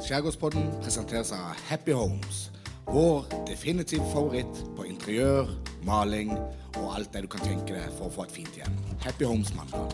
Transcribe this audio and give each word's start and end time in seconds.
Skjærgårdspodden 0.00 0.66
presenteres 0.82 1.32
av 1.32 1.56
Happy 1.68 1.92
Homes. 1.96 2.50
Vår 2.86 3.24
definitive 3.48 4.04
favoritt 4.12 4.58
på 4.76 4.84
interiør, 4.84 5.48
maling 5.82 6.34
og 6.76 6.90
alt 6.98 7.14
det 7.14 7.22
du 7.24 7.28
kan 7.32 7.40
tenke 7.40 7.72
deg 7.72 7.88
for 7.96 8.10
å 8.10 8.12
få 8.12 8.26
et 8.26 8.34
fint 8.36 8.58
hjem. 8.60 8.76
Happy 9.00 9.24
Homes 9.24 9.54
Mandal. 9.56 9.88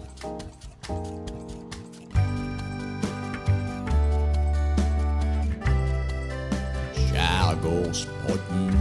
Skjærgårdspodden 6.98 8.74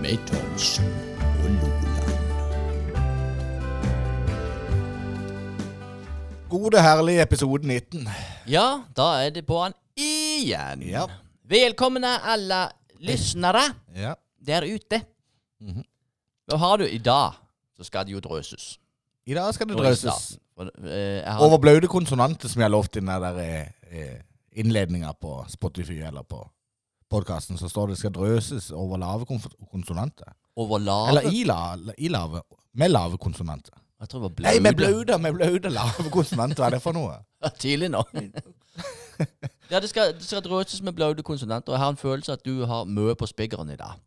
med 0.00 0.16
Thomsen 0.32 0.88
og 1.44 1.50
Loland. 1.60 2.08
Gode, 6.48 6.80
herlige 6.82 7.22
episode 7.22 7.68
19. 7.68 8.08
Ja, 8.48 8.80
da 8.96 9.12
er 9.26 9.30
det 9.30 9.46
på 9.46 9.60
han 9.62 9.76
igjen. 10.42 10.82
Ja. 10.90 11.06
Velkomne 11.48 12.16
alle 12.22 12.64
lyssnere 13.02 13.64
Ja. 13.96 14.14
der 14.38 14.66
ute. 14.68 15.02
Hva 16.48 16.58
har 16.58 16.78
du 16.82 16.86
i 16.88 16.98
dag? 16.98 17.38
Så 17.76 17.86
skal 17.88 18.06
det 18.06 18.12
jo 18.16 18.20
drøses. 18.22 18.76
I 19.26 19.34
dag 19.34 19.54
skal 19.54 19.68
det 19.70 19.76
drøses 19.78 20.36
eh, 20.58 21.22
har, 21.22 21.38
over 21.40 21.58
blaute 21.62 21.88
konsonanter, 21.90 22.50
som 22.50 22.60
jeg 22.60 22.66
har 22.66 22.74
lovt 22.74 22.96
i 22.96 23.00
den 23.00 23.10
der 23.22 23.38
eh, 23.86 24.18
innledninga 24.52 25.12
på 25.14 25.44
Spotify 25.48 26.00
eller 26.02 26.22
på 26.26 26.42
podkasten. 27.10 27.58
Så 27.58 27.70
står 27.70 27.92
det 27.92 27.98
skal 28.00 28.12
drøses 28.14 28.70
over 28.74 28.98
lave 28.98 29.26
konsonanter. 29.70 30.34
over 30.56 30.78
lave 30.78 31.08
Eller 31.08 31.30
i 31.30 32.08
lave. 32.08 32.42
Med 32.74 32.90
lave 32.90 33.18
konsonanter. 33.18 33.74
Jeg 34.02 34.08
tror 34.10 34.24
det 34.24 34.28
var 34.42 34.48
Nei, 34.48 34.58
med 34.58 34.74
blauda, 34.74 35.16
vi 35.22 35.68
lave 35.70 36.10
konsonanter. 36.10 36.58
Hva 36.58 36.70
er 36.72 36.74
det 36.74 36.82
for 36.82 36.96
noe? 36.96 37.20
Ja, 37.42 37.50
Tidlig 37.54 37.90
nå. 37.92 38.00
ja, 39.70 39.78
det 39.78 39.90
skal, 39.90 40.12
det 40.18 40.26
skal 40.26 40.42
drøses 40.42 40.82
med 40.82 40.96
blaude. 40.98 41.22
Og 41.22 41.38
jeg 41.38 41.78
har 41.78 41.88
en 41.88 42.00
følelse 42.00 42.34
at 42.34 42.42
du 42.44 42.64
har 42.66 42.84
mye 42.84 43.14
på 43.14 43.28
spiggeren 43.30 43.70
i 43.70 43.78
dag. 43.78 44.00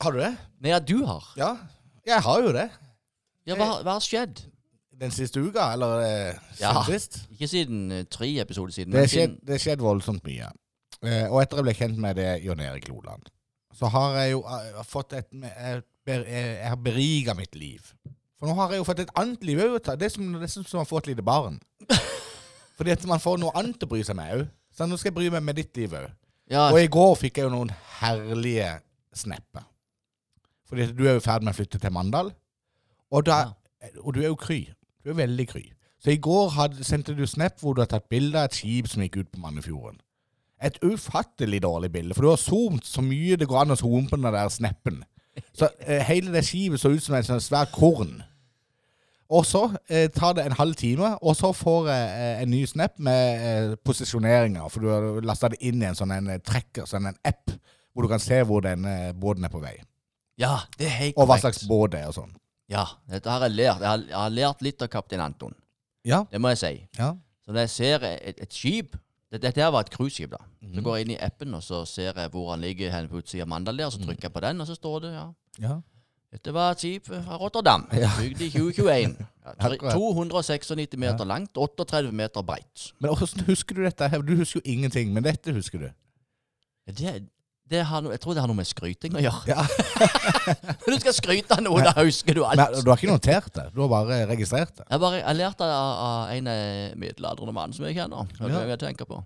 Har 0.00 0.12
du 0.16 0.20
det? 0.22 0.32
Nei, 0.60 0.72
ja, 0.72 0.78
du 0.80 1.04
har. 1.04 1.28
Ja. 1.36 1.50
Jeg 2.06 2.22
har 2.24 2.42
jo 2.42 2.52
det. 2.56 2.70
Ja, 3.46 3.56
hva, 3.60 3.68
hva 3.84 3.98
har 3.98 4.04
skjedd? 4.04 4.40
Den 4.96 5.12
siste 5.12 5.42
uka, 5.44 5.68
eller 5.76 6.00
eh, 6.00 6.38
Ja. 6.60 6.72
siden 6.72 6.88
sist. 6.88 7.18
Ikke 7.36 7.48
siden 7.52 7.92
eh, 7.92 8.04
tre 8.08 8.30
episoder 8.40 8.72
siden. 8.72 8.92
Det 8.96 9.04
har 9.04 9.12
skjedd, 9.12 9.36
skjedd 9.60 9.84
voldsomt 9.84 10.24
mye. 10.24 10.48
Eh, 11.04 11.26
og 11.28 11.42
etter 11.42 11.60
jeg 11.60 11.68
ble 11.68 11.74
kjent 11.76 12.00
med 12.00 12.16
det 12.16 12.30
Jon 12.46 12.62
Erik 12.64 12.88
Loland, 12.88 13.28
så 13.76 13.90
har 13.92 14.16
jeg 14.22 14.32
jo 14.32 14.44
eh, 14.48 14.80
fått 14.88 15.12
et 15.18 15.28
jeg, 15.36 15.82
jeg, 16.08 16.24
jeg 16.32 16.70
har 16.72 16.80
beriga 16.80 17.36
mitt 17.36 17.54
liv. 17.58 17.92
For 18.36 18.48
nå 18.48 18.56
har 18.58 18.74
jeg 18.74 18.82
jo 18.82 18.86
fått 18.88 19.00
et 19.04 19.12
annet 19.16 19.44
liv 19.48 19.62
òg. 19.64 19.78
Det 19.86 20.08
er 20.08 20.12
som, 20.12 20.28
det 20.36 20.48
er 20.48 20.52
som 20.52 20.82
å 20.82 20.88
få 20.88 21.00
et 21.00 21.12
lite 21.12 21.24
barn. 21.24 21.56
Fordi 22.76 22.92
at 22.92 23.06
man 23.08 23.22
får 23.22 23.38
noe 23.40 23.54
annet 23.56 23.84
å 23.86 23.88
bry 23.88 24.02
seg 24.04 24.18
med 24.18 24.34
òg. 24.34 24.42
Så 24.76 24.84
nå 24.88 24.98
skal 25.00 25.10
jeg 25.12 25.16
bry 25.16 25.30
meg 25.32 25.44
med 25.46 25.56
ditt 25.56 25.76
liv 25.80 25.94
òg. 25.96 26.10
ja, 26.52 26.66
Og 26.68 26.82
i 26.82 26.90
går 26.92 27.14
fikk 27.22 27.40
jeg 27.40 27.48
jo 27.48 27.54
noen 27.54 27.72
herlige 28.00 28.74
snapper. 29.16 29.64
Fordi 30.68 30.88
at 30.88 30.96
du 30.98 31.06
er 31.06 31.16
jo 31.16 31.22
i 31.22 31.24
ferd 31.24 31.46
med 31.46 31.54
å 31.54 31.56
flytte 31.56 31.80
til 31.80 31.94
Mandal. 31.94 32.32
Og, 33.14 33.22
da, 33.24 33.54
og 34.02 34.16
du 34.16 34.20
er 34.20 34.28
jo 34.28 34.38
kry. 34.40 34.66
Du 35.04 35.12
er 35.14 35.20
veldig 35.22 35.46
kry. 35.48 35.62
Så 36.02 36.12
i 36.12 36.20
går 36.20 36.50
hadde, 36.58 36.84
sendte 36.84 37.14
du 37.16 37.24
snap 37.26 37.62
hvor 37.62 37.74
du 37.74 37.80
har 37.80 37.88
tatt 37.90 38.10
bilde 38.12 38.36
av 38.36 38.50
et 38.50 38.58
skip 38.58 38.90
som 38.90 39.04
gikk 39.04 39.22
ut 39.22 39.30
på 39.32 39.40
Mannefjorden. 39.40 40.02
Et 40.66 40.76
ufattelig 40.84 41.60
dårlig 41.64 41.90
bilde, 41.92 42.16
for 42.16 42.24
du 42.24 42.30
har 42.32 42.40
zoomt 42.40 42.86
så 42.88 43.02
mye 43.04 43.36
det 43.36 43.48
går 43.48 43.62
an 43.62 43.74
å 43.74 43.78
zoome 43.80 44.08
på 44.10 44.18
den 44.18 44.28
der 44.28 44.52
snappen. 44.52 45.02
Så 45.56 45.68
eh, 45.80 46.02
hele 46.08 46.32
det 46.34 46.44
skipet 46.46 46.80
så 46.80 46.90
ut 46.92 47.02
som 47.04 47.14
en 47.18 47.24
sånn 47.26 47.40
svær 47.44 47.68
korn. 47.72 48.18
Og 49.26 49.42
så 49.48 49.64
eh, 49.90 50.06
tar 50.14 50.36
det 50.38 50.44
en 50.46 50.54
halv 50.54 50.76
time, 50.78 51.08
og 51.18 51.34
så 51.34 51.48
får 51.56 51.88
jeg 51.90 52.10
eh, 52.14 52.42
en 52.44 52.50
ny 52.52 52.60
snap 52.70 52.94
med 53.02 53.46
eh, 53.48 53.72
posisjoneringer. 53.84 54.68
For 54.70 54.84
du 54.84 54.90
har 54.92 55.06
lasta 55.26 55.50
det 55.50 55.58
inn 55.66 55.82
i 55.82 55.88
en 55.88 55.98
sånn 55.98 56.12
en 56.14 56.30
eh, 56.36 56.42
tracker, 56.46 56.86
sånn 56.86 57.08
en 57.10 57.18
app, 57.26 57.50
hvor 57.92 58.06
du 58.06 58.12
kan 58.12 58.22
se 58.22 58.38
hvor 58.46 58.62
denne 58.62 59.12
båten 59.18 59.44
er 59.48 59.50
på 59.52 59.62
vei. 59.64 59.74
ja, 60.38 60.58
det 60.78 60.86
er 60.86 60.94
helt 61.00 61.16
Og 61.16 61.24
hva 61.26 61.34
korrekt. 61.40 61.42
slags 61.46 61.66
båt 61.66 61.94
det 61.96 62.02
er 62.04 62.12
og 62.12 62.18
sånn. 62.20 62.34
Ja, 62.70 62.84
dette 63.10 63.30
har 63.30 63.42
jeg 63.46 63.56
lært. 63.56 63.80
Jeg 63.82 63.88
har, 63.88 64.04
jeg 64.10 64.18
har 64.20 64.30
lært 64.36 64.62
litt 64.62 64.82
av 64.84 64.88
kaptein 64.92 65.22
Anton. 65.24 65.54
Ja. 66.06 66.22
Det 66.30 66.38
må 66.42 66.50
jeg 66.52 66.58
si. 66.62 66.72
Ja. 66.98 67.12
Så 67.46 67.54
når 67.54 67.64
jeg 67.64 67.70
ser 67.74 68.06
et, 68.12 68.40
et 68.46 68.52
skip 68.54 68.96
Dette 69.42 69.62
her 69.62 69.72
var 69.74 69.86
et 69.86 69.90
cruiseskip, 69.90 70.30
da. 70.30 70.40
Mhm. 70.62 70.74
Så 70.74 70.82
går 70.86 70.96
jeg 70.96 71.06
inn 71.06 71.12
i 71.16 71.18
appen, 71.20 71.54
og 71.54 71.62
så 71.62 71.84
ser 71.88 72.12
jeg 72.16 72.30
hvor 72.30 72.50
han 72.52 72.60
ligger 72.64 72.90
hen 72.94 73.08
på 73.08 73.20
utsida 73.22 73.42
av 73.46 73.48
Mandal 73.48 73.78
der. 73.78 73.90
Så 73.90 74.02
trykker 74.02 74.28
jeg 74.28 74.32
på 74.32 74.40
den, 74.40 74.60
og 74.60 74.66
så 74.66 74.74
står 74.74 74.98
det 75.06 75.12
ja. 75.12 75.26
ja. 75.62 75.76
Dette 76.32 76.52
var 76.52 76.74
et 76.74 76.82
skip 76.82 77.06
fra 77.06 77.36
Rotterdam. 77.40 77.86
Ja. 78.02 78.10
Bygd 78.18 78.40
i 78.42 78.50
2021. 78.50 79.14
Ja, 79.46 79.70
296 79.94 80.96
meter 80.98 81.24
langt, 81.24 81.56
38 81.56 82.12
meter 82.12 82.42
breit. 82.42 82.90
Men 82.98 83.14
hvordan 83.14 83.46
husker 83.46 83.74
du 83.78 83.84
dette? 83.84 84.08
her? 84.08 84.22
Du 84.22 84.34
husker 84.36 84.60
jo 84.60 84.72
ingenting, 84.72 85.12
men 85.14 85.24
dette 85.24 85.52
husker 85.54 85.78
du. 85.78 85.88
Det, 86.86 86.98
det 86.98 87.28
har 87.74 88.04
jeg 88.12 88.20
tror 88.22 88.36
det 88.36 88.42
har 88.44 88.50
noe 88.50 88.58
med 88.60 88.68
skryting 88.68 89.16
å 89.18 89.22
gjøre. 89.24 89.42
Ja. 89.50 89.64
Når 90.84 90.92
du 90.92 90.98
skal 91.02 91.16
skryte 91.16 91.56
av 91.56 91.64
noe, 91.66 91.82
da 91.82 91.94
husker 91.98 92.38
du 92.38 92.44
alt. 92.46 92.60
Men 92.60 92.84
du 92.86 92.90
har 92.92 93.00
ikke 93.00 93.10
notert 93.10 93.50
det? 93.56 93.64
Du 93.74 93.80
har 93.82 93.90
bare 93.90 94.20
registrert 94.30 94.74
det? 94.78 94.86
Jeg 94.86 95.02
bare, 95.02 95.22
jeg 95.24 95.40
lærte 95.40 95.66
av, 95.66 95.88
av 96.06 96.34
en 96.36 96.50
eh, 96.52 96.94
middelaldrende 96.94 97.56
mann 97.56 97.74
som 97.74 97.88
jeg 97.88 97.98
kjenner. 97.98 98.30
Det 98.38 98.46
er 98.46 98.54
det 98.54 98.76
jeg 98.76 98.82
tenker 98.84 99.10
på. 99.10 99.18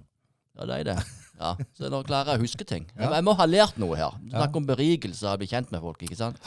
Ja, 0.57 0.67
det 0.71 0.79
er 0.81 0.89
det. 0.93 0.97
Ja, 1.41 1.55
så 1.77 1.89
nå 1.93 2.03
klarer 2.05 2.35
jeg 2.35 2.43
å 2.43 2.45
huske 2.45 2.67
ting. 2.69 2.89
Jeg, 2.97 3.09
jeg 3.13 3.25
må 3.25 3.33
ha 3.37 3.47
lært 3.49 3.79
noe 3.81 3.97
her. 3.97 4.17
Du 4.21 4.35
snakker 4.35 4.61
om 4.61 4.69
berigelse 4.69 5.25
av 5.29 5.39
å 5.39 5.41
bli 5.41 5.49
kjent 5.49 5.71
med 5.73 5.81
folk, 5.85 6.03
ikke 6.05 6.19
sant? 6.19 6.41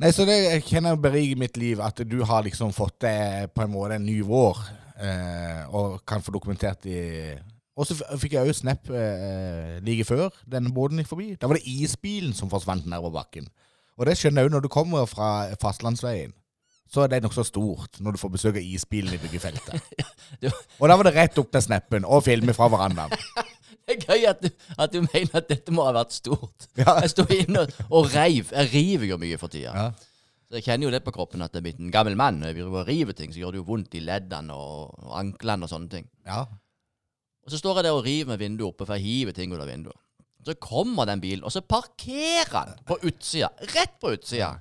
Nei, 0.00 0.08
så 0.12 0.24
det 0.26 0.38
jeg 0.38 0.62
kjenner 0.66 0.96
jeg 0.96 1.02
beriker 1.04 1.40
mitt 1.40 1.58
liv 1.60 1.80
at 1.84 2.00
du 2.08 2.22
har 2.26 2.44
liksom 2.46 2.72
fått 2.74 3.02
det 3.04 3.52
på 3.54 3.64
en 3.64 3.72
måte 3.74 3.98
en 3.98 4.06
ny 4.08 4.18
vår, 4.26 4.62
eh, 5.04 5.60
og 5.68 6.00
kan 6.08 6.24
få 6.24 6.32
dokumentert 6.34 6.88
i 6.88 7.02
Og 7.72 7.88
så 7.88 7.96
fikk 8.20 8.36
jeg 8.36 8.50
òg 8.50 8.56
snap 8.56 8.90
eh, 8.92 9.78
like 9.84 10.04
før 10.04 10.28
denne 10.50 10.72
båten 10.74 11.00
gikk 11.00 11.08
forbi. 11.08 11.30
Da 11.40 11.48
var 11.48 11.56
det 11.56 11.68
isbilen 11.68 12.34
som 12.36 12.50
forsvant 12.52 12.84
nedover 12.84 13.14
bakken. 13.16 13.48
Og 13.96 14.08
det 14.08 14.18
skjønner 14.20 14.42
jeg 14.42 14.50
òg 14.50 14.56
når 14.56 14.64
du 14.66 14.72
kommer 14.72 15.08
fra 15.08 15.30
fastlandsveien. 15.60 16.34
Så 16.92 17.00
er 17.00 17.08
det 17.08 17.22
nokså 17.24 17.46
stort 17.48 17.96
når 18.04 18.14
du 18.16 18.20
får 18.20 18.32
besøk 18.34 18.58
av 18.60 18.66
isbilen 18.66 19.16
i 19.16 19.20
byggefeltet. 19.22 19.80
Og 20.80 20.90
da 20.90 20.96
var 20.98 21.08
det 21.08 21.14
rett 21.16 21.38
opp 21.40 21.48
til 21.54 21.64
snappen 21.64 22.04
og 22.04 22.24
filme 22.26 22.52
fra 22.56 22.68
verandaen. 22.72 23.16
Det 23.82 23.96
er 23.96 24.04
gøy 24.14 24.26
at 24.30 24.38
du, 24.38 24.46
at 24.78 24.92
du 24.92 25.00
mener 25.02 25.32
at 25.40 25.48
dette 25.50 25.72
må 25.74 25.82
ha 25.82 25.90
vært 25.96 26.12
stort. 26.14 26.68
Ja. 26.78 27.00
Jeg 27.02 27.10
sto 27.10 27.24
inne 27.34 27.64
og, 27.64 27.72
og 27.90 28.12
reiv. 28.12 28.52
Jeg 28.54 28.68
river 28.70 29.08
jo 29.08 29.16
mye 29.18 29.38
for 29.40 29.50
tida. 29.50 29.72
Ja. 29.74 29.88
Så 30.46 30.60
jeg 30.60 30.66
kjenner 30.68 30.86
jo 30.86 30.92
det 30.94 31.00
på 31.02 31.10
kroppen 31.16 31.42
at 31.42 31.50
jeg 31.50 31.58
er 31.58 31.64
blitt 31.66 31.80
en 31.82 31.90
gammel 31.90 32.14
mann. 32.20 32.38
Når 32.38 32.52
jeg 32.54 32.86
river 32.86 33.16
ting, 33.18 33.32
så 33.34 33.42
gjør 33.42 33.56
det 33.56 33.58
jo 33.58 33.66
vondt 33.72 33.96
i 33.98 34.04
leddene 34.06 34.54
og, 34.54 34.92
og 35.02 35.16
anklene 35.18 35.66
og 35.66 35.72
sånne 35.72 35.90
ting. 35.96 36.06
ja. 36.28 36.44
Og 37.42 37.50
så 37.52 37.58
står 37.58 37.80
jeg 37.80 37.88
der 37.88 37.96
og 37.96 38.04
river 38.06 38.32
med 38.32 38.38
vinduet 38.42 38.72
oppe, 38.72 38.86
for 38.86 38.98
jeg 38.98 39.06
hiver 39.06 39.36
ting 39.36 39.52
ut 39.54 39.60
av 39.60 39.70
vinduet. 39.70 39.98
Så 40.46 40.54
kommer 40.58 41.06
den 41.06 41.20
bilen, 41.22 41.44
og 41.46 41.52
så 41.54 41.60
parkerer 41.62 42.50
han 42.54 42.72
på 42.86 42.98
utsida. 43.06 43.50
Rett 43.74 43.94
på 44.02 44.14
utsida. 44.16 44.56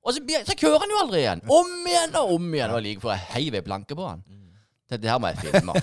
Og, 0.00 0.14
så, 0.16 0.20
så 0.48 0.56
kører 0.56 0.80
han 0.80 0.92
jo 0.92 1.00
aldri 1.02 1.20
igjen. 1.22 1.42
Om 1.52 1.72
igjen 1.88 2.16
og 2.20 2.34
om 2.36 2.46
igjen. 2.56 2.72
Og 2.76 2.82
like 2.84 3.04
før 3.04 3.14
jeg 3.14 3.26
heiv 3.34 3.56
ei 3.60 3.64
planke 3.64 3.96
på 3.96 4.08
han. 4.08 4.24
Det 4.90 5.06
her 5.06 5.20
må 5.22 5.30
jeg 5.30 5.38
filme. 5.44 5.76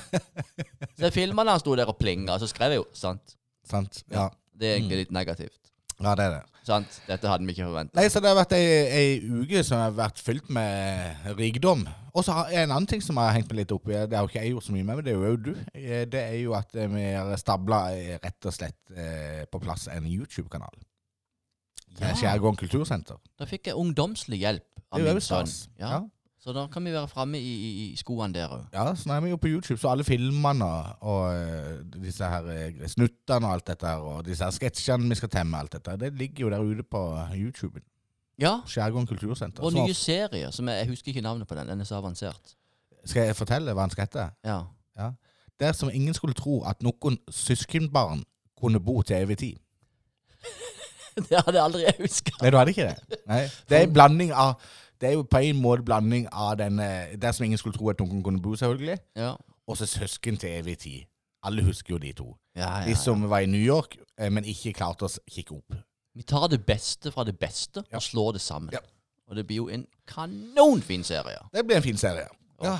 Så 0.97 1.05
jeg 1.07 1.13
filma 1.15 1.45
da 1.47 1.55
han 1.55 1.61
sto 1.61 1.75
der 1.79 1.87
og 1.87 1.95
plinga, 2.01 2.33
og 2.33 2.41
så 2.43 2.49
skrev 2.49 2.73
jeg 2.75 2.81
jo 2.81 2.87
sant. 2.97 3.37
Sant. 3.67 4.01
Ja. 4.11 4.27
Det 4.57 4.67
er 4.71 4.79
egentlig 4.79 5.03
litt 5.05 5.13
negativt. 5.15 5.71
ja, 6.01 6.15
det 6.17 6.25
er 6.25 6.33
det. 6.39 6.56
Sant? 6.67 6.97
Dette 7.07 7.29
hadde 7.31 7.47
vi 7.47 7.53
ikke 7.55 7.67
forventa. 7.69 7.95
Nei, 7.95 8.09
så 8.11 8.19
det 8.23 8.27
har 8.27 8.35
vært 8.41 8.53
ei, 8.57 8.65
ei 8.97 9.11
uke 9.39 9.61
som 9.63 9.79
har 9.79 9.93
vært 9.95 10.19
fylt 10.19 10.49
med 10.51 11.29
rikdom. 11.39 11.85
Og 12.17 12.25
så 12.27 12.33
er 12.49 12.65
en 12.65 12.73
annen 12.75 12.89
ting 12.89 13.03
som 13.03 13.19
har 13.21 13.31
hengt 13.35 13.47
meg 13.51 13.61
litt 13.61 13.71
opp 13.75 13.87
i. 13.87 13.95
Det 14.09 14.17
har 14.17 14.25
jo 14.25 14.31
ikke 14.31 14.41
jeg 14.43 14.51
gjort 14.55 14.65
så 14.67 14.75
mye 14.75 14.83
med, 14.87 14.99
men 14.99 15.05
det 15.05 15.13
er 15.13 15.23
jo 15.31 15.39
du. 15.47 15.53
Eh, 15.77 16.03
Det 16.11 16.21
er 16.25 16.35
jo 16.41 16.55
at 16.57 16.75
eh, 16.75 16.89
vi 16.91 17.05
har 17.13 17.31
stabla 17.39 17.79
eh, 17.95 18.17
rett 18.23 18.49
og 18.49 18.55
slett 18.57 18.77
på 19.51 19.61
plass 19.63 19.87
en 19.93 20.07
YouTube-kanal. 20.09 20.75
Ja. 22.01 22.11
Skjærgården 22.17 22.59
kultursenter. 22.59 23.17
Da 23.39 23.47
fikk 23.49 23.71
jeg 23.71 23.79
ungdomslig 23.79 24.41
hjelp 24.43 24.83
av 24.91 25.01
min 25.01 25.21
sønn. 25.23 25.49
Ja. 25.79 25.93
Ja. 25.95 26.01
Så 26.39 26.53
da 26.53 26.67
kan 26.71 26.85
vi 26.85 26.93
være 26.93 27.09
framme 27.09 27.39
i, 27.41 27.53
i, 27.67 27.69
i 27.91 27.97
skoene 27.97 28.33
der 28.35 28.51
òg. 28.53 28.67
ja, 28.73 28.85
sånn 28.95 29.15
er 29.15 29.23
vi 29.25 29.31
jo 29.31 29.39
på 29.41 29.49
YouTube, 29.49 29.79
så 29.81 29.89
alle 29.91 30.05
filmene 30.07 30.67
og, 31.01 31.23
eh, 31.33 31.79
disse 31.97 32.29
her 32.29 32.45
eh, 32.53 32.83
snuttene 32.87 33.49
og 33.49 33.55
alt 33.57 33.67
dette 33.71 33.89
her, 33.89 34.05
og 34.05 34.21
disse 34.27 34.45
her 34.45 34.53
sketsjene 34.53 35.09
vi 35.09 35.17
skal 35.17 35.31
temme, 35.33 35.57
alt 35.57 35.73
dette, 35.79 35.97
det 36.05 36.13
ligger 36.19 36.45
jo 36.45 36.51
der 36.53 36.67
ute 36.69 36.85
på 36.85 37.01
YouTube. 37.33 37.81
Ja. 38.37 38.59
Skjærgården 38.69 39.07
kultursenter. 39.09 39.63
Og 39.65 39.73
nye 39.73 39.93
serier. 39.97 40.51
Som 40.53 40.69
jeg, 40.69 40.83
jeg 40.83 40.87
husker 40.91 41.09
ikke 41.09 41.21
navnet 41.25 41.47
på 41.49 41.55
den. 41.57 41.67
Den 41.67 41.79
er 41.81 41.87
så 41.89 41.97
avansert. 41.97 42.53
skal 43.05 43.25
jeg 43.25 43.35
fortelle 43.35 43.73
hva 43.73 43.87
den 43.87 43.95
skal 43.95 44.05
hete? 44.05 44.25
Ja. 44.45 44.59
ja. 44.99 45.11
Der 45.59 45.71
som 45.73 45.89
ingen 45.89 46.13
skulle 46.13 46.37
tro 46.37 46.59
at 46.69 46.83
noen 46.85 47.17
søskenbarn 47.33 48.21
kunne 48.61 48.79
bo 48.79 49.01
til 49.01 49.15
evig 49.23 49.37
tid. 49.37 49.57
Det 51.29 51.39
hadde 51.45 51.61
aldri 51.61 51.81
jeg 51.87 51.95
huska. 51.97 52.35
Nei, 52.41 52.51
du 52.53 52.57
hadde 52.59 52.73
ikke 52.75 52.91
det? 52.91 53.21
Nei. 53.25 53.41
Det 53.69 53.77
er 53.79 53.87
en 53.87 53.93
blanding 53.93 54.33
av 54.37 54.59
Det 55.01 55.09
er 55.09 55.13
jo 55.13 55.21
på 55.23 55.37
en 55.37 55.61
måte 55.61 55.83
blanding 55.85 56.27
av 56.31 56.55
denne, 56.57 56.87
der 57.11 57.17
Det 57.17 57.35
som 57.35 57.45
ingen 57.45 57.57
skulle 57.57 57.77
tro 57.77 57.89
at 57.89 57.99
noen 57.99 58.23
kunne 58.23 58.41
bo, 58.41 58.55
selvfølgelig, 58.55 58.97
Ja. 59.15 59.35
og 59.67 59.77
så 59.77 59.85
søsken 59.85 60.37
til 60.37 60.49
evig 60.49 60.77
tid. 60.79 61.05
Alle 61.43 61.63
husker 61.63 61.93
jo 61.93 61.97
de 61.97 62.13
to. 62.13 62.37
Ja, 62.55 62.79
ja, 62.79 62.85
De 62.87 62.95
som 62.95 63.29
var 63.29 63.39
i 63.39 63.45
New 63.45 63.61
York, 63.61 63.97
eh, 64.17 64.29
men 64.31 64.43
ikke 64.43 64.73
klarte 64.73 65.05
å 65.05 65.09
s- 65.09 65.19
kikke 65.29 65.51
opp. 65.55 65.75
Vi 66.15 66.23
tar 66.23 66.47
det 66.47 66.65
beste 66.65 67.11
fra 67.11 67.23
det 67.23 67.37
beste 67.39 67.83
og 67.93 68.01
slår 68.01 68.31
det 68.33 68.41
sammen. 68.41 68.69
Ja. 68.73 68.79
Og 69.29 69.35
det 69.35 69.45
blir 69.47 69.57
jo 69.57 69.69
en 69.69 69.85
kanonfin 70.07 71.03
serie. 71.03 71.37
Det 71.53 71.65
blir 71.67 71.75
en 71.77 71.83
fin 71.83 71.97
serie. 71.97 72.27
Ja. 72.63 72.77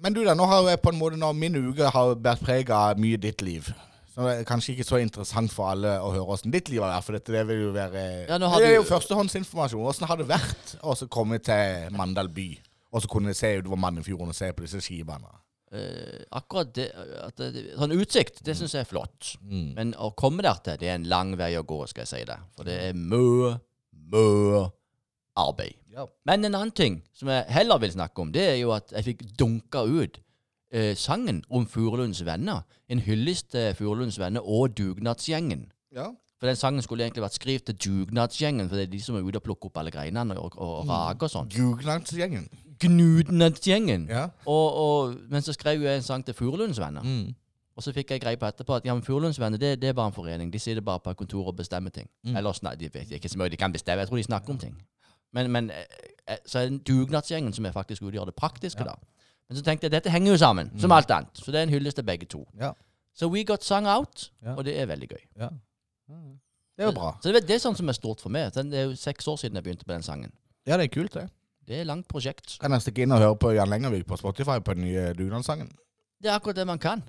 Men 0.00 0.12
du 0.14 0.24
da, 0.24 0.34
nå 0.34 0.46
har 0.46 0.62
jeg 0.68 0.80
på 0.82 0.88
en 0.92 0.98
måte 0.98 1.16
nå, 1.20 1.32
min 1.36 1.54
uke 1.54 1.90
har 1.90 2.14
båret 2.14 2.40
preg 2.40 2.70
av 2.70 2.98
mye 2.98 3.16
ditt 3.20 3.42
liv. 3.42 3.72
Så 4.10 4.24
det 4.26 4.32
er 4.40 4.46
kanskje 4.48 4.74
ikke 4.74 4.86
så 4.88 4.98
interessant 4.98 5.52
for 5.54 5.70
alle 5.70 5.92
å 6.02 6.10
høre 6.10 6.34
åssen 6.34 6.50
ditt 6.50 6.68
liv 6.68 6.82
har 6.82 6.90
vært. 6.96 7.06
For 7.06 7.16
dette 7.18 7.34
det 7.34 7.44
vil 7.46 7.60
jo 7.68 7.72
være 7.76 8.02
Ja, 8.28 8.38
Det 8.38 8.48
er 8.50 8.66
du- 8.66 8.74
jo 8.74 8.82
førstehåndsinformasjon. 8.88 9.86
Åssen 9.86 10.06
har 10.06 10.16
det 10.16 10.26
vært 10.26 10.74
å 10.82 11.08
komme 11.08 11.38
til 11.38 11.90
Mandal 11.94 12.28
by? 12.28 12.58
Og 12.92 13.02
så 13.02 13.08
kunne 13.08 13.34
se 13.34 13.60
utover 13.60 13.76
Mannefjorden 13.78 14.28
og 14.28 14.34
se 14.34 14.50
på 14.52 14.62
disse 14.66 14.80
skipene. 14.82 15.30
Uh, 15.72 16.24
akkurat 16.32 16.72
det, 16.74 16.88
det 17.38 17.76
Sånn 17.78 17.92
utsikt, 17.94 18.42
det 18.42 18.56
syns 18.58 18.72
jeg 18.74 18.80
er 18.80 18.88
flott. 18.90 19.36
Mm. 19.46 19.74
Men 19.76 19.92
å 19.94 20.10
komme 20.18 20.42
der 20.42 20.58
til, 20.64 20.76
det 20.76 20.88
er 20.88 20.96
en 20.96 21.04
lang 21.04 21.36
vei 21.38 21.52
å 21.54 21.62
gå, 21.62 21.86
skal 21.86 22.02
jeg 22.02 22.08
si 22.08 22.24
det. 22.24 22.38
For 22.56 22.64
det 22.64 22.80
er 22.88 22.92
mø, 22.98 23.54
mø 23.94 24.70
arbeid. 25.38 25.76
Ja. 25.94 26.06
Men 26.26 26.44
en 26.44 26.54
annen 26.58 26.74
ting 26.74 27.02
som 27.14 27.28
jeg 27.28 27.46
heller 27.54 27.78
vil 27.78 27.92
snakke 27.94 28.18
om, 28.18 28.32
det 28.34 28.48
er 28.48 28.58
jo 28.58 28.72
at 28.74 28.90
jeg 28.90 29.12
fikk 29.12 29.22
dunka 29.38 29.84
ut 29.86 30.18
eh, 30.72 30.96
sangen 30.96 31.42
om 31.50 31.66
Furulunds 31.66 32.24
venner. 32.26 32.64
En 32.88 32.98
hyllest 32.98 33.50
til 33.50 33.74
Furulunds 33.74 34.18
venner 34.18 34.40
og 34.40 34.76
Dugnadsgjengen. 34.78 35.70
ja. 35.96 36.10
For 36.40 36.48
den 36.48 36.56
sangen 36.56 36.80
skulle 36.80 37.04
egentlig 37.04 37.20
vært 37.20 37.36
skrevet 37.36 37.64
til 37.68 37.76
Dugnadsgjengen, 37.84 38.68
for 38.68 38.76
det 38.76 38.86
er 38.86 38.92
de 38.94 39.00
som 39.04 39.16
er 39.18 39.26
ute 39.26 39.36
og 39.36 39.42
plukker 39.44 39.68
opp 39.68 39.76
alle 39.76 39.90
greinene 39.92 40.38
og, 40.40 40.54
og, 40.56 40.70
og 40.78 40.88
rager 40.88 41.26
og 41.26 41.32
sånn. 41.34 41.50
Dugnadsgjengen. 41.52 42.46
Gnudnadsgjengen. 42.80 44.06
Ja. 44.08 44.22
Og, 44.48 44.78
og, 44.84 45.18
men 45.28 45.44
så 45.44 45.52
skrev 45.52 45.84
jeg 45.84 46.00
en 46.00 46.06
sang 46.06 46.24
til 46.24 46.34
Furulunds 46.34 46.80
venner. 46.80 47.04
Mm. 47.04 47.34
Og 47.76 47.84
så 47.84 47.92
fikk 47.92 48.14
jeg 48.14 48.22
greie 48.24 48.40
på 48.40 48.48
etterpå 48.48 48.78
at 48.78 48.88
ja, 48.88 48.94
men 48.96 49.04
Furulundsvenner 49.04 49.60
det, 49.60 49.74
det 49.82 49.88
er 49.88 49.92
bare 49.92 50.14
en 50.14 50.16
forening. 50.16 50.52
De 50.52 50.58
sitter 50.58 50.80
bare 50.80 51.00
på 51.04 51.12
et 51.12 51.20
kontor 51.20 51.52
og 51.52 51.56
bestemmer 51.60 51.92
ting. 51.92 52.08
Mm. 52.24 52.36
Eller 52.36 52.74
de 52.80 52.88
vet 52.94 53.12
ikke 53.12 53.28
så 53.28 53.38
mye 53.38 53.52
de 53.52 53.60
kan 53.60 53.72
bestemme. 53.72 54.00
Jeg 54.00 54.08
tror 54.08 54.16
de 54.16 54.22
snakker 54.22 54.50
om 54.50 54.58
ting. 54.58 54.80
Men, 55.32 55.50
men 55.52 55.70
eh, 55.70 55.84
eh, 56.28 56.40
så 56.46 56.58
er 56.58 56.68
det 56.68 56.86
dugnadsgjengen 56.88 57.52
som 57.52 57.66
er 57.66 57.72
faktisk 57.72 58.02
utgjør 58.02 58.24
det 58.24 58.34
praktiske, 58.34 58.84
da. 58.84 58.96
Men 59.50 59.58
så 59.58 59.64
tenkte 59.66 59.88
jeg 59.88 59.92
dette 59.96 60.10
henger 60.14 60.30
jo 60.32 60.38
sammen, 60.38 60.70
som 60.78 60.92
alt 60.94 61.10
annet. 61.10 61.34
Så 61.42 61.50
det 61.50 61.58
er 61.58 61.66
en 61.66 61.72
hyllest 61.74 61.98
til 61.98 62.06
begge 62.06 62.26
to. 62.30 62.44
Mm. 62.54 62.60
Ja. 62.62 62.70
Så 63.18 63.26
We 63.32 63.42
Got 63.44 63.64
Sung 63.66 63.88
Out, 63.90 64.28
Ja. 64.46 64.54
og 64.54 64.64
det 64.64 64.76
er 64.78 64.86
veldig 64.86 65.08
gøy. 65.10 65.24
ja. 65.40 65.48
Det 66.78 66.86
er 66.86 66.92
jo 66.92 66.92
bra. 66.96 67.10
Så 67.20 67.28
det, 67.34 67.42
det 67.48 67.54
er 67.58 67.60
sånn 67.60 67.74
som 67.76 67.90
er 67.92 67.96
stort 67.98 68.22
for 68.24 68.32
meg. 68.32 68.54
Det 68.54 68.62
er 68.78 68.86
jo 68.88 68.94
seks 68.96 69.26
år 69.28 69.36
siden 69.42 69.58
jeg 69.58 69.64
begynte 69.66 69.84
på 69.84 69.92
den 69.92 70.02
sangen. 70.06 70.30
Ja, 70.66 70.78
det 70.80 70.86
er 70.86 70.92
kult, 70.94 71.12
det. 71.12 71.26
Det 71.68 71.80
er 71.80 71.84
langt 71.84 72.06
prosjekt. 72.08 72.54
Kan 72.62 72.72
jeg 72.72 72.80
stikke 72.86 73.02
inn 73.04 73.12
og 73.12 73.20
høre 73.20 73.36
på 73.36 73.50
Jan 73.52 73.68
Lengervik 73.68 74.06
på 74.08 74.16
Spotify 74.16 74.56
på 74.64 74.74
den 74.78 74.86
nye 74.86 75.10
dugnadssangen? 75.18 75.68
Det 76.22 76.30
er 76.30 76.38
akkurat 76.38 76.56
det 76.56 76.64
man 76.70 76.78
kan. 76.80 77.02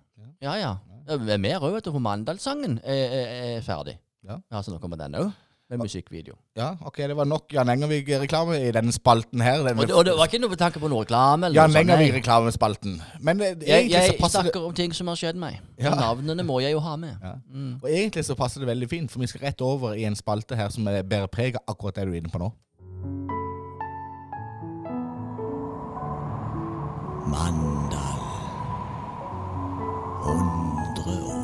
Ja, 0.43 0.57
ja. 0.59 0.73
Det 1.07 1.29
er 1.37 1.39
mer 1.41 1.63
òg, 1.63 1.77
vet 1.77 1.87
du, 1.87 1.91
for 1.95 2.03
Mandalssangen 2.03 2.79
er, 2.83 3.15
er, 3.21 3.31
er 3.55 3.63
ferdig. 3.65 3.95
Ja. 4.27 4.41
Ja, 4.51 4.61
så 4.61 4.73
nå 4.75 4.81
kommer 4.83 4.99
den 4.99 5.15
òg, 5.21 5.31
med 5.71 5.79
musikkvideo. 5.85 6.35
Ja, 6.57 6.73
ok, 6.85 6.97
det 6.97 7.15
var 7.15 7.25
nok 7.25 7.53
Jan 7.55 7.69
Engervik-reklame 7.71 8.57
i 8.59 8.71
denne 8.75 8.91
spalten 8.91 9.41
her. 9.41 9.61
Denne 9.63 9.79
Og 9.79 9.87
det, 9.87 9.95
og 9.95 10.05
det 10.05 10.15
var 10.19 10.27
ikke 10.27 10.41
noe 10.43 10.57
tanke 10.59 10.81
på 10.83 10.89
noe 10.91 11.05
reklame? 11.05 11.47
eller 11.47 11.61
Jan. 11.61 11.75
Engervik-reklamespalten. 11.81 12.97
Men 13.19 13.41
eh, 13.41 13.53
Jeg, 13.67 13.87
egentlig 13.87 13.93
så 13.93 14.11
jeg 14.11 14.19
det 14.19 14.31
snakker 14.31 14.67
om 14.67 14.73
ting 14.73 14.95
som 14.95 15.07
har 15.07 15.15
skjedd 15.21 15.39
meg. 15.39 15.61
Ja. 15.79 15.93
Og 15.93 16.01
navnene 16.01 16.43
må 16.43 16.59
jeg 16.59 16.75
jo 16.75 16.83
ha 16.83 16.95
med. 16.99 17.15
ja. 17.23 17.33
Mm. 17.53 17.77
Og 17.83 17.89
egentlig 17.89 18.25
så 18.25 18.35
passer 18.35 18.59
det 18.59 18.67
veldig 18.67 18.89
fint, 18.89 19.11
for 19.11 19.19
vi 19.23 19.27
skal 19.31 19.47
rett 19.47 19.61
over 19.61 19.93
i 19.93 20.03
en 20.03 20.15
spalte 20.15 20.55
her 20.59 20.69
som 20.69 20.87
er 20.91 21.03
bærer 21.03 21.31
preg 21.31 21.55
av 21.55 21.75
akkurat 21.75 21.95
det 21.95 22.07
du 22.07 22.11
er 22.11 22.19
inne 22.19 22.33
på 22.33 22.41
nå. 22.43 22.51
Mandal. 27.31 28.19
100 30.25 31.31
år. 31.31 31.40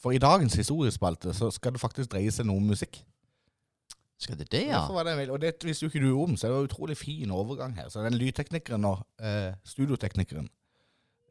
For 0.00 0.12
i 0.16 0.18
dagens 0.22 0.54
historiespalte 0.56 1.34
så 1.36 1.50
skal 1.52 1.72
det 1.72 1.80
faktisk 1.82 2.10
dreie 2.12 2.30
seg 2.32 2.46
noe 2.48 2.56
om 2.56 2.70
musikk. 2.72 3.02
Skal 4.20 4.36
det 4.36 4.50
det, 4.52 4.66
ja? 4.68 4.80
Det 4.86 5.16
vel- 5.16 5.30
og 5.32 5.40
det 5.40 5.54
visste 5.64 5.86
jo 5.86 5.88
ikke 5.90 6.00
du 6.04 6.12
om, 6.22 6.36
så 6.36 6.46
det 6.48 6.52
var 6.54 6.60
en 6.60 6.68
utrolig 6.68 6.96
fin 6.96 7.30
overgang 7.30 7.74
her. 7.76 7.88
Så 7.88 8.02
den 8.04 8.18
lydteknikeren 8.20 8.84
og 8.84 9.06
eh, 9.20 9.54
studioteknikeren 9.64 10.48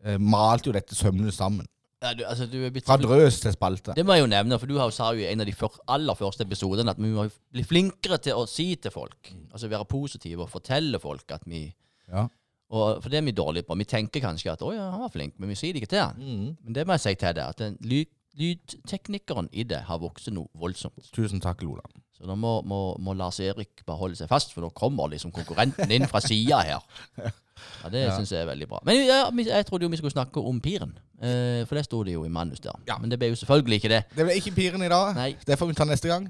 eh, 0.05 0.17
malte 0.17 0.69
jo 0.69 0.73
dette 0.73 0.95
sømmende 0.97 1.31
sammen. 1.31 1.67
ja 2.01 2.13
du, 2.13 2.23
altså, 2.25 2.45
du 2.49 2.79
Fra 2.85 2.97
drøs 2.97 3.39
til 3.41 3.51
spalte. 3.53 3.93
Det 3.95 4.05
må 4.05 4.13
jeg 4.13 4.21
jo 4.23 4.27
nevne, 4.31 4.57
for 4.59 4.65
du 4.65 4.77
har- 4.77 4.89
sa 4.91 5.11
jo 5.13 5.19
i 5.19 5.31
en 5.31 5.41
av 5.41 5.45
de 5.45 5.53
fyr, 5.53 5.69
aller 5.87 6.15
første 6.15 6.41
episodene 6.41 6.89
at 6.89 6.97
vi 6.97 7.11
må 7.13 7.29
bli 7.51 7.63
flinkere 7.63 8.17
til 8.17 8.33
å 8.33 8.47
si 8.47 8.75
til 8.75 8.91
folk. 8.91 9.33
Altså 9.51 9.67
være 9.69 9.85
positive 9.85 10.41
og 10.41 10.49
fortelle 10.49 10.99
folk 10.99 11.29
at 11.31 11.41
vi 11.45 11.73
Ja. 12.11 12.27
og, 12.71 13.03
For 13.03 13.09
det 13.09 13.17
er 13.17 13.21
vi 13.21 13.31
dårlige 13.31 13.63
på. 13.67 13.77
Vi 13.77 13.83
tenker 13.83 14.19
kanskje 14.21 14.51
at 14.51 14.61
'å 14.61 14.73
ja, 14.73 14.89
han 14.91 14.99
var 15.01 15.09
flink', 15.09 15.33
men 15.37 15.49
vi 15.49 15.55
sier 15.55 15.73
det 15.73 15.81
ikke 15.83 15.89
til 15.89 15.99
han. 15.99 16.15
Mm. 16.17 16.57
Men 16.63 16.73
det 16.73 16.87
må 16.87 16.93
jeg 16.93 16.99
si 17.01 17.15
til 17.15 17.33
deg, 17.33 17.49
at 17.49 17.57
den 17.57 17.77
ly, 17.81 18.05
lydteknikeren 18.39 19.49
i 19.51 19.63
det 19.67 19.81
har 19.89 19.99
vokst 20.01 20.29
noe 20.33 20.47
voldsomt. 20.59 21.11
Tusen 21.15 21.41
takk, 21.43 21.61
Lola. 21.65 21.83
Så 22.19 22.27
da 22.27 22.35
må, 22.35 22.57
må, 22.67 22.79
må 22.99 23.13
Lars 23.15 23.39
Erik 23.39 23.83
bare 23.87 23.97
holde 24.01 24.17
seg 24.19 24.27
fast, 24.31 24.51
for 24.53 24.65
nå 24.65 24.69
kommer 24.75 25.07
liksom 25.13 25.31
konkurrenten 25.35 25.91
inn 25.95 26.07
fra 26.11 26.19
sida 26.23 26.59
her. 26.67 26.81
Ja, 27.19 27.89
Det 27.91 28.01
Ja. 28.05 28.15
synes 28.15 28.31
jeg 28.31 28.41
er 28.41 28.47
veldig 28.47 28.67
bra. 28.71 28.79
Men 28.87 28.95
ja, 29.05 29.21
jeg 29.31 29.65
trodde 29.67 29.83
jo 29.83 29.89
vi 29.91 29.97
skulle 29.99 30.11
snakke 30.15 30.39
om 30.39 30.59
piren. 30.63 30.93
Eh, 31.21 31.65
for 31.67 31.75
det 31.75 31.85
sto 31.85 32.03
det 32.03 32.13
jo 32.13 32.23
i 32.25 32.29
manus 32.31 32.59
der. 32.63 32.75
Ja. 32.87 32.97
Men 32.97 33.11
det 33.11 33.19
ble 33.19 33.29
jo 33.33 33.35
selvfølgelig 33.39 33.81
ikke 33.81 33.89
det. 33.95 34.03
Det 34.15 34.25
ble 34.27 34.35
ikke 34.39 34.53
piren 34.55 34.83
i 34.83 34.91
dag. 34.91 35.15
Nei. 35.15 35.33
Det 35.47 35.57
får 35.59 35.67
vi 35.67 35.73
ta 35.79 35.87
neste 35.87 36.07
gang. 36.11 36.29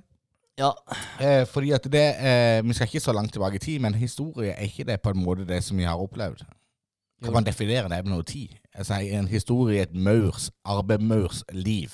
Ja, 0.60 0.72
Eh, 1.22 1.46
fordi 1.48 1.72
at 1.72 1.84
det 1.92 2.16
eh, 2.20 2.62
Vi 2.66 2.74
skal 2.74 2.88
ikke 2.88 3.00
så 3.00 3.14
langt 3.14 3.32
tilbake 3.32 3.56
i 3.56 3.60
tid, 3.64 3.80
men 3.80 3.94
historie 3.94 4.52
er 4.52 4.66
ikke 4.68 4.84
det 4.86 5.02
på 5.02 5.10
en 5.14 5.22
måte 5.24 5.46
det 5.48 5.64
som 5.64 5.78
vi 5.78 5.84
har 5.88 5.96
opplevd. 5.98 6.42
Kan 7.24 7.34
man 7.34 7.44
definere 7.46 7.90
det 7.90 8.06
med 8.06 8.14
noe 8.14 8.24
tid? 8.24 8.48
Altså, 8.74 8.94
En 9.02 9.28
historie 9.28 9.78
i 9.80 9.82
et 9.82 9.96
maurs, 9.96 10.52
arbeidsmaurs 10.66 11.44
liv, 11.52 11.90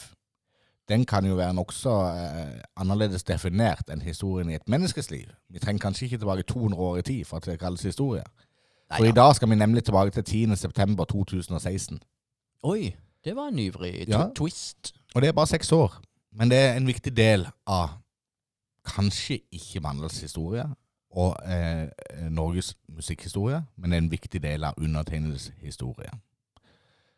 den 0.89 1.05
kan 1.05 1.25
jo 1.25 1.35
være 1.35 1.53
nokså 1.53 1.89
eh, 2.13 2.61
annerledes 2.77 3.23
definert 3.23 3.89
enn 3.89 4.01
historien 4.05 4.49
i 4.49 4.55
et 4.55 4.67
menneskes 4.69 5.09
liv. 5.11 5.27
Vi 5.49 5.59
trenger 5.59 5.81
kanskje 5.81 6.05
ikke 6.05 6.17
tilbake 6.17 6.43
200 6.43 6.81
år 6.81 6.97
i 6.97 7.01
tid 7.01 7.25
for 7.25 7.37
at 7.37 7.45
det 7.45 7.59
kalles 7.59 7.81
historie. 7.81 8.21
Nei, 8.89 8.97
For 8.97 9.05
ja. 9.05 9.11
i 9.11 9.15
dag 9.15 9.35
skal 9.35 9.49
vi 9.49 9.55
nemlig 9.55 9.83
tilbake 9.83 10.11
til 10.11 10.23
10. 10.23 10.55
september 10.55 11.05
2016. 11.05 11.99
Oi, 12.63 12.95
det 13.25 13.35
var 13.35 13.47
en 13.47 13.59
ivrig 13.59 14.05
Ja. 14.09 14.27
twist. 14.35 14.93
Og 15.15 15.21
det 15.21 15.27
er 15.27 15.33
bare 15.33 15.47
seks 15.47 15.71
år. 15.71 16.01
Men 16.33 16.49
det 16.51 16.57
er 16.57 16.73
en 16.77 16.87
viktig 16.87 17.17
del 17.17 17.47
av 17.67 17.89
kanskje 18.85 19.39
ikke 19.51 19.79
Mandels 19.81 20.21
historie 20.21 20.65
og 21.15 21.37
eh, 21.47 21.87
Norges 22.29 22.73
musikkhistorie, 22.91 23.61
men 23.79 23.93
er 23.93 24.03
en 24.03 24.11
viktig 24.11 24.41
del 24.43 24.63
av 24.67 24.75
undertegnedes 24.77 25.53
historie. 25.63 26.11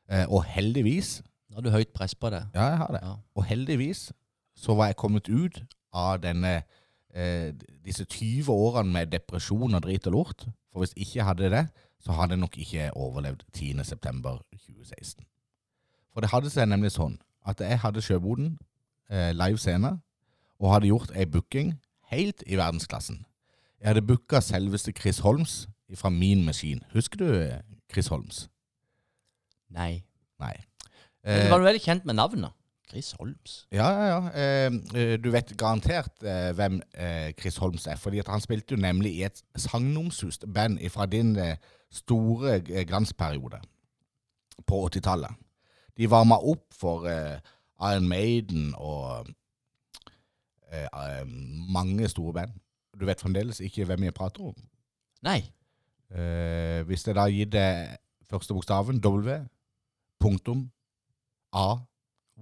Eh, 0.09 0.25
og 0.29 0.45
heldigvis 0.45 1.21
Nå 1.47 1.55
har 1.55 1.63
du 1.63 1.69
høyt 1.71 1.93
press 1.95 2.11
på 2.11 2.27
det. 2.29 2.41
Ja, 2.53 2.65
jeg 2.73 2.77
har 2.77 2.89
det. 2.91 2.99
Ja. 3.01 3.13
Og 3.35 3.45
heldigvis 3.47 4.11
så 4.59 4.73
var 4.75 4.89
jeg 4.89 4.97
kommet 4.99 5.29
ut 5.29 5.61
av 5.95 6.17
denne 6.19 6.57
eh, 7.15 7.53
disse 7.85 8.03
20 8.03 8.51
årene 8.51 8.91
med 8.91 9.13
depresjon 9.13 9.77
og 9.77 9.83
drit 9.85 10.09
og 10.11 10.13
lort. 10.13 10.43
For 10.71 10.83
hvis 10.83 10.91
ikke 10.97 11.21
jeg 11.21 11.25
hadde 11.25 11.51
det, 11.53 11.63
så 12.03 12.11
hadde 12.11 12.35
jeg 12.35 12.39
nok 12.43 12.57
ikke 12.57 12.89
overlevd 12.99 13.45
10. 13.53 13.83
september 13.83 14.41
2016. 14.51 15.23
For 16.13 16.21
det 16.21 16.33
hadde 16.33 16.51
seg 16.51 16.67
nemlig 16.67 16.91
sånn 16.97 17.15
at 17.47 17.63
jeg 17.63 17.79
hadde 17.79 18.03
Sjøboden 18.03 18.57
eh, 19.09 19.31
live 19.31 19.57
scene, 19.57 19.95
og 20.59 20.73
hadde 20.73 20.91
gjort 20.91 21.15
ei 21.15 21.25
booking 21.29 21.77
helt 22.11 22.43
i 22.47 22.57
verdensklassen. 22.59 23.23
Jeg 23.81 23.87
hadde 23.91 24.01
booka 24.07 24.39
selveste 24.41 24.91
Chris 24.91 25.19
Holmes 25.19 25.67
fra 25.95 26.09
Min 26.09 26.45
Maskin. 26.45 26.81
Husker 26.93 27.17
du 27.21 27.27
eh, 27.39 27.59
Chris 27.93 28.07
Holmes? 28.07 28.47
Nei. 29.69 30.03
Nei. 30.39 30.55
Du 31.27 31.31
Eh, 31.33 31.49
var 31.51 31.59
veldig 31.59 31.81
kjent 31.83 32.05
med 32.05 32.15
navnet. 32.15 32.53
Chris 32.89 33.11
Holmes. 33.19 33.67
Ja, 33.71 33.87
ja, 33.91 34.05
ja. 34.07 34.19
Eh, 34.31 34.73
eh, 34.95 35.17
du 35.19 35.27
vet 35.33 35.49
garantert 35.59 36.23
eh, 36.23 36.53
hvem 36.55 36.77
eh, 36.95 37.33
Chris 37.39 37.57
Holmes 37.57 37.87
er. 37.87 37.95
fordi 37.99 38.21
han 38.27 38.41
spilte 38.41 38.75
jo 38.75 38.81
nemlig 38.81 39.11
i 39.17 39.23
et 39.27 39.41
sagnomsust 39.59 40.45
band 40.53 40.79
fra 40.89 41.05
din 41.05 41.35
eh, 41.35 41.57
store 41.91 42.61
glansperiode 42.61 43.59
på 44.67 44.85
80-tallet. 44.87 45.35
De 45.97 46.07
varma 46.09 46.37
opp 46.39 46.63
for 46.73 47.07
Iron 47.81 48.07
Maiden 48.07 48.73
og 48.77 49.27
mange 51.73 52.07
store 52.09 52.33
band. 52.33 52.51
Du 52.99 53.05
vet 53.05 53.21
fremdeles 53.21 53.59
ikke 53.61 53.85
hvem 53.85 54.03
jeg 54.07 54.13
prater 54.17 54.41
om. 54.49 54.55
Nei. 55.23 55.39
Eh, 56.11 56.81
hvis 56.87 57.03
jeg 57.07 57.15
da 57.17 57.25
gir 57.29 57.49
deg 57.51 57.97
første 58.29 58.53
bokstaven, 58.55 58.99
W, 59.03 59.37
punktum, 60.19 60.69
A 61.53 61.77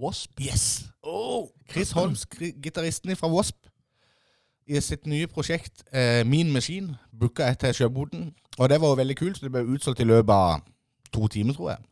Wasp. 0.02 0.40
Yes! 0.42 0.86
Chris 1.72 1.92
Holmes, 1.96 2.26
gri- 2.26 2.54
gitaristen 2.62 3.16
fra 3.16 3.28
Wasp, 3.32 3.56
i 4.68 4.80
sitt 4.82 5.06
nye 5.06 5.28
prosjekt 5.30 5.84
eh, 5.94 6.24
Min 6.26 6.50
Maskin, 6.54 6.96
booka 7.14 7.46
jeg 7.52 7.60
til 7.62 7.74
Sjøboden. 7.78 8.32
Og 8.58 8.70
det 8.72 8.80
var 8.82 8.88
jo 8.94 8.98
veldig 9.02 9.18
kult, 9.20 9.38
så 9.38 9.46
det 9.46 9.52
ble 9.54 9.62
utsolgt 9.76 10.00
i 10.02 10.08
løpet 10.08 10.34
av 10.34 10.64
to 11.14 11.28
timer, 11.28 11.54
tror 11.54 11.70
jeg. 11.76 11.84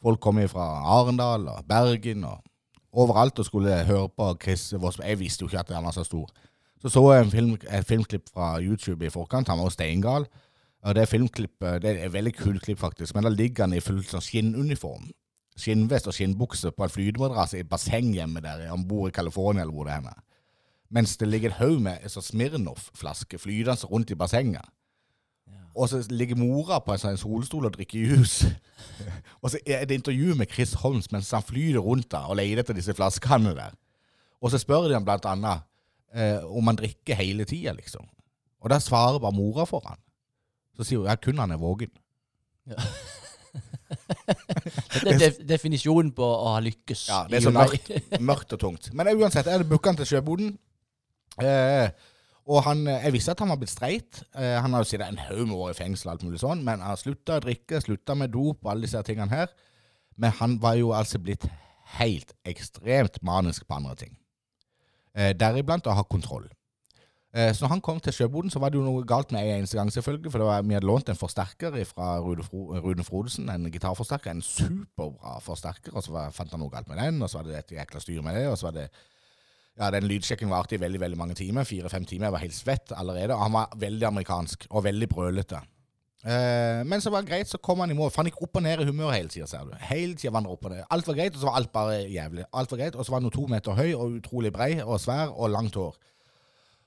Folk 0.00 0.20
kom 0.22 0.38
fra 0.48 0.68
Arendal 0.98 1.48
og 1.52 1.64
Bergen 1.68 2.22
og 2.24 2.38
overalt 2.92 3.38
og 3.42 3.44
skulle 3.48 3.82
høre 3.84 4.08
på 4.08 4.28
Chris 4.42 4.68
Wasp. 4.78 5.02
Jeg 5.04 5.18
visste 5.20 5.42
jo 5.44 5.48
ikke 5.50 5.60
at 5.64 5.72
han 5.74 5.84
var 5.84 5.92
så 5.96 6.04
stor. 6.06 6.30
Så 6.80 6.88
så 6.88 7.02
jeg 7.12 7.24
en 7.24 7.30
film, 7.30 7.56
et 7.68 7.86
filmklipp 7.86 8.30
fra 8.32 8.54
YouTube 8.60 9.04
i 9.04 9.12
forkant. 9.12 9.48
Han 9.48 9.58
var 9.58 9.68
jo 9.68 9.76
steingal. 9.76 10.26
Og 10.80 10.94
det 10.96 11.08
filmklippet 11.08 11.82
det 11.82 11.90
er 11.90 12.06
et 12.06 12.12
veldig 12.12 12.34
kult 12.38 12.62
klipp, 12.64 12.78
faktisk. 12.80 13.14
Men 13.14 13.28
da 13.28 13.32
ligger 13.34 13.66
han 13.66 13.76
i 13.76 13.82
full 13.84 14.00
sånn 14.04 14.24
skinnuniform 14.24 15.10
skinnvest 15.60 16.08
og 16.08 16.16
skinnbukse 16.16 16.72
på 16.74 16.86
en 16.86 16.92
flytemadrass 16.92 17.54
i 17.54 17.62
et 17.62 17.70
basseng 17.70 18.12
hjemme 18.14 18.42
der 18.44 18.68
om 18.72 18.86
bord 18.88 19.10
i 19.10 19.14
California 19.14 19.64
eller 19.64 19.74
hvor 19.74 19.88
det 19.88 19.92
er. 19.92 20.00
henne. 20.00 20.14
mens 20.90 21.16
det 21.16 21.28
ligger 21.28 21.50
en 21.50 21.56
haug 21.56 21.80
med 21.80 21.98
Smirnov-flasker 22.02 22.22
Smirnoff-flaske 22.22 23.38
flytende 23.38 23.86
rundt 23.86 24.10
i 24.10 24.14
bassenget. 24.14 24.64
Og 25.76 25.88
så 25.88 26.06
ligger 26.10 26.36
mora 26.36 26.80
på 26.80 26.92
en 26.92 26.98
sånn 26.98 27.16
solstol 27.16 27.66
og 27.66 27.76
drikker 27.76 27.98
jus. 27.98 28.44
og 29.42 29.50
så 29.50 29.58
er 29.66 29.84
det 29.84 29.94
intervju 29.94 30.34
med 30.34 30.50
Chris 30.50 30.72
Holmes 30.82 31.12
mens 31.12 31.30
han 31.30 31.46
flyter 31.46 31.78
rundt 31.78 32.10
der 32.10 32.26
og 32.26 32.36
leter 32.36 32.64
etter 32.64 32.74
disse 32.74 32.94
flaskene 32.94 33.54
der. 33.54 33.76
Og 34.42 34.50
så 34.50 34.58
spør 34.58 34.88
de 34.88 34.96
ham 34.98 35.04
blant 35.04 35.28
annet 35.30 35.62
eh, 36.14 36.40
om 36.44 36.66
han 36.70 36.78
drikker 36.78 37.18
hele 37.18 37.46
tida, 37.48 37.74
liksom. 37.76 38.06
Og 38.60 38.70
da 38.72 38.80
svarer 38.82 39.20
bare 39.22 39.36
mora 39.36 39.66
for 39.68 39.84
han. 39.88 40.00
Så 40.76 40.86
sier 40.86 41.02
hun 41.02 41.08
ja, 41.10 41.16
kun 41.20 41.40
han 41.40 41.54
er 41.54 41.60
våken. 41.60 41.92
Dette 43.90 45.10
er 45.14 45.18
def 45.20 45.40
definisjonen 45.48 46.12
på 46.16 46.24
å 46.24 46.54
ha 46.54 46.60
lykkes. 46.64 47.06
Ja, 47.10 47.24
det 47.30 47.40
er 47.40 47.46
så 47.48 47.52
mørkt, 47.54 47.90
mørkt 48.22 48.54
og 48.56 48.62
tungt. 48.62 48.90
Men 48.96 49.10
uansett, 49.16 49.46
jeg 49.48 49.58
hadde 49.58 49.68
booka 49.70 49.90
han 49.90 49.98
til 49.98 50.08
sjøboden. 50.12 50.54
Eh, 51.40 51.88
og 52.50 52.62
han, 52.66 52.84
jeg 52.88 53.14
visste 53.14 53.34
at 53.34 53.42
han 53.42 53.52
var 53.52 53.60
blitt 53.60 53.72
streit. 53.72 54.22
Eh, 54.34 54.56
han 54.58 54.72
har 54.74 54.84
jo 54.84 54.90
sittet 54.90 55.08
en 55.08 55.24
haug 55.28 55.42
med 55.46 55.56
år 55.56 55.74
i 55.74 55.78
fengsel, 55.78 56.08
og 56.08 56.14
alt 56.14 56.26
mulig 56.26 56.42
sånn, 56.42 56.64
men 56.66 56.84
han 56.84 56.98
slutta 57.00 57.38
å 57.38 57.44
drikke, 57.44 57.82
slutta 57.84 58.16
med 58.18 58.32
dop 58.34 58.64
og 58.64 58.72
alle 58.72 58.86
disse 58.86 59.02
tingene 59.06 59.32
her. 59.32 59.52
Men 60.20 60.34
han 60.40 60.56
var 60.62 60.78
jo 60.80 60.94
altså 60.96 61.20
blitt 61.22 61.46
helt 61.98 62.34
ekstremt 62.48 63.20
manisk 63.26 63.66
på 63.66 63.78
andre 63.78 63.96
ting. 64.04 64.14
Eh, 65.14 65.32
deriblant 65.34 65.86
å 65.90 65.94
ha 65.96 66.04
kontroll. 66.06 66.48
Eh, 67.30 67.52
så 67.54 67.62
når 67.62 67.70
han 67.76 67.82
kom 67.86 68.00
til 68.02 68.14
sjøboden, 68.14 68.50
så 68.50 68.58
var 68.58 68.72
det 68.72 68.80
jo 68.80 68.82
noe 68.82 69.04
galt 69.06 69.30
med 69.30 69.46
en 69.46 69.60
eneste 69.60 69.78
gang, 69.78 69.90
selvfølgelig. 69.94 70.32
For 70.34 70.46
var, 70.46 70.64
vi 70.66 70.74
hadde 70.74 70.86
lånt 70.86 71.10
en 71.12 71.18
forsterker 71.18 71.76
fra 71.86 72.16
Rune, 72.22 72.42
Fro, 72.46 72.64
Frodesen, 73.06 73.50
en 73.50 73.70
gitarforsterker. 73.70 74.34
En 74.34 74.42
superbra 74.42 75.38
forsterker. 75.44 75.94
Og 75.94 76.02
så 76.06 76.14
var, 76.14 76.34
fant 76.34 76.50
han 76.50 76.62
noe 76.62 76.72
galt 76.72 76.90
med 76.90 76.98
den, 76.98 77.22
og 77.22 77.30
så 77.30 77.38
var 77.38 77.50
det 77.50 77.58
et 77.60 77.76
jækla 77.78 78.02
styr 78.02 78.22
med 78.26 78.38
det. 78.38 78.48
Og 78.50 78.58
så 78.58 78.70
var 78.70 78.78
det 78.80 78.90
Ja, 79.80 79.86
den 79.94 80.04
lydsjekken 80.10 80.50
varte 80.50 80.74
i 80.74 80.80
veldig 80.82 80.98
veldig 81.00 81.16
mange 81.16 81.34
timer. 81.38 81.64
Fire-fem 81.64 82.04
timer. 82.04 82.26
Jeg 82.26 82.32
var 82.32 82.42
helt 82.42 82.54
svett 82.54 82.92
allerede. 82.92 83.32
Og 83.32 83.42
han 83.46 83.52
var 83.54 83.76
veldig 83.78 84.06
amerikansk 84.08 84.66
og 84.68 84.84
veldig 84.84 85.08
brølete. 85.08 85.60
Eh, 86.20 86.82
men 86.84 87.00
så 87.00 87.08
var 87.12 87.24
det 87.24 87.30
greit, 87.30 87.48
så 87.48 87.58
kom 87.62 87.80
han 87.80 87.90
i 87.90 87.96
mål. 87.96 88.10
For 88.12 88.20
han 88.20 88.28
gikk 88.28 88.42
opp 88.44 88.58
og 88.60 88.64
ned 88.66 88.82
i 88.82 88.86
humør 88.90 89.14
hele 89.14 89.32
tida, 89.32 89.46
ser 89.48 89.64
du. 89.68 89.72
Hele 89.88 90.18
tida 90.18 90.34
vandra 90.34 90.52
opp 90.52 90.66
og 90.68 90.74
ned. 90.74 90.84
Alt 90.92 91.08
var 91.08 91.16
greit, 91.16 91.34
og 91.34 91.40
så 91.40 91.48
var 91.48 91.58
alt 91.60 91.72
bare 91.72 91.96
jævlig. 92.12 92.44
Alt 92.52 92.74
var 92.74 92.82
greit, 92.82 92.98
Og 92.98 93.06
så 93.06 93.14
var 93.14 93.22
han 93.22 93.30
jo 93.30 93.34
to 93.38 93.46
meter 93.48 93.78
høy 93.78 93.90
og 93.94 94.18
utrolig 94.20 94.52
brei 94.52 94.72
og 94.82 95.00
svær 95.00 95.32
og 95.32 95.50
langt 95.50 95.78
hår. 95.80 95.96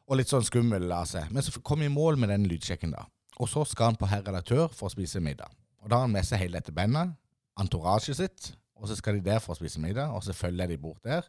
Og 0.10 0.20
litt 0.20 0.30
sånn 0.30 0.46
skummel 0.46 0.92
av 0.92 1.08
seg. 1.10 1.32
Men 1.32 1.46
så 1.46 1.62
kom 1.66 1.82
vi 1.82 1.90
i 1.90 1.94
mål 1.94 2.20
med 2.22 2.30
den 2.30 2.46
lydsjekken, 2.52 2.94
da. 2.94 3.08
Og 3.42 3.50
så 3.50 3.64
skal 3.66 3.92
han 3.92 3.98
på 3.98 4.10
herr 4.12 4.22
redaktør 4.22 4.68
for 4.70 4.90
å 4.90 4.94
spise 4.94 5.22
middag. 5.24 5.50
Og 5.82 5.90
da 5.90 5.98
har 5.98 6.06
han 6.06 6.14
med 6.14 6.28
seg 6.28 6.44
hele 6.44 6.60
dette 6.60 6.76
bandet, 6.76 7.16
entouraget 7.60 8.18
sitt, 8.20 8.52
og 8.78 8.88
så 8.88 8.96
skal 9.00 9.18
de 9.18 9.26
der 9.26 9.40
for 9.40 9.56
å 9.56 9.58
spise 9.58 9.82
middag, 9.82 10.12
og 10.14 10.24
så 10.26 10.36
følger 10.36 10.70
de 10.70 10.78
bort 10.78 11.04
der. 11.04 11.26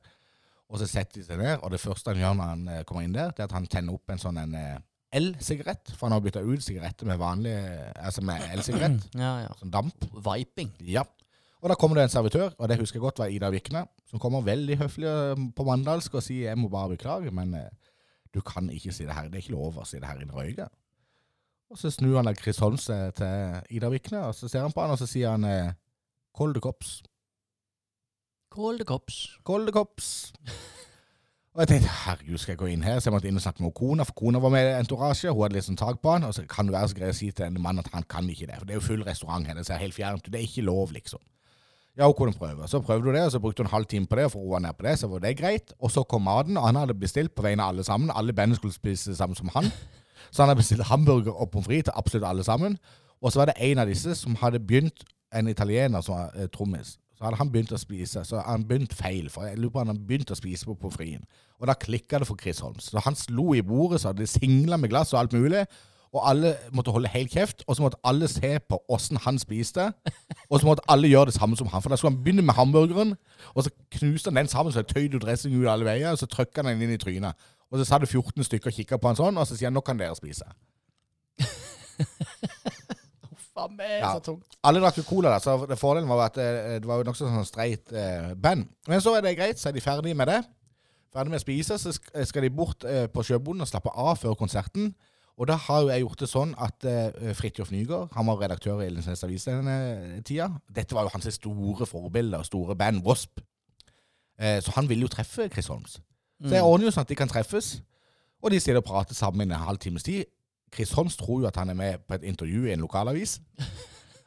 Og 0.69 0.81
så 0.81 0.89
setter 0.91 1.21
de 1.21 1.27
seg 1.27 1.41
ned, 1.41 1.59
og 1.63 1.71
det 1.73 1.81
første 1.81 2.11
han 2.11 2.21
gjør 2.21 2.37
når 2.39 2.51
han 2.51 2.69
eh, 2.69 2.85
kommer 2.89 3.07
inn 3.07 3.15
der, 3.15 3.33
det 3.33 3.45
er 3.45 3.49
at 3.49 3.57
han 3.57 3.67
tenner 3.71 3.97
opp 3.97 4.11
en 4.11 4.21
sånn 4.21 4.41
en 4.41 4.55
eh, 4.59 4.79
el-sigarett, 5.14 5.92
for 5.94 6.09
han 6.09 6.16
har 6.16 6.23
bytta 6.25 6.42
ut 6.44 6.62
sigaretter 6.64 7.06
med 7.09 7.21
vanlig 7.21 7.52
Altså 7.97 8.23
med 8.26 8.42
el-sigarett, 8.52 9.04
Ja, 9.25 9.33
ja. 9.47 9.52
sånn 9.61 9.73
damp. 9.75 10.06
Viping. 10.26 10.73
Ja. 10.90 11.04
Og 11.64 11.71
da 11.73 11.76
kommer 11.80 11.97
det 11.97 12.04
en 12.09 12.12
servitør, 12.12 12.50
og 12.59 12.68
det 12.68 12.76
husker 12.80 12.99
jeg 12.99 13.04
godt 13.06 13.23
var 13.23 13.33
Ida 13.33 13.49
Vikne, 13.54 13.87
som 14.11 14.21
kommer 14.21 14.44
veldig 14.44 14.76
høflig 14.83 15.09
eh, 15.09 15.44
på 15.56 15.64
mandalsk 15.64 16.18
og 16.18 16.23
sier 16.26 16.50
'jeg 16.50 16.59
må 16.61 16.68
bare 16.68 16.92
beklage', 16.97 17.33
men 17.33 17.54
eh, 17.54 17.71
du 18.35 18.42
kan 18.42 18.68
ikke 18.68 18.92
si 18.92 19.06
det 19.06 19.14
her. 19.14 19.30
Det 19.30 19.38
er 19.38 19.42
ikke 19.47 19.56
lov 19.56 19.78
å 19.78 19.87
si 19.87 19.97
det 19.97 20.09
her 20.09 20.21
i 20.21 20.28
Norge. 20.28 20.68
Og 21.71 21.78
så 21.78 21.90
snur 21.90 22.21
han 22.21 22.37
Chris 22.37 22.59
Holm 22.59 22.76
seg 22.76 23.14
til 23.14 23.62
Ida 23.71 23.88
Vikne, 23.88 24.26
og 24.28 24.35
så 24.35 24.49
ser 24.49 24.61
han 24.61 24.73
på 24.73 24.83
han, 24.83 24.90
og 24.90 24.99
så 24.99 25.06
sier 25.06 25.30
han 25.30 25.44
eh, 25.44 25.73
'Call 26.37 26.52
the 26.52 26.61
cops'. 26.61 27.00
Call 28.50 28.78
the 28.78 28.85
cops. 28.85 29.38
Call 29.47 29.64
the 29.64 29.73
cops. 29.73 30.33
Og 31.55 31.61
jeg 31.63 31.69
tenkte 31.71 31.91
herregud, 32.05 32.39
skal 32.43 32.53
jeg 32.53 32.59
gå 32.59 32.69
inn 32.73 32.83
her? 32.83 32.97
Så 32.99 33.07
jeg 33.07 33.15
måtte 33.15 33.29
inn 33.31 33.37
og 33.39 33.43
snakke 33.45 33.63
med 33.63 33.71
kona, 33.79 34.03
for 34.03 34.17
kona 34.19 34.41
var 34.43 34.51
med 34.51 34.65
i 34.67 34.73
entourage. 34.75 35.31
Hun 35.31 35.45
hadde 35.45 35.55
litt 35.55 35.67
sånn 35.69 35.79
tak 35.79 36.01
på 36.03 36.11
han. 36.11 36.25
Og 36.27 36.33
så 36.35 36.43
kan 36.51 36.67
du 36.67 36.73
være 36.75 36.89
så 36.91 36.97
grei 36.99 37.11
å 37.13 37.15
si 37.15 37.29
til 37.31 37.47
en 37.47 37.61
mann 37.63 37.79
at 37.79 37.93
han 37.93 38.03
kan 38.11 38.27
ikke 38.27 38.49
det. 38.49 38.57
For 38.59 38.67
det 38.67 38.75
er 38.75 38.81
jo 38.81 38.87
full 38.89 39.05
restaurant 39.07 39.47
her. 39.47 39.55
Det 39.55 39.63
ser 39.69 39.79
helt 39.79 39.95
fjernt. 39.95 40.27
Det 40.27 40.41
er 40.41 40.49
ikke 40.49 40.65
lov, 40.67 40.91
liksom. 40.97 41.23
Ja, 41.95 42.09
hun 42.09 42.17
kunne 42.19 42.35
prøve. 42.35 42.67
Så 42.67 42.81
prøvde 42.83 43.07
hun 43.07 43.15
det, 43.15 43.23
og 43.29 43.31
så 43.37 43.39
brukte 43.39 43.63
hun 43.63 43.69
en 43.69 43.77
halv 43.77 43.87
time 43.87 44.11
på 44.11 44.19
det 44.19 44.25
for 44.33 44.43
å 44.43 44.49
roe 44.49 44.61
ned 44.65 44.75
på 44.75 44.89
det. 44.89 44.97
Så 44.99 45.13
var 45.13 45.23
det 45.23 45.37
greit. 45.39 45.77
Og 45.79 45.95
så 45.95 46.03
kom 46.03 46.27
maten, 46.27 46.59
og 46.59 46.67
han 46.67 46.81
hadde 46.83 46.99
bestilt 46.99 47.37
på 47.39 47.47
vegne 47.47 47.63
av 47.63 47.77
alle 47.77 47.87
sammen. 47.87 48.11
Alle 48.11 48.35
bandene 48.35 48.59
skulle 48.59 48.75
spise 48.75 49.15
det 49.15 49.21
samme 49.23 49.39
som 49.39 49.55
han. 49.55 49.71
Så 50.33 50.43
han 50.43 50.51
hadde 50.51 50.65
bestilt 50.65 50.89
hamburger 50.91 51.39
og 51.39 51.53
pommes 51.55 51.71
frites 51.71 51.87
til 51.93 51.95
absolutt 51.95 52.27
alle 52.33 52.43
sammen. 52.43 52.75
Og 53.23 53.31
så 53.31 53.45
var 53.45 53.53
det 53.53 53.61
en 53.63 53.79
av 53.79 53.87
disse 53.95 54.19
som 54.19 54.35
hadde 54.43 54.59
begynt, 54.59 55.07
en 55.31 55.55
italiener 55.55 56.03
som 56.03 56.19
var 56.19 56.35
eh, 56.35 56.51
trommis. 56.51 56.97
Så 57.14 57.25
hadde 57.25 57.38
han 57.38 57.50
begynt 57.52 57.73
å 57.73 57.78
spise. 57.78 58.25
Så 58.26 58.42
han 58.42 58.66
begynte 58.68 58.97
feil. 58.99 59.30
For 59.30 59.47
jeg 59.47 59.59
lurer 59.61 59.73
på 59.75 59.83
han 59.85 59.92
hadde 59.92 60.06
begynt 60.09 60.33
å 60.35 60.38
spise 60.38 60.66
på 60.66 60.75
pommes 60.75 60.97
fritesen. 60.99 61.26
Og 61.61 61.68
da 61.71 61.76
klikka 61.78 62.18
det 62.21 62.28
for 62.28 62.40
Chris 62.40 62.61
Holmes. 62.64 62.90
Så 62.90 63.02
han 63.04 63.16
slo 63.18 63.52
i 63.54 63.62
bordet, 63.62 64.02
så 64.02 64.12
det 64.12 64.28
singla 64.28 64.76
med 64.80 64.90
glass 64.90 65.14
og 65.14 65.21
alt 65.23 65.37
mulig. 65.37 65.62
Og 66.14 66.21
alle 66.30 66.52
måtte 66.75 66.92
holde 66.94 67.11
helt 67.11 67.33
kjeft, 67.35 67.64
og 67.66 67.76
så 67.76 67.83
måtte 67.83 67.99
alle 68.06 68.28
se 68.30 68.59
på 68.71 68.78
åssen 68.88 69.18
han 69.25 69.38
spiste. 69.38 69.88
Og 70.50 70.61
så 70.61 70.66
måtte 70.66 70.85
alle 70.88 71.09
gjøre 71.11 71.30
det 71.30 71.35
samme 71.35 71.56
som 71.59 71.66
han. 71.73 71.83
For 71.83 71.90
da 71.90 71.97
skulle 71.99 72.12
han 72.14 72.23
begynne 72.23 72.44
med 72.47 72.54
hamburgeren, 72.54 73.14
og 73.54 73.66
så 73.66 73.71
knuste 73.97 74.30
han 74.30 74.37
den 74.37 74.50
sammen 74.50 74.73
så 74.75 74.83
tøyde 74.87 75.18
dressing 75.18 75.56
ut 75.56 75.66
alle 75.71 75.87
veier, 75.88 76.12
og 76.12 76.18
så 76.21 76.26
trykka 76.30 76.62
han 76.62 76.71
den 76.75 76.87
inn 76.87 76.94
i 76.94 77.00
trynet. 77.02 77.35
Og 77.71 77.80
så 77.80 77.88
sa 77.88 77.99
det 77.99 78.09
14 78.09 78.44
stykker 78.47 78.71
og 78.71 78.76
kikka 78.76 79.00
på 79.02 79.11
han 79.11 79.18
sånn, 79.18 79.38
og 79.38 79.47
så 79.49 79.56
sier 79.56 79.66
han 79.66 79.75
'nå 79.75 79.83
kan 79.83 79.99
dere 79.99 80.14
spise'. 80.14 80.47
Faen 83.55 83.77
meg, 83.79 84.01
Ja. 84.01 84.15
så 84.17 84.21
tungt. 84.33 84.57
Alle 84.67 84.81
drakk 84.83 84.97
jo 84.99 85.05
cola, 85.07 85.31
da, 85.31 85.39
så 85.39 85.55
det 85.71 85.79
fordelen 85.79 86.09
var 86.11 86.25
at 86.27 86.39
eh, 86.43 86.79
det 86.83 86.89
var 86.91 86.99
jo 86.99 87.07
nokså 87.07 87.29
sånn 87.31 87.47
streit 87.47 87.93
eh, 87.95 88.33
band. 88.35 88.67
Men 88.91 89.01
så 89.01 89.15
er 89.17 89.23
det 89.23 89.37
greit, 89.39 89.61
så 89.63 89.69
er 89.71 89.77
de 89.77 89.81
ferdige 89.85 90.15
med 90.19 90.27
det. 90.33 90.41
Ferdig 91.15 91.31
med 91.31 91.39
å 91.39 91.45
spise, 91.45 91.77
så 91.79 91.93
skal 91.95 92.43
de 92.43 92.51
bort 92.51 92.83
eh, 92.85 93.07
på 93.07 93.23
Sjøbonden 93.23 93.63
og 93.63 93.71
slappe 93.71 93.93
av 93.95 94.17
før 94.19 94.35
konserten. 94.35 94.91
Og 95.39 95.47
da 95.51 95.55
har 95.59 95.81
jo 95.83 95.89
jeg 95.91 96.03
gjort 96.05 96.21
det 96.23 96.29
sånn 96.31 96.53
at 96.63 96.85
eh, 96.87 97.31
Fridtjof 97.35 97.71
Nygaard, 97.75 98.11
han 98.15 98.27
var 98.27 98.39
redaktør 98.43 98.83
i 98.83 98.89
Lindesnes 98.91 99.23
Avis 99.27 99.47
denne 99.47 100.21
tida. 100.27 100.49
Dette 100.71 100.95
var 100.95 101.07
jo 101.07 101.15
hans 101.15 101.27
store 101.39 101.87
forbilde 101.91 102.39
og 102.39 102.47
store 102.47 102.75
band, 102.79 103.03
Wasp. 103.07 103.41
Eh, 104.39 104.59
så 104.63 104.75
han 104.75 104.89
ville 104.91 105.07
jo 105.07 105.11
treffe 105.15 105.49
Chris 105.51 105.71
Holmes. 105.71 106.01
Så 106.43 106.51
jeg 106.55 106.63
ordner 106.67 106.89
jo 106.89 106.93
sånn 106.95 107.07
at 107.07 107.11
de 107.11 107.17
kan 107.19 107.31
treffes, 107.31 107.77
og 108.43 108.51
de 108.51 108.59
sitter 108.61 108.79
og 108.83 108.85
prater 108.87 109.15
sammen 109.17 109.47
i 109.51 109.55
en 109.55 109.63
halv 109.65 109.79
times 109.83 110.03
tid. 110.07 110.27
Chris 110.75 110.93
Holmes 110.97 111.16
tror 111.16 111.45
jo 111.45 111.49
at 111.50 111.57
han 111.61 111.71
er 111.71 111.78
med 111.78 112.04
på 112.09 112.19
et 112.19 112.26
intervju 112.26 112.66
i 112.66 112.75
en 112.75 112.85
lokalavis. 112.85 113.38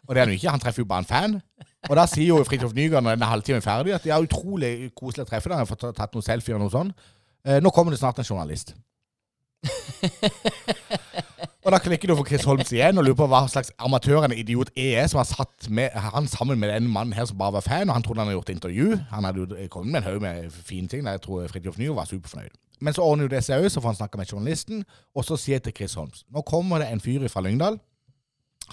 Og 0.08 0.16
det 0.16 0.22
er 0.22 0.26
han 0.26 0.32
jo 0.34 0.40
ikke, 0.40 0.50
han 0.56 0.64
treffer 0.64 0.82
jo 0.82 0.88
bare 0.88 1.04
en 1.04 1.10
fan. 1.10 1.38
Og 1.90 1.96
da 2.00 2.08
sier 2.10 2.32
jo 2.32 2.44
Fridtjof 2.48 2.74
Nygaard 2.76 3.04
når 3.04 3.18
denne 3.18 3.30
halvtimen 3.30 3.62
er 3.62 3.66
ferdig, 3.66 3.94
at 3.96 4.04
det 4.04 4.14
er 4.16 4.24
utrolig 4.24 4.72
koselig 4.96 5.26
å 5.26 5.30
treffe 5.30 5.50
deg. 5.50 5.58
Han 5.60 5.66
har 5.66 5.70
fått 5.70 5.88
tatt 5.98 6.16
noen 6.16 6.26
selfier 6.26 6.58
og 6.58 6.64
noe 6.64 6.74
sånt. 6.74 7.08
Eh, 7.48 7.60
nå 7.64 7.72
kommer 7.76 7.94
det 7.94 8.00
snart 8.02 8.20
en 8.20 8.28
journalist. 8.28 8.74
og 11.66 11.74
da 11.74 11.80
klikker 11.82 12.08
du 12.12 12.16
for 12.16 12.28
Chris 12.28 12.46
Holmes 12.48 12.72
igjen 12.72 13.00
og 13.00 13.08
lurer 13.08 13.20
på 13.20 13.28
hva 13.32 13.42
slags 13.52 13.72
amatør 13.84 14.28
en 14.28 14.36
idiot 14.36 14.70
er 14.78 15.08
som 15.10 15.22
har 15.22 15.28
satt 15.30 15.70
med, 15.74 15.92
han 15.92 16.30
sammen 16.32 16.60
med 16.62 16.72
denne 16.72 16.92
mannen 16.92 17.16
her 17.18 17.28
som 17.28 17.40
bare 17.40 17.58
var 17.58 17.66
fan, 17.66 17.90
og 17.90 17.98
han 17.98 18.06
trodde 18.06 18.22
han 18.22 18.30
hadde 18.30 18.40
gjort 18.40 18.54
intervju. 18.56 18.88
Han 19.12 19.28
hadde 19.28 19.44
jo 19.44 19.68
kommet 19.74 19.92
med 19.92 20.02
en 20.02 20.08
haug 20.10 20.24
med 20.24 20.52
fine 20.52 20.88
ting. 20.92 21.08
Jeg 21.08 21.24
tror 21.26 21.48
Fridtjof 21.52 21.80
Nygaard 21.82 22.00
var 22.02 22.12
superfornøyd. 22.12 22.56
Men 22.80 22.94
så 22.94 23.06
ordner 23.06 23.28
jo 23.28 23.34
det 23.34 23.44
seg 23.46 23.64
òg, 23.64 23.70
så 23.72 23.82
får 23.82 23.94
han 23.94 24.00
snakke 24.02 24.20
med 24.20 24.32
journalisten, 24.32 24.84
og 25.16 25.26
så 25.26 25.38
sier 25.40 25.58
jeg 25.58 25.68
til 25.68 25.78
Chris 25.80 25.98
Holmes 25.98 26.26
Nå 26.34 26.44
kommer 26.46 26.84
det 26.84 26.92
en 26.92 27.02
fyr 27.02 27.26
fra 27.32 27.42
Lyngdal. 27.42 27.80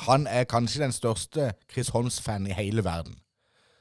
Han 0.09 0.27
er 0.27 0.49
kanskje 0.51 0.83
den 0.83 0.93
største 0.93 1.53
Chris 1.71 1.93
Holmes-fan 1.95 2.49
i 2.51 2.57
hele 2.57 2.85
verden. 2.85 3.17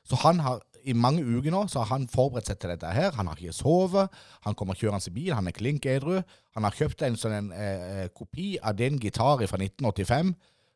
Så 0.05 0.19
han 0.21 0.39
har 0.43 0.61
i 0.83 0.93
mange 0.93 1.23
uker 1.23 1.53
nå 1.53 1.61
så 1.71 1.83
har 1.83 1.93
han 1.95 2.09
forberedt 2.11 2.49
seg 2.51 2.59
til 2.59 2.73
dette 2.73 2.89
her. 2.91 3.13
Han 3.17 3.29
har 3.29 3.39
ikke 3.39 3.55
sovet. 3.55 4.11
Han 4.43 4.55
kommer 4.59 4.77
kjørende 4.77 5.07
i 5.07 5.15
bil. 5.15 5.33
Han 5.35 5.47
er 5.47 5.55
klink 5.55 5.85
edru. 5.87 6.17
Han 6.57 6.67
har 6.67 6.75
kjøpt 6.75 7.05
en 7.07 7.15
sånn 7.19 7.37
en, 7.37 7.51
eh, 7.55 8.07
kopi 8.15 8.57
av 8.61 8.75
den 8.75 8.99
gitar 8.99 9.45
fra 9.47 9.59
1985 9.59 10.33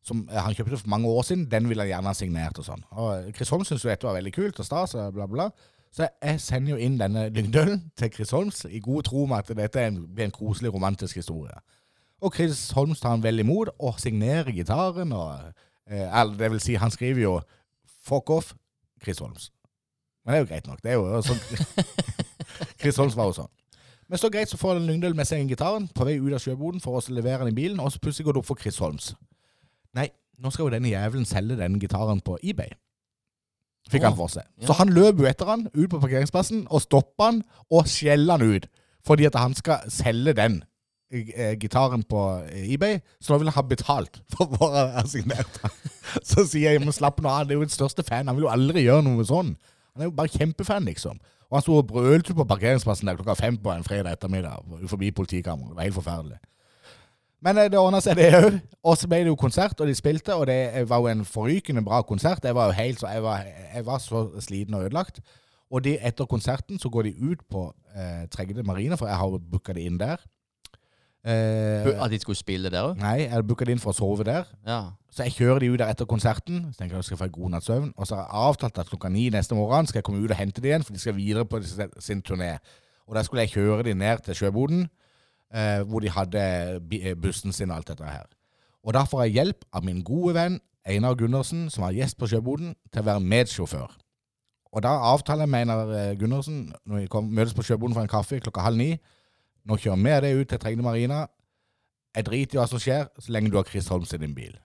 som 0.08 0.24
eh, 0.32 0.39
han 0.39 0.56
kjøpte 0.56 0.80
for 0.80 0.94
mange 0.94 1.12
år 1.12 1.27
siden. 1.27 1.50
Den 1.51 1.68
ville 1.70 1.84
han 1.84 1.92
gjerne 1.92 2.13
ha 2.13 2.18
signert 2.18 2.62
og 2.62 2.68
sånn. 2.70 2.86
Og 2.96 3.34
Chris 3.36 3.51
Holmes 3.51 3.68
syntes 3.68 3.84
jo 3.84 3.92
dette 3.92 4.08
var 4.08 4.18
veldig 4.20 4.34
kult 4.36 4.62
og 4.63 4.70
stas 4.70 4.96
og 4.96 5.18
bla, 5.18 5.27
bla. 5.27 5.50
Så 5.91 6.08
jeg 6.22 6.41
sender 6.41 6.75
jo 6.75 6.77
inn 6.84 7.00
denne 7.00 7.27
Lyngdølen 7.34 7.82
til 7.98 8.12
Chris 8.13 8.32
Holmes 8.36 8.65
i 8.70 8.79
god 8.84 9.08
tro 9.08 9.25
med 9.25 9.38
at 9.38 9.58
dette 9.58 9.86
blir 9.91 10.27
en 10.27 10.36
koselig, 10.36 10.74
romantisk 10.74 11.15
historie. 11.15 11.56
Og 12.22 12.34
Chris 12.36 12.72
Holmes 12.72 13.00
tar 13.00 13.15
han 13.15 13.24
vel 13.24 13.39
imot 13.39 13.70
og 13.79 14.00
signerer 14.01 14.51
gitaren. 14.51 15.12
Og, 15.13 15.53
eh, 15.89 16.24
det 16.39 16.51
vil 16.51 16.60
si, 16.62 16.74
han 16.75 16.91
skriver 16.91 17.22
jo 17.22 17.41
'fuck 18.03 18.29
off 18.29 18.53
Chris 19.03 19.20
Holmes'. 19.20 19.51
Men 20.25 20.34
det 20.34 20.36
er 20.36 20.39
jo 20.39 20.50
greit 20.53 20.67
nok. 20.67 20.82
Det 20.84 20.91
er 20.91 20.96
jo 20.96 21.22
sånn 21.22 21.39
Chris 22.82 22.98
Holmes 22.98 23.15
var 23.15 23.25
jo 23.25 23.34
sånn. 23.34 23.51
Men 24.08 24.17
så 24.17 24.29
greit, 24.32 24.50
så 24.50 24.58
får 24.58 24.79
Lyngdøl 24.79 25.15
med 25.15 25.27
seg 25.27 25.41
en 25.41 25.50
gitaren 25.50 25.88
på 25.88 26.06
vei 26.08 26.15
ut 26.20 26.34
av 26.34 26.39
sjøboden 26.39 26.82
for 26.84 26.96
å 26.96 27.13
levere 27.13 27.44
den 27.44 27.51
i 27.51 27.58
bilen, 27.58 27.79
og 27.79 27.91
så 27.91 28.00
plutselig 28.00 28.25
går 28.25 28.38
det 28.38 28.39
opp 28.39 28.46
for 28.46 28.60
Chris 28.62 28.77
Holmes. 28.77 29.15
Nei, 29.94 30.08
nå 30.39 30.51
skal 30.53 30.67
jo 30.67 30.70
denne 30.70 30.91
jævelen 30.94 31.25
selge 31.27 31.58
den 31.60 31.79
gitaren 31.79 32.22
på 32.24 32.38
eBay. 32.44 32.72
Fikk 33.91 34.03
han 34.08 34.17
for 34.17 34.32
seg. 34.32 34.48
Så 34.65 34.75
han 34.77 34.91
løp 34.94 35.22
jo 35.22 35.27
etter 35.29 35.50
han 35.50 35.67
ut 35.72 35.89
på 35.91 36.00
parkeringsplassen 36.01 36.65
og 36.67 36.84
stoppa 36.84 37.32
han 37.32 37.44
og 37.72 37.88
skjeller 37.91 38.38
han 38.38 38.58
ut. 38.58 38.67
Fordi 39.08 39.27
at 39.29 39.38
han 39.39 39.56
skal 39.56 39.88
selge 39.91 40.34
den 40.36 40.60
eh, 41.12 41.53
gitaren 41.60 42.03
på 42.08 42.24
eh, 42.50 42.74
eBay, 42.74 43.00
så 43.24 43.34
nå 43.34 43.41
vil 43.41 43.51
han 43.51 43.58
ha 43.60 43.63
betalt 43.70 44.20
for 44.34 44.51
å 44.60 44.70
være 44.74 45.06
signert. 45.12 45.62
Så 46.27 46.46
sier 46.48 46.74
jeg, 46.74 46.82
men 46.84 46.96
slapp 46.96 47.20
nå 47.24 47.32
av, 47.32 47.48
det 47.48 47.56
er 47.56 47.62
jo 47.62 47.65
den 47.67 47.74
største 47.74 48.03
fan, 48.08 48.29
han 48.29 48.38
vil 48.38 48.48
jo 48.48 48.51
aldri 48.51 48.86
gjøre 48.86 49.03
noe 49.08 49.25
sånn. 49.27 49.56
Han 49.94 50.03
er 50.03 50.08
jo 50.08 50.15
bare 50.15 50.32
kjempefan, 50.32 50.88
liksom. 50.88 51.20
Og 51.48 51.58
han 51.58 51.63
sto 51.63 51.77
og 51.79 51.88
brølte 51.89 52.36
på 52.36 52.46
parkeringsplassen 52.48 53.08
der 53.08 53.17
klokka 53.20 53.38
fem 53.39 53.58
på 53.60 53.72
en 53.72 53.86
fredag 53.88 54.17
ettermiddag 54.17 54.88
forbi 54.91 55.13
politikammeret. 55.15 55.72
Det 55.72 55.79
var 55.79 55.88
helt 55.88 55.98
forferdelig. 55.98 56.39
Men 57.41 57.58
eh, 57.62 57.67
det 57.70 57.77
ordna 57.79 58.00
seg, 58.01 58.15
det 58.17 58.32
òg. 58.34 58.60
Og 58.88 58.96
så 58.98 59.08
ble 59.10 59.20
det 59.25 59.32
jo 59.32 59.36
konsert, 59.39 59.79
og 59.82 59.88
de 59.89 59.94
spilte, 59.98 60.34
og 60.36 60.48
det 60.50 60.86
var 60.89 61.03
jo 61.03 61.10
en 61.12 61.25
forrykende 61.27 61.84
bra 61.86 62.01
konsert. 62.08 62.46
Jeg 62.46 62.56
var 62.58 62.72
jo 62.72 62.77
helt 62.79 63.00
så, 63.03 63.08
jeg 63.13 63.24
var, 63.24 63.44
jeg 63.75 63.86
var 63.86 64.00
så 64.01 64.24
sliten 64.41 64.74
og 64.77 64.88
ødelagt. 64.88 65.20
Og 65.70 65.84
de, 65.84 65.98
etter 66.00 66.25
konserten 66.25 66.79
så 66.79 66.89
går 66.89 67.10
de 67.10 67.32
ut 67.32 67.41
på 67.51 67.67
eh, 67.96 68.24
Tregde 68.32 68.63
Marina, 68.63 68.96
for 68.96 69.08
jeg 69.12 69.20
har 69.20 69.38
booka 69.51 69.74
det 69.75 69.84
inn 69.89 70.00
der. 70.00 70.24
Eh, 71.27 71.89
At 72.03 72.12
de 72.12 72.20
skulle 72.20 72.39
spille 72.39 72.70
der 72.72 72.86
òg? 72.88 72.96
nei, 73.01 73.25
jeg 73.27 73.44
booka 73.48 73.65
det 73.67 73.74
inn 73.75 73.82
for 73.84 73.91
å 73.91 73.98
sove 73.98 74.24
der. 74.24 74.48
Ja. 74.65 74.79
Så 75.12 75.25
jeg 75.27 75.34
kjører 75.36 75.60
de 75.65 75.72
ut 75.74 75.79
der 75.82 75.91
etter 75.91 76.08
konserten. 76.08 76.70
Så 76.72 76.79
tenker 76.79 76.96
jeg 76.96 77.03
jeg 77.03 77.10
skal 77.10 77.20
få 77.20 77.27
en 77.27 77.36
god 77.36 77.50
natts 77.56 77.67
søvn. 77.67 77.89
Og 77.98 78.08
så 78.08 78.15
har 78.15 78.24
jeg 78.29 78.46
avtalt 78.48 78.79
at 78.79 78.91
klokka 78.94 79.12
ni 79.12 79.27
neste 79.34 79.58
morgen 79.58 79.89
skal 79.89 80.00
jeg 80.00 80.08
komme 80.08 80.24
ut 80.24 80.32
og 80.32 80.39
hente 80.39 80.62
de 80.63 80.72
igjen, 80.72 80.86
for 80.88 80.96
de 80.96 81.01
skal 81.03 81.17
videre 81.17 81.44
på 81.46 81.60
sin 82.00 82.22
turné. 82.24 82.53
Og 83.08 83.15
da 83.17 83.24
skulle 83.27 83.44
jeg 83.44 83.58
kjøre 83.58 83.84
de 83.89 83.94
ned 83.98 84.24
til 84.24 84.36
sjøboden, 84.39 84.88
eh, 85.54 85.82
hvor 85.88 86.04
de 86.04 86.10
hadde 86.12 86.42
eh, 87.00 87.16
bussen 87.16 87.54
sin 87.54 87.72
og 87.72 87.77
alt 87.82 87.92
dette 87.94 88.08
her. 88.08 88.25
Og 88.84 88.96
da 88.96 89.04
får 89.04 89.25
jeg 89.25 89.38
hjelp 89.39 89.66
av 89.74 89.86
min 89.86 90.04
gode 90.06 90.36
venn 90.38 90.60
Einar 90.88 91.18
Gundersen, 91.20 91.70
som 91.70 91.84
var 91.84 91.96
gjest 91.96 92.18
på 92.18 92.30
sjøboden, 92.32 92.75
til 92.94 93.04
å 93.04 93.08
være 93.10 93.24
medsjåfør. 93.24 93.98
Og 94.72 94.84
da 94.84 94.94
avtaler 95.10 95.44
jeg 95.44 95.51
med 95.51 95.66
Einar 95.66 95.94
eh, 95.96 96.13
Gundersen, 96.20 96.68
når 96.86 97.04
vi 97.04 97.10
kom, 97.12 97.27
møtes 97.34 97.56
på 97.56 97.66
sjøboden 97.68 97.96
for 97.96 98.06
en 98.06 98.12
kaffe 98.12 98.39
klokka 98.44 98.63
halv 98.63 98.80
ni, 98.80 98.94
nå 99.68 99.75
kjører 99.75 100.00
vi 100.04 100.16
det 100.24 100.36
ut 100.38 100.50
til 100.54 100.62
Tregne 100.63 100.86
Marina. 100.86 101.25
Jeg 102.16 102.25
driter 102.30 102.58
i 102.58 102.62
hva 102.62 102.68
som 102.72 102.80
skjer, 102.82 103.10
så 103.20 103.34
lenge 103.36 103.51
du 103.51 103.58
har 103.60 103.68
Chris 103.68 103.89
Holmes 103.92 104.13
i 104.16 104.22
din 104.22 104.36
bil. 104.36 104.56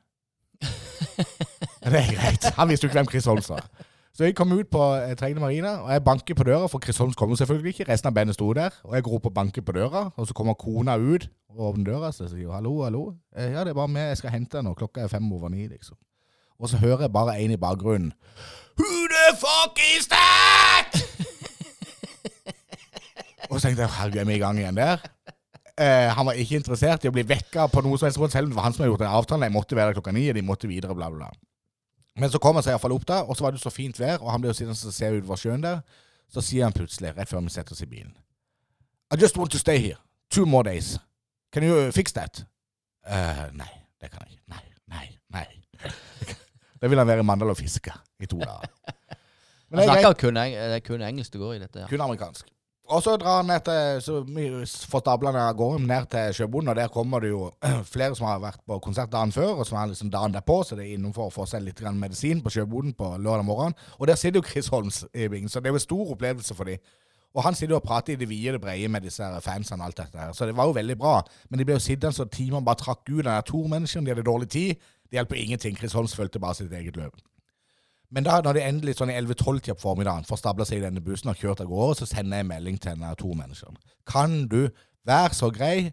Det 1.82 1.98
er 1.98 2.12
greit. 2.14 2.44
Han 2.54 2.70
visste 2.70 2.86
jo 2.86 2.90
ikke 2.92 3.00
hvem 3.00 3.10
Chris 3.10 3.26
Holmes 3.26 3.48
var. 3.50 3.66
Så 4.12 4.26
jeg 4.26 4.34
kom 4.36 4.50
ut 4.52 4.68
på 4.68 4.80
eh, 5.00 5.14
Tregne 5.16 5.40
Marina, 5.40 5.70
og 5.86 5.88
jeg 5.94 6.02
banker 6.04 6.36
på 6.36 6.44
døra, 6.44 6.66
for 6.68 6.82
Chris 6.84 6.98
Holmes 7.00 7.16
kommer 7.16 7.36
selvfølgelig 7.40 7.72
ikke. 7.72 7.86
Resten 7.88 8.10
av 8.10 8.14
bandet 8.18 8.36
sto 8.36 8.50
der. 8.52 8.74
Og 8.84 8.92
jeg 8.94 9.06
går 9.06 9.14
opp 9.16 9.28
og 9.30 9.34
banker 9.38 9.64
på 9.64 9.72
døra, 9.72 10.02
og 10.16 10.26
så 10.28 10.36
kommer 10.36 10.54
kona 10.60 10.98
ut 11.00 11.28
og 11.54 11.62
åpner 11.70 11.86
døra. 11.94 12.10
Så 12.12 12.28
sier 12.28 12.44
hun, 12.50 12.54
hallo, 12.58 12.74
hallo. 12.84 13.04
«Eh, 13.36 13.54
Ja, 13.54 13.64
det 13.64 13.72
er 13.72 13.78
bare 13.78 13.88
meg, 13.88 14.10
jeg 14.12 14.20
skal 14.20 14.34
hente 14.34 14.60
nå. 14.62 14.74
Klokka 14.76 15.06
er 15.06 15.08
fem 15.12 15.30
over 15.32 15.48
ni, 15.48 15.64
liksom. 15.70 15.96
Og 16.60 16.68
så 16.68 16.76
hører 16.82 17.06
jeg 17.06 17.12
bare 17.12 17.38
en 17.40 17.54
i 17.54 17.56
bakgrunnen. 17.56 18.12
Who 18.78 18.90
the 19.14 19.24
fuck 19.40 19.80
is 19.96 20.06
that? 20.12 21.00
og 23.50 23.56
så 23.60 23.66
tenkte 23.66 23.82
jeg, 23.86 23.90
herregud, 23.96 24.20
er 24.20 24.28
vi 24.28 24.36
i 24.36 24.42
gang 24.44 24.60
igjen 24.60 24.76
der? 24.76 25.00
Eh, 25.80 26.10
han 26.12 26.28
var 26.28 26.36
ikke 26.36 26.60
interessert 26.60 27.04
i 27.04 27.08
å 27.08 27.14
bli 27.16 27.24
vekka 27.26 27.64
på 27.72 27.80
noe 27.84 27.96
som 27.96 28.06
helst 28.10 28.20
selv 28.36 28.44
om 28.46 28.52
det 28.52 28.60
var 28.60 28.68
han 28.68 28.76
som 28.76 28.84
hadde 28.84 28.92
gjort 28.92 29.04
den 29.06 29.16
avtalen. 29.16 29.48
Jeg 29.48 29.56
måtte 29.56 29.76
være 29.76 29.90
der 29.90 29.98
klokka 29.98 30.12
ni, 30.12 30.28
og 30.28 30.36
de 30.36 30.44
måtte 30.44 30.68
videre, 30.68 30.94
bla, 30.94 31.08
bla, 31.08 31.30
bla. 31.32 31.51
Men 32.20 32.30
så 32.30 32.38
kom 32.42 32.58
han 32.58 32.64
seg 32.64 32.74
iallfall 32.74 32.92
opp 32.96 33.06
da, 33.08 33.22
og 33.24 33.36
så 33.36 33.46
var 33.46 33.54
det 33.54 33.60
så 33.62 33.70
fint 33.72 33.96
vær, 34.00 34.18
og 34.20 34.32
han 34.32 34.42
ble 34.42 34.50
jo 34.52 34.56
sittende 34.58 34.76
og 34.76 34.94
se 34.96 35.08
utover 35.14 35.40
sjøen 35.40 35.62
der. 35.64 35.80
Så 36.32 36.42
sier 36.44 36.66
han 36.66 36.74
plutselig, 36.76 37.14
rett 37.16 37.28
før 37.28 37.40
vi 37.44 37.52
setter 37.52 37.76
oss 37.76 37.82
i 37.84 37.88
bilen 37.88 38.12
I 39.12 39.16
just 39.20 39.36
want 39.36 39.52
to 39.52 39.58
stay 39.60 39.78
here. 39.78 39.98
Two 40.30 40.46
more 40.46 40.64
days. 40.64 40.98
Can 41.52 41.62
you 41.64 41.90
fix 41.92 42.12
that? 42.16 42.44
Uh, 43.04 43.50
nei, 43.52 43.68
det 44.00 44.08
kan 44.10 44.24
jeg 44.24 44.38
ikke. 44.38 44.44
Nei, 44.48 44.62
nei, 44.88 45.08
nei. 45.36 45.46
Da 46.82 46.88
vil 46.90 46.98
han 46.98 47.06
være 47.06 47.22
i 47.22 47.26
Mandal 47.28 47.52
og 47.52 47.56
fiske 47.60 47.92
i 48.18 48.26
to 48.26 48.38
dager. 48.40 48.64
Men 49.70 49.78
det 49.78 49.84
greit. 49.86 50.00
snakker 50.00 50.16
kun, 50.24 50.40
det 50.72 50.80
kun 50.84 51.04
engelsk 51.04 51.32
det 51.36 51.40
går 51.40 51.52
i 51.54 51.60
dette. 51.62 51.84
ja. 51.84 51.86
Kun 51.90 52.00
amerikansk. 52.00 52.48
Og 52.92 53.00
så 53.00 53.14
drar 53.16 53.38
han 53.40 53.46
ned 53.48 53.62
til 53.64 54.02
Så 54.04 54.18
vi 54.26 54.46
får 54.92 55.00
stablene 55.00 55.40
av 55.48 55.56
gårde 55.56 55.86
ned 55.86 56.08
til 56.12 56.34
sjøbonden, 56.36 56.72
og 56.72 56.76
der 56.76 56.90
kommer 56.92 57.24
det 57.24 57.30
jo 57.30 57.46
flere 57.94 58.16
som 58.18 58.26
har 58.28 58.42
vært 58.42 58.60
på 58.68 58.78
konsert 58.84 59.12
dagen 59.12 59.32
før, 59.32 59.62
og 59.62 59.66
som 59.66 59.78
har 59.80 59.88
liksom 59.88 60.10
dagen 60.12 60.34
derpå, 60.36 60.58
så 60.62 60.76
det 60.76 60.84
er 60.84 60.98
innenfor 60.98 61.30
å 61.30 61.32
få 61.32 61.46
seg 61.48 61.64
litt 61.64 61.80
grann 61.80 62.00
medisin 62.00 62.42
på 62.44 62.52
Sjøbonden 62.52 62.92
på 62.98 63.14
lørdag 63.16 63.48
morgen. 63.48 63.76
Og 63.98 64.10
der 64.10 64.20
sitter 64.20 64.42
jo 64.42 64.50
Chris 64.50 64.68
Holmes 64.68 65.06
i 65.14 65.30
bingen, 65.32 65.48
så 65.48 65.60
det 65.60 65.70
er 65.70 65.76
jo 65.76 65.80
en 65.80 65.86
stor 65.86 66.12
opplevelse 66.16 66.58
for 66.58 66.68
dem. 66.68 66.84
Og 67.32 67.46
han 67.46 67.56
sitter 67.56 67.72
jo 67.72 67.80
og 67.80 67.86
prater 67.86 68.12
i 68.12 68.20
det 68.20 68.28
vide 68.28 68.58
og 68.58 68.60
brede 68.60 68.88
med 68.92 69.06
disse 69.06 69.24
fansene 69.40 69.80
og 69.80 69.88
alt 69.88 70.02
dette 70.02 70.20
her. 70.20 70.32
Så 70.36 70.46
det 70.46 70.56
var 70.56 70.68
jo 70.68 70.76
veldig 70.76 70.98
bra. 71.00 71.22
Men 71.48 71.58
de 71.58 71.64
ble 71.64 71.78
jo 71.78 71.80
sittende 71.80 72.12
så 72.12 72.28
timene 72.28 72.64
bare 72.64 72.82
trakk 72.82 73.06
ut. 73.08 73.22
Den 73.22 73.32
der 73.32 73.46
tormennesken, 73.48 74.04
de 74.04 74.12
hadde 74.12 74.26
dårlig 74.28 74.50
tid. 74.52 74.74
Det 75.08 75.16
hjelper 75.16 75.40
ingenting. 75.40 75.78
Chris 75.78 75.96
Holmes 75.96 76.16
fulgte 76.16 76.42
bare 76.42 76.60
sitt 76.60 76.72
eget 76.76 76.96
løp. 77.00 77.16
Men 78.12 78.26
da 78.26 78.40
når 78.44 78.58
de 78.58 78.64
endelig 78.66 78.98
sånn 78.98 79.10
i 79.12 79.16
11-12-tida 79.16 79.76
på 79.78 79.86
formiddagen 79.86 80.26
får 80.28 80.42
stabla 80.42 80.66
seg 80.68 80.82
i 80.82 80.84
denne 80.84 81.00
bussen 81.04 81.30
og 81.32 81.38
kjørt 81.40 81.62
av 81.64 81.70
gårde, 81.70 82.02
så 82.02 82.08
sender 82.10 82.42
jeg 82.42 82.48
melding 82.50 82.76
til 82.76 82.92
denne 82.92 83.14
mennesker. 83.40 83.78
Kan 84.08 84.42
du 84.52 84.66
være 85.08 85.32
så 85.34 85.48
grei, 85.54 85.92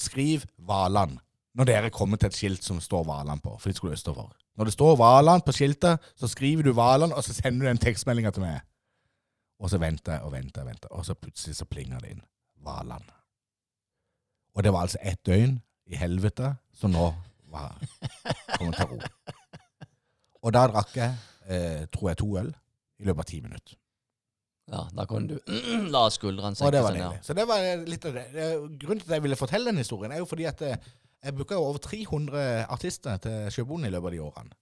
skriv 0.00 0.46
Valand 0.58 1.20
når 1.54 1.68
dere 1.68 1.90
kommer 1.94 2.18
til 2.18 2.32
et 2.32 2.36
skilt 2.36 2.64
som 2.66 2.80
står 2.82 3.04
Valand 3.06 3.42
på, 3.44 3.52
for 3.60 3.70
de 3.70 3.76
skulle 3.76 3.94
østover. 3.94 4.32
Når 4.58 4.64
det 4.64 4.72
står 4.74 4.96
Valand 4.98 5.44
på 5.46 5.52
skiltet, 5.54 6.02
så 6.16 6.30
skriver 6.30 6.66
du 6.66 6.72
Valand, 6.72 7.12
og 7.12 7.22
så 7.24 7.34
sender 7.34 7.66
du 7.66 7.68
den 7.68 7.82
tekstmeldinga 7.82 8.32
til 8.34 8.42
meg. 8.42 8.64
Og 9.62 9.70
så 9.70 9.78
venter 9.78 10.16
jeg 10.16 10.26
og 10.26 10.32
venter 10.32 10.64
og 10.64 10.66
venter, 10.72 10.90
og 10.90 11.06
så 11.06 11.14
plutselig 11.14 11.56
så 11.56 11.68
plinger 11.70 12.02
det 12.02 12.16
inn. 12.16 12.24
Valand. 12.64 13.06
Og 14.54 14.64
det 14.64 14.72
var 14.72 14.86
altså 14.86 14.98
ett 15.02 15.22
døgn 15.26 15.60
i 15.86 15.96
helvete 15.98 16.54
som 16.74 16.90
nå 16.90 17.12
var 17.52 17.78
kommet 18.56 18.76
til 18.80 18.86
ro. 18.90 19.00
Og 20.44 20.52
da 20.52 20.66
drakk 20.68 20.92
jeg, 20.98 21.14
eh, 21.48 21.86
tror 21.94 22.10
jeg, 22.12 22.18
to 22.20 22.28
øl 22.40 22.50
i 23.00 23.04
løpet 23.08 23.24
av 23.24 23.28
ti 23.30 23.40
minutter. 23.44 23.76
Ja, 24.70 24.82
Da 24.96 25.04
kunne 25.08 25.28
du 25.28 25.38
la 25.94 26.06
skuldrene 26.12 26.52
Og 26.54 26.56
senke 26.56 26.72
det 26.72 26.82
var 26.84 26.92
seg 26.92 27.00
deilig. 27.00 27.14
ned. 27.18 27.24
Så 27.26 27.34
det 27.36 27.46
var 27.48 27.86
litt 27.88 28.04
av 28.08 28.14
det. 28.16 28.26
Grunnen 28.80 29.00
til 29.02 29.10
at 29.10 29.16
jeg 29.18 29.22
ville 29.26 29.36
fortelle 29.40 29.72
den 29.72 29.80
historien, 29.82 30.12
er 30.12 30.22
jo 30.22 30.28
fordi 30.28 30.46
at 30.48 30.62
eh, 30.64 30.76
jeg 31.24 31.34
booka 31.36 31.56
over 31.60 31.78
300 31.80 32.66
artister 32.72 33.16
til 33.24 33.50
Sjøbonden 33.52 33.88
i 33.88 33.92
løpet 33.92 34.10
av 34.10 34.12
de 34.16 34.22
årene. 34.24 34.56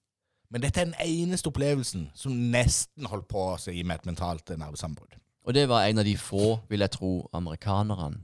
Men 0.53 0.61
dette 0.63 0.81
er 0.83 0.91
den 0.91 0.99
eneste 1.01 1.49
opplevelsen 1.49 2.11
som 2.19 2.35
nesten 2.53 3.07
holdt 3.09 3.27
på 3.31 3.45
å 3.55 3.73
gi 3.73 3.83
meg 3.89 4.03
et 4.03 4.07
mentalt 4.11 4.51
nervesambrudd. 4.61 5.15
Og 5.47 5.55
det 5.57 5.65
var 5.71 5.87
en 5.89 5.99
av 5.99 6.05
de 6.07 6.13
få, 6.21 6.59
vil 6.71 6.85
jeg 6.85 6.93
tro, 6.99 7.13
amerikanerne 7.35 8.21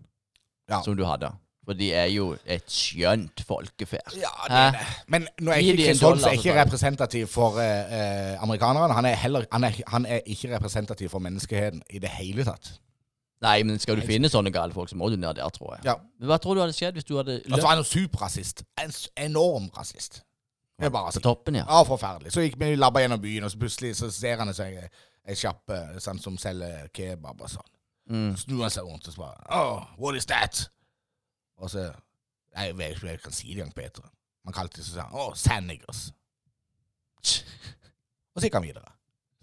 Ja. 0.68 0.82
som 0.84 0.94
du 0.98 1.04
hadde. 1.08 1.30
For 1.68 1.76
de 1.76 1.90
er 1.92 2.06
jo 2.08 2.30
et 2.48 2.64
skjønt 2.72 3.42
folkeferd. 3.44 4.14
Ja, 4.16 4.30
det 4.48 4.56
er 4.56 4.70
det. 4.78 4.84
Men 5.12 5.26
nå 5.44 5.52
er 5.52 5.60
ikke 5.60 5.96
Holmes 6.00 6.24
er 6.24 6.38
ikke 6.38 6.54
representativ 6.56 7.26
for 7.28 7.58
eh, 7.60 7.92
eh, 7.92 8.42
amerikanerne. 8.42 8.94
Han 8.96 9.04
er, 9.04 9.16
heller, 9.20 9.44
han, 9.52 9.66
er, 9.68 9.76
han 9.92 10.06
er 10.08 10.22
ikke 10.24 10.54
representativ 10.54 11.12
for 11.12 11.20
menneskeheten 11.20 11.82
i 11.92 12.00
det 12.00 12.08
hele 12.16 12.46
tatt. 12.48 12.70
Nei, 13.44 13.58
men 13.68 13.76
skal 13.78 14.00
du 14.00 14.06
finne 14.06 14.30
sånne 14.32 14.50
gale 14.50 14.72
folk, 14.72 14.88
så 14.90 14.96
må 14.98 15.10
du 15.12 15.18
ned 15.20 15.36
der, 15.36 15.52
tror 15.54 15.76
jeg. 15.76 15.84
Ja. 15.90 15.98
Men 16.18 16.32
Hva 16.32 16.38
tror 16.42 16.56
du 16.56 16.62
hadde 16.64 16.74
skjedd 16.74 16.96
hvis 16.96 17.06
du 17.06 17.18
hadde 17.20 17.36
Altså, 17.36 17.52
løpt 17.52 17.68
han 17.68 17.82
er 17.82 17.90
superrasist. 17.90 18.64
En 18.80 18.96
enorm 19.28 19.68
rasist. 19.76 20.22
Det 20.78 20.88
er 20.88 20.94
bare 20.94 21.12
på 21.12 21.22
toppen, 21.22 21.60
ja? 21.60 21.66
Ja, 21.68 21.82
forferdelig. 21.86 22.32
Så 22.32 22.46
gikk 22.46 22.56
vi 22.58 22.72
labba 22.78 23.02
gjennom 23.04 23.20
byen, 23.20 23.44
og 23.44 23.52
så 23.52 23.60
plutselig 23.60 23.92
så 23.98 24.08
ser 24.14 24.40
han 24.40 24.54
seg 24.56 24.80
ei 25.28 25.36
sjappe 25.36 25.78
sånn, 26.00 26.18
som 26.22 26.40
selger 26.40 26.88
kebab 26.94 27.44
og 27.44 27.52
sånn. 27.52 27.70
Mm. 28.08 28.32
Snur 28.40 28.64
han 28.64 28.72
seg 28.72 28.88
rundt 28.88 29.04
og 29.04 29.14
så 29.14 29.20
bare 29.20 29.46
Oh, 29.52 29.84
what 30.00 30.16
is 30.16 30.24
that? 30.32 30.64
Og 31.58 31.70
så 31.70 31.90
Jeg 32.58 32.76
vet 32.78 32.94
ikke 32.94 33.04
om 33.04 33.10
jeg 33.10 33.20
kan 33.22 33.34
si 33.36 33.48
det 33.52 33.60
engang 33.60 33.74
bedre. 33.76 34.08
Man 34.46 34.54
kalte 34.56 34.80
det 34.80 34.86
sånn 34.88 35.12
Å, 35.12 35.32
sandniggers. 35.36 36.08
Og 38.34 38.40
så 38.40 38.48
gikk 38.48 38.56
han 38.56 38.64
videre. 38.64 38.94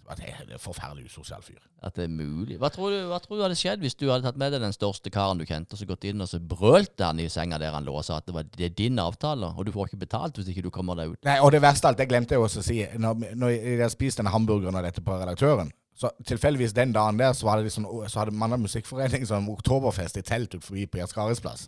At 0.06 0.20
jeg 0.22 0.30
er 0.30 0.52
en 0.54 0.62
forferdelig 0.62 1.08
usosial 1.10 1.42
fyr. 1.42 1.58
At 1.82 1.96
det 1.98 2.04
er 2.06 2.12
mulig. 2.12 2.58
Hva 2.62 2.68
tror, 2.70 2.92
du, 2.94 3.08
hva 3.10 3.18
tror 3.22 3.38
du 3.38 3.42
hadde 3.42 3.58
skjedd 3.58 3.82
hvis 3.82 3.96
du 3.98 4.04
hadde 4.06 4.26
tatt 4.26 4.38
med 4.38 4.52
deg 4.54 4.62
den 4.62 4.74
største 4.74 5.10
karen 5.10 5.40
du 5.40 5.46
kjente, 5.48 5.74
og 5.74 5.80
så 5.80 5.88
gått 5.88 6.06
inn 6.06 6.22
og 6.22 6.28
så 6.30 6.38
brølte 6.38 7.08
han 7.08 7.18
i 7.22 7.26
senga 7.32 7.58
der 7.58 7.74
han 7.74 7.86
lå 7.86 7.96
og 7.98 8.06
sa 8.06 8.20
at 8.20 8.28
det, 8.28 8.34
var, 8.36 8.46
det 8.54 8.68
er 8.68 8.76
din 8.78 9.00
avtale, 9.02 9.50
og 9.50 9.66
du 9.66 9.72
får 9.74 9.90
ikke 9.90 10.04
betalt 10.04 10.38
hvis 10.38 10.52
ikke 10.52 10.66
du 10.68 10.70
kommer 10.74 10.98
deg 10.98 11.16
ut? 11.16 11.20
Nei, 11.26 11.40
Og 11.42 11.50
det 11.54 11.62
verste 11.64 11.88
av 11.88 11.94
alt, 11.94 12.02
det 12.02 12.06
glemte 12.12 12.36
jeg 12.36 12.44
også 12.44 12.62
å 12.62 12.66
si. 12.68 12.78
Når, 13.02 13.26
når 13.34 13.54
jeg 13.56 13.80
hadde 13.80 13.90
spist 13.96 14.22
denne 14.22 14.34
hamburgeren 14.34 14.78
og 14.78 14.86
dette 14.86 15.02
på 15.02 15.18
redaktøren, 15.18 15.74
så 15.96 16.12
tilfeldigvis 16.28 16.76
den 16.76 16.92
dagen 16.94 17.18
der, 17.18 17.34
så, 17.34 17.48
var 17.48 17.58
det 17.58 17.70
liksom, 17.70 17.88
så 18.06 18.20
hadde 18.20 18.36
Mandag 18.36 18.62
Musikkforening 18.62 19.26
sånn 19.26 19.48
oktoberfest 19.48 20.20
i 20.20 20.24
telt 20.28 20.54
ut 20.54 20.64
forbi 20.64 20.86
på 20.86 21.00
Gerd 21.00 21.10
Skares 21.10 21.42
plass. 21.42 21.66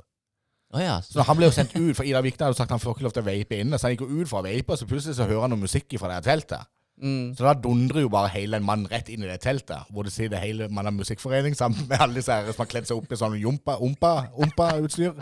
Å 0.68 0.80
ja. 0.82 0.96
Så 1.00 1.24
han 1.24 1.38
ble 1.38 1.48
jo 1.48 1.54
sendt 1.54 1.72
ut, 1.76 1.94
for 1.96 2.04
Ida 2.04 2.20
Vikne 2.24 2.48
hadde 2.48 2.58
sagt 2.58 2.72
han 2.74 2.82
får 2.82 2.96
ikke 2.96 3.06
lov 3.06 3.14
til 3.16 3.24
å 3.24 3.28
vape 3.28 3.60
inne. 3.62 3.78
Så 3.78 3.88
han 3.88 3.94
gikk 3.94 4.04
jo 4.04 4.20
ut 4.20 4.28
for 4.28 4.42
å 4.42 4.44
vape, 4.44 4.74
og 4.74 4.80
så 4.80 4.88
plutselig 4.90 5.16
så 5.16 5.24
hører 5.28 5.46
han 5.46 5.54
noe 5.54 5.64
musikk 5.64 5.96
fra 6.00 6.10
det 6.12 6.26
teltet. 6.28 6.68
Mm. 6.98 7.30
Så 7.38 7.46
da 7.46 7.54
dundrer 7.54 8.02
jo 8.02 8.10
bare 8.10 8.28
hele 8.34 8.58
en 8.58 8.66
mann 8.66 8.84
rett 8.90 9.08
inn 9.12 9.22
i 9.22 9.28
det 9.30 9.38
teltet, 9.44 9.86
hvor 9.94 10.02
det 10.04 10.12
sitter 10.12 10.42
hele 10.42 10.66
Mandag 10.68 10.96
Musikkforening 10.98 11.54
sammen 11.56 11.86
med 11.86 12.00
alle 12.02 12.18
disse 12.18 12.34
her 12.34 12.50
som 12.50 12.64
har 12.64 12.70
kledd 12.72 12.88
seg 12.90 12.98
opp 12.98 13.12
i 13.14 13.18
sånn 13.20 13.36
umpa-utstyr. 13.38 15.14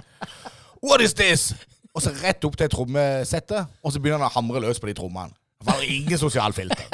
What 0.81 1.05
is 1.05 1.15
this? 1.15 1.51
Og 1.93 2.03
så 2.05 2.15
rett 2.23 2.45
opp 2.49 2.57
til 2.57 2.73
trommesettet, 2.73 3.69
og 3.85 3.93
så 3.93 4.01
begynner 4.01 4.25
han 4.25 4.33
å 4.33 4.37
hamre 4.39 4.65
løs 4.65 4.81
på 4.81 4.89
de 4.89 4.97
trommene. 4.97 5.37
Det 5.61 5.69
var 5.69 5.85
ingen 5.85 6.19
sosial 6.21 6.57
filter. 6.57 6.89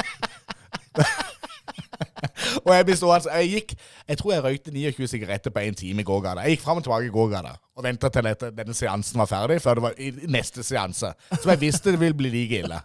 og 2.64 2.70
jeg 2.74 2.86
bestod, 2.86 3.14
altså, 3.14 3.30
Jeg 3.30 3.50
gikk 3.50 3.74
Jeg 4.08 4.18
tror 4.18 4.32
jeg 4.32 4.44
røykte 4.44 4.74
29 4.74 5.08
sigaretter 5.12 5.54
på 5.54 5.64
én 5.64 5.76
time 5.78 6.00
i 6.00 6.06
gågata. 6.06 6.44
Jeg 6.46 6.56
gikk 6.56 6.64
fram 6.64 6.80
og 6.80 6.86
tilbake 6.86 7.10
i 7.10 7.14
gågata 7.14 7.56
og 7.76 7.84
venta 7.84 8.08
til 8.12 8.26
dette, 8.28 8.50
denne 8.52 8.74
seansen 8.76 9.18
var 9.22 9.30
ferdig, 9.30 9.60
før 9.64 9.78
det 9.78 9.82
var 9.82 9.94
i 9.98 10.10
neste 10.28 10.62
seanse. 10.66 11.12
Som 11.32 11.50
jeg 11.54 11.60
visste 11.60 11.94
det 11.94 12.00
ville 12.00 12.16
bli 12.16 12.30
like 12.32 12.62
ille. 12.64 12.80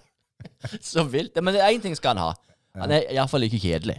Så 0.90 1.04
vilt. 1.04 1.36
Men 1.42 1.56
én 1.56 1.82
ting 1.82 1.96
skal 1.96 2.16
han 2.16 2.22
ha. 2.28 2.32
Han 2.78 2.94
er 2.94 3.10
iallfall 3.12 3.44
ikke 3.48 3.60
kjedelig. 3.62 3.98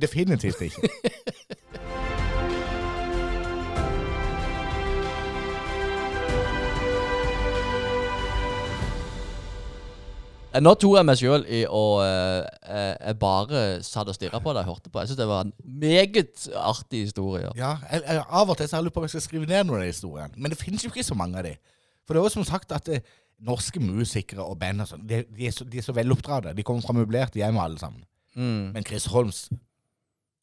Definitivt 0.00 0.60
ikke. 0.60 0.88
Nå 10.62 10.74
tok 10.78 10.98
jeg 11.00 11.06
meg 11.08 11.18
sjøl 11.18 11.44
i 11.50 11.64
å 11.66 11.82
eh, 12.04 12.44
eh, 12.70 12.92
Jeg 13.08 13.16
bare 13.18 13.62
satt 13.82 14.06
og 14.10 14.14
stirra 14.14 14.38
på 14.42 14.52
det 14.54 14.62
jeg 14.62 14.70
hørte 14.70 14.90
på. 14.92 15.02
Jeg 15.02 15.10
syns 15.10 15.18
det 15.18 15.26
var 15.26 15.48
en 15.48 15.54
meget 15.82 16.44
artig 16.60 17.00
historie. 17.08 17.50
Ja, 17.58 17.72
jeg, 17.90 18.04
jeg, 18.06 18.22
Av 18.22 18.52
og 18.52 18.58
til 18.60 18.68
så 18.68 18.76
har 18.76 18.84
jeg 18.84 18.86
lurt 18.86 18.94
på 18.94 19.02
om 19.02 19.08
jeg 19.08 19.16
skal 19.16 19.24
skrive 19.26 19.50
ned 19.50 19.66
noen 19.66 19.80
av 19.80 19.86
de 19.86 19.90
historiene. 19.90 20.30
Men 20.36 20.54
det 20.54 20.60
finnes 20.60 20.86
jo 20.86 20.92
ikke 20.92 21.06
så 21.06 21.18
mange 21.18 21.40
av 21.40 21.48
de. 21.48 21.56
For 22.06 22.14
det 22.14 22.22
er 22.22 22.28
jo 22.28 22.34
som 22.36 22.46
sagt 22.46 22.74
at 22.76 22.86
det, 22.86 23.02
norske 23.44 23.80
musikere 23.80 24.44
og 24.44 24.58
band 24.60 24.84
og 24.84 24.90
sånn, 24.90 25.04
de, 25.08 25.22
de, 25.28 25.48
er 25.48 25.54
så, 25.54 25.66
de 25.68 25.80
er 25.80 25.86
så 25.86 25.94
veloppdratte. 25.96 26.54
De 26.56 26.64
kommer 26.66 26.84
fra 26.84 26.96
møblerte 26.96 27.40
hjem 27.40 27.58
alle 27.60 27.80
sammen. 27.80 28.04
Mm. 28.34 28.72
Men 28.74 28.86
Chris 28.86 29.04
Holms 29.12 29.44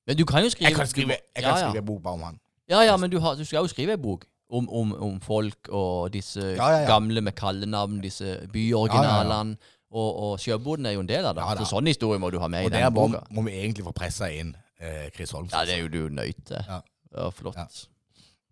Men 0.07 0.15
du 0.15 0.23
kan 0.23 0.45
jo 0.45 0.49
skrive 0.53 0.69
Jeg 0.69 0.77
kan 0.77 0.87
skrive, 0.87 1.17
jeg 1.35 1.43
kan 1.43 1.57
ja. 1.57 1.57
skrive 1.65 1.81
en 1.81 1.87
bok 1.89 1.99
bare 2.05 2.15
om 2.15 2.21
han. 2.23 2.37
Ja, 2.71 2.85
ja, 2.87 2.95
men 2.97 3.11
du, 3.11 3.17
har, 3.19 3.35
du 3.35 3.43
skal 3.43 3.65
jo 3.65 3.71
skrive 3.71 3.97
en 3.97 4.01
bok 4.01 4.23
om, 4.47 4.69
om, 4.69 4.93
om 4.95 5.17
folk 5.21 5.67
og 5.69 6.13
disse 6.13 6.39
Ja, 6.39 6.69
ja, 6.69 6.77
ja. 6.83 6.87
gamle 6.87 7.21
med 7.21 7.35
kallenavn, 7.35 7.99
disse 8.03 8.37
byoriginalene. 8.53 9.57
Og, 9.91 10.09
og 10.23 10.33
sjøboden 10.39 10.85
er 10.87 10.93
jo 10.95 11.01
en 11.03 11.09
del 11.09 11.25
av 11.27 11.35
det. 11.35 11.43
Ja, 11.43 11.55
da. 11.59 11.65
så 11.65 11.75
sånn 11.75 11.89
historie 11.91 12.19
må 12.23 12.29
du 12.31 12.37
ha 12.39 12.47
med 12.47 12.63
Og 12.65 12.71
i 12.71 12.75
den 12.77 12.93
boka. 12.95 13.19
Og 13.21 13.27
der 13.27 13.35
må 13.35 13.43
vi 13.47 13.57
egentlig 13.59 13.83
få 13.83 13.91
pressa 13.95 14.29
inn 14.31 14.53
eh, 14.79 15.09
Chris 15.15 15.33
Holmsen. 15.35 15.57
Ja, 15.57 15.65
det 15.67 15.75
er 15.75 15.81
jo 15.83 15.89
du 15.91 16.15
nøyt 16.15 16.39
til. 16.47 16.61
Ja. 16.67 16.77
Ja, 17.11 17.25
flott. 17.35 17.57
Ja. 17.59 17.67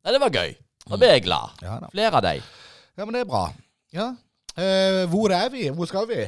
Nei, 0.03 0.11
det 0.15 0.19
var 0.25 0.33
gøy. 0.35 0.51
Nå 0.89 0.97
ble 0.99 1.13
jeg 1.13 1.23
glad. 1.23 1.55
Flere 1.93 2.11
av 2.19 2.23
deg. 2.25 2.43
ja, 2.99 3.05
men 3.05 3.15
det 3.15 3.21
er 3.23 3.29
bra. 3.29 3.45
Ja. 3.95 4.09
Eh, 4.59 5.05
hvor 5.11 5.31
er 5.31 5.47
vi? 5.53 5.69
Hvor 5.71 5.87
skal 5.87 6.07
vi? 6.09 6.25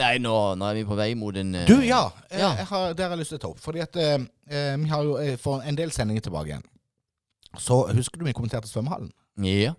Nei, 0.00 0.14
nå, 0.18 0.32
nå 0.58 0.66
er 0.70 0.78
vi 0.80 0.84
på 0.88 0.96
vei 0.98 1.10
mot 1.18 1.36
en 1.38 1.52
eh, 1.60 1.66
Du, 1.68 1.76
ja. 1.84 2.06
eh, 2.30 2.40
Ja. 2.40 2.54
Jeg 2.58 2.66
har, 2.70 2.94
der 2.96 3.04
har 3.10 3.12
jeg 3.18 3.20
lyst 3.20 3.34
til 3.34 3.38
å 3.38 3.42
ta 3.44 3.50
opp. 3.52 3.60
Fordi 3.62 3.82
at 3.84 3.98
eh, 4.00 4.16
eh, 4.48 4.70
vi 4.80 4.88
har 4.90 5.04
jo 5.04 5.18
for 5.42 5.60
en 5.66 5.76
del 5.78 5.92
sendinger 5.94 6.24
tilbake 6.24 6.54
igjen. 6.54 6.64
Så 7.60 7.82
husker 7.94 8.18
du 8.18 8.24
vi 8.26 8.32
kommenterte 8.34 8.66
svømmehallen? 8.70 9.12
Ja. 9.44 9.74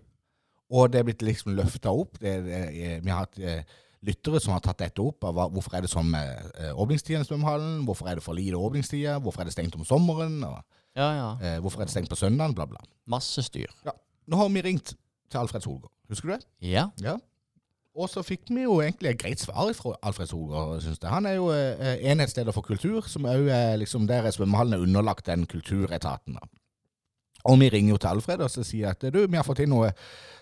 Og 0.69 0.93
det 0.93 1.02
er 1.02 1.10
blitt 1.10 1.26
liksom 1.26 1.58
løfta 1.58 1.91
opp. 1.91 2.19
Det, 2.21 2.36
det, 2.45 2.62
vi 3.04 3.12
har 3.12 3.26
hatt 3.26 3.41
lyttere 4.05 4.39
som 4.43 4.53
har 4.55 4.63
tatt 4.65 4.81
dette 4.84 5.03
opp. 5.03 5.23
Av 5.27 5.39
hvorfor 5.53 5.77
er 5.77 5.86
det 5.86 5.91
sånn 5.91 6.10
med 6.12 6.49
eh, 6.60 6.71
åpningstiden 6.73 7.23
i 7.25 7.29
svømmehallen? 7.29 7.84
Hvorfor 7.88 8.10
er 8.12 8.19
det 8.19 8.25
for 8.25 8.38
lite 8.38 8.60
åpningstider? 8.60 9.21
Hvorfor 9.23 9.43
er 9.43 9.49
det 9.49 9.55
stengt 9.55 9.77
om 9.77 9.86
sommeren? 9.88 10.41
Og, 10.47 10.60
ja, 10.97 11.08
ja. 11.19 11.29
eh, 11.41 11.60
hvorfor 11.63 11.84
er 11.84 11.89
det 11.89 11.95
stengt 11.95 12.12
på 12.12 12.19
søndagen? 12.19 12.55
Bla, 12.58 12.67
bla. 12.69 12.81
Masse 13.12 13.43
styr. 13.45 13.71
Nå 14.25 14.41
har 14.41 14.51
vi 14.53 14.65
ringt 14.65 14.95
til 15.29 15.41
Alfred 15.41 15.65
Solgaard. 15.65 15.91
Husker 16.10 16.29
du 16.29 16.36
det? 16.36 16.45
Ja. 16.73 16.89
Ja. 17.01 17.15
Og 17.95 18.10
så 18.12 18.19
fikk 18.27 18.49
vi 18.51 18.65
jo 18.65 18.81
egentlig 18.84 19.13
et 19.13 19.21
greit 19.21 19.39
svar 19.39 19.71
fra 19.77 19.93
Alfred 20.03 20.27
Solgaard, 20.27 20.81
syns 20.84 20.99
jeg. 20.99 21.10
Han 21.13 21.25
er 21.29 21.38
jo 21.38 21.47
eh, 21.55 21.95
enhetsleder 22.12 22.51
for 22.55 22.65
kultur, 22.67 23.05
som 23.08 23.27
òg 23.29 23.47
er 23.55 23.77
liksom 23.79 24.08
der 24.10 24.27
er 24.27 24.36
svømmehallen 24.36 24.75
er 24.75 24.84
underlagt 24.84 25.29
den 25.29 25.45
kulturetaten. 25.47 26.36
da. 26.36 26.49
Og 27.45 27.60
vi 27.62 27.69
ringer 27.69 27.93
jo 27.93 27.99
til 28.01 28.12
Alfred 28.12 28.41
og 28.41 28.49
så 28.51 28.63
sier 28.65 28.93
at 28.93 29.03
du, 29.13 29.19
vi 29.25 29.38
har 29.38 29.45
fått 29.45 29.62
inn 29.63 29.71
noen 29.73 29.93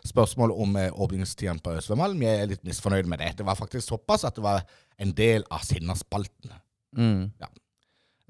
spørsmål 0.07 0.53
om 0.55 0.77
eh, 0.79 0.91
åpningstiden 0.91 1.59
på 1.63 1.75
svømmehallen. 1.83 2.21
Vi 2.21 2.29
er 2.29 2.47
litt 2.51 2.63
misfornøyd 2.67 3.09
med 3.11 3.19
det. 3.23 3.33
Det 3.39 3.47
var 3.47 3.59
faktisk 3.59 3.87
såpass 3.87 4.25
at 4.27 4.39
det 4.39 4.45
var 4.45 4.63
en 5.01 5.11
del 5.17 5.45
av 5.51 5.65
Sinnaspalten. 5.67 6.55
Mm. 6.95 7.27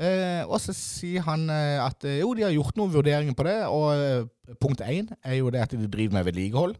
Eh, 0.01 0.41
og 0.47 0.57
så 0.63 0.73
sier 0.73 1.25
han 1.27 1.45
eh, 1.53 1.77
at 1.83 2.05
eh, 2.09 2.21
jo, 2.23 2.33
de 2.38 2.47
har 2.47 2.55
gjort 2.55 2.79
noen 2.79 2.93
vurderinger 2.93 3.38
på 3.38 3.45
det, 3.45 3.59
og 3.69 4.57
punkt 4.62 4.81
én 4.86 5.12
er 5.21 5.38
jo 5.38 5.51
det 5.53 5.62
at 5.65 5.75
de 5.77 5.89
driver 5.89 6.17
med 6.17 6.29
vedlikehold. 6.31 6.77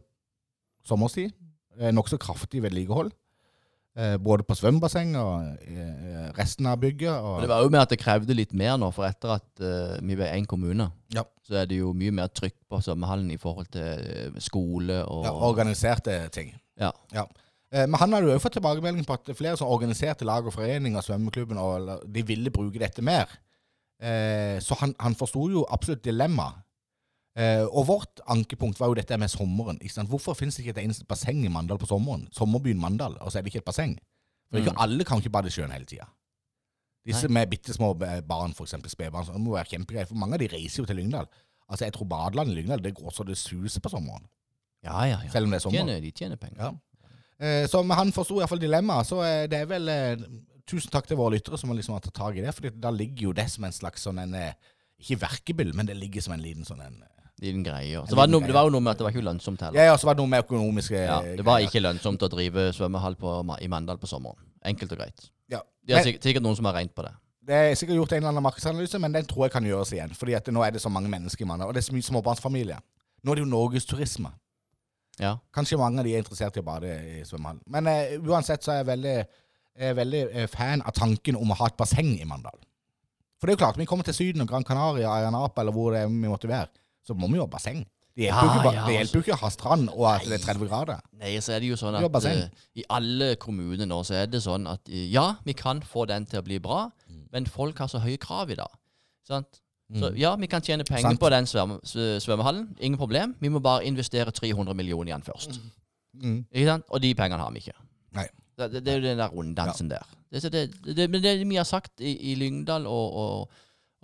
Sommerstid. 0.84 1.34
Eh, 1.80 1.92
Nokså 1.94 2.18
kraftig 2.20 2.62
vedlikehold. 2.64 3.12
Eh, 3.94 4.16
både 4.18 4.42
på 4.42 4.56
svømmebasseng 4.58 5.12
og 5.20 5.66
eh, 5.70 6.30
resten 6.34 6.66
av 6.66 6.80
bygget. 6.82 7.28
Det 7.44 7.50
var 7.52 7.62
jo 7.62 7.70
med 7.70 7.78
at 7.84 7.92
det 7.92 8.00
krevde 8.02 8.34
litt 8.34 8.50
mer 8.50 8.74
nå, 8.80 8.88
for 8.90 9.06
etter 9.06 9.36
at 9.36 9.62
eh, 9.62 9.92
vi 10.02 10.16
ble 10.18 10.32
én 10.34 10.48
kommune, 10.50 10.88
Ja. 11.14 11.22
så 11.46 11.60
er 11.60 11.68
det 11.70 11.78
jo 11.78 11.92
mye 11.94 12.10
mer 12.10 12.32
trykk 12.34 12.56
på 12.66 12.80
svømmehallen 12.82 13.30
i 13.30 13.38
forhold 13.38 13.70
til 13.70 13.86
eh, 13.86 14.40
skole 14.42 14.98
og 15.06 15.28
ja, 15.28 15.34
organiserte 15.46 16.16
ting. 16.34 16.50
Ja. 16.74 16.90
ja. 17.14 17.22
men 17.70 17.94
han 18.00 18.16
hadde 18.16 18.32
jo 18.34 18.42
fått 18.42 18.56
tilbakemelding 18.58 19.06
på 19.06 19.14
at 19.14 19.30
flere 19.38 19.54
som 19.60 19.70
organiserte 19.70 20.26
lag 20.26 20.42
og 20.42 20.56
foreninger, 20.56 21.06
svømmeklubben, 21.06 21.62
og 21.62 22.02
de 22.10 22.26
ville 22.26 22.50
bruke 22.50 22.82
dette 22.82 23.02
mer. 23.02 23.30
Eh, 24.02 24.58
så 24.58 24.74
han, 24.80 24.96
han 24.98 25.14
forsto 25.14 25.46
jo 25.52 25.62
absolutt 25.70 26.02
dilemmaet. 26.02 26.63
Eh, 27.36 27.64
og 27.66 27.86
vårt 27.88 28.20
ankepunkt 28.30 28.78
var 28.78 28.86
jo 28.92 28.94
dette 28.94 29.16
med 29.18 29.28
sommeren. 29.28 29.78
Hvorfor 30.06 30.34
finnes 30.38 30.54
det 30.56 30.64
ikke 30.66 30.78
et 30.78 30.84
eneste 30.84 31.04
basseng 31.04 31.44
i 31.44 31.48
Mandal 31.50 31.78
på 31.78 31.86
sommeren? 31.90 32.28
Sommerbyen 32.32 32.78
Mandal, 32.78 33.16
og 33.20 33.32
så 33.32 33.38
er 33.38 33.42
det 33.42 33.50
ikke 33.52 33.58
et 33.64 33.70
basseng. 33.70 33.96
For 34.50 34.58
ikke 34.60 34.70
Mm. 34.72 34.78
alle 34.84 35.04
kan 35.04 35.18
ikke 35.18 35.30
bade 35.34 35.46
i 35.48 35.50
sjøen 35.50 35.72
hele 35.72 35.84
tida. 35.84 36.06
Disse 37.06 37.28
med 37.28 37.50
bitte 37.50 37.74
små 37.74 37.92
b- 37.98 38.22
barn, 38.28 38.52
f.eks. 38.56 38.74
spedbarn, 38.88 39.26
det 39.26 39.40
må 39.40 39.52
være 39.56 39.64
kjempegreier. 39.76 40.06
For 40.08 40.14
mange 40.14 40.34
av 40.34 40.38
de 40.40 40.46
reiser 40.48 40.82
jo 40.82 40.86
til 40.86 40.96
Lyngdal. 40.96 41.26
Altså, 41.68 41.84
Jeg 41.84 41.92
tror 41.92 42.06
badelandet 42.08 42.52
i 42.56 42.60
Lyngdal 42.62 42.80
det 42.82 42.94
går 42.94 43.10
så 43.12 43.24
det 43.26 43.36
suser 43.36 43.80
på 43.80 43.90
sommeren. 43.90 44.24
Ja, 44.84 45.02
ja, 45.04 45.18
ja. 45.24 45.30
Selv 45.30 45.44
om 45.44 45.50
det 45.50 45.56
er 45.56 45.60
sommer. 45.66 45.78
Tjener, 45.78 46.00
de 46.00 46.10
tjener 46.12 46.36
penger. 46.36 46.62
Ja. 46.62 46.72
Eh, 47.40 47.66
så 47.66 47.82
han 47.94 48.12
forsto 48.12 48.38
iallfall 48.38 48.60
dilemmaet. 48.60 49.06
Så 49.06 49.20
eh, 49.24 49.46
det 49.48 49.60
er 49.60 49.66
vel 49.66 49.88
eh, 49.88 50.16
Tusen 50.66 50.88
takk 50.90 51.06
til 51.06 51.16
våre 51.18 51.34
lyttere 51.34 51.58
som 51.60 51.68
har 51.68 51.76
liksom 51.76 51.98
tatt 52.00 52.14
tak 52.14 52.36
i 52.36 52.40
det. 52.40 52.54
For 52.54 52.70
da 52.70 52.88
ligger 52.90 53.22
jo 53.28 53.32
det 53.36 53.50
som 53.50 53.64
en 53.64 53.72
slags 53.72 54.00
sånn 54.06 54.18
en 54.22 54.34
eh, 54.34 54.54
Ikke 54.98 55.18
verkebyll, 55.20 55.74
men 55.74 55.84
det 55.86 55.96
ligger 55.98 56.22
som 56.22 56.32
en 56.32 56.40
liten 56.40 56.64
sånn 56.64 56.80
en 56.80 57.02
Liten 57.44 57.64
greie. 57.66 58.00
Så 58.08 58.16
var 58.16 58.28
det, 58.28 58.34
noe, 58.34 58.46
det 58.48 58.54
var 58.56 58.68
jo 58.68 58.72
noe 58.74 58.84
med 58.84 58.94
at 58.94 59.00
det 59.00 59.06
var 59.06 59.14
ikke 59.14 59.26
lønnsomt 59.26 59.62
heller. 59.66 59.78
Ja, 59.78 59.92
ja, 59.92 59.98
så 60.00 60.08
var 60.08 60.16
det 60.16 60.24
noe 60.24 60.32
med 60.32 60.46
økonomiske 60.46 60.96
Ja, 60.96 61.18
det 61.24 61.44
var 61.46 61.64
ikke 61.64 61.82
lønnsomt 61.82 62.24
å 62.24 62.30
drive 62.32 62.70
svømmehall 62.76 63.18
på, 63.20 63.34
i 63.60 63.68
Mandal 63.72 64.00
på 64.00 64.08
sommeren. 64.10 64.40
Enkelt 64.64 64.94
og 64.96 65.02
greit. 65.02 65.28
Ja. 65.52 65.60
Det 65.84 65.98
er 65.98 66.06
sikkert, 66.08 66.24
sikkert 66.24 66.46
noen 66.46 66.56
som 66.58 66.70
har 66.70 66.78
regnet 66.78 66.96
på 66.96 67.04
det. 67.04 67.12
Det 67.44 67.56
er 67.60 67.74
sikkert 67.76 67.98
gjort 68.00 68.14
en 68.16 68.22
eller 68.22 68.32
annen 68.32 68.46
markedsanalyse, 68.46 68.98
men 69.04 69.12
den 69.12 69.26
tror 69.28 69.46
jeg 69.46 69.52
kan 69.52 69.66
gjøres 69.68 69.92
igjen. 69.92 70.14
Fordi 70.16 70.36
at 70.38 70.48
nå 70.48 70.64
er 70.64 70.72
det 70.72 70.80
så 70.80 70.92
mange 70.92 71.10
mennesker 71.12 71.44
i 71.44 71.48
Mandal, 71.48 71.68
og 71.68 71.76
det 71.76 71.82
er 71.82 71.88
så 71.90 71.96
mye 71.96 72.06
småbarnsfamilier. 72.06 72.80
Nå 73.24 73.32
er 73.32 73.40
det 73.40 73.44
jo 73.44 73.50
norgesturisme. 73.52 74.32
Ja. 75.20 75.36
Kanskje 75.54 75.78
mange 75.78 76.00
av 76.00 76.08
de 76.08 76.14
er 76.14 76.24
interessert 76.24 76.56
i 76.56 76.62
å 76.62 76.66
bade 76.66 76.88
i 76.88 77.24
svømmehallen. 77.28 77.60
Men 77.70 77.90
eh, 77.90 78.16
uansett 78.24 78.64
så 78.64 78.72
er 78.72 78.80
jeg 78.80 78.88
veldig, 78.88 79.16
er 79.88 79.98
veldig 80.00 80.22
eh, 80.30 80.48
fan 80.50 80.82
av 80.82 80.96
tanken 80.96 81.36
om 81.38 81.52
å 81.52 81.58
ha 81.60 81.68
et 81.70 81.76
basseng 81.78 82.14
i 82.16 82.28
Mandal. 82.28 82.56
For 83.38 83.46
det 83.46 83.54
er 83.54 83.58
jo 83.58 83.62
klart, 83.66 83.78
vi 83.80 83.86
kommer 83.88 84.06
til 84.08 84.16
Syden 84.16 84.44
og 84.44 84.48
Gran 84.48 84.64
Canaria, 84.64 85.10
Ayanapa, 85.12 85.60
eller 85.60 85.76
hvor 85.76 85.92
det 85.92 86.04
er 86.04 86.08
vi 86.08 86.30
måtte 86.32 86.48
være, 86.48 86.70
så 87.06 87.14
må 87.16 87.28
vi 87.32 87.38
jo 87.40 87.44
ha 87.46 87.50
basseng. 87.52 87.82
Det 88.14 88.28
hjelper 88.28 88.46
Ja, 88.46 88.54
ikke, 88.54 88.54
ja, 88.54 88.70
det 88.70 88.78
altså. 88.78 88.92
hjelper 88.94 89.18
jo 89.18 89.22
ikke 89.24 89.34
å 89.34 89.40
ha 89.40 89.48
strand 89.50 89.88
og 89.90 90.04
at 90.06 90.22
det 90.30 90.36
er 90.36 90.44
30 90.44 90.68
grader. 90.70 91.00
Nei, 91.18 91.32
så 91.42 91.52
er 91.56 91.64
det 91.64 91.70
jo 91.72 91.76
sånn 91.80 91.96
at 91.98 92.24
eh, 92.30 92.44
i 92.78 92.84
alle 92.94 93.32
kommuner 93.42 93.88
nå 93.90 93.98
så 94.06 94.14
er 94.20 94.28
det 94.30 94.40
sånn 94.44 94.68
at 94.70 94.86
uh, 94.88 95.00
ja, 95.10 95.24
vi 95.44 95.52
kan 95.58 95.82
få 95.82 96.04
den 96.06 96.26
til 96.30 96.38
å 96.40 96.46
bli 96.46 96.60
bra, 96.62 96.90
Mm. 97.10 97.26
men 97.32 97.46
folk 97.46 97.78
har 97.82 97.88
så 97.90 97.98
høye 98.00 98.16
krav 98.22 98.50
i 98.50 98.54
dag. 98.60 98.70
Sant? 99.26 99.60
Så 99.98 100.10
Mm. 100.10 100.16
ja, 100.16 100.30
vi 100.36 100.46
kan 100.46 100.62
tjene 100.62 100.84
penger 100.86 101.10
Sant. 101.10 101.20
på 101.20 101.28
den 101.30 101.44
svømme, 101.46 101.80
svømmehallen. 101.84 102.76
Ingen 102.80 102.96
problem. 102.98 103.34
Vi 103.40 103.48
må 103.48 103.60
bare 103.60 103.84
investere 103.84 104.30
300 104.32 104.74
millioner 104.74 105.10
igjen 105.12 105.22
først. 105.26 105.60
Mm. 106.14 106.46
Ikke 106.54 106.66
sant? 106.66 106.84
Og 106.88 107.02
de 107.02 107.14
pengene 107.14 107.42
har 107.42 107.50
vi 107.52 107.58
ikke. 107.58 107.74
Nei. 108.14 108.26
Det, 108.56 108.70
det, 108.72 108.84
det 108.86 108.92
er 108.92 108.96
jo 109.00 109.06
den 109.08 109.18
der 109.18 109.28
runddansen 109.34 109.90
der. 109.90 110.06
Det, 110.32 110.42
så 110.42 110.48
det, 110.48 110.70
det 110.86 111.10
vi 111.48 111.56
har 111.56 111.64
sagt 111.68 112.00
i, 112.00 112.14
i 112.32 112.34
Lyngdal 112.38 112.86
og, 112.86 113.12
og, 113.14 113.50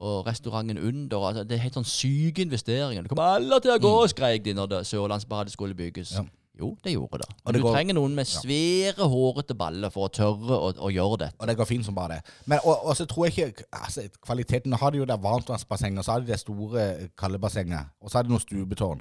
og 0.00 0.26
restauranten 0.26 0.78
under 0.78 1.18
altså, 1.28 1.44
Det 1.44 1.56
er 1.58 1.64
helt 1.66 1.74
sånn 1.76 1.84
syke 1.88 2.40
investeringer. 2.42 3.02
Det 3.04 3.10
kommer 3.12 3.34
alle 3.36 3.58
til 3.60 3.70
å 3.74 3.78
gå, 3.82 3.94
skrek 4.08 4.42
de 4.44 4.54
når 4.56 4.68
det- 4.68 4.86
Sørlandsbadet 4.88 5.52
skulle 5.52 5.74
bygges. 5.76 6.14
Mm. 6.16 6.24
Ja. 6.24 6.36
Jo, 6.60 6.76
det 6.84 6.92
gjorde 6.92 7.18
det. 7.22 7.28
Og 7.30 7.46
Men 7.46 7.54
det 7.54 7.60
du 7.62 7.66
går- 7.66 7.74
trenger 7.74 7.94
noen 7.94 8.14
med 8.14 8.26
svære, 8.26 9.06
hårete 9.08 9.54
baller 9.56 9.88
for 9.90 10.08
å 10.08 10.12
tørre 10.12 10.56
å, 10.60 10.72
å 10.76 10.90
gjøre 10.92 11.18
det. 11.18 11.30
Og 11.40 11.46
det 11.48 11.56
går 11.56 11.64
fint 11.66 11.84
som 11.86 11.94
bare 11.94 12.08
det. 12.18 12.22
Men 12.46 12.58
og, 12.64 12.84
og 12.84 12.96
så 12.96 13.06
tror 13.06 13.28
jeg 13.30 13.32
ikke 13.54 13.64
altså, 13.72 14.04
Kvaliteten 14.20 14.68
Nå 14.70 14.76
har 14.76 14.90
de 14.90 14.98
jo 14.98 15.06
det 15.06 15.16
varmtvannsbassenget, 15.22 15.98
og 15.98 16.04
så 16.04 16.12
har 16.12 16.20
de 16.20 16.26
det 16.26 16.40
store 16.40 17.08
kaldebassenget, 17.16 17.86
og 18.02 18.10
så 18.10 18.18
har 18.18 18.22
de 18.24 18.28
noen 18.34 18.40
stupetårn. 18.44 19.00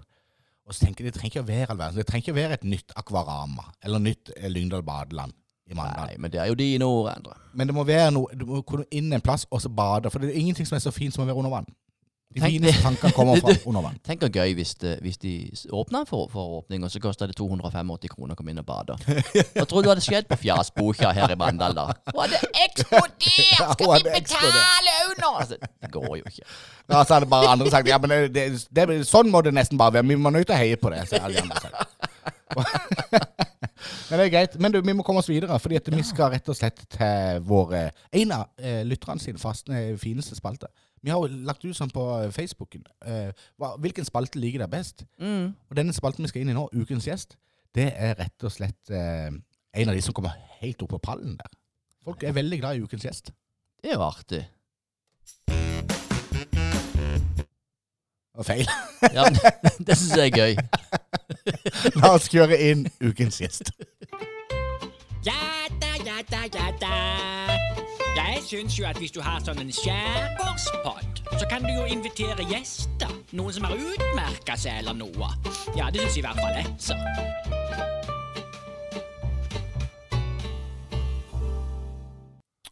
Og 0.67 0.73
så 0.73 0.85
tenker 0.85 1.03
jeg, 1.03 1.13
Det 1.13 1.19
trenger 1.19 1.33
ikke 1.35 1.43
å 1.43 1.49
være 1.49 1.69
all 1.71 1.77
verden. 1.77 1.95
Det 1.97 2.07
trenger 2.07 2.23
ikke 2.27 2.37
å 2.37 2.41
være 2.43 2.53
et 2.53 2.63
nytt 2.63 2.93
Akvarama 2.95 3.65
eller 3.83 3.99
nytt 3.99 4.31
eh, 4.37 4.47
Lyngdal 4.49 4.83
badeland 4.83 5.33
i 5.69 5.77
Mandal. 5.77 6.09
Nei, 6.09 6.17
men 6.17 6.31
det 6.33 6.41
er 6.41 6.49
jo 6.49 6.57
de 6.57 6.71
i 6.75 6.79
nord, 6.81 7.11
Endre. 7.13 7.37
Men 7.53 7.69
det 7.69 7.75
må 7.75 7.83
være 7.85 8.09
noe 8.15 8.37
Du 8.37 8.45
må 8.49 8.61
kunne 8.65 8.87
inn 8.91 9.13
en 9.13 9.21
plass 9.21 9.45
og 9.49 9.61
så 9.61 9.69
bade. 9.69 10.09
For 10.09 10.21
det 10.21 10.31
er 10.31 10.41
ingenting 10.41 10.67
som 10.67 10.77
er 10.77 10.83
så 10.85 10.93
fint 10.93 11.13
som 11.13 11.25
å 11.25 11.29
være 11.29 11.41
under 11.41 11.53
vann. 11.53 11.69
De 12.29 12.43
Tenk 12.43 12.59
fineste 12.59 12.81
tankene 12.83 13.09
kommer 13.17 13.39
fra 13.41 13.53
under 13.65 13.81
vann. 13.81 13.95
Tenk 14.05 14.21
hvor 14.21 14.29
gøy 14.29 14.53
hvis, 14.53 14.75
det, 14.83 14.91
hvis 15.01 15.17
de 15.17 15.31
åpner 15.73 16.05
for, 16.05 16.27
for 16.29 16.59
åpning, 16.59 16.83
og 16.85 16.91
så 16.93 17.01
koster 17.01 17.31
det 17.31 17.33
285 17.39 18.11
kroner 18.13 18.35
å 18.35 18.37
komme 18.37 18.53
inn 18.53 18.61
og 18.61 18.67
bade. 18.67 18.97
Hva 19.55 19.65
tror 19.65 19.81
du 19.85 19.89
hadde 19.89 20.03
skjedd 20.05 20.29
på 20.29 20.37
Fjasboka 20.43 21.09
her 21.17 21.33
i 21.33 21.37
Mandal 21.39 21.73
da? 21.77 21.87
Hun 22.11 22.21
hadde 22.21 22.41
eksplodert! 22.67 23.73
Skal 23.73 23.95
vi 23.95 24.13
betale 24.13 24.93
under? 25.07 25.39
Altså, 25.41 25.57
det 25.57 25.89
går 25.95 26.11
jo 26.19 26.21
ikke. 26.21 26.45
Ja, 26.45 27.01
så 27.01 27.17
hadde 27.17 27.31
bare 27.33 27.49
andre 27.55 27.73
sagt 27.73 27.89
ja, 27.89 27.97
men 27.97 28.13
det, 28.13 28.45
det, 28.69 28.69
det, 28.77 29.01
sånn 29.09 29.33
må 29.33 29.41
det 29.45 29.55
nesten 29.57 29.81
bare 29.81 29.97
være. 29.97 30.09
Vi 30.13 30.21
må 30.21 30.29
nødt 30.33 30.45
til 30.51 30.57
å 30.57 30.61
heie 30.61 30.77
på 30.77 30.93
det. 30.93 31.07
Så 31.09 31.17
alle 31.17 31.41
andre 31.41 31.65
sagt. 31.65 32.08
Men 32.55 34.19
det 34.19 34.25
er 34.25 34.31
greit. 34.33 34.55
Men 34.61 34.73
du, 34.73 34.79
vi 34.81 34.95
må 34.97 35.05
komme 35.05 35.21
oss 35.21 35.29
videre, 35.29 35.59
fordi 35.61 35.79
vi 35.93 36.03
skal 36.07 36.31
rett 36.33 36.49
og 36.49 36.57
slett 36.57 36.81
til 36.95 37.43
vår 37.47 37.75
eh, 37.77 38.05
en 38.21 38.33
av 38.39 38.47
eh, 38.57 38.81
lytterne 38.87 39.21
sin 39.21 39.39
faste, 39.41 39.73
eh, 39.75 39.97
fineste 40.01 40.37
spalte. 40.37 40.71
Vi 41.01 41.13
har 41.13 41.21
jo 41.21 41.43
lagt 41.47 41.63
ut 41.63 41.77
sånn 41.77 41.93
på 41.93 42.05
Facebooken. 42.35 42.83
Eh, 43.07 43.29
hva, 43.59 43.75
hvilken 43.79 44.07
spalte 44.07 44.41
liker 44.41 44.65
deg 44.65 44.73
best? 44.73 45.05
Mm. 45.21 45.53
Og 45.69 45.77
denne 45.79 45.95
spalten 45.95 46.25
vi 46.25 46.31
skal 46.31 46.43
inn 46.43 46.51
i 46.53 46.57
nå, 46.57 46.67
ukens 46.75 47.07
gjest, 47.07 47.37
det 47.77 47.91
er 47.95 48.17
rett 48.19 48.47
og 48.47 48.53
slett 48.53 48.91
eh, 48.91 49.29
en 49.29 49.91
av 49.91 49.95
de 49.95 50.03
som 50.03 50.15
kommer 50.17 50.35
helt 50.59 50.81
opp 50.83 50.95
på 50.95 51.03
pallen 51.11 51.37
der. 51.39 51.51
Folk 52.03 52.23
er 52.25 52.35
veldig 52.35 52.59
glad 52.61 52.79
i 52.79 52.83
ukens 52.83 53.05
gjest. 53.05 53.31
Det 53.79 53.93
er 53.93 53.99
jo 53.99 54.07
artig. 54.07 54.43
Og 58.39 58.45
feil. 58.47 58.67
Ja, 59.15 59.25
det 59.87 59.95
syns 59.99 60.15
jeg 60.15 60.31
er 60.31 60.37
gøy. 60.37 60.98
La 61.99 62.13
oss 62.15 62.29
kjøre 62.31 62.57
inn 62.69 62.85
ukens 63.01 63.39
gjest. 63.41 63.71
Ja 65.25 65.67
da, 65.81 65.95
ja 66.05 66.21
da, 66.29 66.43
Nja 66.49 68.25
Jeg 68.29 68.43
syns 68.45 68.77
jo 68.79 68.85
at 68.87 68.97
hvis 69.01 69.13
du 69.15 69.19
har 69.23 69.41
sånn 69.43 69.59
en 69.61 69.71
skjærgårdspod, 69.73 71.21
så 71.39 71.47
kan 71.49 71.65
du 71.65 71.71
jo 71.73 71.85
invitere 71.89 72.45
gjester. 72.49 73.11
Noen 73.37 73.53
som 73.55 73.67
har 73.67 73.75
utmerka 73.77 74.57
seg 74.59 74.81
eller 74.81 74.97
noe. 74.97 75.31
Ja, 75.77 75.89
det 75.93 76.05
syns 76.05 76.19
i 76.21 76.25
hvert 76.25 76.39
fall 76.39 76.57
jeg, 76.57 76.73
så. 76.81 76.97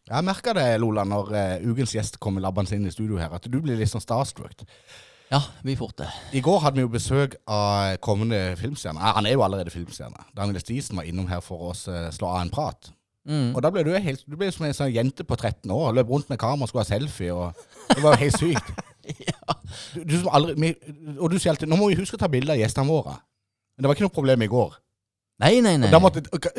Jeg 0.08 0.24
merker 0.24 0.56
det, 0.56 0.70
Lola, 0.80 1.04
når 1.04 1.34
uh, 1.36 1.68
ukens 1.68 1.92
gjest 1.98 2.16
kommer 2.24 2.44
labbende 2.44 2.78
inn 2.78 2.88
i 2.88 2.94
studio 2.96 3.20
her, 3.20 3.34
at 3.36 3.48
du 3.52 3.60
blir 3.60 3.76
litt 3.76 3.92
sånn 3.92 4.04
starstruck. 4.04 4.64
Ja, 5.32 5.42
vi 5.68 5.76
fort 5.76 5.98
det. 6.00 6.08
I 6.34 6.42
går 6.42 6.60
hadde 6.64 6.80
vi 6.80 6.86
jo 6.86 6.92
besøk 6.92 7.36
av 7.52 7.98
kommende 8.04 8.56
filmstjerne. 8.60 9.00
Eh, 9.02 9.16
Han 9.18 9.26
er 9.28 9.34
jo 9.36 9.44
allerede 9.44 9.74
filmstjerne. 9.74 10.24
Daniel 10.38 10.60
Stisen 10.64 10.96
var 10.96 11.04
innom 11.10 11.28
her 11.28 11.42
for 11.44 11.70
å 11.70 11.74
eh, 11.74 12.08
slå 12.16 12.30
av 12.32 12.42
en 12.46 12.54
prat. 12.54 12.92
Mm. 13.28 13.50
Og 13.56 13.60
da 13.66 13.72
ble 13.76 13.84
du 13.84 13.92
helt, 13.92 14.24
du 14.24 14.38
ble 14.40 14.48
som 14.56 14.64
en 14.66 14.74
sånn 14.78 14.94
jente 14.94 15.26
på 15.28 15.36
13 15.36 15.68
år. 15.76 15.92
Løp 15.98 16.08
rundt 16.14 16.30
med 16.32 16.40
kamera 16.40 16.64
og 16.64 16.72
skulle 16.72 16.86
ha 16.86 16.92
selfie. 16.94 17.34
Og 17.36 17.52
det 17.92 18.04
var 18.06 18.16
jo 18.16 18.24
helt 18.24 18.40
sykt. 18.40 18.72
du, 19.96 20.04
du 20.08 20.16
som 20.22 20.32
aldri, 20.32 20.72
og 21.20 21.28
du 21.32 21.36
sier 21.40 21.52
alltid 21.52 21.68
nå 21.72 21.76
må 21.80 21.90
vi 21.92 22.00
huske 22.00 22.16
å 22.16 22.24
ta 22.24 22.32
bilde 22.32 22.56
av 22.56 22.62
gjestene 22.62 22.88
våre. 22.88 23.18
Men 23.76 23.84
det 23.84 23.92
var 23.92 24.00
ikke 24.00 24.08
noe 24.08 24.16
problem 24.16 24.48
i 24.48 24.52
går. 24.52 24.78
Nei, 25.44 25.60
nei, 25.62 25.76
nei. 25.78 25.92
Da 25.94 26.00
måtte, 26.02 26.24
kan, 26.42 26.56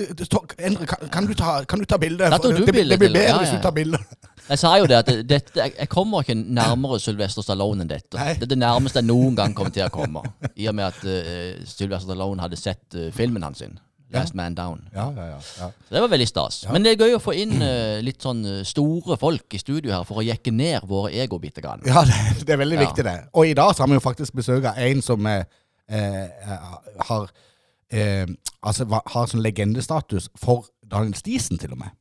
Endre, 0.68 0.86
kan, 0.86 1.08
kan, 1.10 1.26
du 1.26 1.32
ta, 1.34 1.54
kan 1.66 1.80
du 1.82 1.88
ta 1.88 1.96
bilde? 1.98 2.28
Du 2.30 2.52
det, 2.60 2.68
blir- 2.70 2.86
det 2.92 2.98
blir 3.00 3.10
bedre 3.10 3.24
ja, 3.32 3.38
hvis 3.40 3.56
du 3.56 3.62
tar 3.64 3.72
bilde. 3.74 3.98
Jeg 4.48 4.60
sa 4.62 4.70
jo 4.80 4.86
det 4.88 4.96
at 5.02 5.10
dette, 5.28 5.58
jeg, 5.60 5.88
kommer 5.92 6.24
ikke 6.24 6.36
nærmere 6.38 6.96
Sylvester 7.02 7.44
Stallone 7.44 7.84
enn 7.84 7.90
dette. 7.90 8.16
Nei. 8.16 8.32
Det 8.38 8.48
er 8.48 8.54
det 8.54 8.60
nærmeste 8.62 9.02
jeg 9.02 9.08
noen 9.10 9.36
gang 9.36 9.56
kommer 9.56 9.74
til 9.74 9.84
å 9.84 9.92
komme. 9.92 10.22
I 10.56 10.70
og 10.70 10.78
med 10.78 10.88
at 10.88 11.02
uh, 11.04 11.66
Sylvester 11.68 12.08
Stallone 12.08 12.44
hadde 12.44 12.58
sett 12.60 12.96
uh, 12.96 13.10
filmen 13.14 13.44
hans 13.44 13.60
sin. 13.64 13.76
Last 14.14 14.32
Man 14.32 14.54
Down. 14.56 14.86
Ja, 14.94 15.10
ja, 15.12 15.26
ja. 15.36 15.38
Så 15.68 15.92
det 15.92 16.00
var 16.00 16.08
veldig 16.08 16.28
stas. 16.30 16.62
Men 16.72 16.86
det 16.86 16.94
er 16.94 17.02
gøy 17.04 17.18
å 17.18 17.20
få 17.20 17.34
inn 17.36 17.58
uh, 17.60 17.98
litt 18.00 18.24
sånn 18.24 18.40
store 18.64 19.18
folk 19.20 19.52
i 19.52 19.60
studio 19.60 19.92
her 19.92 20.06
for 20.08 20.22
å 20.22 20.24
jekke 20.24 20.54
ned 20.54 20.86
våre 20.88 21.12
ego 21.12 21.36
bitte 21.42 21.60
grann. 21.60 21.84
Ja, 21.84 22.06
det, 22.08 22.46
det 22.48 22.56
er 22.56 22.62
veldig 22.62 22.80
viktig, 22.86 23.04
det. 23.04 23.18
Og 23.36 23.50
i 23.50 23.56
dag 23.58 23.74
så 23.76 23.84
har 23.84 23.92
vi 23.92 24.00
jo 24.00 24.04
faktisk 24.06 24.38
besøk 24.40 24.70
av 24.72 24.80
en 24.80 25.04
som 25.04 25.28
eh, 25.28 25.44
har 27.10 27.28
eh, 27.92 28.24
Altså 28.58 28.88
har 28.90 29.28
sånn 29.30 29.44
legendestatus 29.44 30.32
for 30.34 30.66
Daniel 30.82 31.14
Stisen, 31.14 31.60
til 31.60 31.76
og 31.76 31.84
med. 31.84 31.94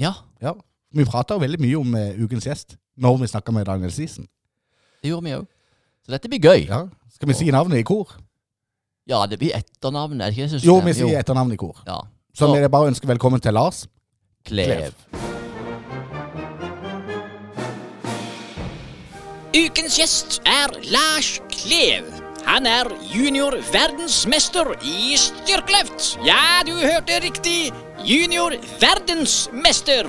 Ja, 0.00 0.14
Ja. 0.40 0.54
Vi 0.94 1.04
prata 1.04 1.36
jo 1.36 1.42
veldig 1.42 1.60
mye 1.60 1.76
om 1.76 1.94
uh, 1.94 2.24
ukens 2.24 2.46
gjest 2.48 2.78
når 2.98 3.18
vi 3.20 3.28
snakka 3.30 3.52
med 3.52 3.66
Daniel 3.68 3.92
Sisen. 3.92 4.26
det 5.02 5.10
gjorde 5.12 5.24
vi 5.24 5.34
òg. 5.36 5.44
Så 6.02 6.14
dette 6.14 6.28
blir 6.32 6.40
gøy. 6.40 6.64
Ja. 6.66 6.86
Skal 7.12 7.28
vi 7.28 7.34
si 7.36 7.50
navnet 7.52 7.82
i 7.82 7.84
kor? 7.86 8.16
Ja, 9.08 9.26
det 9.26 9.38
blir 9.38 9.52
etternavnet. 9.56 10.26
er 10.26 10.30
det 10.30 10.38
ikke 10.38 10.56
det? 10.56 10.64
Jo, 10.64 10.78
vi 10.80 10.94
sier 10.96 11.18
etternavnet 11.20 11.54
i 11.54 11.60
kor. 11.60 11.82
Ja. 11.86 12.00
Så 12.34 12.48
vil 12.52 12.60
jeg 12.64 12.70
bare 12.70 12.88
ønske 12.88 13.08
velkommen 13.08 13.40
til 13.40 13.54
Lars. 13.54 13.86
Klev. 14.48 14.94
Ukens 19.52 19.98
gjest 19.98 20.40
er 20.46 20.72
Lars 20.92 21.38
Klev. 21.52 22.08
Han 22.48 22.66
er 22.66 22.88
junior 23.12 23.56
verdensmester 23.72 24.72
i 24.80 25.16
styrkeløft. 25.20 26.14
Ja, 26.24 26.62
du 26.64 26.72
hørte 26.80 27.20
riktig. 27.24 27.72
Junior 28.04 28.56
verdensmester. 28.80 30.08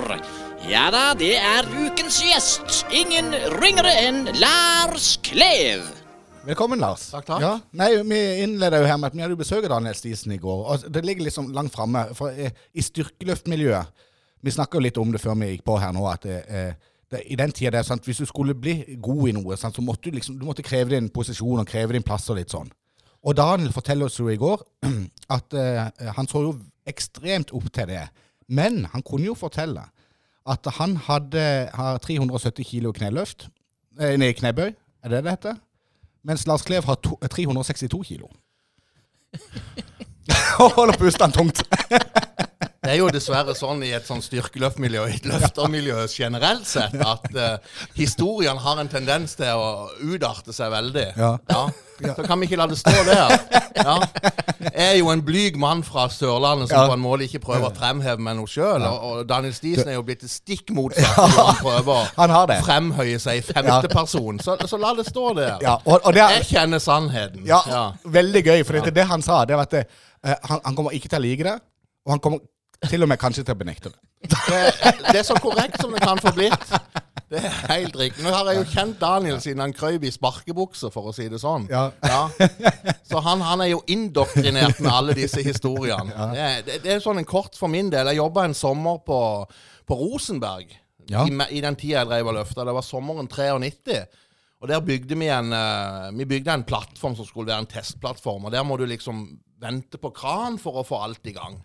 Ja 0.67 0.89
da, 0.91 1.13
det 1.17 1.35
er 1.37 1.67
ukens 1.71 2.19
gjest. 2.23 2.81
Ingen 2.91 3.31
ringere 3.61 3.91
enn 4.03 4.25
Lars 4.41 5.13
Klev. 5.23 5.85
Velkommen, 6.43 6.81
Lars. 6.81 7.07
Takk, 7.13 7.25
takk. 7.27 7.43
Ja, 7.43 7.53
nei, 7.71 7.89
Vi 8.03 8.19
innleder 8.43 8.83
jo 8.83 8.89
her 8.89 8.97
med 8.97 9.11
at 9.11 9.15
vi 9.15 9.23
hadde 9.23 9.37
besøk 9.39 9.63
av 9.63 9.71
Daniel 9.77 9.95
Stisen 9.95 10.33
i 10.35 10.37
går. 10.37 10.65
og 10.65 10.91
Det 10.91 11.05
ligger 11.05 11.23
liksom 11.23 11.51
langt 11.53 11.73
framme. 11.73 12.07
Eh, 12.35 12.51
i 12.73 12.81
styrkeløftmiljøet 12.81 13.87
Vi 14.41 14.51
snakka 14.51 14.79
litt 14.79 14.97
om 14.97 15.11
det 15.11 15.21
før 15.21 15.35
vi 15.35 15.51
gikk 15.51 15.65
på 15.67 15.77
her 15.79 15.91
nå, 15.91 16.05
at 16.07 16.25
eh, 16.25 16.73
det, 17.11 17.23
i 17.27 17.35
den 17.35 17.51
tida 17.51 17.71
det 17.71 17.79
er 17.79 17.87
sant, 17.87 18.05
hvis 18.05 18.17
du 18.17 18.25
skulle 18.25 18.53
bli 18.55 18.97
god 19.01 19.27
i 19.27 19.33
noe, 19.35 19.57
sant, 19.57 19.75
så 19.75 19.81
måtte 19.81 20.09
du 20.09 20.15
liksom 20.15 20.37
du 20.39 20.45
måtte 20.45 20.63
kreve 20.63 20.93
din 20.93 21.09
posisjon 21.09 21.59
og 21.59 21.67
kreve 21.67 21.93
din 21.93 22.03
plass 22.03 22.29
og 22.29 22.37
litt 22.37 22.51
sånn. 22.51 22.69
Og 23.23 23.35
Daniel 23.35 23.73
forteller 23.75 24.05
oss 24.07 24.19
jo 24.19 24.29
i 24.31 24.37
går 24.39 24.63
at 25.37 25.53
eh, 25.53 26.11
han 26.15 26.27
så 26.27 26.43
jo 26.45 26.55
ekstremt 26.87 27.51
opp 27.51 27.67
til 27.73 27.89
det. 27.91 28.05
Men 28.47 28.85
han 28.93 29.03
kunne 29.03 29.27
jo 29.27 29.35
fortelle 29.37 29.83
at 30.47 30.67
han 30.79 30.97
hadde 31.07 31.69
har 31.73 31.97
370 32.03 32.65
kilo 32.65 32.91
kneløft. 32.95 33.49
Eh, 33.99 34.15
nei, 34.19 34.31
knebøy, 34.37 34.71
er 35.03 35.11
det 35.11 35.23
det 35.25 35.35
heter? 35.35 35.59
Mens 36.23 36.45
Lars 36.47 36.63
Klev 36.67 36.85
har 36.85 36.99
to, 37.03 37.17
362 37.31 38.03
kilo. 38.07 38.29
Hold 40.59 40.73
holder 40.75 40.97
pusten 40.99 41.31
tungt. 41.31 41.63
Det 42.79 42.93
er 42.93 42.97
jo 43.01 43.09
dessverre 43.13 43.53
sånn 43.57 43.81
i 43.85 43.89
et 43.93 44.07
sånn 44.07 44.21
styrkeløftmiljø, 44.23 45.01
i 45.11 45.17
et 45.19 45.25
løftermiljø 45.27 46.05
generelt 46.09 46.65
sett, 46.65 46.95
at 47.03 47.25
uh, 47.35 47.57
historiene 47.97 48.59
har 48.63 48.79
en 48.81 48.87
tendens 48.89 49.35
til 49.37 49.51
å 49.59 49.89
udarte 50.07 50.55
seg 50.55 50.71
veldig. 50.73 51.03
Ja. 51.19 51.33
Så 51.99 52.23
kan 52.23 52.39
vi 52.39 52.47
ikke 52.47 52.57
la 52.61 52.65
det 52.71 52.77
stå 52.79 52.93
der. 53.05 53.33
Ja. 53.75 53.97
Jeg 54.63 54.85
er 54.85 54.95
jo 55.01 55.09
en 55.11 55.21
blyg 55.27 55.57
mann 55.59 55.83
fra 55.83 56.07
Sørlandet 56.11 56.71
som 56.71 56.79
Ja. 56.79 56.87
på 56.87 56.95
en 56.95 57.03
måte 57.03 57.27
ikke 57.27 57.41
prøver 57.43 57.67
å 57.67 57.75
fremheve 57.75 58.23
meg 58.23 58.37
noe 58.39 58.47
sjøl. 58.49 58.85
Og, 58.87 59.03
og 59.09 59.27
Daniel 59.29 59.53
Stisen 59.53 59.91
er 59.91 59.97
jo 59.99 60.05
blitt 60.07 60.23
det 60.23 60.31
stikk 60.31 60.71
motsatte 60.75 61.27
når 61.35 61.49
han 61.51 61.59
prøver 61.59 62.09
Han 62.21 62.33
har 62.37 62.47
det. 62.49 62.57
å 62.63 62.65
fremhøye 62.69 63.19
seg 63.19 63.41
i 63.41 63.45
femteperson. 63.51 64.39
Så, 64.43 64.55
så 64.71 64.79
la 64.79 64.93
det 64.97 65.05
stå 65.11 65.33
der. 65.37 65.57
Ja, 65.67 65.75
og, 65.83 65.99
og 66.07 66.15
det 66.15 66.23
er, 66.23 66.37
Jeg 66.39 66.47
kjenner 66.55 66.79
sannheten. 66.83 67.43
ja, 67.47 67.59
Ja. 67.69 67.83
veldig 68.07 68.45
gøy, 68.47 68.63
for 68.63 68.79
det, 68.79 68.95
det 68.95 69.05
han 69.11 69.21
sa, 69.25 69.43
det 69.45 69.59
var 69.59 69.67
at 69.67 69.77
eh, 69.83 70.39
han, 70.47 70.63
han 70.65 70.79
kommer 70.79 70.95
ikke 70.95 71.11
til 71.11 71.19
å 71.19 71.25
like 71.27 71.45
det, 71.51 71.57
og 72.05 72.15
han 72.15 72.23
kommer 72.23 72.39
til 72.89 73.03
og 73.03 73.09
med 73.11 73.19
kanskje 73.19 73.43
til 73.43 73.55
å 73.57 73.59
benekte 73.59 73.91
det. 73.91 73.99
Det, 74.29 74.59
det 75.11 75.19
er 75.21 75.27
så 75.27 75.35
korrekt 75.39 75.79
som 75.81 75.93
det 75.95 76.01
kan 76.03 76.19
få 76.21 76.31
blitt. 76.35 76.71
Det 77.29 77.37
er 77.45 77.53
helt 77.69 77.97
riktig. 77.99 78.23
Nå 78.25 78.31
har 78.33 78.47
jeg 78.49 78.57
jo 78.57 78.65
kjent 78.71 78.95
Daniel 79.01 79.37
siden 79.43 79.61
han 79.61 79.73
krøp 79.75 80.05
i 80.07 80.11
sparkebukse, 80.11 80.89
for 80.93 81.11
å 81.11 81.13
si 81.13 81.27
det 81.29 81.37
sånn. 81.43 81.67
Ja. 81.69 81.91
Så 83.05 83.21
han, 83.25 83.43
han 83.45 83.61
er 83.61 83.69
jo 83.75 83.83
indoktrinert 83.91 84.79
med 84.81 84.89
alle 84.89 85.15
disse 85.17 85.43
historiene. 85.45 86.09
Det, 86.33 86.47
det, 86.65 86.79
det 86.85 86.95
er 86.95 87.03
sånn 87.03 87.21
en 87.21 87.29
kort 87.29 87.59
for 87.59 87.69
min 87.71 87.91
del. 87.93 88.09
Jeg 88.09 88.21
jobba 88.21 88.47
en 88.47 88.57
sommer 88.57 88.97
på, 89.05 89.19
på 89.85 89.99
Rosenberg. 89.99 90.73
Ja. 91.09 91.27
I, 91.27 91.35
I 91.59 91.61
den 91.65 91.77
tida 91.77 92.01
jeg 92.01 92.09
drev 92.09 92.31
og 92.31 92.39
løfta. 92.39 92.65
Det 92.65 92.75
var 92.79 92.85
sommeren 92.85 93.29
93. 93.29 94.01
Og 94.59 94.67
der 94.71 94.81
bygde 94.83 95.15
vi 95.15 95.29
en 95.31 95.53
eh, 95.55 96.09
Vi 96.17 96.27
bygde 96.27 96.51
en 96.57 96.65
plattform 96.67 97.15
som 97.15 97.27
skulle 97.27 97.51
være 97.51 97.63
en 97.63 97.69
testplattform. 97.71 98.49
Og 98.49 98.55
der 98.55 98.65
må 98.65 98.77
du 98.79 98.87
liksom 98.89 99.27
vente 99.61 100.01
på 100.01 100.11
kran 100.15 100.57
for 100.61 100.81
å 100.81 100.87
få 100.87 101.03
alt 101.05 101.29
i 101.29 101.35
gang. 101.37 101.59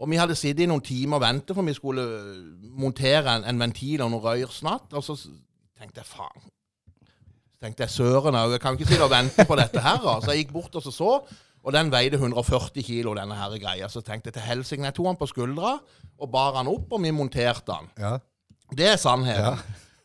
Og 0.00 0.08
vi 0.08 0.16
hadde 0.16 0.36
sittet 0.38 0.64
i 0.64 0.70
noen 0.70 0.84
timer 0.84 1.18
og 1.18 1.24
ventet, 1.26 1.52
for 1.56 1.66
vi 1.66 1.76
skulle 1.76 2.06
montere 2.80 3.36
en, 3.36 3.44
en 3.50 3.60
ventil 3.60 4.00
og 4.04 4.14
noe 4.14 4.24
røyrsnatt. 4.24 4.94
Og 4.96 5.04
så 5.04 5.18
tenkte 5.76 6.00
jeg 6.00 6.08
faen. 6.08 6.48
Så 7.50 7.66
tenkte 7.66 7.84
jeg 7.84 7.92
søren 7.92 8.38
òg, 8.40 8.54
jeg 8.56 8.62
kan 8.64 8.78
ikke 8.78 8.88
sitte 8.88 9.04
og 9.04 9.12
vente 9.12 9.44
på 9.44 9.58
dette 9.60 9.84
her. 9.84 10.00
Så 10.24 10.32
jeg 10.32 10.46
gikk 10.46 10.54
bort 10.56 10.80
og 10.80 10.86
så, 10.86 10.94
så 10.94 11.12
og 11.60 11.74
den 11.76 11.90
veide 11.92 12.16
140 12.16 12.80
kilo, 12.86 13.12
denne 13.18 13.36
her 13.36 13.58
greia. 13.60 13.88
Så 13.92 14.00
tenkte 14.00 14.30
jeg 14.30 14.38
til 14.38 14.46
helsike, 14.48 14.84
jeg 14.88 14.96
tok 14.96 15.10
den 15.10 15.20
på 15.20 15.28
skuldra 15.28 15.76
og 16.20 16.32
bar 16.32 16.56
den 16.56 16.70
opp, 16.72 16.88
og 16.96 17.02
vi 17.04 17.12
monterte 17.12 17.68
den. 17.68 17.90
Ja. 18.00 18.16
Det 18.72 18.86
er 18.94 18.96
sannheten. 19.00 19.60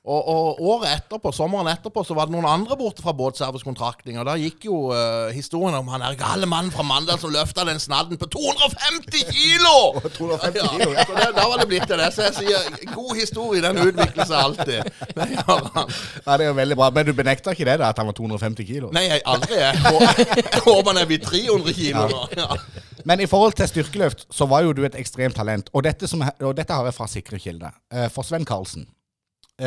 Og, 0.05 0.27
og 0.29 0.59
året 0.61 0.91
etterpå, 0.99 1.31
sommeren 1.33 1.65
etterpå, 1.71 2.03
så 2.05 2.13
var 2.13 2.27
det 2.29 2.35
noen 2.35 2.45
andre 2.45 2.75
borte 2.77 3.01
fra 3.01 3.09
båtservicekontraktning. 3.17 4.19
Og 4.21 4.27
da 4.27 4.35
gikk 4.37 4.67
jo 4.67 4.91
uh, 4.93 5.31
historien 5.33 5.73
om 5.79 5.87
han 5.89 6.03
der 6.05 6.17
gale 6.19 6.45
mannen 6.49 6.69
fra 6.73 6.85
Mandal 6.85 7.17
som 7.21 7.31
løfta 7.33 7.65
den 7.65 7.79
snadden 7.81 8.19
på 8.21 8.27
250 8.29 9.23
kilo! 9.31 9.73
250 10.13 10.67
kilo, 10.75 10.91
ja. 10.93 11.05
Så 11.09 11.15
det, 11.17 11.29
da 11.39 11.47
var 11.49 11.57
det 11.63 11.67
blitt 11.71 11.87
til 11.89 11.97
det. 11.97 12.11
Så 12.13 12.27
jeg 12.27 12.35
sier 12.37 12.91
god 12.93 13.15
historie, 13.17 13.63
den 13.65 13.81
utvikler 13.81 14.29
seg 14.29 14.37
alltid. 14.43 14.91
Det 15.17 15.27
gjør 15.33 15.69
han. 15.73 15.89
ja, 15.89 16.37
det 16.37 16.37
er 16.45 16.47
jo 16.51 16.57
veldig 16.61 16.77
bra. 16.83 16.91
Men 16.99 17.09
du 17.09 17.13
benekter 17.17 17.57
ikke 17.57 17.65
det, 17.71 17.79
da, 17.81 17.89
at 17.89 18.01
han 18.03 18.09
var 18.11 18.17
250 18.21 18.69
kilo? 18.69 18.91
Nei, 18.93 19.07
jeg 19.09 19.23
aldri. 19.33 19.57
Jeg, 19.57 19.81
hå- 19.89 20.65
håper 20.67 20.91
han 20.93 21.01
er 21.01 21.09
blitt 21.09 21.25
300 21.25 21.73
kilo 21.81 22.05
nå. 22.11 22.21
Ja. 22.37 22.59
Men 23.05 23.21
i 23.21 23.27
forhold 23.29 23.53
til 23.57 23.67
styrkeløft, 23.69 24.27
så 24.33 24.45
var 24.49 24.63
jo 24.65 24.71
du 24.77 24.83
et 24.87 24.95
ekstremt 25.01 25.35
talent. 25.37 25.67
Og 25.77 25.83
dette, 25.85 26.07
som, 26.09 26.21
og 26.21 26.53
dette 26.57 26.73
har 26.73 26.87
jeg 26.89 26.95
fra 26.97 27.09
sikre 27.09 27.41
kilder. 27.41 27.73
Eh, 27.93 28.07
For 28.13 28.25
Sven 28.25 28.45
Karlsen, 28.49 28.85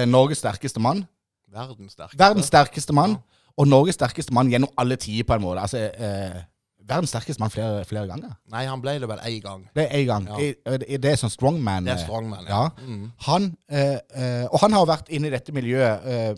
Norges 0.06 0.38
sterkeste 0.42 0.80
mann. 0.80 1.04
Verdens 1.48 1.92
sterkeste. 1.96 2.18
Verdens 2.20 2.46
sterkeste 2.50 2.92
mann, 2.92 3.16
og 3.56 3.68
Norges 3.68 3.96
sterkeste 3.96 4.34
mann 4.36 4.50
gjennom 4.52 4.70
alle 4.78 4.96
tider, 5.00 5.24
på 5.24 5.34
en 5.38 5.42
måte. 5.42 5.60
Altså, 5.64 5.78
eh, 5.78 6.42
verdens 6.88 7.10
sterkeste 7.14 7.40
mann 7.40 7.50
flere, 7.50 7.84
flere 7.88 8.06
ganger. 8.10 8.34
Nei, 8.52 8.66
han 8.68 8.82
ble 8.84 8.98
det 9.00 9.08
vel 9.08 9.22
én 9.30 9.40
gang. 9.44 9.64
Det 9.74 9.86
er 9.86 9.96
én 10.02 10.06
gang. 10.10 10.28
Ja. 10.28 10.38
I, 10.38 10.76
i, 10.88 10.98
det 11.00 11.12
er 11.14 11.16
sånn 11.22 11.32
strongman. 11.32 11.88
Det 11.88 11.94
er 11.94 12.02
eh, 12.02 12.04
strongman, 12.04 12.44
Ja. 12.48 12.62
ja. 12.68 12.84
Mm. 12.84 13.06
Han, 13.28 13.48
eh, 13.70 13.96
eh, 14.14 14.44
og 14.50 14.60
han 14.64 14.76
har 14.76 14.86
vært 14.92 15.08
inne 15.08 15.30
i 15.30 15.34
dette 15.34 15.52
miljøet 15.56 16.04
eh, 16.04 16.34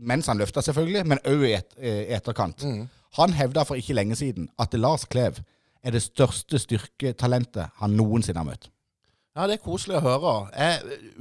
mens 0.00 0.28
han 0.30 0.38
løfta, 0.40 0.62
selvfølgelig, 0.64 1.06
men 1.08 1.20
òg 1.28 1.46
i, 1.48 1.54
et, 1.58 1.74
eh, 1.80 2.02
etterkant. 2.16 2.62
Mm. 2.64 2.84
Han 3.18 3.32
hevda 3.36 3.64
for 3.68 3.80
ikke 3.80 3.96
lenge 3.96 4.16
siden 4.16 4.48
at 4.60 4.72
Lars 4.78 5.04
Klev 5.10 5.40
er 5.82 5.90
det 5.96 6.02
største 6.04 6.60
styrketalentet 6.60 7.72
han 7.80 7.96
noensinne 7.96 8.38
har 8.40 8.46
møtt. 8.48 8.68
Ja, 9.40 9.46
det 9.48 9.54
er 9.56 9.62
koselig 9.64 9.96
å 9.96 10.02
høre. 10.04 10.32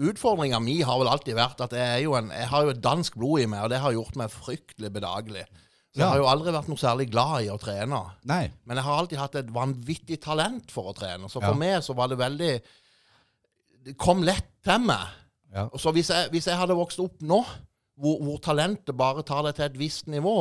Utfordringa 0.10 0.60
mi 0.60 0.82
har 0.84 1.00
vel 1.00 1.08
alltid 1.08 1.38
vært 1.38 1.62
at 1.64 1.72
jeg, 1.78 2.04
jo 2.04 2.18
en, 2.20 2.28
jeg 2.36 2.50
har 2.52 2.66
jo 2.68 2.74
et 2.74 2.82
dansk 2.84 3.16
blod 3.16 3.46
i 3.46 3.48
meg, 3.48 3.62
og 3.64 3.70
det 3.72 3.80
har 3.80 3.96
gjort 3.96 4.18
meg 4.20 4.34
fryktelig 4.34 4.92
bedagelig. 4.98 5.46
Så 5.90 6.02
Ja. 6.02 6.04
jeg 6.04 6.10
har 6.12 6.18
jo 6.20 6.28
aldri 6.30 6.52
vært 6.54 6.68
noe 6.70 6.78
særlig 6.78 7.08
glad 7.10 7.46
i 7.46 7.50
å 7.50 7.58
trene. 7.58 8.02
Nei. 8.30 8.52
Men 8.68 8.78
jeg 8.78 8.84
har 8.86 9.00
alltid 9.00 9.18
hatt 9.20 9.36
et 9.40 9.48
vanvittig 9.56 10.20
talent 10.22 10.70
for 10.72 10.92
å 10.92 10.96
trene. 10.96 11.30
Så 11.32 11.40
for 11.42 11.54
Ja. 11.56 11.62
meg 11.64 11.82
så 11.82 11.96
var 11.96 12.08
det 12.12 12.18
veldig 12.20 12.62
det 13.86 13.98
kom 13.98 14.22
lett 14.22 14.50
til 14.64 14.80
meg. 14.80 15.08
Ja. 15.56 15.64
Og 15.72 15.80
så 15.80 15.92
hvis 15.96 16.10
jeg, 16.10 16.30
hvis 16.30 16.46
jeg 16.46 16.58
hadde 16.60 16.76
vokst 16.76 17.00
opp 17.00 17.22
nå, 17.22 17.40
hvor, 18.00 18.20
hvor 18.24 18.38
talentet 18.44 18.96
bare 18.98 19.24
tar 19.28 19.44
det 19.48 19.56
til 19.58 19.68
et 19.68 19.80
visst 19.80 20.08
nivå, 20.12 20.36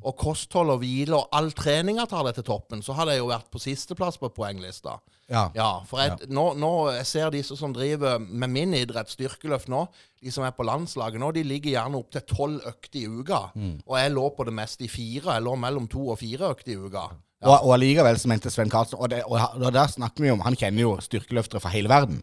og 0.00 0.16
kosthold 0.18 0.74
og 0.76 0.82
hvile 0.82 1.18
og 1.18 1.32
all 1.36 1.50
treninga 1.56 2.06
tar 2.10 2.28
det 2.28 2.36
til 2.38 2.46
toppen, 2.46 2.84
så 2.86 2.94
hadde 2.98 3.16
jeg 3.16 3.24
jo 3.24 3.30
vært 3.32 3.50
på 3.50 3.62
sisteplass 3.62 4.20
på 4.20 4.30
poenglista. 4.36 4.98
Ja. 5.30 5.44
Ja, 5.54 5.68
for 5.86 6.02
jeg, 6.02 6.30
nå, 6.34 6.48
nå 6.58 6.70
jeg 6.90 7.06
ser 7.06 7.30
disse 7.34 7.54
som 7.58 7.74
driver 7.74 8.18
med 8.18 8.50
min 8.50 8.74
idrett, 8.74 9.12
styrkeløft 9.12 9.70
nå, 9.70 9.84
de 10.20 10.32
som 10.34 10.44
er 10.46 10.54
på 10.56 10.66
landslaget 10.66 11.22
nå, 11.22 11.30
de 11.36 11.44
ligger 11.46 11.76
gjerne 11.76 12.00
opp 12.00 12.10
til 12.14 12.24
tolv 12.28 12.66
økter 12.66 13.02
i 13.02 13.06
uka. 13.06 13.42
Og 13.86 13.94
jeg 14.00 14.14
lå 14.14 14.24
på 14.36 14.46
det 14.48 14.54
meste 14.58 14.86
i 14.86 14.90
fire. 14.90 15.36
Jeg 15.36 15.46
lå 15.46 15.54
mellom 15.56 15.86
to 15.90 16.08
og 16.12 16.18
fire 16.20 16.50
økter 16.50 16.74
i 16.74 16.80
uka. 16.80 17.06
Og, 17.46 17.54
og 17.54 17.70
allikevel 17.78 18.18
så 18.20 18.28
mente 18.28 18.50
Sven 18.52 18.68
Karlsen 18.68 18.98
Og, 19.00 19.06
det, 19.08 19.22
og, 19.24 19.38
og 19.56 19.70
der 19.72 19.88
snakker 19.88 20.26
vi 20.26 20.28
om 20.28 20.42
Han 20.44 20.58
kjenner 20.60 20.82
jo 20.82 20.90
styrkeløftere 21.00 21.62
fra 21.64 21.72
hele 21.72 21.88
verden. 21.88 22.18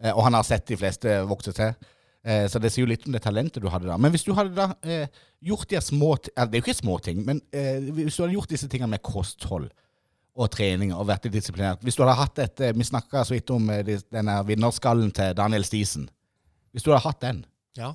Eh, 0.00 0.12
og 0.14 0.22
han 0.24 0.36
har 0.38 0.46
sett 0.48 0.64
de 0.70 0.78
fleste 0.80 1.18
vokse 1.28 1.52
til. 1.56 1.74
Eh, 2.26 2.48
så 2.50 2.58
det 2.58 2.72
sier 2.74 2.82
jo 2.82 2.90
litt 2.90 3.04
om 3.06 3.14
det 3.14 3.20
talentet 3.22 3.62
du 3.62 3.68
hadde 3.70 3.86
da. 3.86 3.96
Men 4.02 4.10
hvis 4.10 4.24
du 4.26 4.32
hadde 4.34 4.50
da 4.56 4.64
eh, 4.82 5.06
gjort 5.46 5.68
de 5.70 5.78
små 5.84 6.16
ti- 6.18 6.32
Det 6.34 6.42
er 6.48 6.58
jo 6.58 6.64
ikke 6.64 6.74
små 6.80 6.96
ting, 7.04 7.20
men 7.24 7.38
eh, 7.54 7.78
hvis 7.94 8.16
du 8.16 8.24
hadde 8.24 8.34
gjort 8.34 8.50
disse 8.50 8.66
tingene 8.72 8.90
med 8.96 9.02
kosthold 9.06 9.68
og 10.36 10.50
trening 10.52 10.90
og 10.92 11.06
vært 11.08 11.28
disiplinert 11.32 11.80
Hvis 11.86 11.94
du 11.96 12.02
hadde 12.02 12.16
hatt 12.18 12.38
et 12.42 12.60
eh, 12.66 12.72
Vi 12.76 12.84
snakka 12.84 13.22
så 13.24 13.36
vidt 13.36 13.52
om 13.54 13.70
eh, 13.70 13.84
denne 14.12 14.34
vinnerskallen 14.48 15.12
til 15.14 15.36
Daniel 15.38 15.64
Stisen. 15.64 16.08
Hvis 16.74 16.82
du 16.82 16.90
hadde 16.90 17.04
hatt 17.06 17.20
den 17.22 17.44
Ja. 17.78 17.92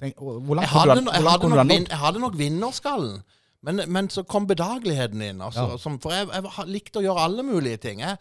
tenk, 0.00 0.16
hvor 0.16 0.56
langt 0.56 0.72
kunne 0.72 0.94
du, 0.96 1.04
no- 1.04 1.12
du 1.12 1.28
ha 1.58 1.64
nådd? 1.68 1.88
jeg 1.92 1.98
hadde 2.06 2.24
nok 2.24 2.38
vinnerskallen. 2.40 3.20
Men, 3.64 3.80
men 3.88 4.08
så 4.12 4.24
kom 4.28 4.46
bedageligheten 4.48 5.22
inn. 5.22 5.38
Altså, 5.44 5.68
Ja. 5.70 5.76
som, 5.80 6.00
for 6.00 6.10
jeg, 6.12 6.26
jeg 6.32 6.66
likte 6.72 6.98
å 7.00 7.04
gjøre 7.04 7.22
alle 7.28 7.42
mulige 7.46 7.78
ting. 7.80 8.00
Jeg, 8.00 8.16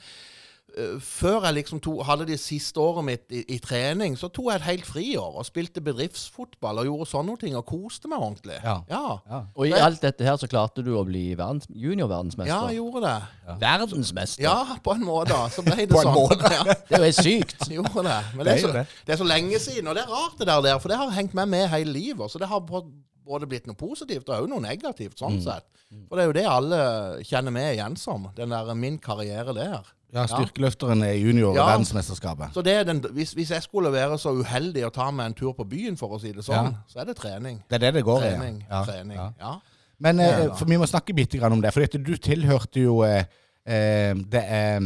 før 1.06 1.44
jeg 1.46 1.54
liksom 1.60 1.80
to, 1.86 1.92
hadde 2.02 2.26
det 2.26 2.40
siste 2.42 2.80
året 2.82 3.06
mitt 3.06 3.32
i, 3.32 3.44
i 3.56 3.60
trening, 3.62 4.16
så 4.18 4.30
tok 4.34 4.48
jeg 4.52 4.56
et 4.62 4.66
helt 4.68 4.86
friår 4.90 5.36
og 5.38 5.46
spilte 5.46 5.82
bedriftsfotball 5.86 6.80
og 6.82 6.86
gjorde 6.90 7.06
sånne 7.12 7.36
ting 7.42 7.56
og 7.60 7.66
koste 7.70 8.10
meg 8.10 8.20
ordentlig. 8.26 8.58
Ja. 8.64 8.80
ja. 8.90 9.04
Ja. 9.30 9.42
Og 9.56 9.68
i 9.68 9.70
Det- 9.76 9.82
alt 9.86 10.02
dette 10.02 10.24
her 10.26 10.38
så 10.42 10.48
klarte 10.50 10.84
du 10.84 10.92
å 10.98 11.04
bli 11.06 11.36
verdens, 11.36 11.68
Ja, 11.70 12.68
jeg 12.70 12.78
gjorde 12.80 13.02
det. 13.06 13.58
Verdensmester! 13.62 14.44
Ja, 14.44 14.78
på 14.84 14.96
en 14.96 15.06
måte. 15.06 15.38
Så 15.54 15.62
ble 15.66 15.76
det 15.86 15.90
sånn. 15.94 16.14
måte. 16.14 16.52
Ja, 16.58 16.64
Det 16.90 17.00
er 17.00 17.06
jo 17.06 17.16
sykt. 17.22 17.68
gjorde 17.78 18.04
det. 18.10 18.20
Men 18.36 18.46
Det 18.46 18.54
er 18.54 18.62
så, 18.66 18.72
det. 18.74 18.86
er 19.14 19.18
så 19.18 19.28
lenge 19.30 19.60
siden, 19.60 19.88
og 19.88 19.96
det 19.98 20.04
er 20.06 20.12
rart 20.12 20.38
det 20.40 20.48
der, 20.50 20.62
der 20.62 20.80
for 20.80 20.90
det 20.90 20.98
har 20.98 21.12
hengt 21.16 21.34
med 21.38 21.50
meg 21.54 21.70
hele 21.70 21.94
livet. 21.94 22.32
Så 22.32 22.40
det 22.42 22.48
har 22.50 22.60
både 22.66 23.48
blitt 23.48 23.68
noe 23.70 23.76
positivt 23.80 24.28
og 24.30 24.36
også 24.44 24.50
noe 24.52 24.62
negativt, 24.64 25.18
sånn 25.20 25.38
Mm. 25.40 25.44
sett. 25.44 25.66
For 26.10 26.18
det 26.18 26.24
er 26.24 26.28
jo 26.28 26.34
det 26.34 26.46
alle 26.50 27.24
kjenner 27.24 27.52
meg 27.54 27.76
igjen 27.78 27.96
som. 27.98 28.28
Den 28.36 28.50
der 28.50 28.74
min 28.74 28.98
karriere 28.98 29.54
der. 29.54 29.84
Ja, 30.13 30.26
styrkeløfteren 30.30 31.02
i 31.04 31.15
junior 31.23 31.56
Ja. 31.56 31.65
verdensmesterskapet. 31.71 32.54
Så 32.54 32.62
det 32.62 32.73
er 32.73 32.84
den, 32.84 32.99
hvis, 33.12 33.34
hvis 33.34 33.49
jeg 33.52 33.63
skulle 33.63 33.91
være 33.91 34.17
så 34.21 34.30
uheldig 34.39 34.86
å 34.86 34.91
ta 34.93 35.12
meg 35.12 35.26
en 35.26 35.34
tur 35.34 35.54
på 35.58 35.63
byen, 35.69 35.97
for 35.97 36.13
å 36.17 36.19
si 36.21 36.32
det 36.32 36.43
sånn, 36.45 36.71
Ja. 36.71 36.73
så 36.88 36.99
er 37.02 37.06
det 37.06 37.15
trening. 37.17 37.63
Det 37.69 37.76
er 37.76 37.86
det 37.88 37.93
det 37.95 38.04
går 38.06 38.19
Trening. 38.21 38.60
i. 38.62 38.65
Ja. 38.69 38.84
trening. 38.86 39.17
Ja. 39.39 39.56
Men 39.99 40.19
eh, 40.19 40.49
for 40.58 40.65
vi 40.65 40.78
må 40.78 40.86
snakke 40.86 41.13
bitte 41.15 41.38
grann 41.39 41.54
om 41.54 41.62
det. 41.62 41.73
For 41.73 41.82
du 41.86 42.13
tilhørte 42.17 42.82
jo 42.84 43.02
eh, 43.04 43.23
eh, 43.65 44.13
det, 44.13 44.43
eh, 44.43 44.80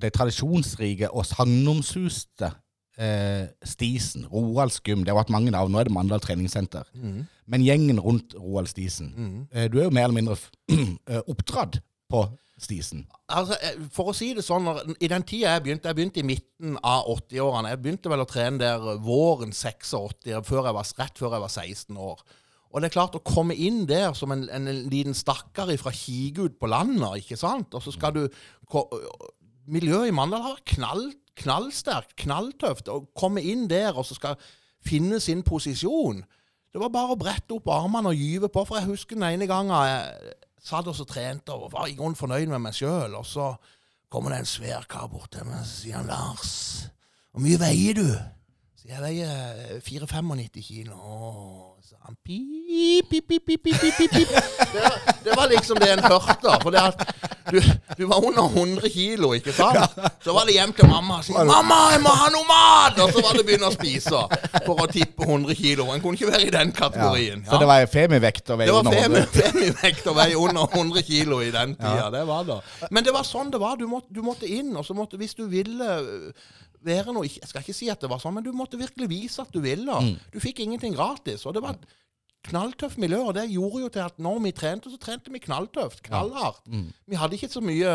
det 0.00 0.12
tradisjonsrike 0.12 1.10
og 1.12 1.26
sagnomsuste 1.26 2.50
eh, 2.98 3.46
Stisen. 3.64 4.26
Roald 4.32 4.70
Skum. 4.72 5.04
Det 5.04 5.12
har 5.12 5.18
vært 5.22 5.30
mange 5.30 5.50
navn. 5.50 5.72
Nå 5.72 5.78
er 5.80 5.84
det 5.84 5.92
Mandal 5.94 6.20
treningssenter. 6.20 6.84
Mm. 6.94 7.26
Men 7.46 7.62
gjengen 7.66 8.00
rundt 8.00 8.34
Roald 8.34 8.68
Stisen. 8.68 9.12
mm. 9.16 9.46
Eh, 9.52 9.68
du 9.68 9.78
er 9.78 9.84
jo 9.84 9.90
mer 9.90 10.04
eller 10.08 10.14
mindre 10.22 10.36
oppdratt 11.32 11.80
på 12.10 12.26
Stisen. 12.62 13.06
Altså, 13.28 13.56
eh, 13.60 13.80
For 13.94 14.12
å 14.12 14.14
si 14.16 14.32
det 14.36 14.44
sånn, 14.46 14.68
i 15.00 15.10
den 15.10 15.24
tida 15.26 15.56
jeg 15.56 15.64
begynte 15.64 15.90
Jeg 15.90 15.98
begynte 15.98 16.22
i 16.22 16.26
midten 16.26 16.78
av 16.78 17.08
80-årene. 17.10 17.72
Jeg 17.72 17.82
begynte 17.82 18.12
vel 18.12 18.22
å 18.22 18.28
trene 18.28 18.62
der 18.62 19.02
våren 19.02 19.52
86, 19.52 20.44
før 20.46 20.70
jeg 20.70 20.78
var, 20.78 20.94
rett 20.98 21.18
før 21.18 21.36
jeg 21.36 21.44
var 21.44 21.52
16 21.52 21.96
år. 21.98 22.22
Og 22.72 22.80
det 22.80 22.88
er 22.88 22.94
klart, 22.94 23.16
å 23.18 23.24
komme 23.26 23.54
inn 23.54 23.84
der 23.88 24.14
som 24.16 24.32
en, 24.32 24.46
en 24.48 24.68
liten 24.88 25.16
stakkar 25.16 25.68
fra 25.80 25.92
Kigud 25.92 26.56
på 26.60 26.70
landet, 26.72 27.20
ikke 27.20 27.36
sant, 27.36 27.74
og 27.76 27.84
så 27.84 27.92
skal 27.92 28.14
du 28.16 28.22
Miljøet 29.70 30.08
i 30.10 30.14
Mandal 30.16 30.42
har 30.42 30.62
knall, 30.72 31.12
knallsterkt, 31.38 32.16
knalltøft. 32.18 32.88
Å 32.90 33.04
komme 33.18 33.42
inn 33.46 33.68
der 33.70 33.94
og 33.94 34.06
så 34.08 34.16
skal 34.18 34.40
finne 34.82 35.20
sin 35.22 35.44
posisjon 35.46 36.24
Det 36.72 36.80
var 36.80 36.90
bare 36.90 37.14
å 37.14 37.20
brette 37.20 37.54
opp 37.54 37.68
armene 37.70 38.10
og 38.10 38.18
gyve 38.18 38.48
på. 38.50 38.64
For 38.66 38.80
jeg 38.80 38.88
husker 38.88 39.18
den 39.18 39.28
ene 39.28 39.46
gangen 39.46 39.76
satt 40.62 40.88
og 40.88 40.98
trente 41.08 41.54
og 41.54 41.72
var 41.72 41.90
i 41.90 41.96
grunnen 41.98 42.18
fornøyd 42.18 42.50
med 42.52 42.62
meg 42.62 42.76
sjøl, 42.76 43.16
og 43.18 43.26
så 43.26 43.52
kommer 44.12 44.32
det 44.32 44.42
en 44.42 44.52
svær 44.52 44.86
kar 44.90 45.08
bort 45.10 45.32
til 45.34 45.46
meg 45.48 45.60
og 45.62 45.68
sier 45.68 45.98
han, 45.98 46.10
'Lars, 46.10 46.88
hvor 47.32 47.42
mye 47.42 47.60
veier 47.60 47.98
du?' 47.98 48.22
Så 48.82 48.88
jeg 48.90 48.98
veier 48.98 49.78
4-95 49.78 50.62
kilo. 50.66 50.96
Åh, 50.98 51.71
så 51.92 51.98
han 52.08 52.14
pip, 52.24 53.10
pip, 53.10 53.26
pip, 53.28 53.44
pip, 53.46 53.62
pip, 53.62 53.96
pip, 53.98 54.10
pip. 54.10 54.28
Det, 54.72 54.80
det 55.24 55.32
var 55.36 55.48
liksom 55.50 55.76
det 55.82 55.90
en 55.92 56.00
hørte. 56.04 56.54
For 56.62 56.70
det 56.72 56.80
at 56.80 57.02
du, 57.52 57.58
du 57.98 58.06
var 58.08 58.24
under 58.24 58.46
100 58.48 58.88
kilo, 58.94 59.32
ikke 59.36 59.52
sant? 59.52 59.98
Så 60.24 60.32
var 60.32 60.46
det 60.48 60.54
hjem 60.56 60.72
til 60.78 60.88
mamma 60.88 61.18
og 61.20 61.26
si 61.26 61.34
'Mamma, 61.36 61.78
jeg 61.92 62.00
må 62.06 62.14
ha 62.22 62.28
noe 62.32 62.46
mat!' 62.48 63.00
Og 63.04 63.12
så 63.12 63.24
var 63.26 63.36
det 63.36 63.42
å 63.44 63.48
begynne 63.50 63.68
å 63.68 63.74
spise 63.74 64.22
for 64.64 64.80
å 64.80 64.88
tippe 64.88 65.26
100 65.28 65.54
kilo. 65.58 65.90
En 65.92 66.00
kunne 66.00 66.16
ikke 66.16 66.30
være 66.32 66.48
i 66.48 66.54
den 66.54 66.72
kategorien. 66.72 67.44
Så 67.50 67.60
det 67.60 67.68
var 67.68 67.84
femivekt 67.92 68.46
Det 68.46 68.56
var 68.56 68.72
under 68.80 68.96
femi- 68.96 69.22
100. 69.26 69.42
femivekt 69.42 70.06
å 70.08 70.16
veie 70.16 70.38
under 70.38 70.64
100 70.72 71.02
kilo 71.10 71.42
i 71.44 71.50
den 71.52 71.76
tida. 71.76 72.08
Det 72.16 72.24
var 72.26 72.48
det. 72.48 72.58
Men 72.90 73.04
det 73.04 73.12
var 73.12 73.28
sånn 73.28 73.52
det 73.52 73.60
var. 73.60 73.76
Du 73.76 73.86
måtte, 73.86 74.08
du 74.14 74.22
måtte 74.24 74.48
inn, 74.48 74.72
og 74.76 74.86
så 74.88 74.94
måtte 74.96 75.20
Hvis 75.20 75.34
du 75.36 75.44
ville 75.50 75.92
være 76.84 77.12
noe 77.14 77.26
Jeg 77.28 77.48
skal 77.48 77.62
ikke 77.62 77.74
si 77.76 77.88
at 77.92 78.00
det 78.00 78.10
var 78.10 78.18
sånn, 78.22 78.34
men 78.34 78.44
du 78.44 78.52
måtte 78.52 78.78
virkelig 78.80 79.08
vise 79.10 79.42
at 79.42 79.52
du 79.54 79.60
ville. 79.60 79.98
Du 80.32 80.40
fikk 80.40 80.60
ingenting 80.64 80.94
gratis. 80.96 81.46
Og 81.46 81.54
det 81.54 81.62
var 81.62 81.76
et 81.78 81.86
knalltøft 82.50 82.98
miljø, 82.98 83.20
og 83.28 83.34
det 83.34 83.48
gjorde 83.52 83.80
jo 83.84 83.88
til 83.94 84.02
at 84.02 84.18
når 84.18 84.40
vi 84.42 84.50
trente, 84.52 84.90
så 84.90 84.98
trente 84.98 85.30
vi 85.30 85.38
knalltøft. 85.38 86.02
Knallhardt. 86.08 86.64
Vi 87.06 87.14
hadde 87.20 87.38
ikke 87.38 87.48
så 87.52 87.60
mye 87.62 87.92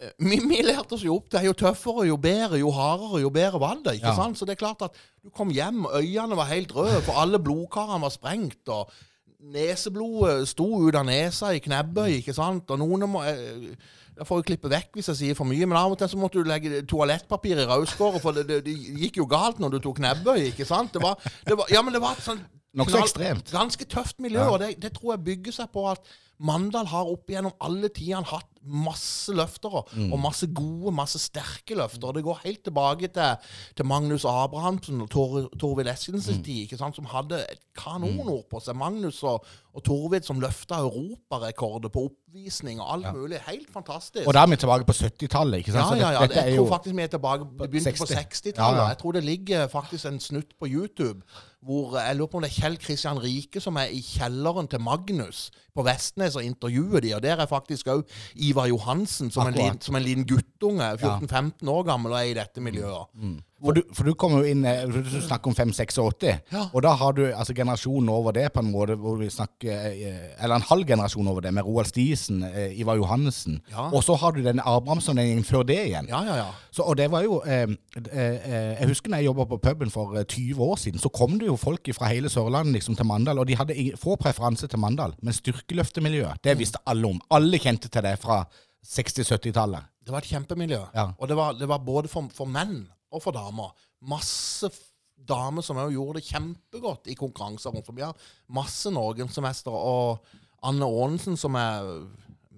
eh, 0.00 0.12
vi, 0.30 0.38
vi 0.48 0.62
lærte 0.64 0.96
oss 0.96 1.04
jo 1.04 1.18
opp. 1.18 1.28
Det 1.32 1.42
er 1.42 1.44
jo 1.50 1.52
tøffere, 1.60 2.06
jo 2.08 2.16
bedre, 2.16 2.56
jo 2.62 2.70
hardere, 2.72 3.20
jo 3.20 3.30
bedre 3.34 3.60
var 3.60 3.76
det. 3.84 3.98
ikke 4.00 4.08
Ja. 4.08 4.16
sant? 4.16 4.38
Så 4.40 4.48
det 4.48 4.56
er 4.56 4.62
klart 4.64 4.82
at 4.86 4.96
du 5.22 5.28
kom 5.28 5.50
hjem, 5.52 5.84
øynene 5.92 6.36
var 6.40 6.48
helt 6.48 6.72
røde, 6.74 7.02
for 7.04 7.20
alle 7.20 7.38
blodkarene 7.38 8.00
var 8.06 8.14
sprengt. 8.16 8.68
og 8.68 8.88
Neseblodet 9.40 10.48
sto 10.50 10.66
ut 10.86 10.94
av 10.96 11.06
nesa 11.08 11.52
i 11.56 11.60
knebbøy, 11.64 12.18
ikke 12.20 12.34
sant? 12.36 12.68
Og 12.70 12.80
noen 12.80 13.06
må 13.08 13.22
eh, 13.24 13.72
Jeg 14.20 14.28
får 14.28 14.40
jo 14.42 14.44
klippe 14.50 14.68
vekk 14.68 14.98
hvis 14.98 15.06
jeg 15.08 15.16
sier 15.16 15.36
for 15.38 15.48
mye, 15.48 15.64
men 15.64 15.78
av 15.80 15.94
og 15.94 15.98
til 16.00 16.10
så 16.12 16.18
måtte 16.20 16.42
du 16.42 16.48
legge 16.48 16.82
toalettpapir 16.84 17.62
i 17.62 17.64
rødskåret, 17.64 18.20
for 18.20 18.36
det, 18.36 18.44
det, 18.50 18.58
det 18.66 18.74
gikk 19.06 19.22
jo 19.22 19.28
galt 19.30 19.62
når 19.62 19.78
du 19.78 19.82
tok 19.86 20.02
nebbøy, 20.04 20.50
ikke 20.50 20.68
sant? 20.68 20.92
Det 20.92 21.00
var, 21.00 21.16
det 21.48 21.56
var, 21.56 21.70
ja, 21.72 21.80
men 21.80 21.96
det 21.96 22.02
var 22.04 22.18
et 22.18 22.26
sånn 22.26 22.42
Nokså 22.76 23.00
ekstremt. 23.02 23.50
Ganske 23.50 23.84
tøft 23.84 24.20
miljø, 24.22 24.38
Ja. 24.44 24.50
og 24.50 24.60
det, 24.60 24.76
det 24.82 24.92
tror 24.94 25.16
jeg 25.16 25.24
bygger 25.24 25.52
seg 25.52 25.72
på 25.72 25.88
at 25.90 25.98
Mandal 26.42 26.86
har 26.88 27.04
opp 27.04 27.28
igjennom 27.28 27.52
alle 27.60 27.90
tidene 27.92 28.24
hatt 28.24 28.46
masse 28.64 29.28
løftere, 29.36 29.82
Mm. 29.92 30.12
og 30.14 30.18
masse 30.20 30.46
gode, 30.46 30.92
masse 30.94 31.18
sterke 31.20 31.74
løftere. 31.76 32.14
Det 32.16 32.22
går 32.24 32.38
helt 32.44 32.62
tilbake 32.64 33.08
til, 33.12 33.36
til 33.76 33.84
Magnus 33.84 34.24
Abrahamsen 34.24 35.02
og 35.02 35.10
Tor, 35.10 35.50
Torvid 35.60 35.84
Eskensens 35.92 36.38
Mm. 36.38 36.44
tid, 36.44 36.62
ikke 36.64 36.78
sant, 36.78 36.96
som 36.96 37.04
hadde 37.04 37.42
et 37.50 37.60
kanonord 37.76 38.46
på 38.50 38.60
seg. 38.64 38.74
Magnus 38.76 39.22
og, 39.22 39.44
og 39.74 39.84
Torvid 39.84 40.22
som 40.24 40.40
løfta 40.40 40.80
europarekorder 40.80 41.88
på 41.92 42.06
oppvisning 42.08 42.80
og 42.80 42.88
alt 42.94 43.12
mulig. 43.14 43.38
Helt 43.46 43.68
fantastisk. 43.72 44.26
Og 44.26 44.32
da 44.34 44.42
er 44.42 44.46
vi 44.46 44.56
tilbake 44.56 44.86
på 44.88 44.92
70-tallet, 44.96 45.58
ikke 45.60 45.72
sant? 45.76 45.98
Ja, 46.00 46.10
ja, 46.12 46.22
ja. 46.24 46.44
Jeg 46.46 46.56
tror 46.56 46.68
faktisk 46.72 46.96
vi 46.96 47.02
er 47.02 47.12
tilbake 47.12 47.44
Det 47.58 47.70
begynte 47.70 47.92
på 48.00 48.06
60. 48.06 48.16
60-tallet. 48.16 48.76
Ja, 48.78 48.82
ja. 48.82 48.88
Jeg 48.94 48.98
tror 48.98 49.12
det 49.12 49.24
ligger 49.24 49.66
faktisk 49.68 50.06
en 50.06 50.20
snutt 50.20 50.56
på 50.58 50.66
YouTube 50.72 51.20
hvor 51.66 51.98
jeg 51.98 52.16
lurer 52.16 52.30
på 52.32 52.38
om 52.38 52.44
det 52.44 52.50
er 52.50 52.60
Kjell 52.62 52.78
Kristian 52.80 53.18
Rike 53.20 53.60
som 53.60 53.76
er 53.76 53.90
i 53.92 54.00
kjelleren 54.00 54.68
til 54.72 54.80
Magnus 54.80 55.50
på 55.76 55.84
Vestnes 55.84 56.36
og 56.36 56.44
intervjuer 56.44 57.00
de, 57.04 57.14
og 57.16 57.22
der 57.22 57.36
er 57.42 57.46
faktisk 57.50 57.90
òg 57.92 58.02
Ivar 58.36 58.66
Johansen 58.70 59.30
som 59.30 59.46
en, 59.46 59.54
liten, 59.54 59.80
som 59.84 59.96
en 59.96 60.02
liten 60.02 60.24
guttunge, 60.26 60.88
14-15 60.96 61.68
år 61.68 61.82
gammel, 61.90 62.12
og 62.12 62.18
er 62.18 62.30
i 62.32 62.34
dette 62.40 62.60
miljøet. 62.64 63.12
For 63.60 63.76
du, 63.76 63.82
for 63.92 64.08
du 64.08 64.14
kommer 64.16 64.40
jo 64.44 64.50
inn 64.54 64.64
eh, 64.64 64.86
Du 64.88 65.20
snakker 65.20 65.50
om 65.50 65.54
5-86, 65.56 66.38
Ja. 66.52 66.62
og 66.72 66.82
da 66.86 66.94
har 66.96 67.12
du 67.12 67.22
altså 67.28 67.52
generasjonen 67.54 68.08
over 68.08 68.32
det 68.32 68.46
på 68.54 68.62
en 68.62 68.70
måte 68.72 68.94
hvor 68.96 69.18
vi 69.20 69.28
snakker 69.30 69.70
eh, 69.90 70.30
Eller 70.42 70.54
en 70.56 70.64
halv 70.70 70.86
generasjon 70.88 71.28
over 71.28 71.44
det, 71.44 71.52
med 71.54 71.66
Roald 71.68 71.86
Stisen, 71.90 72.42
eh, 72.48 72.78
Ivar 72.80 72.96
Johannessen. 72.96 73.58
Ja. 73.70 73.90
Og 73.92 74.02
så 74.06 74.16
har 74.16 74.32
du 74.32 74.40
denne 74.42 74.64
Abrahamsson 74.64 75.16
den 75.20 75.44
før 75.44 75.62
det 75.68 75.76
igjen. 75.90 76.08
Ja, 76.08 76.22
ja, 76.24 76.36
ja. 76.40 76.46
Så, 76.70 76.82
og 76.88 76.96
det 76.96 77.10
var 77.12 77.22
jo 77.26 77.42
eh, 77.44 77.66
eh, 78.06 78.78
Jeg 78.80 78.88
husker 78.88 79.10
når 79.12 79.20
jeg 79.20 79.28
jobba 79.30 79.44
på 79.52 79.60
puben 79.68 79.90
for 79.92 80.16
eh, 80.16 80.24
20 80.24 80.62
år 80.64 80.76
siden, 80.80 81.00
så 81.02 81.08
kom 81.12 81.36
det 81.38 81.46
jo 81.50 81.56
folk 81.60 81.90
fra 81.96 82.08
hele 82.12 82.30
Sørlandet 82.32 82.78
liksom, 82.78 82.96
til 82.96 83.06
Mandal, 83.10 83.38
og 83.42 83.46
de 83.50 83.58
hadde 83.60 83.76
få 84.00 84.16
preferanse 84.20 84.66
til 84.70 84.78
Mandal. 84.80 85.12
Men 85.22 85.36
styrkeløftemiljøet, 85.36 86.40
det 86.44 86.56
visste 86.58 86.80
alle 86.86 87.06
om. 87.12 87.20
Alle 87.30 87.58
kjente 87.60 87.88
til 87.92 88.02
det 88.06 88.16
fra 88.22 88.40
60-70-tallet. 88.86 89.84
Det 90.06 90.12
var 90.14 90.24
et 90.24 90.30
kjempemiljø. 90.32 90.80
Ja. 90.94 91.10
Og 91.18 91.28
det 91.28 91.36
var, 91.36 91.52
det 91.60 91.68
var 91.68 91.78
både 91.84 92.08
for, 92.08 92.30
for 92.34 92.48
menn 92.48 92.86
og 93.10 93.22
for 93.24 93.36
damer. 93.36 93.74
Masse 94.10 94.70
damer 95.28 95.64
som 95.64 95.78
også 95.80 95.94
gjorde 95.94 96.20
det 96.20 96.28
kjempegodt 96.28 97.10
i 97.12 97.18
konkurranser 97.18 97.74
rundt. 97.74 97.90
Vi 97.94 98.04
har 98.04 98.28
masse 98.56 98.90
norgesmestere. 98.94 99.76
Og 99.76 100.24
Anne 100.66 100.88
Aanensen, 100.88 101.36
som 101.40 101.56
er 101.58 101.88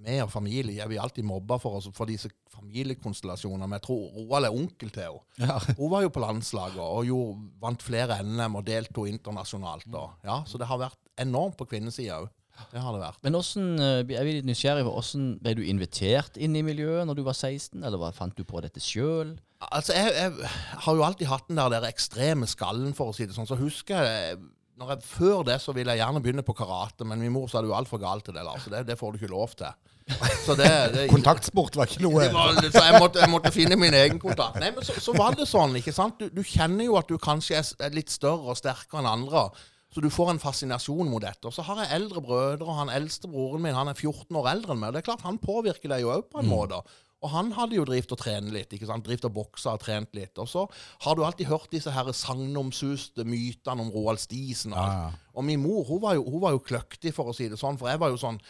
med 0.03 0.25
og 0.25 0.33
familie 0.33 0.83
er 0.83 0.91
vi 0.91 0.99
alltid 0.99 1.27
mobba 1.27 1.59
for, 1.63 1.79
oss, 1.79 1.89
for 1.95 2.11
disse 2.11 2.31
familiekonstellasjonene. 2.53 3.69
Men 3.69 3.79
jeg 3.79 3.87
tror 3.87 4.05
Roald 4.17 4.49
er 4.49 4.59
onkel 4.59 4.91
til 4.95 5.07
henne. 5.07 5.27
Ja. 5.39 5.59
Hun 5.79 5.93
var 5.93 6.05
jo 6.07 6.13
på 6.15 6.23
landslaget 6.25 6.83
og 6.83 7.07
jo 7.07 7.21
vant 7.63 7.85
flere 7.85 8.19
NM 8.27 8.59
og 8.61 8.67
deltok 8.67 9.11
internasjonalt. 9.13 9.89
Og, 9.95 10.17
ja, 10.27 10.43
så 10.49 10.61
det 10.61 10.71
har 10.71 10.83
vært 10.83 10.99
enormt 11.23 11.59
på 11.59 11.69
kvinnesida 11.71 12.23
òg. 12.23 12.31
Det 12.73 12.81
har 12.81 12.95
det 12.95 13.01
vært. 13.03 13.21
Men 13.25 13.37
hvordan, 13.37 13.69
eh, 13.81 14.13
jeg 14.13 14.21
er 14.21 14.29
litt 14.29 14.49
nysgjerrig 14.49 14.85
på 14.87 14.93
hvordan 14.95 15.29
ble 15.43 15.55
du 15.59 15.63
invitert 15.67 16.37
inn 16.37 16.57
i 16.57 16.65
miljøet 16.65 17.09
når 17.09 17.19
du 17.19 17.23
var 17.27 17.37
16, 17.37 17.81
eller 17.81 18.01
hva 18.01 18.13
fant 18.17 18.37
du 18.37 18.45
på 18.49 18.61
dette 18.65 18.83
sjøl? 18.83 19.35
Altså, 19.71 19.95
jeg, 19.97 20.13
jeg 20.17 20.51
har 20.87 20.99
jo 20.99 21.05
alltid 21.07 21.31
hatt 21.31 21.49
den 21.49 21.61
der, 21.61 21.73
der 21.77 21.89
ekstreme 21.89 22.49
skallen, 22.51 22.93
for 22.99 23.13
å 23.13 23.17
si 23.17 23.29
det 23.29 23.37
sånn. 23.37 23.49
Så 23.49 23.61
husker 23.61 24.05
jeg 24.09 24.43
når 24.81 24.95
jeg, 24.95 25.05
Før 25.05 25.43
det 25.47 25.59
så 25.63 25.75
ville 25.77 25.95
jeg 25.95 26.01
gjerne 26.01 26.23
begynne 26.25 26.45
på 26.47 26.55
karate, 26.57 27.07
men 27.07 27.21
min 27.23 27.33
mor 27.35 27.49
sa 27.51 27.61
det 27.63 27.71
jo 27.71 27.77
altfor 27.77 28.01
galt 28.03 28.25
til 28.27 28.35
det. 28.35 28.45
Lars, 28.47 28.65
det, 28.73 28.87
det 28.89 28.97
får 28.99 29.13
du 29.13 29.21
ikke 29.21 29.33
lov 29.33 29.53
til. 29.59 29.71
Så 30.43 30.57
det, 30.59 30.69
det 30.97 31.05
Kontaktsport 31.13 31.77
var 31.79 31.87
ikke 31.87 32.03
noe 32.03 32.27
var, 32.35 32.57
så 32.59 32.83
jeg 32.83 32.99
måtte, 32.99 33.21
jeg 33.23 33.31
måtte 33.31 33.53
finne 33.55 33.79
min 33.79 33.95
egen 33.95 34.19
kontakt. 34.23 34.59
Nei, 34.61 34.73
men 34.75 34.85
så, 34.85 34.97
så 35.01 35.15
var 35.15 35.37
det 35.39 35.47
sånn, 35.49 35.77
ikke 35.79 35.95
sant. 35.95 36.19
Du, 36.19 36.33
du 36.35 36.43
kjenner 36.43 36.89
jo 36.89 36.97
at 36.99 37.09
du 37.09 37.21
kanskje 37.23 37.61
er 37.61 37.87
er 37.87 37.95
litt 37.95 38.11
større 38.11 38.51
og 38.51 38.59
sterkere 38.59 39.05
enn 39.05 39.11
andre. 39.13 39.45
Så 39.93 40.01
du 40.01 40.09
får 40.09 40.31
en 40.33 40.41
fascinasjon 40.41 41.11
mot 41.13 41.23
dette. 41.23 41.45
Og 41.49 41.53
så 41.53 41.65
har 41.67 41.83
jeg 41.83 41.99
eldre 41.99 42.23
brødre, 42.25 42.65
og 42.65 42.79
han 42.81 42.93
eldste 42.93 43.29
broren 43.29 43.61
min 43.65 43.77
han 43.77 43.91
er 43.93 43.99
14 43.99 44.37
år 44.41 44.49
eldre 44.55 44.73
enn 44.73 44.81
meg. 44.81 44.89
og 44.89 44.97
Det 44.97 45.03
er 45.03 45.11
klart 45.11 45.27
Han 45.29 45.41
påvirker 45.43 45.93
deg 45.93 46.07
jo 46.07 46.15
òg 46.15 46.31
på 46.33 46.41
en 46.41 46.49
måte. 46.49 46.81
Og 47.23 47.31
han 47.31 47.53
hadde 47.55 47.77
jo 47.77 47.85
drevet 47.87 48.11
og 48.11 48.19
trent 48.19 48.51
litt. 48.51 48.73
ikke 48.75 48.89
sant? 48.89 49.05
Drivet 49.07 49.29
og 49.29 49.35
boksa 49.37 49.77
og 49.77 49.83
trent 49.85 50.11
litt. 50.19 50.35
Og 50.43 50.49
så 50.51 50.65
har 51.05 51.15
du 51.15 51.23
alltid 51.23 51.47
hørt 51.47 51.71
disse 51.71 51.93
her 51.95 52.09
sagnomsuste 52.11 53.23
mytene 53.29 53.85
om 53.85 53.93
Roald 53.95 54.19
Stisen 54.19 54.73
og 54.75 54.81
alt. 54.83 54.97
Ja, 54.97 55.05
ja. 55.13 55.29
Og 55.39 55.45
min 55.47 55.63
mor 55.63 55.85
hun 55.87 56.01
var, 56.03 56.17
jo, 56.19 56.25
hun 56.27 56.43
var 56.43 56.57
jo 56.57 56.65
kløktig, 56.67 57.13
for 57.15 57.31
å 57.31 57.37
si 57.37 57.47
det 57.53 57.61
sånn. 57.61 57.79
For 57.79 57.93
jeg 57.93 58.01
var 58.03 58.11
jo 58.11 58.19
sånn 58.21 58.41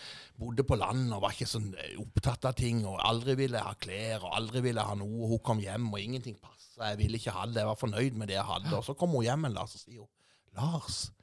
Bodde 0.43 0.65
på 0.67 0.75
landet 0.81 1.13
og 1.15 1.21
var 1.23 1.35
ikke 1.37 1.47
sånn 1.47 1.69
eh, 1.77 1.99
opptatt 2.01 2.49
av 2.49 2.57
ting. 2.59 2.81
Og 2.89 2.97
aldri 3.05 3.37
ville 3.39 3.61
ha 3.61 3.75
klær 3.79 4.25
og 4.25 4.33
aldri 4.39 4.63
ville 4.65 4.83
ha 4.83 4.97
noe. 4.99 5.29
Hun 5.35 5.43
kom 5.45 5.61
hjem, 5.63 5.91
og 5.93 6.01
ingenting 6.01 6.39
passa. 6.41 6.89
Jeg 6.95 6.99
ville 7.03 7.21
ikke 7.21 7.35
ha 7.37 7.45
det. 7.47 7.61
Jeg 7.61 7.69
var 7.69 7.79
fornøyd 7.79 8.17
med 8.19 8.33
det 8.33 8.39
jeg 8.39 8.49
hadde. 8.49 8.73
Og 8.79 8.87
så 8.89 8.97
kom 8.99 9.13
hun 9.13 9.27
hjem 9.29 9.51
en 9.51 9.59
dag 9.61 9.69
og 9.69 9.75
sier 9.77 10.01
hun, 10.01 10.09
Lars, 10.57 11.05
jeg 11.13 11.22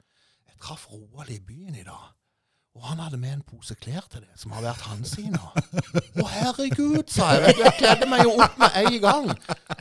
traff 0.60 0.86
Roald 0.92 1.30
i 1.30 1.40
byen 1.40 1.74
i 1.74 1.82
dag. 1.82 2.19
Og 2.78 2.84
han 2.86 3.00
hadde 3.02 3.18
med 3.18 3.32
en 3.34 3.40
pose 3.42 3.74
klær 3.82 4.04
til 4.12 4.20
det, 4.22 4.28
som 4.38 4.52
har 4.54 4.62
vært 4.62 4.84
hans 4.86 5.10
sine. 5.16 5.38
Å, 6.22 6.26
herregud, 6.30 7.08
sa 7.10 7.32
jeg. 7.34 7.56
Jeg 7.58 7.72
kledde 7.80 8.06
meg 8.06 8.22
jo 8.22 8.36
opp 8.44 8.60
med 8.62 8.76
en 8.78 8.98
gang. 9.02 9.24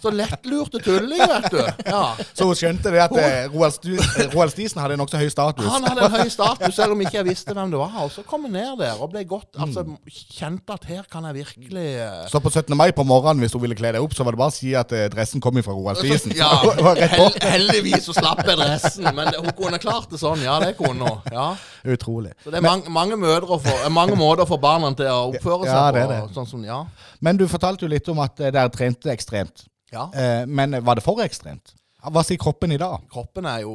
Så 0.01 0.09
lettlurte 0.09 0.81
tulling, 0.81 1.21
vet 1.21 1.45
du. 1.53 1.59
Ja. 1.85 2.01
Så 2.33 2.47
hun 2.49 2.57
skjønte 2.57 2.89
det 2.89 3.03
at 3.03 3.13
eh, 3.21 3.45
Roald, 3.53 4.49
Stisen 4.55 4.81
hadde 4.81 4.97
nokså 4.97 5.21
høy 5.21 5.29
status. 5.29 5.67
Han 5.69 5.85
hadde 5.85 6.07
en 6.07 6.15
høy 6.17 6.33
status, 6.33 6.73
selv 6.79 6.95
om 6.95 7.03
ikke 7.05 7.19
jeg 7.19 7.27
visste 7.29 7.53
hvem 7.53 7.75
det 7.75 7.77
var. 7.77 7.93
Og 8.07 8.09
så 8.15 8.23
kom 8.25 8.47
jeg 8.49 8.55
ned 8.57 8.81
der 8.81 8.97
og 8.97 9.13
ble 9.13 9.21
godt 9.29 9.61
altså, 9.61 9.85
kjente 10.09 10.79
at 10.79 10.89
her 10.89 11.05
kan 11.13 11.29
jeg 11.29 11.37
virkelig 11.43 11.85
eh, 12.01 12.25
Så 12.33 12.41
på 12.41 12.49
17. 12.49 12.73
mai 12.73 12.89
på 12.89 13.05
morgenen, 13.05 13.45
hvis 13.45 13.53
hun 13.53 13.63
ville 13.67 13.77
kle 13.77 13.93
deg 13.93 14.01
opp, 14.01 14.17
så 14.17 14.25
var 14.25 14.33
det 14.33 14.41
bare 14.41 14.55
å 14.55 14.57
si 14.57 14.73
at 14.73 14.97
eh, 14.97 15.05
dressen 15.13 15.45
kom 15.45 15.61
fra 15.61 15.77
Roald 15.77 16.01
Stisen. 16.01 16.33
Ja, 16.39 16.49
hel, 17.13 17.37
heldigvis 17.53 18.09
så 18.09 18.17
slapp 18.17 18.41
jeg 18.49 18.57
dressen, 18.57 19.11
men 19.13 19.29
hun 19.37 19.53
kunne 19.61 19.77
klart 19.77 20.09
det 20.09 20.23
sånn. 20.25 20.41
Ja, 20.41 20.57
det 20.65 20.73
kunne 20.81 21.05
hun. 21.05 21.21
Ja. 21.29 21.51
Utrolig. 21.85 22.33
Så 22.43 22.51
det 22.51 22.59
er 22.59 22.65
mange, 22.65 22.78
mange, 22.87 23.17
mødre 23.19 23.59
for, 23.59 23.81
eh, 23.85 23.89
mange 23.91 24.15
måter 24.19 24.47
for 24.47 24.61
barna 24.61 24.93
til 24.95 25.09
å 25.11 25.33
oppføre 25.33 25.65
seg 25.67 25.73
Ja, 25.73 25.91
det 25.91 26.03
er 26.05 26.13
det. 26.13 26.21
Sånn 26.35 26.47
som, 26.47 26.63
ja. 26.65 26.85
Men 27.21 27.37
du 27.37 27.47
fortalte 27.47 27.85
jo 27.85 27.91
litt 27.91 28.07
om 28.09 28.19
at 28.23 28.39
eh, 28.39 28.51
dere 28.55 28.69
trente 28.73 29.11
ekstremt. 29.11 29.65
ja. 29.91 30.09
Eh, 30.13 30.45
men 30.47 30.79
var 30.85 30.95
det 30.99 31.03
for 31.03 31.21
ekstremt? 31.25 31.75
Hva 31.99 32.21
sier 32.23 32.39
kroppen 32.39 32.71
i 32.71 32.77
dag? 32.79 33.01
Kroppen 33.11 33.45
er 33.45 33.61
jo 33.65 33.73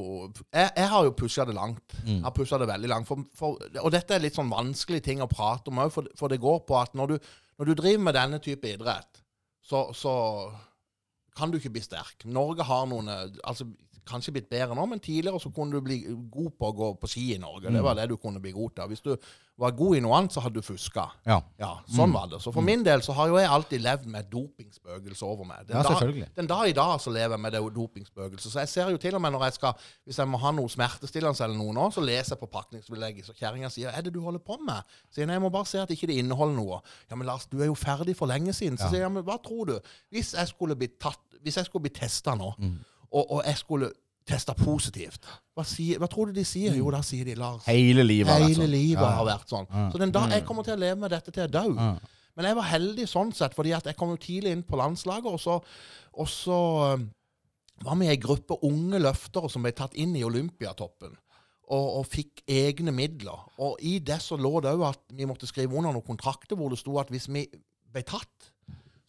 Jeg, 0.49 0.71
jeg 0.77 0.89
har 0.89 1.05
jo 1.05 1.11
pusha 1.13 1.45
det 1.45 1.55
langt. 1.55 1.83
Jeg 2.07 2.23
har 2.25 2.33
pusha 2.33 2.57
det 2.59 2.69
veldig 2.71 2.89
langt. 2.89 3.07
For, 3.07 3.21
for, 3.37 3.59
og 3.83 3.91
dette 3.93 4.15
er 4.17 4.23
litt 4.25 4.35
sånn 4.39 4.49
vanskelig 4.49 5.03
ting 5.05 5.21
å 5.21 5.29
prate 5.29 5.69
om 5.69 5.83
òg, 5.85 5.93
for, 5.93 6.09
for 6.17 6.33
det 6.33 6.41
går 6.41 6.63
på 6.65 6.79
at 6.81 6.95
når 6.97 7.13
du, 7.13 7.19
når 7.61 7.69
du 7.69 7.75
driver 7.83 8.07
med 8.07 8.17
denne 8.17 8.41
type 8.41 8.65
idrett, 8.65 9.21
så, 9.61 9.91
så 9.93 10.15
kan 11.37 11.51
du 11.53 11.59
ikke 11.59 11.75
bli 11.75 11.83
sterk. 11.85 12.25
Norge 12.25 12.65
har 12.65 12.87
noen 12.89 13.11
eh, 13.13 13.27
altså 13.45 13.69
Kanskje 14.05 14.33
blitt 14.37 14.51
bedre 14.51 14.75
nå, 14.77 14.85
men 14.87 15.01
tidligere 15.01 15.41
så 15.41 15.51
kunne 15.55 15.73
du 15.73 15.81
bli 15.81 16.03
god 16.31 16.51
på 16.59 16.69
å 16.69 16.75
gå 16.77 16.89
på 17.01 17.09
ski 17.09 17.35
i 17.35 17.39
Norge. 17.39 17.71
Det 17.73 17.83
var 17.83 17.95
det 17.95 18.09
du 18.11 18.17
kunne 18.21 18.41
bli 18.41 18.53
god 18.53 18.71
til. 18.77 18.85
Hvis 18.93 19.01
du 19.01 19.17
var 19.57 19.71
god 19.71 19.97
i 19.97 20.01
noe 20.01 20.17
annet, 20.19 20.33
så 20.35 20.41
hadde 20.43 20.55
du 20.59 20.63
fuska. 20.67 21.05
Ja. 21.27 21.39
Ja, 21.59 21.71
sånn 21.89 22.13
var 22.13 22.27
det. 22.29 22.41
Så 22.43 22.53
for 22.53 22.61
min 22.67 22.83
del 22.85 23.01
så 23.07 23.13
har 23.15 23.29
jo 23.29 23.37
jeg 23.39 23.49
alltid 23.49 23.81
levd 23.81 24.07
med 24.11 24.27
dopingspøkelse 24.33 25.23
over 25.25 25.45
meg. 25.45 25.67
Den 25.69 25.77
Ja, 25.77 25.83
dag-. 25.83 26.29
Den 26.37 26.47
dag 26.51 26.69
i 26.69 26.73
dag 26.73 27.01
så 27.01 27.11
lever 27.15 27.37
jeg 27.37 27.41
med 27.41 27.53
det 27.53 27.61
dopingspøkelset. 27.75 28.51
Så 28.53 28.59
jeg 28.59 28.69
ser 28.69 28.91
jo 28.91 28.97
til 28.99 29.15
og 29.15 29.23
med 29.23 29.33
når 29.33 29.45
jeg 29.45 29.53
skal 29.55 29.73
Hvis 30.05 30.19
jeg 30.19 30.29
må 30.29 30.39
ha 30.39 30.51
noe 30.53 30.69
smertestillende 30.69 31.45
eller 31.45 31.57
noe 31.57 31.73
nå, 31.73 31.91
så 31.95 32.01
leser 32.05 32.35
jeg 32.35 32.41
på 32.41 32.51
pakningsbelegget. 32.51 33.27
Så 33.27 33.33
kjerringa 33.33 33.71
sier 33.71 33.91
'Er 33.91 34.03
det 34.03 34.13
du 34.15 34.21
holder 34.21 34.39
på 34.41 34.59
med?' 34.61 34.83
Så 35.11 35.21
jeg, 35.23 35.27
nei, 35.27 35.35
jeg 35.35 35.43
må 35.43 35.51
bare 35.51 35.67
se 35.67 35.79
at 35.79 35.89
ikke 35.91 36.07
det 36.09 36.17
inneholder 36.19 36.55
noe. 36.57 36.81
'Ja, 37.11 37.17
men 37.17 37.27
Lars, 37.27 37.47
du 37.47 37.61
er 37.63 37.67
jo 37.67 37.75
ferdig 37.75 38.17
for 38.17 38.27
lenge 38.27 38.53
siden.' 38.53 38.77
Så 38.79 38.91
sier 38.91 39.01
jeg, 39.07 39.13
men 39.13 39.23
hva 39.25 39.39
tror 39.43 39.65
du? 39.67 39.79
Hvis 40.11 40.35
jeg 40.35 40.49
skulle 40.49 40.77
bli 40.77 40.89
tatt 41.01 41.19
Hvis 41.45 41.57
jeg 41.57 41.67
skulle 41.67 41.83
bli 41.83 41.91
testa 41.91 42.35
nå, 42.35 42.55
Mm. 42.59 42.79
Og, 43.15 43.31
og 43.39 43.45
jeg 43.47 43.61
skulle 43.61 43.91
testa 44.25 44.55
positivt, 44.57 45.27
hva, 45.55 45.65
sier, 45.69 46.01
hva 46.01 46.09
tror 46.11 46.31
du 46.31 46.39
de 46.39 46.45
sier? 46.49 46.75
Jo, 46.79 46.89
da 46.93 47.03
sier 47.05 47.27
de 47.29 47.35
'Lars'. 47.37 47.67
Hele 47.69 48.05
livet. 48.07 48.33
Hele 48.33 48.49
altså. 48.49 48.69
livet 48.73 49.05
Ja. 49.05 49.11
har 49.19 49.27
vært 49.29 49.51
sånn. 49.53 49.67
Så 49.93 50.01
den 50.01 50.15
dag 50.15 50.33
jeg 50.33 50.47
kommer 50.49 50.65
til 50.65 50.75
å 50.75 50.81
leve 50.81 51.01
med 51.01 51.12
dette 51.12 51.31
til 51.31 51.45
jeg 51.45 51.53
dør. 51.53 51.75
Ja. 51.77 51.97
Men 52.35 52.49
jeg 52.49 52.57
var 52.57 52.71
heldig 52.73 53.05
sånn 53.07 53.33
sett, 53.37 53.55
fordi 53.55 53.75
jeg 53.75 53.97
kom 53.99 54.15
jo 54.15 54.17
tidlig 54.17 54.55
inn 54.57 54.65
på 54.67 54.79
landslaget, 54.81 55.29
og 55.31 55.39
så, 55.41 55.61
og 56.19 56.31
så 56.31 56.57
um, 56.95 57.05
var 57.85 57.99
vi 58.01 58.09
ei 58.11 58.17
gruppe 58.17 58.59
unge 58.67 58.99
løftere 58.99 59.51
som 59.53 59.62
ble 59.62 59.75
tatt 59.77 59.95
inn 59.95 60.17
i 60.17 60.25
Olympiatoppen. 60.27 61.15
Og, 61.65 61.87
og 62.01 62.09
fikk 62.11 62.43
egne 62.51 62.93
midler. 62.93 63.47
Og 63.65 63.79
i 63.81 63.99
det 64.05 64.19
så 64.21 64.37
lå 64.37 64.59
det 64.61 64.75
òg 64.75 64.83
at 64.91 65.15
vi 65.17 65.29
måtte 65.29 65.49
skrive 65.49 65.73
under 65.73 65.95
noen 65.95 66.05
kontrakter 66.05 66.59
hvor 66.59 66.75
det 66.75 66.81
sto 66.83 66.99
at 67.01 67.09
hvis 67.12 67.29
vi 67.33 67.47
ble 67.95 68.03
tatt, 68.05 68.51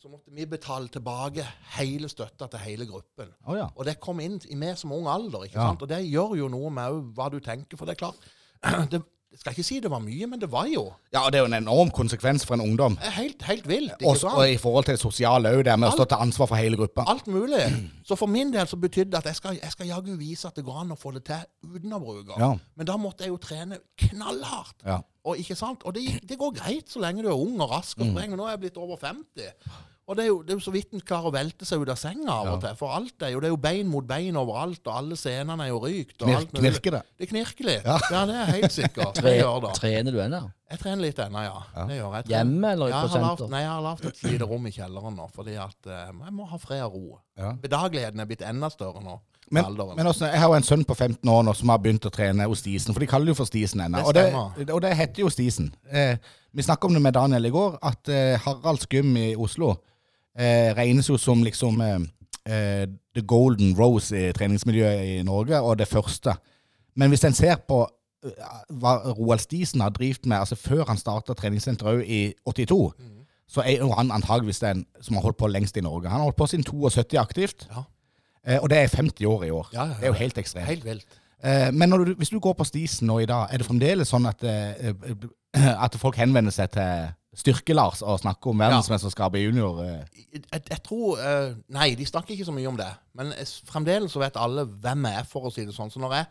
så 0.05 0.11
måtte 0.11 0.29
vi 0.37 0.45
betale 0.45 0.87
tilbake 0.93 1.41
hele 1.79 2.05
støtta 2.11 2.45
til 2.53 2.61
hele 2.61 2.85
gruppen. 2.85 3.31
Oh, 3.49 3.55
ja. 3.57 3.65
Og 3.75 3.87
det 3.89 3.97
kom 4.03 4.19
inn 4.21 4.37
i 4.53 4.57
meg 4.59 4.77
som 4.77 4.93
ung 4.93 5.07
alder. 5.09 5.47
ikke 5.47 5.57
Ja. 5.57 5.71
sant? 5.71 5.81
Og 5.81 5.89
det 5.89 6.03
gjør 6.05 6.35
jo 6.37 6.47
noe 6.53 6.69
med 6.69 7.01
hva 7.17 7.31
du 7.33 7.39
tenker. 7.41 7.77
For 7.79 7.89
det 7.89 7.95
er 7.97 8.03
klart 8.05 8.19
det, 8.93 9.01
Jeg 9.35 9.39
skal 9.41 9.51
ikke 9.51 9.63
si 9.67 9.79
det 9.83 9.89
var 9.91 9.99
mye, 9.99 10.27
men 10.31 10.39
det 10.39 10.47
var 10.51 10.67
jo 10.71 10.83
ja, 11.11 11.25
og 11.25 11.31
det 11.33 11.39
er 11.39 11.41
jo 11.43 11.47
en 11.49 11.57
enorm 11.57 11.89
konsekvens 11.91 12.45
for 12.45 12.53
en 12.55 12.61
ungdom. 12.61 12.95
helt, 13.01 13.41
helt 13.43 13.65
vilt. 13.67 13.91
ikke 13.99 14.13
sant? 14.21 14.37
og 14.37 14.47
i 14.49 14.55
forhold 14.61 14.85
til 14.85 14.93
det 14.95 15.01
sosiale 15.01 15.49
òg, 15.49 15.63
det 15.65 15.73
med 15.79 15.89
å 15.89 15.91
stå 15.97 16.05
til 16.07 16.21
ansvar 16.23 16.47
for 16.47 16.55
hele 16.55 16.77
gruppa. 16.79 17.03
Alt 17.11 17.27
mulig. 17.27 17.65
Så 18.07 18.15
for 18.15 18.27
min 18.31 18.53
del 18.53 18.67
så 18.67 18.77
betydde 18.79 19.11
det 19.11 19.17
at 19.17 19.25
jeg 19.25 19.35
skal, 19.41 19.57
jeg 19.59 19.71
skal 19.73 19.87
jaggu 19.89 20.13
vise 20.21 20.47
at 20.47 20.55
det 20.55 20.63
går 20.63 20.77
an 20.85 20.93
å 20.95 20.95
få 21.01 21.11
det 21.17 21.25
til 21.25 21.43
uten 21.73 21.97
å 21.97 21.99
bruke. 21.99 22.37
Ja. 22.39 22.53
Men 22.77 22.87
da 22.87 22.95
måtte 23.01 23.25
jeg 23.25 23.33
jo 23.33 23.37
trene 23.43 23.79
knallhardt. 24.05 24.85
Ja. 24.85 25.01
Og? 25.25 25.35
Og 25.83 25.93
det, 25.97 26.05
det 26.29 26.37
går 26.39 26.55
greit 26.61 26.89
så 26.93 27.01
lenge 27.01 27.23
du 27.25 27.27
er 27.27 27.35
ung 27.35 27.59
og 27.59 27.71
rask 27.73 27.97
Mm. 27.97 28.07
og 28.07 28.15
sprenger. 28.15 28.37
Nå 28.37 28.45
er 28.45 28.49
jeg 28.55 28.59
blitt 28.59 28.77
over 28.77 28.95
50. 28.95 29.51
Og 30.05 30.13
det 30.17 30.21
er 30.21 30.27
jo, 30.27 30.35
det 30.45 30.53
er 30.53 30.57
jo 30.59 30.61
så 30.61 30.71
vidt 30.73 30.91
en 30.93 31.01
klarer 31.01 31.31
å 31.31 31.33
velte 31.33 31.65
seg 31.65 31.81
ut 31.81 31.89
av 31.89 31.97
senga 31.97 32.29
av 32.29 32.49
og 32.51 32.59
til. 32.61 32.75
For 32.77 32.93
alt 32.93 33.23
er 33.25 33.31
jo, 33.33 33.39
det 33.41 33.47
er 33.49 33.53
jo 33.55 33.57
bein 33.63 33.87
mot 33.89 34.05
bein 34.05 34.35
overalt, 34.37 34.83
og 34.85 34.91
alle 34.99 35.15
scenene 35.17 35.65
er 35.65 35.71
jo 35.71 35.79
rykt. 35.81 36.19
Og 36.19 36.27
Knir, 36.27 36.37
alt 36.43 36.51
knirker 36.59 36.93
det? 36.97 37.01
Det 37.23 37.29
knirker 37.31 37.69
litt. 37.71 37.87
Ja. 37.89 37.95
Ja, 38.13 38.21
det 38.29 38.35
er 38.43 38.51
helt 38.51 38.75
sikkert. 38.75 39.17
Tre, 39.17 39.33
trener 39.79 40.13
du 40.13 40.19
ennå? 40.21 40.43
Jeg 40.69 40.81
trener 40.83 41.01
litt 41.07 41.21
ennå, 41.25 41.41
ja. 41.47 41.57
Det 41.89 41.97
gjør 41.97 42.13
jeg. 42.19 42.29
Hjemme 42.35 42.73
eller 42.75 42.93
ja, 42.93 42.99
på 43.01 43.13
senter? 43.15 43.49
Nei, 43.49 43.63
jeg 43.65 43.71
har 43.73 43.81
lagd 43.87 44.05
et 44.11 44.21
lite 44.29 44.49
rom 44.51 44.69
i 44.69 44.73
kjelleren 44.77 45.17
nå, 45.17 45.25
fordi 45.33 45.57
at 45.65 45.89
eh, 45.89 46.03
jeg 46.13 46.35
må 46.37 46.45
ha 46.53 46.59
fred 46.61 46.83
og 46.85 46.99
ro. 46.99 47.17
Ja. 47.41 47.55
Bedageligheten 47.65 48.21
er 48.21 48.29
blitt 48.29 48.45
enda 48.45 48.69
større 48.73 49.01
nå. 49.01 49.17
Men, 49.53 49.75
men 49.77 50.07
også, 50.09 50.25
jeg 50.25 50.41
har 50.41 50.49
jo 50.49 50.55
en 50.57 50.65
sønn 50.65 50.85
på 50.89 50.95
15 50.97 51.29
år 51.29 51.43
nå 51.45 51.51
som 51.53 51.69
har 51.69 51.81
begynt 51.81 52.05
å 52.09 52.13
trene 52.13 52.47
hos 52.49 52.63
Stisen. 52.63 52.95
For 52.97 53.01
de 53.03 53.09
kaller 53.09 53.29
det 53.29 53.35
jo 53.35 53.41
for 53.43 53.49
Stisen 53.49 53.83
ennå. 53.85 54.01
Og, 54.05 54.13
det- 54.17 54.69
og 54.73 54.81
det 54.85 54.93
heter 54.97 55.21
jo 55.21 55.29
Stisen. 55.33 55.67
Eh, 55.89 56.17
vi 56.55 56.65
snakka 56.65 56.87
om 56.89 56.93
det 56.97 57.01
med 57.05 57.13
Daniel 57.13 57.45
i 57.45 57.53
går, 57.53 57.77
at 57.85 58.09
eh, 58.09 58.37
Haralds 58.45 58.87
gym 58.89 59.11
i 59.21 59.27
Oslo 59.37 59.75
eh, 60.39 60.71
regnes 60.77 61.09
jo 61.09 61.17
som 61.17 61.43
liksom 61.43 61.81
eh, 61.81 61.99
eh, 62.45 62.85
the 63.15 63.23
golden 63.27 63.75
rose 63.79 64.15
i 64.15 64.31
treningsmiljøet 64.35 65.05
i 65.05 65.23
Norge, 65.23 65.61
og 65.61 65.79
det 65.79 65.87
første. 65.87 66.35
Men 66.95 67.09
hvis 67.09 67.23
en 67.23 67.33
ser 67.33 67.55
på 67.67 67.83
eh, 68.25 68.53
hva 68.69 68.97
Roald 69.15 69.43
Stisen 69.43 69.81
har 69.81 69.95
drevet 69.95 70.25
med 70.25 70.37
altså 70.37 70.55
før 70.55 70.85
han 70.89 70.97
starta 71.01 71.33
treningssenteret 71.33 71.99
òg 71.99 72.05
i 72.05 72.21
82, 72.45 72.93
så 73.47 73.61
er 73.61 73.77
jo 73.77 73.91
han 73.93 74.11
antageligvis 74.11 74.59
den 74.59 74.85
som 75.01 75.15
har 75.15 75.27
holdt 75.27 75.37
på 75.37 75.47
lengst 75.47 75.77
i 75.77 75.83
Norge. 75.85 76.09
Han 76.09 76.19
har 76.19 76.29
holdt 76.31 76.39
på 76.39 76.47
siden 76.49 76.65
72 76.65 77.19
aktivt. 77.21 77.67
Ja. 77.69 77.85
Eh, 78.47 78.59
og 78.61 78.69
det 78.69 78.77
er 78.77 78.95
50 78.95 79.25
år 79.25 79.43
i 79.43 79.51
år. 79.51 79.69
Ja, 79.73 79.85
ja. 79.85 79.93
Det 79.99 80.03
er 80.03 80.13
jo 80.13 80.13
helt 80.21 80.37
ekstremt. 80.37 80.67
Helt. 80.85 81.05
Eh, 81.43 81.73
men 81.73 81.91
du, 81.91 82.13
hvis 82.17 82.29
du 82.29 82.39
går 82.39 82.53
på 82.53 82.63
Stisen 82.63 83.07
nå 83.07 83.19
i 83.19 83.29
dag, 83.29 83.47
er 83.51 83.61
det 83.61 83.67
fremdeles 83.67 84.09
sånn 84.09 84.25
at, 84.29 84.43
eh, 84.43 84.89
eh, 84.89 85.83
at 85.85 85.97
folk 86.01 86.17
henvender 86.17 86.53
seg 86.53 86.71
til 86.73 87.11
Styrke-Lars 87.35 88.01
å 88.05 88.15
snakke 88.21 88.49
om 88.49 88.57
verdensmesterskapet 88.63 89.41
i 89.41 89.45
junior? 89.49 89.81
eh? 89.83 90.05
Jeg, 90.15 90.43
jeg, 90.51 90.61
jeg 90.71 90.81
tror 90.87 91.19
eh, 91.19 91.55
Nei, 91.75 91.89
de 91.99 92.05
snakker 92.07 92.33
ikke 92.35 92.47
så 92.47 92.55
mye 92.55 92.67
om 92.71 92.77
det. 92.79 92.89
Men 93.13 93.33
fremdeles 93.67 94.11
så 94.15 94.21
vet 94.23 94.37
alle 94.39 94.65
hvem 94.65 95.05
jeg 95.09 95.21
er, 95.21 95.27
for 95.29 95.49
å 95.49 95.53
si 95.53 95.65
det 95.67 95.75
sånn. 95.75 95.91
Så 95.91 95.99
når 96.03 96.15
jeg, 96.19 96.25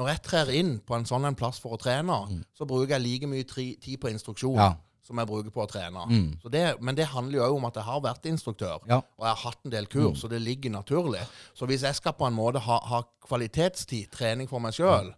når 0.00 0.08
jeg 0.12 0.22
trer 0.28 0.52
inn 0.60 0.76
på 0.86 0.94
en 0.96 1.08
sånn 1.08 1.24
en 1.28 1.34
plass 1.38 1.58
for 1.60 1.76
å 1.76 1.80
trene, 1.80 2.20
så 2.56 2.68
bruker 2.68 2.96
jeg 2.98 3.04
like 3.06 3.26
mye 3.32 3.44
tri, 3.48 3.74
tid 3.82 4.00
på 4.00 4.12
instruksjon 4.12 4.56
Ja. 4.60 4.70
som 5.04 5.18
jeg 5.18 5.26
bruker 5.26 5.50
på 5.50 5.64
å 5.64 5.68
trene. 5.68 6.04
Mm. 6.06 6.28
Så 6.42 6.48
det, 6.52 6.64
men 6.80 6.94
det 6.94 7.08
handler 7.10 7.40
jo 7.40 7.46
òg 7.48 7.56
om 7.56 7.64
at 7.66 7.74
jeg 7.80 7.84
har 7.88 8.00
vært 8.04 8.28
instruktør, 8.30 8.78
Ja. 8.86 9.00
og 9.00 9.24
jeg 9.26 9.32
har 9.34 9.40
hatt 9.50 9.64
en 9.64 9.70
del 9.74 9.86
kurs, 9.90 10.20
så 10.22 10.28
det 10.30 10.38
ligger 10.44 10.70
naturlig. 10.70 11.24
Så 11.56 11.66
hvis 11.66 11.82
jeg 11.82 11.94
skal 11.98 12.12
på 12.14 12.28
en 12.28 12.36
måte 12.36 12.60
ha, 12.62 12.76
ha 12.92 13.02
kvalitetstid, 13.26 14.10
trening 14.14 14.46
for 14.48 14.60
meg 14.62 14.76
sjøl, 14.76 15.10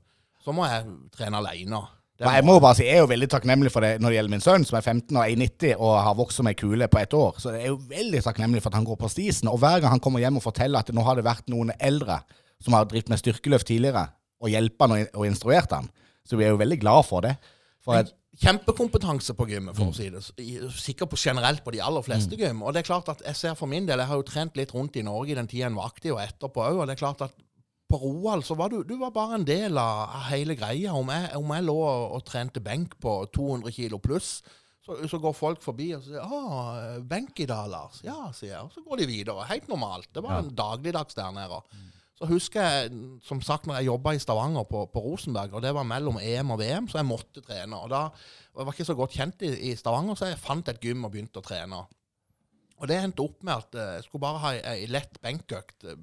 så 0.43 0.55
må 0.57 0.65
jeg 0.67 0.87
trene 1.15 1.39
aleine. 1.43 1.83
Og 2.23 2.37
jeg 2.37 2.45
må 2.47 2.55
jo 2.57 2.63
bare 2.63 2.79
si, 2.79 2.87
jeg 2.87 3.01
er 3.01 3.03
jo 3.03 3.11
veldig 3.11 3.29
takknemlig 3.33 3.73
for 3.75 3.85
det 3.85 3.97
når 4.03 4.13
det 4.13 4.19
gjelder 4.19 4.35
min 4.35 4.45
sønn, 4.45 4.67
som 4.69 4.79
er 4.79 4.85
15 4.85 5.19
og 5.19 5.25
1,90 5.25 5.75
og 5.75 5.95
har 6.07 6.17
vokst 6.19 6.41
som 6.41 6.51
ei 6.51 6.55
kule 6.59 6.89
på 6.91 7.01
ett 7.01 7.17
år. 7.19 7.41
Så 7.43 7.55
jeg 7.55 7.67
er 7.67 7.73
jo 7.73 7.81
veldig 7.91 8.23
takknemlig 8.27 8.63
for 8.63 8.73
at 8.73 8.79
han 8.79 8.87
går 8.87 9.01
på 9.01 9.11
stisen. 9.11 9.51
Og 9.51 9.59
hver 9.63 9.83
gang 9.83 9.97
han 9.97 10.03
kommer 10.03 10.23
hjem 10.23 10.39
og 10.39 10.47
forteller 10.47 10.85
at 10.85 10.93
nå 10.95 11.05
har 11.07 11.19
det 11.19 11.27
vært 11.27 11.51
noen 11.53 11.75
eldre 11.83 12.21
som 12.63 12.77
har 12.79 12.87
drevet 12.91 13.11
med 13.11 13.19
styrkeløft 13.19 13.67
tidligere, 13.67 14.07
og 14.43 14.51
hjulpet 14.53 14.87
han 14.87 15.07
og, 15.09 15.25
instruert 15.27 15.75
han, 15.75 15.89
så 16.27 16.39
vi 16.39 16.47
er 16.47 16.53
jo 16.55 16.61
veldig 16.61 16.79
glad 16.83 17.07
for 17.09 17.27
det. 17.27 17.35
For 17.83 17.99
at, 17.99 18.13
Kjempekompetanse 18.43 19.35
på 19.37 19.45
gymmet, 19.51 19.77
for 19.77 19.91
å 19.91 19.95
si 19.95 20.07
det. 20.09 20.23
Sikkert 20.73 21.11
på 21.13 21.19
generelt 21.21 21.61
på 21.67 21.75
de 21.75 21.83
aller 21.85 22.05
fleste 22.07 22.39
gym. 22.41 22.63
Og 22.65 22.73
det 22.73 22.81
er 22.81 22.87
klart 22.89 23.11
at 23.13 23.21
jeg 23.27 23.37
ser 23.37 23.59
for 23.59 23.69
min 23.69 23.85
del, 23.89 24.01
jeg 24.01 24.09
har 24.09 24.21
jo 24.21 24.25
trent 24.25 24.57
litt 24.57 24.73
rundt 24.73 24.97
i 24.97 25.05
Norge 25.05 25.35
i 25.35 25.37
den 25.37 25.51
tida 25.51 25.69
en 25.69 25.77
var 25.77 25.91
aktiv, 25.91 26.15
og 26.15 26.23
etterpå 26.23 26.65
òg. 26.65 26.81
Og 26.81 26.89
det 26.89 26.95
er 26.95 27.03
klart 27.03 27.27
at 27.27 27.35
på 27.93 28.01
Roald 28.01 28.45
så 28.47 28.57
var 28.57 28.73
du, 28.73 28.81
du 28.89 28.97
var 29.01 29.13
bare 29.15 29.37
en 29.39 29.47
del 29.47 29.77
av 29.81 30.17
hele 30.31 30.57
greia. 30.57 30.97
Om 30.97 31.13
jeg, 31.13 31.31
om 31.39 31.55
jeg 31.57 31.67
lå 31.69 31.79
og, 31.85 32.19
trente 32.29 32.63
benk 32.65 32.97
på 33.03 33.15
200 33.35 33.75
kilo 33.77 34.01
pluss, 34.03 34.39
så, 34.83 34.97
så 35.07 35.21
går 35.23 35.35
folk 35.37 35.63
forbi 35.63 35.93
og 35.95 36.03
sier 36.03 36.25
'Å, 36.25 37.03
benk 37.07 37.39
i 37.45 37.47
dag, 37.47 37.69
Lars'. 37.71 38.01
Ja, 38.03 38.33
sier 38.35 38.57
jeg. 38.57 38.63
Og 38.65 38.73
så 38.75 38.83
går 38.83 39.03
de 39.03 39.11
videre. 39.13 39.47
Helt 39.47 39.69
normalt. 39.71 40.11
Det 40.15 40.25
var 40.25 40.41
en 40.41 40.51
dagligdags 40.59 41.15
der 41.15 41.31
nede. 41.37 41.61
Så 42.19 42.29
husker 42.31 42.63
jeg, 42.63 42.91
som 43.25 43.41
sagt, 43.43 43.67
når 43.67 43.81
jeg 43.81 43.91
jobba 43.91 44.13
i 44.15 44.21
Stavanger 44.23 44.67
på, 44.69 44.85
på 44.93 45.03
Rosenberg, 45.05 45.55
og 45.55 45.63
det 45.63 45.73
var 45.75 45.87
mellom 45.87 46.19
EM 46.23 46.53
og 46.55 46.61
VM, 46.61 46.89
så 46.91 47.01
jeg 47.01 47.09
måtte 47.09 47.45
trene. 47.45 47.79
Og 47.79 47.91
da 47.91 48.09
og 48.53 48.61
jeg 48.61 48.69
var 48.69 48.77
ikke 48.77 48.89
så 48.91 48.97
godt 48.99 49.17
kjent 49.17 49.45
i, 49.47 49.51
i 49.71 49.77
Stavanger, 49.77 50.19
så 50.19 50.29
jeg 50.29 50.41
fant 50.41 50.69
et 50.69 50.81
gym 50.83 51.07
og 51.07 51.15
begynte 51.15 51.41
å 51.41 51.47
trene. 51.47 51.79
Og 52.83 52.89
det 52.91 52.99
endte 52.99 53.25
opp 53.25 53.45
med 53.47 53.55
at 53.55 53.79
eh, 53.79 53.95
jeg 53.97 54.05
skulle 54.07 54.25
bare 54.27 54.43
ha 54.43 54.51
ei, 54.57 54.63
ei 54.83 54.91
lett 54.91 55.17
benkøkt, 55.25 55.87
eh, 55.89 56.03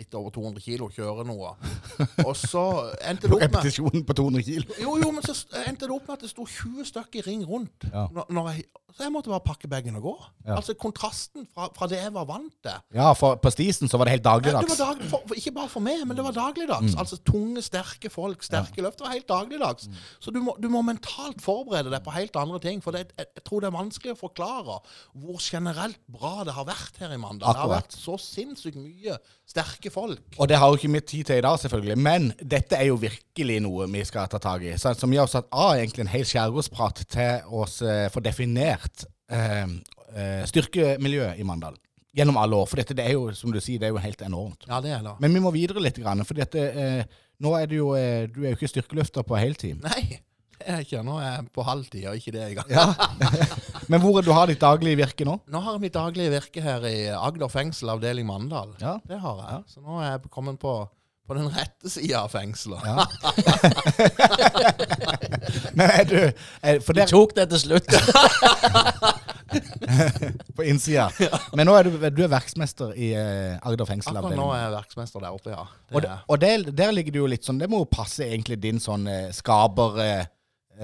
litt 0.00 0.16
over 0.18 0.32
200 0.34 0.64
kilo, 0.64 0.88
kjøre 0.94 1.26
noe. 1.28 1.54
Og 2.28 2.34
så 2.38 2.64
endte 3.04 3.28
det 3.28 3.36
opp 3.36 3.40
med 3.40 3.48
repetisjonen 3.48 4.04
på 4.08 4.16
200 4.22 4.46
kilo. 4.46 4.78
jo, 4.80 4.96
jo, 5.02 5.12
men 5.14 5.26
så 5.26 5.36
endte 5.66 5.86
det 5.86 5.94
opp 5.94 6.08
med 6.08 6.18
at 6.18 6.26
det 6.26 6.32
sto 6.32 6.46
20 6.48 6.88
stykker 6.90 7.22
i 7.22 7.26
ring 7.28 7.46
rundt. 7.48 7.88
Ja. 7.90 8.06
Når, 8.14 8.30
når 8.36 8.52
jeg, 8.54 8.66
så 8.90 9.04
jeg 9.06 9.12
måtte 9.14 9.30
bare 9.32 9.44
pakke 9.44 9.68
bagen 9.70 9.98
og 10.00 10.02
gå. 10.02 10.14
Ja. 10.46 10.56
Altså 10.56 10.74
kontrasten 10.78 11.46
fra, 11.54 11.68
fra 11.76 11.88
det 11.90 12.00
jeg 12.00 12.12
var 12.14 12.26
vant 12.28 12.52
til. 12.64 12.78
Ja, 12.96 13.12
for 13.18 13.38
på 13.40 13.52
stisen 13.54 13.90
så 13.90 14.00
var 14.00 14.08
det 14.08 14.16
helt 14.16 14.26
dagligdags? 14.26 14.70
det 14.70 14.78
dag, 14.80 15.04
for, 15.10 15.36
ikke 15.36 15.54
bare 15.56 15.70
for 15.72 15.84
meg, 15.84 16.02
men 16.08 16.18
det 16.18 16.24
var 16.26 16.36
dagligdags. 16.36 16.96
Altså 16.98 17.20
tunge, 17.26 17.62
sterke 17.64 18.10
folk, 18.12 18.44
sterke 18.46 18.82
løft. 18.82 18.98
Det 19.00 19.06
var 19.06 19.14
helt 19.14 19.28
dagligdags. 19.30 19.88
Så 20.20 20.34
du 20.34 20.40
må, 20.44 20.56
du 20.60 20.68
må 20.72 20.82
mentalt 20.86 21.42
forberede 21.44 21.92
deg 21.92 22.02
på 22.06 22.14
helt 22.16 22.36
andre 22.40 22.60
ting. 22.62 22.82
For 22.84 22.96
det, 22.96 23.06
jeg, 23.14 23.30
jeg 23.38 23.46
tror 23.46 23.62
det 23.62 23.70
er 23.70 23.76
vanskelig 23.78 24.16
å 24.16 24.20
forklare 24.20 24.80
hvor 25.22 25.40
generelt 25.44 26.00
bra 26.10 26.40
det 26.46 26.56
har 26.56 26.68
vært 26.68 27.00
her 27.02 27.14
i 27.14 27.20
Mandal. 27.20 27.54
Det 27.54 27.62
har 27.62 27.74
vært 27.76 27.96
så 27.96 28.18
sinnssykt 28.20 28.80
mye 28.80 29.18
sterke 29.50 29.90
folk. 29.92 30.22
Og 30.38 30.48
det 30.48 30.58
har 30.60 30.70
jo 30.70 30.78
ikke 30.78 30.92
vi 30.94 31.02
tid 31.02 31.28
til 31.28 31.40
i 31.40 31.44
dag, 31.44 31.58
selvfølgelig. 31.58 31.98
Men 31.98 32.30
dette 32.38 32.78
er 32.78 32.88
jo 32.90 32.98
virkelig 33.02 33.58
noe 33.64 33.88
vi 33.90 34.04
skal 34.06 34.30
ta 34.30 34.40
tak 34.42 34.64
i. 34.66 34.76
Så, 34.78 34.94
så 34.94 35.10
vi 35.10 35.18
har 35.20 35.30
satt 35.30 35.50
av 35.50 35.74
egentlig 35.76 36.06
en 36.06 36.12
hel 36.12 36.26
skjærgårdsprat 36.28 37.04
til 37.10 37.50
å 37.50 37.66
eh, 37.66 38.06
få 38.14 38.22
definert 38.24 39.06
eh, 39.32 39.66
eh, 40.14 40.42
styrkemiljøet 40.50 41.40
i 41.40 41.46
Mandal. 41.46 41.78
Gjennom 42.16 42.38
alle 42.42 42.58
år. 42.58 42.70
For 42.70 42.82
dette 42.82 42.96
det 42.98 43.06
er 43.06 43.14
jo, 43.18 43.28
som 43.38 43.52
du 43.54 43.60
sier, 43.62 43.82
det 43.82 43.90
er 43.90 43.94
jo 43.94 44.02
helt 44.02 44.22
enormt. 44.26 44.66
Ja, 44.70 44.80
det 44.82 44.94
er 44.96 45.04
det. 45.06 45.18
Men 45.22 45.34
vi 45.34 45.42
må 45.42 45.52
videre 45.54 45.82
litt, 45.82 45.98
grann, 46.02 46.24
for 46.26 46.38
dette, 46.38 46.64
eh, 46.70 47.20
nå 47.40 47.54
er 47.56 47.70
du 47.70 47.76
jo 47.78 47.92
eh, 47.96 48.26
Du 48.30 48.42
er 48.42 48.52
jo 48.52 48.58
ikke 48.58 48.70
styrkeløfter 48.70 49.26
på 49.26 49.38
heltid. 49.38 49.82
Nei, 49.86 50.20
jeg 50.66 50.80
ikke. 50.86 51.02
Nå 51.06 51.14
er 51.20 51.26
jeg 51.26 51.44
på 51.54 51.62
halvtid, 51.66 52.06
og 52.10 52.14
ikke 52.20 52.32
det 52.34 52.42
engang. 52.50 52.68
Ja. 52.70 52.86
Men 53.90 53.98
hvor 54.04 54.14
er 54.20 54.24
du 54.26 54.32
har 54.36 54.46
ditt 54.50 54.62
daglige 54.62 55.00
virke 55.00 55.24
nå? 55.26 55.34
Nå 55.50 55.58
har 55.64 55.72
jeg 55.76 55.82
mitt 55.86 55.96
daglige 55.96 56.34
virke 56.34 56.60
her 56.64 56.80
i 56.88 56.90
Agder 57.16 57.50
fengsel, 57.52 57.86
avdeling 57.94 58.26
Mandal. 58.28 58.70
Ja. 58.82 58.94
Det 59.08 59.18
har 59.22 59.36
jeg. 59.46 59.58
Så 59.74 59.78
nå 59.84 59.92
er 60.00 60.06
jeg 60.12 60.20
kommet 60.30 60.56
på, 60.62 60.72
på 61.26 61.32
den 61.38 61.48
rette 61.54 61.88
sida 61.90 62.16
av 62.24 62.30
fengselet. 62.34 62.82
Ja. 62.86 62.96
Men 65.76 65.86
er 65.88 66.04
du 66.06 66.20
er, 66.20 66.80
For 66.84 66.92
Du 66.94 67.00
tok 67.10 67.30
det 67.38 67.46
til 67.54 67.60
slutt. 67.64 67.90
på 70.56 70.64
innsida. 70.66 71.08
Men 71.56 71.68
nå 71.68 71.74
er 71.76 71.88
du, 71.88 71.96
du 72.14 72.22
er 72.24 72.30
verksmester 72.30 72.92
i 72.94 73.12
eh, 73.16 73.56
Agder 73.66 73.88
fengsel. 73.88 74.16
Akkurat 74.16 74.38
nå 74.38 74.48
er 74.54 74.64
jeg 74.64 74.74
verksmester 74.76 75.24
der 75.24 75.34
oppe, 75.34 75.54
ja. 75.54 75.64
Det 75.90 75.98
Og, 75.98 76.06
og 76.34 76.42
der, 76.42 76.66
der 76.70 76.92
ligger 76.94 77.14
du 77.14 77.18
jo 77.22 77.30
litt 77.30 77.46
sånn 77.46 77.58
Det 77.60 77.68
må 77.70 77.82
jo 77.82 77.88
passe 77.90 78.26
egentlig 78.28 78.60
din 78.62 78.80
sånn 78.82 79.08
eh, 79.10 79.30
skaperskalle. 79.34 80.20
Eh, 80.20 80.36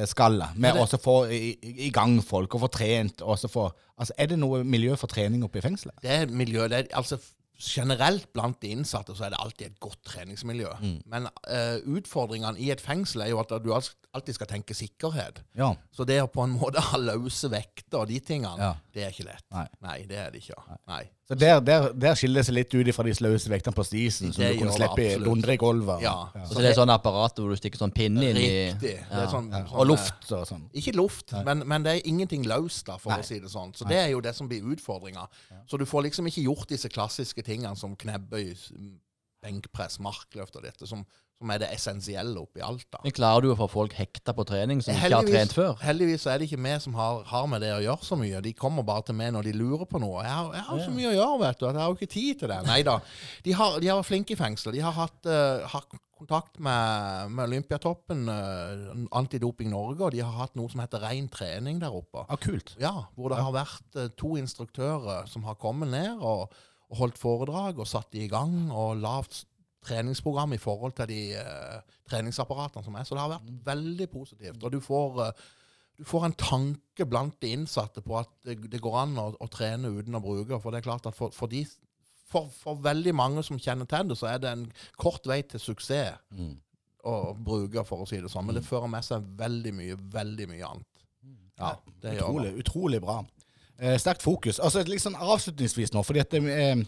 skalle, 0.05 0.51
med 0.61 0.76
å 0.76 0.84
få 1.01 1.14
i, 1.32 1.57
i- 1.86 1.90
gang 1.90 2.18
folk 2.22 2.55
og 2.55 2.61
få 2.66 2.68
trent. 2.68 3.22
Og 3.22 3.32
også 3.38 3.49
få, 3.49 3.64
altså, 3.97 4.12
er 4.18 4.26
det 4.26 4.38
noe 4.38 4.61
miljø 4.64 4.97
for 5.01 5.07
trening 5.09 5.42
oppe 5.47 5.59
i 5.59 5.64
fengselet? 5.64 5.97
det 6.03 6.11
er 6.11 6.26
miljø 6.26 6.68
det 6.68 6.78
er, 6.84 6.92
altså 6.97 7.16
Generelt 7.57 8.26
blant 8.34 8.59
de 8.61 8.68
innsatte 8.68 9.14
så 9.16 9.24
er 9.24 9.30
det 9.32 9.38
alltid 9.40 9.66
et 9.70 9.78
godt 9.80 10.03
treningsmiljø. 10.05 10.68
Mm. 10.76 10.99
Men 11.09 11.24
uh, 11.49 11.78
utfordringene 11.97 12.61
i 12.61 12.66
et 12.70 12.82
fengsel 12.84 13.22
er 13.24 13.30
jo 13.30 13.38
at 13.40 13.55
du 13.64 13.70
alltid 13.72 14.34
skal 14.36 14.47
tenke 14.51 14.74
sikkerhet. 14.76 15.40
Ja. 15.57 15.70
Så 15.90 16.05
det 16.05 16.18
å 16.20 16.28
på 16.28 16.44
en 16.44 16.53
måte 16.61 16.82
ha 16.84 16.99
løse 17.01 17.49
vekter 17.49 18.03
og 18.03 18.09
de 18.12 18.20
tingene, 18.20 18.61
Ja. 18.61 18.74
det 18.92 19.07
er 19.07 19.14
ikke 19.16 19.30
lett. 19.30 19.47
Nei. 19.80 20.03
det 20.05 20.18
er 20.20 20.30
det 20.34 20.42
ikke. 20.44 20.61
Nei. 20.86 21.07
Så 21.27 21.35
der, 21.35 21.59
der, 21.61 21.89
der 21.99 22.14
skiller 22.14 22.39
det 22.39 22.47
seg 22.47 22.55
litt 22.55 22.74
ut 22.77 22.89
fra 22.95 23.03
de 23.03 23.12
sløse 23.18 23.51
vektene 23.51 23.74
på 23.74 23.83
stisen, 23.83 24.31
som 24.33 24.45
du 24.47 24.61
kunne 24.61 24.74
slippe 24.77 25.03
i 25.03 25.16
dundre 25.18 25.57
i 25.57 25.59
gulvet. 25.59 26.05
Ja. 26.05 26.12
Så 26.47 26.61
det 26.62 26.68
er 26.70 26.77
sånn 26.79 26.93
apparat 26.95 27.41
hvor 27.43 27.51
du 27.51 27.59
stikker 27.59 27.81
sånn 27.83 27.91
pinne 27.97 28.29
inn 28.29 28.39
i 28.39 28.45
Riktig. 28.47 28.93
Det 29.11 29.18
er 29.24 29.27
sånn, 29.33 29.49
Ja. 29.51 29.64
sånn, 29.66 29.81
Og 29.83 29.89
luft 29.91 30.31
og 30.31 30.45
sånn. 30.47 30.62
Ikke 30.79 30.95
luft, 30.95 31.35
men, 31.49 31.64
men 31.66 31.83
det 31.83 31.97
er 31.97 32.07
ingenting 32.07 32.47
løst, 32.47 32.85
da, 32.87 32.95
for 33.03 33.11
Nei. 33.11 33.24
å 33.24 33.27
si 33.27 33.41
det 33.43 33.51
sånn. 33.51 33.74
Så 33.74 33.89
det 33.91 33.99
er 34.05 34.12
jo 34.14 34.20
det 34.22 34.37
som 34.39 34.47
blir 34.47 34.62
utfordringa. 34.62 35.27
Så 35.66 35.79
du 35.83 35.85
får 35.85 36.07
liksom 36.07 36.31
ikke 36.31 36.47
gjort 36.47 36.68
disse 36.70 36.89
klassiske 36.95 37.43
tingene 37.43 37.74
som 37.77 37.97
knebbøy, 37.99 38.55
benkpress, 39.43 39.99
markløft 40.03 40.57
og 40.59 40.62
dette, 40.62 40.87
som, 40.87 41.03
som 41.37 41.51
er 41.53 41.61
det 41.61 41.68
essensielle 41.74 42.41
oppi 42.41 42.62
alt. 42.64 42.87
da. 42.93 43.03
Men 43.05 43.14
klarer 43.16 43.45
du 43.45 43.51
å 43.53 43.59
få 43.59 43.68
folk 43.68 43.97
hekta 43.99 44.32
på 44.37 44.47
trening 44.49 44.80
som 44.84 44.97
ikke 44.97 45.11
har 45.12 45.28
trent 45.28 45.53
før? 45.53 45.76
heldigvis 45.84 46.24
er 46.32 46.41
det 46.41 46.49
ikke 46.49 46.62
vi 46.64 46.72
som 46.80 46.97
har, 46.97 47.20
har 47.28 47.47
med 47.51 47.61
det 47.64 47.74
å 47.74 47.82
gjøre 47.84 48.09
så 48.09 48.16
mye. 48.16 48.41
De 48.45 48.55
kommer 48.57 48.87
bare 48.87 49.05
til 49.11 49.18
meg 49.18 49.34
når 49.37 49.51
de 49.51 49.55
lurer 49.59 49.84
på 49.91 50.01
noe. 50.01 50.24
Jeg 50.24 50.32
har, 50.32 50.51
jeg 50.57 50.66
har 50.70 50.82
så 50.87 50.95
mye 50.97 51.11
å 51.11 51.14
gjøre, 51.16 51.39
vet 51.45 51.61
du, 51.61 51.66
at 51.68 51.76
jeg 51.76 51.82
har 51.82 51.93
jo 51.93 51.99
ikke 51.99 52.12
tid 52.14 52.41
til 52.41 52.53
det. 52.53 52.59
Nei 52.70 52.80
da. 52.87 52.97
De 53.45 53.57
har, 53.59 53.78
de 53.82 53.91
har 53.93 54.01
vært 54.01 54.11
flinke 54.11 54.32
i 54.32 54.41
fengsel. 54.41 54.72
De 54.76 54.84
har 54.87 54.97
hatt 54.97 55.28
uh, 55.28 55.66
har 55.74 55.89
kontakt 56.16 56.57
med, 56.64 57.34
med 57.37 57.45
Olympiatoppen, 57.51 58.22
uh, 58.32 58.95
Antidoping 59.20 59.68
Norge, 59.74 60.01
og 60.07 60.14
de 60.16 60.22
har 60.24 60.32
hatt 60.39 60.57
noe 60.57 60.72
som 60.72 60.80
heter 60.80 61.05
Rein 61.05 61.28
trening 61.32 61.82
der 61.82 61.93
oppe. 61.93 62.24
Ja, 62.30 62.39
kult. 62.41 62.72
Ja, 62.80 62.95
hvor 63.18 63.34
det 63.34 63.43
har 63.45 63.53
vært 63.57 64.01
uh, 64.01 64.09
to 64.16 64.39
instruktører 64.41 65.28
som 65.28 65.45
har 65.45 65.61
kommet 65.61 65.93
ned 65.93 66.16
og, 66.16 66.49
og 66.89 67.03
holdt 67.03 67.20
foredrag 67.20 67.82
og 67.82 67.91
satt 67.91 68.09
de 68.16 68.24
i 68.24 68.32
gang 68.32 68.70
og 68.70 68.97
lavt 69.05 69.45
treningsprogram 69.87 70.57
i 70.57 70.61
forhold 70.61 70.97
til 70.99 71.11
de 71.11 71.20
uh, 71.39 71.97
treningsapparatene 72.11 72.84
som 72.84 72.99
er. 72.99 73.07
Så 73.07 73.16
det 73.16 73.22
har 73.22 73.32
vært 73.37 73.55
veldig 73.70 74.09
positivt. 74.12 74.61
Og 74.62 74.74
du 74.74 74.80
får, 74.84 75.22
uh, 75.22 75.49
du 75.97 76.05
får 76.07 76.28
en 76.28 76.37
tanke 76.41 77.09
blant 77.09 77.39
de 77.43 77.55
innsatte 77.57 78.03
på 78.05 78.18
at 78.20 78.32
det, 78.47 78.59
det 78.72 78.82
går 78.84 79.01
an 79.05 79.16
å, 79.22 79.30
å 79.41 79.51
trene 79.53 79.95
uten 79.95 80.18
å 80.18 80.22
bruke. 80.24 80.61
For 80.62 80.74
det 80.74 80.82
er 80.82 80.89
klart 80.89 81.09
at 81.09 81.16
for, 81.16 81.34
for, 81.34 81.53
de, 81.53 81.64
for, 82.26 82.51
for 82.53 82.82
veldig 82.84 83.14
mange 83.16 83.47
som 83.47 83.61
kjenner 83.62 83.89
til 83.91 84.12
det, 84.12 84.18
så 84.20 84.30
er 84.34 84.43
det 84.43 84.53
en 84.53 84.68
kort 85.01 85.26
vei 85.28 85.43
til 85.47 85.62
suksess 85.62 86.18
å 87.07 87.34
bruke, 87.39 87.84
for 87.87 88.03
å 88.03 88.09
si 88.09 88.18
det 88.18 88.30
sånn. 88.32 88.49
Men 88.49 88.59
det 88.59 88.66
fører 88.66 88.91
med 88.91 89.07
seg 89.07 89.24
veldig 89.39 89.72
mye, 89.78 89.99
veldig 90.12 90.49
mye 90.51 90.70
annet. 90.72 90.93
Ja, 91.57 91.72
det 92.03 92.16
gjør 92.16 92.18
det. 92.18 92.24
Utrolig, 92.26 92.51
utrolig 92.61 93.01
bra. 93.05 93.20
Eh, 93.79 93.99
sterkt 94.01 94.24
fokus. 94.24 94.57
Altså 94.62 94.81
sånn 94.97 95.18
avslutningsvis 95.20 95.93
nå, 95.93 96.01
fordi 96.07 96.22
at 96.22 96.35
eh, 96.39 96.79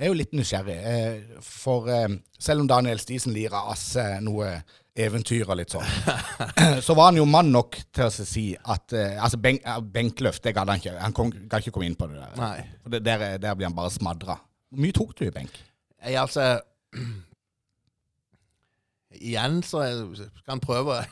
jeg 0.00 0.06
er 0.06 0.08
jo 0.08 0.16
litt 0.16 0.30
nysgjerrig. 0.32 0.76
Eh, 0.88 1.40
for 1.44 1.90
eh, 1.92 2.08
selv 2.40 2.64
om 2.64 2.70
Daniel 2.70 3.00
Stisen 3.02 3.34
lirer 3.36 3.58
av 3.60 3.76
seg 3.76 4.22
noe 4.24 4.62
eventyr 5.00 5.44
og 5.44 5.58
litt 5.60 5.74
sånn, 5.74 5.84
så 6.86 6.96
var 6.96 7.10
han 7.10 7.20
jo 7.20 7.26
mann 7.28 7.52
nok 7.52 7.76
til 7.92 8.06
å 8.08 8.10
si 8.12 8.46
at 8.56 8.96
eh, 8.96 9.20
Altså, 9.20 9.40
benk, 9.42 9.60
eh, 9.68 9.82
benkløft, 9.84 10.42
det 10.46 10.54
gadd 10.56 10.72
han 10.72 10.80
ikke. 10.80 10.96
Han 11.04 11.16
kom, 11.16 11.34
gadd 11.44 11.60
ikke 11.60 11.76
komme 11.76 11.90
inn 11.90 11.98
på 12.00 12.08
det 12.08 12.22
der. 12.22 12.32
Nei. 12.40 12.64
For 12.80 12.96
det, 12.96 13.04
der, 13.04 13.26
der 13.42 13.60
blir 13.60 13.68
han 13.68 13.76
bare 13.76 13.92
smadra. 13.92 14.40
Hvor 14.70 14.84
mye 14.86 14.96
tok 14.96 15.12
du 15.20 15.26
i 15.28 15.34
benk? 15.34 15.60
Jeg 16.00 16.16
altså 16.24 16.48
Igjen 19.20 19.60
så 19.66 19.84
jeg, 19.84 20.28
skal 20.40 20.54
han 20.54 20.64
prøve. 20.64 21.00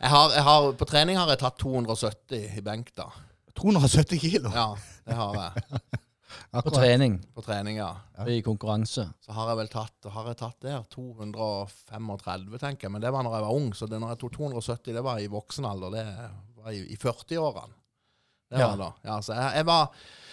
jeg 0.00 0.10
har, 0.16 0.32
jeg 0.32 0.44
har, 0.48 0.72
på 0.78 0.86
trening 0.88 1.18
har 1.20 1.28
jeg 1.34 1.42
tatt 1.42 1.60
270 1.60 2.54
i 2.56 2.64
benk, 2.64 2.94
da. 2.96 3.10
270 3.58 4.20
kilo? 4.22 4.52
Ja, 4.54 4.68
det 5.08 5.16
har 5.18 5.38
jeg. 5.42 5.80
På 6.64 6.70
trening 6.72 7.18
På 7.34 7.42
trening, 7.44 7.76
ja. 7.80 7.90
i 8.28 8.38
konkurranse. 8.44 9.04
Så 9.24 9.32
har 9.36 9.50
jeg 9.50 9.58
vel 9.58 9.68
tatt 9.72 10.08
har 10.12 10.26
jeg 10.30 10.38
tatt 10.40 10.56
der 10.64 10.82
235, 10.92 12.58
tenker 12.62 12.86
jeg. 12.88 12.92
Men 12.94 13.02
det 13.04 13.12
var 13.12 13.24
når 13.26 13.36
jeg 13.36 13.44
var 13.46 13.56
ung. 13.56 13.68
Så 13.76 13.88
det 13.90 13.98
når 14.00 14.14
jeg 14.14 14.20
tok 14.22 14.36
270, 14.38 14.94
det 14.96 15.02
var 15.04 15.20
i 15.20 15.28
voksen 15.32 15.66
alder. 15.68 15.96
Det 15.96 16.04
var 16.62 16.72
i, 16.76 16.82
i 16.94 16.96
40-årene. 17.00 17.74
Det 18.48 18.62
Ja. 18.62 18.70
da. 18.80 18.90
Ja, 19.04 19.18
så 19.20 19.34
jeg, 19.36 19.56
jeg 19.60 19.66
var 19.68 19.90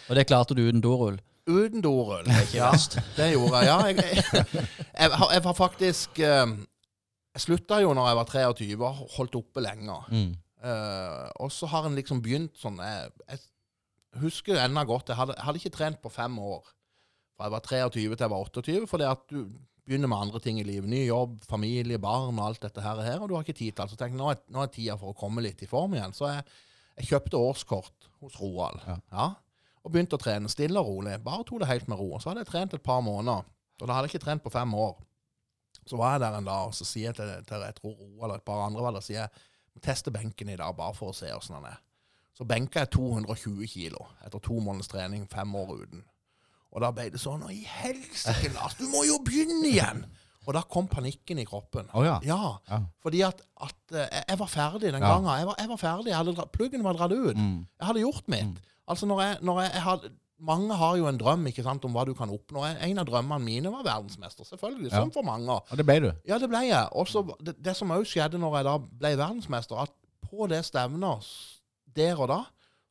Og 0.10 0.16
det 0.16 0.28
klarte 0.30 0.56
du 0.56 0.62
uten 0.68 0.82
dorull. 0.84 1.18
uten 1.48 1.82
dorull. 1.84 2.28
Ja, 2.54 2.72
det 3.18 3.32
gjorde 3.34 3.60
jeg. 3.60 3.68
Ja, 3.68 3.78
jeg, 3.88 3.98
jeg, 4.96 5.12
jeg, 5.34 5.44
var 5.44 5.54
faktisk 5.54 6.20
eh, 6.20 6.48
Jeg 7.36 7.44
slutta 7.44 7.82
jo 7.84 7.92
når 7.94 8.08
jeg 8.08 8.16
var 8.22 8.26
23 8.32 8.80
og 8.88 9.04
holdt 9.18 9.36
oppe 9.36 9.62
lenge. 9.66 10.00
Eh, 10.66 11.28
og 11.44 11.52
så 11.54 11.70
har 11.70 11.86
en 11.86 11.98
liksom 11.98 12.24
begynt 12.26 12.56
sånn 12.58 12.80
Jeg, 12.82 13.12
jeg 13.30 14.24
husker 14.24 14.58
ennå 14.58 14.82
godt 14.90 15.12
jeg 15.12 15.20
hadde, 15.20 15.36
jeg 15.38 15.46
hadde 15.46 15.62
ikke 15.62 15.76
trent 15.76 16.02
på 16.02 16.12
fem 16.14 16.40
år. 16.42 16.66
fra 17.36 17.50
jeg 17.50 17.54
var 17.54 17.66
23 17.68 18.04
til 18.16 18.26
jeg 18.26 18.34
var 18.34 18.46
28, 18.50 18.88
fordi 18.90 19.08
at 19.10 19.26
du 19.30 19.42
begynner 19.86 20.10
med 20.10 20.18
andre 20.18 20.42
ting 20.42 20.60
i 20.60 20.66
livet. 20.66 20.90
Ny 20.90 21.04
jobb, 21.06 21.38
familie, 21.46 22.00
barn 22.02 22.40
og 22.40 22.48
alt 22.48 22.64
dette 22.66 22.82
her, 22.82 22.98
Og, 22.98 23.06
her 23.06 23.22
og 23.22 23.30
du 23.30 23.36
har 23.36 23.46
ikke 23.46 23.58
tid 23.60 23.76
til 23.76 23.84
alt. 23.84 23.94
Så 23.94 24.00
tenk, 24.00 24.16
nå 24.18 24.32
er, 24.32 24.40
nå 24.50 24.64
er 24.64 24.72
tida 24.74 24.98
for 24.98 25.14
å 25.14 25.18
komme 25.18 25.44
litt 25.46 25.62
i 25.62 25.70
form 25.70 25.94
igjen. 25.94 26.16
Så 26.16 26.32
jeg, 26.32 26.46
jeg 26.98 27.12
kjøpte 27.12 27.42
årskort 27.50 28.10
hos 28.24 28.40
Roald. 28.42 28.82
Ja. 28.88 28.98
Ja. 29.12 29.28
Og 29.86 29.94
begynte 29.94 30.18
å 30.18 30.22
trene 30.22 30.50
stille 30.50 30.82
og 30.82 30.90
rolig. 30.90 31.20
Bare 31.22 31.46
tok 31.46 31.62
det 31.62 31.70
helt 31.70 31.92
med 31.92 32.00
ro. 32.00 32.16
Og 32.16 32.24
så 32.24 32.32
hadde 32.32 32.42
jeg 32.42 32.50
trent 32.50 32.74
et 32.74 32.86
par 32.86 33.04
måneder. 33.06 33.46
Og 33.82 33.86
da 33.86 33.94
hadde 33.94 34.10
jeg 34.10 34.16
ikke 34.16 34.26
trent 34.26 34.46
på 34.46 34.54
fem 34.56 34.74
år. 34.74 34.96
Så 35.86 36.00
var 36.00 36.16
jeg 36.16 36.24
der 36.24 36.40
en 36.40 36.48
dag, 36.48 36.72
og 36.72 36.74
så 36.74 36.88
sier 36.88 37.12
jeg 37.12 37.20
til, 37.20 37.30
til 37.46 37.62
jeg 37.68 37.78
tror 37.78 37.94
Roald 38.00 38.32
og 38.32 38.40
et 38.40 38.48
par 38.48 38.64
andre 38.66 38.82
var 38.82 38.96
der, 38.96 39.06
sier 39.06 39.28
jeg 39.28 39.44
teste 39.84 40.12
benken 40.12 40.50
i 40.50 40.56
dag, 40.60 40.76
bare 40.78 40.94
for 40.96 41.12
å 41.12 41.16
se 41.16 41.32
åssen 41.36 41.56
han 41.60 41.66
er. 41.72 41.80
Så 42.36 42.44
benka 42.48 42.84
jeg 42.84 42.92
220 42.98 43.68
kilo 43.72 44.08
etter 44.26 44.40
to 44.44 44.58
måneders 44.60 44.90
trening, 44.92 45.26
fem 45.32 45.56
år 45.56 45.74
uten. 45.86 46.04
Og 46.76 46.82
da 46.84 46.90
ble 46.92 47.06
det 47.14 47.22
sånn 47.22 47.46
Å, 47.48 47.52
i 47.54 47.62
helsike, 47.64 48.50
Lars, 48.56 48.76
du 48.76 48.88
må 48.92 49.06
jo 49.08 49.20
begynne 49.24 49.68
igjen! 49.70 50.06
Og 50.46 50.54
da 50.54 50.62
kom 50.70 50.86
panikken 50.92 51.40
i 51.42 51.46
kroppen. 51.48 51.88
Oh, 51.98 52.04
ja. 52.06 52.20
Ja, 52.22 52.60
Ja. 52.70 52.78
fordi 53.02 53.24
at, 53.26 53.40
at 53.66 53.96
eh, 53.98 54.20
jeg 54.30 54.38
var 54.38 54.48
ferdig 54.52 54.92
den 54.94 55.02
gangen. 55.02 55.26
Jeg 55.40 55.48
var, 55.48 55.56
jeg 55.58 55.70
var 55.72 55.80
ferdig. 55.82 56.12
Jeg 56.12 56.18
hadde, 56.20 56.46
pluggen 56.54 56.84
var 56.86 56.94
dratt 57.00 57.16
ut. 57.16 57.34
Mm. 57.40 57.64
Jeg 57.80 57.88
hadde 57.88 58.04
gjort 58.04 58.28
mitt. 58.30 58.60
Altså 58.86 59.08
når 59.10 59.22
jeg, 59.24 59.38
når 59.42 59.62
jeg, 59.64 59.72
jeg 59.74 59.82
hadde, 59.88 60.12
Mange 60.44 60.76
har 60.76 60.98
jo 61.00 61.08
en 61.08 61.18
drøm 61.20 61.46
ikke 61.48 61.64
sant, 61.64 61.86
om 61.88 61.94
hva 61.96 62.04
du 62.08 62.12
kan 62.18 62.32
oppnå. 62.32 62.66
En 62.84 63.00
av 63.00 63.08
drømmene 63.08 63.44
mine 63.44 63.72
var 63.72 63.86
verdensmester, 63.88 64.44
selvfølgelig. 64.50 64.92
Ja. 64.92 65.00
Som 65.00 65.14
for 65.16 65.24
mange. 65.24 65.48
Og 65.72 65.80
det 65.80 65.86
ble 65.88 66.00
du. 66.04 66.10
Ja, 66.28 66.40
det 66.42 66.50
ble 66.52 66.66
jeg. 66.68 66.90
Også, 66.92 67.24
det, 67.40 67.56
det 67.64 67.76
som 67.78 67.94
òg 67.96 68.04
skjedde 68.10 68.42
når 68.42 68.60
jeg 68.60 68.68
da 68.68 68.76
ble 68.84 69.14
verdensmester, 69.16 69.80
at 69.86 69.96
på 70.26 70.50
det 70.52 70.60
stevnet 70.68 71.32
der 71.96 72.20
og 72.20 72.28
da, 72.34 72.42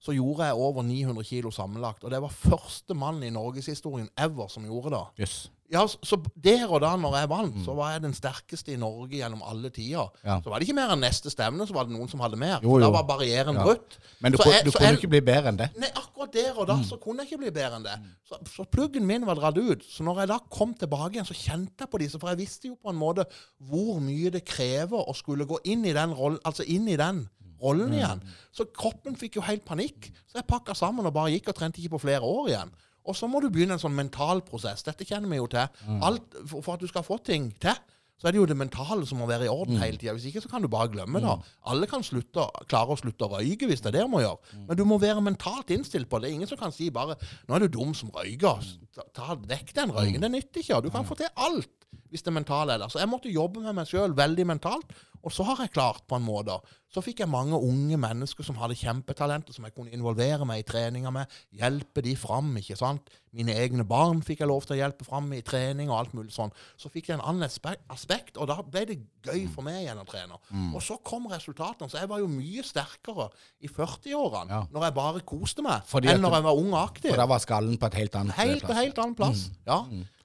så 0.05 0.13
gjorde 0.13 0.45
jeg 0.51 0.55
over 0.61 0.83
900 0.85 1.25
kilo 1.25 1.51
sammenlagt. 1.55 2.05
Og 2.05 2.11
det 2.13 2.21
var 2.21 2.29
første 2.29 2.95
mann 2.95 3.23
i 3.25 3.31
norgeshistorien 3.33 4.11
ever 4.21 4.49
som 4.53 4.65
gjorde 4.69 4.91
det. 4.93 5.05
Yes. 5.25 5.51
Ja, 5.73 5.81
så, 5.89 6.19
der 6.45 6.69
og 6.69 6.83
da 6.85 6.91
når 7.01 7.15
jeg 7.17 7.29
vant, 7.31 7.55
så 7.65 7.73
var 7.75 7.95
jeg 7.95 8.03
den 8.05 8.13
sterkeste 8.15 8.75
i 8.75 8.77
Norge 8.79 9.17
gjennom 9.17 9.41
alle 9.49 9.71
tider. 9.73 10.11
Mm. 10.21 10.27
Ja. 10.29 10.37
Så 10.45 10.51
var 10.53 10.61
det 10.61 10.69
ikke 10.69 10.77
mer 10.77 10.93
enn 10.93 11.01
neste 11.03 11.33
stevne, 11.33 11.65
så 11.67 11.73
var 11.75 11.89
det 11.89 11.97
noen 11.97 12.11
som 12.13 12.21
hadde 12.21 12.37
mer. 12.39 12.61
Jo, 12.63 12.77
jo. 12.77 12.83
Da 12.85 12.91
var 12.93 13.07
barrieren 13.09 13.57
Ja. 13.57 13.65
brutt. 13.65 13.97
Men 14.21 14.33
du, 14.33 14.39
Så 14.39 14.51
jeg- 14.53 14.65
du 14.67 14.71
så 14.71 14.79
kunne 14.79 14.89
jeg- 14.91 14.99
ikke 15.01 15.09
bli 15.09 15.21
bedre 15.21 15.49
enn 15.49 15.57
det. 15.59 15.71
Nei, 15.81 15.89
akkurat 15.97 16.33
der 16.33 16.53
og 16.61 16.67
da 16.69 16.77
Mm. 16.77 16.85
så 16.85 17.01
kunne 17.01 17.25
jeg 17.25 17.33
ikke 17.33 17.39
bli 17.39 17.51
bedre 17.51 17.77
enn 17.77 17.83
det. 17.89 17.99
Så, 18.29 18.37
så 18.57 18.65
pluggen 18.71 19.07
min 19.07 19.25
var 19.27 19.35
dratt 19.35 19.57
ut. 19.59 19.83
Så 19.83 20.03
når 20.05 20.19
jeg 20.21 20.29
da 20.29 20.39
kom 20.51 20.75
tilbake 20.75 21.13
igjen, 21.17 21.25
så 21.27 21.35
kjente 21.35 21.81
jeg 21.81 21.91
på 21.91 21.99
disse, 21.99 22.19
for 22.21 22.29
jeg 22.29 22.39
visste 22.39 22.69
jo 22.69 22.77
på 22.77 22.91
en 22.91 22.97
måte 23.01 23.25
hvor 23.59 23.99
mye 24.01 24.31
det 24.31 24.45
krever 24.45 25.09
å 25.09 25.15
skulle 25.17 25.47
gå 25.47 25.59
inn 25.65 25.85
i 25.87 25.93
den 25.93 26.13
rollen, 26.15 26.39
altså 26.45 26.63
inn 26.69 26.87
i 26.89 26.97
den 26.97 27.29
rollen 27.65 27.89
Mm. 27.91 27.99
igjen. 27.99 28.23
Så 28.53 28.67
kroppen 28.73 29.17
fikk 29.17 29.37
jo 29.41 29.43
helt 29.49 29.65
panikk. 29.65 30.11
Så 30.29 30.37
jeg 30.41 30.47
pakka 30.47 30.75
sammen 30.77 31.07
og 31.09 31.15
bare 31.17 31.33
gikk 31.35 31.49
og 31.49 31.57
trente 31.59 31.81
ikke 31.81 31.97
på 31.97 32.05
flere 32.05 32.21
år 32.23 32.49
igjen. 32.53 32.71
Og 33.07 33.17
så 33.17 33.27
må 33.29 33.41
du 33.43 33.51
begynne 33.51 33.75
en 33.77 33.83
sånn 33.83 33.95
mental 33.97 34.41
prosess. 34.41 34.83
Dette 34.87 35.05
kjenner 35.05 35.29
vi 35.29 35.37
jo 35.37 35.47
til. 35.47 35.67
Mm. 35.89 36.03
Alt, 36.03 36.39
for, 36.49 36.73
at 36.75 36.81
du 36.81 36.87
skal 36.89 37.03
få 37.05 37.19
ting 37.23 37.51
til, 37.61 37.75
så 38.17 38.29
er 38.29 38.33
det 38.33 38.39
jo 38.39 38.47
det 38.47 38.57
mentale 38.57 39.05
som 39.07 39.19
må 39.19 39.27
være 39.27 39.45
i 39.45 39.49
Mm. 39.51 39.55
orden 39.61 39.77
hele 39.77 39.99
tida. 39.99 40.13
Hvis 40.15 40.25
ikke 40.31 40.41
så 40.41 40.49
kan 40.49 40.63
du 40.63 40.69
bare 40.69 40.89
glemme 40.89 41.21
det. 41.21 41.35
Alle 41.67 41.87
kan 41.87 42.01
slutte, 42.03 42.47
klare 42.69 42.89
å 42.95 42.97
slutte 42.97 43.27
å 43.27 43.33
røyke 43.37 43.67
hvis 43.69 43.83
det 43.83 43.87
er 43.93 43.99
det 43.99 44.05
du 44.07 44.09
må 44.09 44.21
gjøre. 44.23 44.39
Mm. 44.55 44.67
Men 44.69 44.77
du 44.77 44.85
må 44.85 44.99
være 45.01 45.21
mentalt 45.21 45.67
innstilt 45.75 46.09
på 46.09 46.21
det. 46.23 46.31
Ingen 46.33 46.47
som 46.49 46.57
kan 46.57 46.73
si 46.73 46.89
bare 46.91 47.17
'Nå 47.49 47.55
er 47.57 47.59
du 47.59 47.69
dum 47.69 47.93
som 47.93 48.09
røyker'. 48.11 48.79
Ta, 48.95 49.03
ta 49.13 49.35
vekk 49.35 49.75
den 49.75 49.91
røyken. 49.91 50.21
Det 50.21 50.31
nytter 50.31 50.61
ikke. 50.63 50.83
Du 50.83 50.91
kan 50.91 51.05
få 51.05 51.17
til 51.17 51.27
alt 51.37 51.69
hvis 52.15 52.23
det 52.23 52.33
mentale 52.37 52.77
er 52.77 52.79
der. 52.85 52.93
Så 52.95 53.01
jeg 53.03 53.11
måtte 53.11 53.33
jobbe 53.33 53.65
med 53.65 53.75
meg 53.75 53.91
sjøl 53.91 54.15
veldig 54.15 54.47
mentalt. 54.55 54.95
Og 55.25 55.33
så 55.33 55.43
har 55.49 55.57
jeg 55.65 55.73
klart, 55.73 56.03
på 56.07 56.19
en 56.19 56.25
måte. 56.27 56.53
Så 56.93 57.01
fikk 57.03 57.23
jeg 57.23 57.31
mange 57.33 57.57
unge 57.57 57.97
mennesker 57.99 58.45
som 58.45 58.59
hadde 58.61 58.77
kjempetalenter, 58.77 59.55
som 59.57 59.65
jeg 59.65 59.73
kunne 59.75 59.91
involvere 59.97 60.45
meg 60.47 60.61
i 60.61 60.67
treninga 60.69 61.11
med. 61.11 61.33
Hjelpe 61.57 62.03
de 62.05 62.13
fram, 62.21 62.51
ikke 62.61 62.77
sant. 62.77 63.09
Mine 63.35 63.55
egne 63.57 63.87
barn 63.89 64.21
fikk 64.23 64.43
jeg 64.45 64.51
lov 64.51 64.67
til 64.69 64.77
å 64.77 64.79
hjelpe 64.83 65.07
fram 65.09 65.33
i 65.35 65.41
trening 65.43 65.89
og 65.91 65.97
alt 65.97 66.13
mulig 66.15 66.31
sånn. 66.37 66.53
Så 66.79 66.93
fikk 66.93 67.09
jeg 67.09 67.17
en 67.17 67.25
annen 67.25 67.49
aspekt, 67.49 68.37
og 68.37 68.51
da 68.53 68.59
ble 68.63 68.85
det 68.93 68.99
gøy 69.25 69.49
for 69.51 69.65
meg 69.67 69.81
igjen 69.87 69.99
å 69.99 70.07
trene. 70.07 70.37
Og 70.77 70.85
så 70.85 71.01
kom 71.03 71.27
resultatene. 71.33 71.89
Så 71.91 72.03
jeg 72.05 72.13
var 72.13 72.21
jo 72.23 72.29
mye 72.31 72.63
sterkere 72.69 73.31
i 73.65 73.73
40-årene, 73.73 74.51
Ja. 74.53 74.67
når 74.71 74.85
jeg 74.91 74.95
bare 75.01 75.21
koste 75.25 75.65
meg, 75.65 75.83
Fordi 75.89 76.13
enn 76.13 76.21
når 76.21 76.37
jeg 76.39 76.47
var 76.51 76.61
ung 76.61 76.71
og 76.77 76.83
aktiv. 76.85 77.11
For 77.11 77.17
da 77.25 77.27
var 77.33 77.41
skallen 77.43 77.79
på 77.81 77.87
et 77.91 77.95
helt 77.95 78.15
annet 78.21 78.35
Helt, 78.39 78.61
plass. 78.63 78.77
helt 78.77 78.99
annen 78.99 79.15
plass. 79.19 79.49
Ja. 79.67 79.81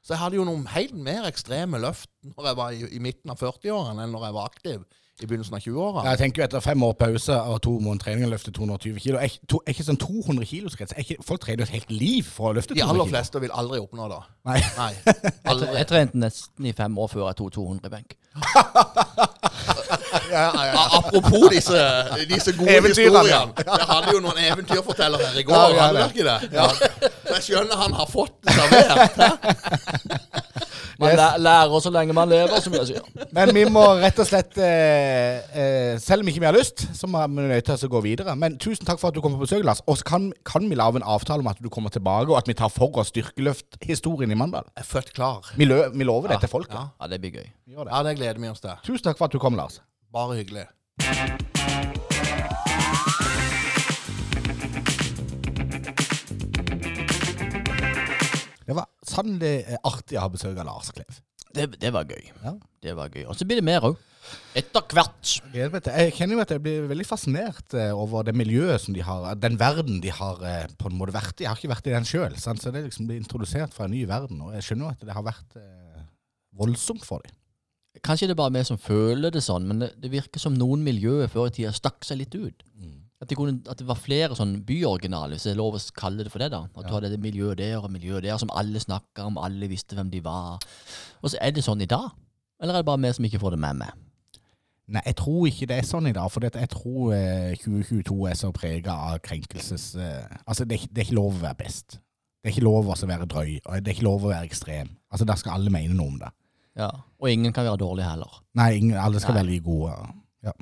Så 0.09 0.15
jeg 0.15 0.23
hadde 0.23 0.39
jo 0.39 0.43
noen 0.47 0.63
helt 0.73 0.95
mer 0.97 1.27
ekstreme 1.29 1.77
løft 1.77 2.09
når 2.25 2.45
jeg 2.47 2.57
var 2.57 2.73
i, 2.73 2.81
i 2.97 2.99
midten 3.03 3.29
av 3.29 3.37
40-årene, 3.37 4.07
enn 4.07 4.13
når 4.15 4.23
jeg 4.25 4.33
var 4.39 4.47
aktiv 4.49 4.79
i 5.21 5.27
begynnelsen 5.27 5.53
av 5.53 5.61
20-åra. 5.61 6.01
Jeg 6.07 6.17
tenker 6.23 6.41
jo 6.41 6.45
etter 6.47 6.63
fem 6.65 6.81
år 6.87 6.95
pause 6.97 7.35
og 7.37 7.59
to 7.61 7.75
måneder 7.77 8.07
trening 8.07 8.25
og 8.25 8.31
løfte 8.33 8.49
220 8.55 8.97
kilo, 9.03 9.19
er 9.19 9.29
ikke, 9.29 9.45
to, 9.53 9.59
er 9.61 9.69
ikke 9.75 9.85
sånn 9.85 10.01
200 10.01 10.47
kilos 10.49 10.73
grense. 10.79 10.97
Er 10.97 11.21
Folk 11.27 11.43
trener 11.43 11.61
jo 11.61 11.67
et 11.67 11.75
helt 11.75 11.91
liv 11.93 12.23
for 12.25 12.49
å 12.49 12.53
løfte 12.57 12.73
200 12.73 12.81
kilo. 12.81 12.89
De 12.89 12.93
aller 12.95 13.11
fleste 13.13 13.37
vil 13.45 13.53
aldri 13.61 13.77
oppnå 13.83 14.03
det. 14.15 14.21
Nei. 14.49 14.57
Nei. 14.79 14.93
Aldri. 15.53 15.69
Jeg 15.77 15.85
trente 15.93 16.17
nesten 16.25 16.65
i 16.71 16.73
fem 16.81 16.93
år 17.05 17.09
før 17.13 17.23
jeg 17.27 17.37
tok 17.43 17.53
200 17.59 17.85
i 17.85 17.93
benk. 17.99 18.09
Apropos 20.33 21.49
disse, 21.53 21.79
disse 22.29 22.53
gode 22.57 22.81
historiene. 22.87 23.53
Jeg 23.57 23.87
hadde 23.93 24.13
jo 24.13 24.19
noen 24.23 24.37
eventyrfortellere 24.51 25.29
her 25.31 25.39
i 25.39 25.43
går. 25.47 25.55
Ja, 25.75 25.87
hadde 25.87 25.99
dere 25.99 26.07
det. 26.07 26.15
ikke 26.15 26.25
det? 26.29 26.39
Ja. 26.53 26.67
Så 27.29 27.33
jeg 27.35 27.43
skjønner 27.49 27.75
han 27.83 27.93
har 27.99 28.07
fått 28.09 28.35
det 28.43 28.53
servert. 28.57 30.29
Man 30.99 31.13
læ- 31.15 31.37
lærer 31.39 31.79
så 31.79 31.89
lenge 31.95 32.13
man 32.13 32.27
lever, 32.27 32.59
som 32.59 32.73
jeg 32.75 32.87
sier. 32.89 33.05
Men 33.31 33.53
vi 33.55 33.61
må 33.71 33.83
rett 34.01 34.17
og 34.19 34.27
slett 34.27 34.57
eh, 34.59 35.37
eh, 35.55 35.93
Selv 36.03 36.25
om 36.25 36.27
ikke 36.27 36.41
vi 36.43 36.47
har 36.49 36.55
lyst, 36.57 36.83
så 36.97 37.07
må 37.07 37.21
vi 37.27 37.45
nødt 37.47 37.69
til 37.69 37.87
å 37.87 37.91
gå 37.93 38.01
videre. 38.03 38.35
Men 38.35 38.57
tusen 38.59 38.83
takk 38.85 38.99
for 38.99 39.07
at 39.07 39.15
du 39.15 39.21
kom 39.23 39.37
på 39.37 39.45
besøk, 39.45 39.63
Lars. 39.63 39.79
Og 39.87 39.95
så 40.01 40.07
kan, 40.09 40.27
kan 40.43 40.67
vi 40.69 40.75
lage 40.75 40.99
en 40.99 41.07
avtale 41.07 41.39
om 41.39 41.47
at 41.47 41.61
du 41.63 41.69
kommer 41.71 41.89
tilbake, 41.95 42.27
og 42.33 42.37
at 42.41 42.51
vi 42.51 42.57
tar 42.59 42.67
for 42.73 42.91
oss 42.99 43.13
styrkeløfthistorien 43.13 44.31
i 44.35 44.35
Mandal? 44.39 44.67
Jeg 44.75 44.83
er 44.83 44.89
født 44.91 45.13
klar. 45.15 45.47
Vi, 45.55 45.69
lø, 45.69 45.85
vi 45.95 46.03
lover 46.09 46.33
det 46.33 46.41
til 46.43 46.51
folket. 46.51 46.75
Ja. 46.75 46.89
Ja, 46.99 47.07
det 47.13 47.21
blir 47.23 47.37
gøy. 47.39 47.47
Det. 47.47 47.87
ja, 47.87 48.03
det 48.03 48.17
gleder 48.19 48.43
vi 48.43 48.49
oss 48.51 48.59
til. 48.65 48.75
Tusen 48.83 49.07
takk 49.07 49.17
for 49.21 49.29
at 49.31 49.37
du 49.37 49.39
kom, 49.39 49.55
Lars. 49.55 49.79
Bare 50.09 50.39
hyggelig. 50.39 50.65
Det 58.65 58.75
var 58.77 58.87
sannelig 59.05 59.53
eh, 59.65 59.77
artig 59.85 60.17
å 60.17 60.23
ha 60.23 60.31
besøk 60.33 60.57
av 60.57 60.65
Lars 60.65 60.89
Klev. 60.93 61.19
Det, 61.53 61.67
det 61.81 61.91
var 61.93 62.09
gøy. 62.09 62.25
Ja. 62.41 62.55
Det 62.81 62.95
var 62.97 63.13
gøy. 63.13 63.27
Og 63.29 63.37
så 63.37 63.45
blir 63.45 63.61
det 63.61 63.67
mer 63.69 63.85
òg. 63.85 64.01
Etter 64.57 64.81
hvert. 64.93 65.35
Jeg, 65.53 65.69
vet, 65.73 65.89
jeg 65.93 66.13
kjenner 66.17 66.37
jo 66.37 66.43
at 66.43 66.53
jeg 66.53 66.63
blir 66.65 66.89
veldig 66.89 67.05
fascinert 67.05 67.77
eh, 67.77 67.93
over 67.93 68.25
det 68.25 68.33
miljøet 68.37 68.81
som 68.81 68.97
de 68.97 69.05
har, 69.05 69.29
den 69.37 69.61
verden 69.61 70.01
de 70.01 70.13
har 70.13 70.41
eh, 70.41 70.63
på 70.77 70.89
en 70.89 70.97
måte 70.97 71.13
vært 71.13 71.37
i. 71.37 71.45
Jeg 71.45 71.53
har 71.53 71.61
ikke 71.61 71.73
vært 71.75 71.89
i 71.89 71.97
den 71.99 72.09
sjøl, 72.09 72.37
så 72.41 72.57
det 72.57 72.87
liksom 72.87 73.09
blir 73.09 73.21
introdusert 73.21 73.77
fra 73.77 73.85
en 73.85 73.93
ny 73.93 74.07
verden. 74.09 74.41
Og 74.45 74.57
jeg 74.57 74.71
skjønner 74.71 74.89
jo 74.89 74.93
at 74.97 75.05
det 75.05 75.17
har 75.17 75.29
vært 75.29 75.59
voldsomt 76.57 77.05
for 77.05 77.21
dem. 77.25 77.38
Kanskje 78.05 78.29
det 78.29 78.35
er 78.35 78.39
bare 78.39 78.53
vi 78.55 78.63
som 78.67 78.79
føler 78.81 79.33
det 79.33 79.41
sånn, 79.45 79.67
men 79.67 79.83
det, 79.83 79.93
det 80.01 80.11
virker 80.13 80.41
som 80.41 80.55
noen 80.57 80.83
miljøer 80.85 81.29
før 81.31 81.49
i 81.49 81.55
tida 81.57 81.71
stakk 81.75 82.05
seg 82.07 82.21
litt 82.21 82.35
ut. 82.35 82.65
At 83.19 83.27
det, 83.27 83.35
kunne, 83.35 83.57
at 83.67 83.81
det 83.81 83.87
var 83.87 83.97
flere 83.99 84.35
sånn 84.37 84.61
byoriginaler, 84.63 85.35
hvis 85.35 85.43
det 85.49 85.51
er 85.51 85.57
lov 85.59 85.75
å 85.75 85.79
kalle 85.97 86.23
det 86.23 86.31
for 86.31 86.39
det. 86.39 86.51
da. 86.53 86.61
At 86.71 86.87
du 86.87 86.93
hadde 86.95 87.09
det 87.11 87.19
miljøet 87.19 87.59
der 87.59 87.75
og 87.81 87.91
miljøet 87.91 88.23
der 88.23 88.37
som 88.39 88.51
alle 88.55 88.79
snakka 88.79 89.25
om, 89.27 89.37
alle 89.43 89.67
visste 89.67 89.97
hvem 89.97 90.11
de 90.13 90.21
var. 90.23 90.63
Og 91.19 91.33
så 91.33 91.41
er 91.43 91.51
det 91.51 91.65
sånn 91.65 91.83
i 91.83 91.89
dag. 91.89 92.13
Eller 92.63 92.77
er 92.77 92.79
det 92.79 92.87
bare 92.87 93.03
vi 93.03 93.11
som 93.17 93.27
ikke 93.27 93.41
får 93.43 93.57
det 93.57 93.59
med 93.65 93.81
meg? 93.81 94.05
Nei, 94.89 95.03
jeg 95.05 95.19
tror 95.19 95.45
ikke 95.49 95.67
det 95.69 95.75
er 95.77 95.85
sånn 95.85 96.07
i 96.09 96.15
dag. 96.15 96.31
For 96.31 96.47
jeg 96.47 96.71
tror 96.71 97.11
eh, 97.13 97.59
2022 97.61 98.15
er 98.31 98.39
så 98.39 98.53
prega 98.55 98.95
av 99.11 99.19
krenkelses... 99.25 99.91
Eh, 99.99 100.39
altså, 100.45 100.65
det 100.65 100.79
det 100.87 101.03
er 101.03 101.09
ikke 101.09 101.19
lov 101.19 101.35
å 101.35 101.43
være 101.43 101.59
best. 101.59 101.99
Det 102.39 102.49
er 102.49 102.55
ikke 102.55 102.65
lov 102.65 102.87
å 102.87 102.95
være 102.95 103.27
drøy. 103.29 103.51
Og 103.65 103.83
det 103.83 103.91
er 103.91 103.97
ikke 103.97 104.07
lov 104.07 104.23
å 104.23 104.31
være 104.31 104.47
ekstrem. 104.47 104.95
Altså, 105.11 105.27
Da 105.27 105.35
skal 105.35 105.59
alle 105.59 105.75
mene 105.75 105.93
noe 105.93 106.15
om 106.15 106.17
det. 106.23 106.31
Ja. 106.77 106.89
Og 107.19 107.31
ingen 107.31 107.53
kan 107.53 107.65
være 107.65 107.79
dårlig 107.81 108.05
heller. 108.05 108.41
Nei, 108.55 108.71
ingen, 108.77 108.97
alle 108.97 109.19
skal 109.19 109.33
Nei. 109.35 109.41
være 109.41 109.51
like 109.51 109.65
gode. 109.65 109.95
Ja. 110.45 110.53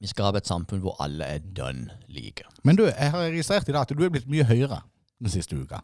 Vi 0.00 0.10
skal 0.10 0.28
ha 0.28 0.36
et 0.36 0.48
samfunn 0.48 0.82
hvor 0.84 0.98
alle 1.02 1.24
er 1.24 1.38
dønn 1.56 1.86
like. 2.12 2.44
Men 2.64 2.76
du, 2.76 2.84
jeg 2.90 3.10
har 3.10 3.24
registrert 3.24 3.68
i 3.68 3.72
dag 3.72 3.86
at 3.86 3.94
du 3.96 4.04
er 4.04 4.12
blitt 4.12 4.28
mye 4.30 4.44
høyere 4.44 4.82
den 5.22 5.32
siste 5.32 5.56
uka. 5.56 5.80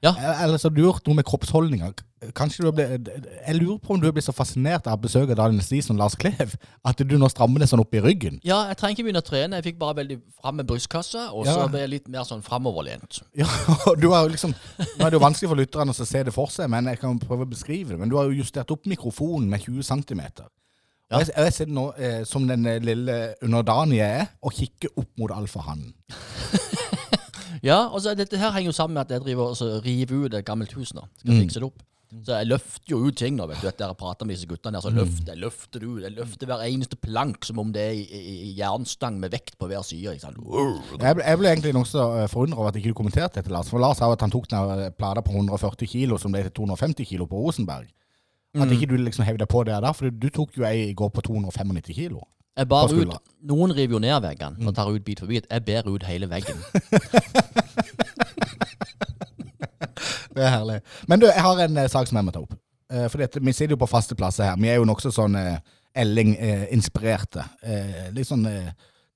Ja. 0.00 0.14
Eh, 0.16 0.42
Eller 0.44 0.58
så 0.58 0.68
har 0.68 0.74
du 0.76 0.82
gjort 0.82 1.06
noe 1.08 1.18
med 1.18 1.26
kroppsholdninger. 1.28 1.92
Kanskje 2.36 2.60
du 2.62 2.66
har 2.68 2.74
blitt, 2.76 3.08
Jeg 3.46 3.56
lurer 3.56 3.78
på 3.80 3.94
om 3.94 4.00
du 4.00 4.06
har 4.06 4.12
blitt 4.12 4.26
så 4.26 4.32
fascinert 4.36 4.86
av 4.88 5.00
besøket 5.00 5.32
av 5.32 5.46
Daniel 5.46 5.62
Stisen 5.64 5.94
og 5.94 6.00
Lars 6.02 6.16
Klev 6.20 6.52
at 6.84 7.00
du 7.00 7.14
nå 7.16 7.28
strammer 7.32 7.60
deg 7.62 7.70
sånn 7.70 7.80
opp 7.80 7.96
i 7.96 8.02
ryggen. 8.04 8.40
Ja, 8.44 8.66
jeg 8.68 8.76
trenger 8.80 8.96
ikke 8.96 9.06
begynne 9.08 9.22
å 9.24 9.28
trene. 9.28 9.60
Jeg 9.60 9.66
fikk 9.70 9.80
bare 9.80 9.96
veldig 10.02 10.18
fram 10.40 10.56
med 10.60 10.68
brystkassa, 10.68 11.30
og 11.32 11.48
så 11.48 11.64
ble 11.72 11.84
jeg 11.84 11.92
litt 11.94 12.08
mer 12.12 12.28
sånn 12.28 12.44
framoverlent. 12.44 13.22
Ja, 13.36 13.48
og 13.88 14.00
du 14.00 14.10
har 14.12 14.28
liksom 14.28 14.52
Nå 14.52 15.04
er 15.06 15.12
det 15.12 15.16
jo 15.20 15.24
vanskelig 15.24 15.52
for 15.52 15.60
lytterne 15.60 15.96
å 15.96 16.08
se 16.12 16.24
det 16.28 16.34
for 16.36 16.52
seg, 16.52 16.68
men 16.72 16.88
jeg 16.92 17.00
kan 17.00 17.20
prøve 17.20 17.48
å 17.48 17.52
beskrive 17.52 17.94
det. 17.94 18.00
Men 18.00 18.12
du 18.12 18.16
har 18.20 18.28
jo 18.28 18.40
justert 18.40 18.72
opp 18.72 18.88
mikrofonen 18.88 19.48
med 19.52 19.64
20 19.64 19.84
cm. 19.88 20.24
Ja. 21.10 21.18
Jeg, 21.18 21.32
jeg 21.34 21.54
sitter 21.56 21.72
nå 21.74 21.86
eh, 21.98 22.20
som 22.28 22.44
den 22.46 22.68
eh, 22.70 22.78
lille 22.84 23.16
underdanige 23.42 24.04
jeg 24.04 24.20
er, 24.20 24.28
og 24.46 24.54
kikker 24.54 24.92
opp 25.00 25.10
mot 25.18 25.32
alfahannen. 25.34 25.94
Ja, 27.62 27.86
og 27.92 28.00
så 28.00 28.14
dette 28.16 28.38
her 28.40 28.50
henger 28.54 28.70
jo 28.72 28.76
sammen 28.76 28.94
med 28.96 29.06
at 29.06 29.14
jeg 29.18 29.26
driver 29.26 29.52
og 29.52 29.84
river 29.84 30.26
ut 30.26 30.34
et 30.34 30.44
gammelt 30.48 30.72
hus 30.78 30.94
nå. 30.96 31.02
Skal 31.20 31.34
Mm. 31.34 31.40
fikse 31.44 31.60
det 31.60 31.68
opp. 31.68 31.82
Så 32.26 32.34
jeg 32.40 32.46
løfter 32.50 32.90
jo 32.90 32.96
ut 33.06 33.14
ting 33.14 33.36
nå, 33.36 33.46
vet 33.46 33.60
du. 33.62 33.68
Etter 33.68 33.86
jeg 33.86 33.96
prater 34.00 34.26
med 34.26 34.34
disse 34.34 34.48
guttene 34.50 34.72
der, 34.74 34.82
så 34.82 34.90
løfter 34.90 35.30
jeg 35.30 35.38
løfter 35.44 35.78
det 35.78 35.86
ut. 35.86 36.00
Jeg 36.02 36.14
løfter 36.16 36.46
hver 36.50 36.64
eneste 36.66 36.96
plank 36.98 37.44
som 37.46 37.60
om 37.62 37.70
det 37.70 37.84
er 37.84 37.92
i, 37.94 38.02
i, 38.02 38.34
i 38.48 38.54
jernstang 38.58 39.20
med 39.20 39.30
vekt 39.30 39.54
på 39.60 39.68
hver 39.70 39.84
side. 39.86 40.16
Ikke 40.16 40.24
sant? 40.24 40.40
Jeg 40.42 41.14
ble, 41.20 41.22
jeg 41.28 41.38
ble 41.38 41.52
egentlig 41.52 41.74
nokså 41.76 42.00
forundra 42.02 42.26
forundret 42.32 42.58
over 42.58 42.68
at 42.72 42.76
ikke 42.80 42.90
du 42.90 42.98
kommenterte 42.98 43.38
dette, 43.38 43.52
Lars. 43.54 43.70
For 43.70 43.78
Lars 43.78 43.98
sa 44.02 44.10
at 44.10 44.20
han 44.26 44.30
tok 44.34 44.48
den 44.50 44.74
eh, 44.88 44.90
plata 44.90 45.22
på 45.22 45.30
140 45.36 45.86
kilo 45.86 46.18
som 46.18 46.34
ble 46.34 46.42
til 46.48 46.56
250 46.64 47.06
kilo 47.12 47.26
på 47.30 47.44
Rosenberg. 47.44 47.86
At 48.58 48.72
ikke 48.74 48.90
du 48.90 48.96
liksom 48.98 49.22
hev 49.28 49.38
deg 49.38 49.46
på 49.46 49.62
det 49.62 49.78
der, 49.78 49.92
for 49.94 50.10
du 50.10 50.28
tok 50.34 50.56
jo 50.58 50.64
ei 50.66 50.88
i 50.88 50.94
går 50.98 51.12
på 51.14 51.22
295 51.22 51.94
kilo. 51.94 52.24
Jeg 52.58 52.66
bar 52.68 52.90
ut, 52.90 53.14
Noen 53.46 53.70
river 53.72 53.94
jo 53.94 53.98
ned 54.02 54.18
veggene 54.24 54.66
og 54.66 54.74
tar 54.74 54.90
ut 54.90 55.04
bit 55.06 55.20
for 55.22 55.30
bit. 55.30 55.46
Jeg 55.48 55.64
ber 55.64 55.86
ut 55.86 56.02
hele 56.02 56.26
veggen. 56.28 56.58
Det 60.40 60.46
er 60.48 60.54
herlig. 60.54 60.78
Men 61.10 61.20
du, 61.20 61.26
jeg 61.28 61.42
har 61.44 61.60
en 61.66 61.76
eh, 61.82 61.88
sak 61.92 62.08
som 62.08 62.16
jeg 62.20 62.24
må 62.30 62.32
ta 62.32 62.40
opp. 62.40 62.54
Eh, 62.90 63.06
for 63.12 63.20
dette, 63.20 63.42
vi 63.44 63.52
sitter 63.52 63.74
jo 63.76 63.80
på 63.82 63.88
faste 63.90 64.16
plasser 64.18 64.48
her. 64.48 64.56
Vi 64.60 64.70
er 64.72 64.78
jo 64.80 64.86
nokså 64.88 65.12
sånn 65.12 65.36
eh, 65.36 65.58
Elling-inspirerte. 66.00 67.42
Litt 68.16 68.28
sånn 68.28 68.44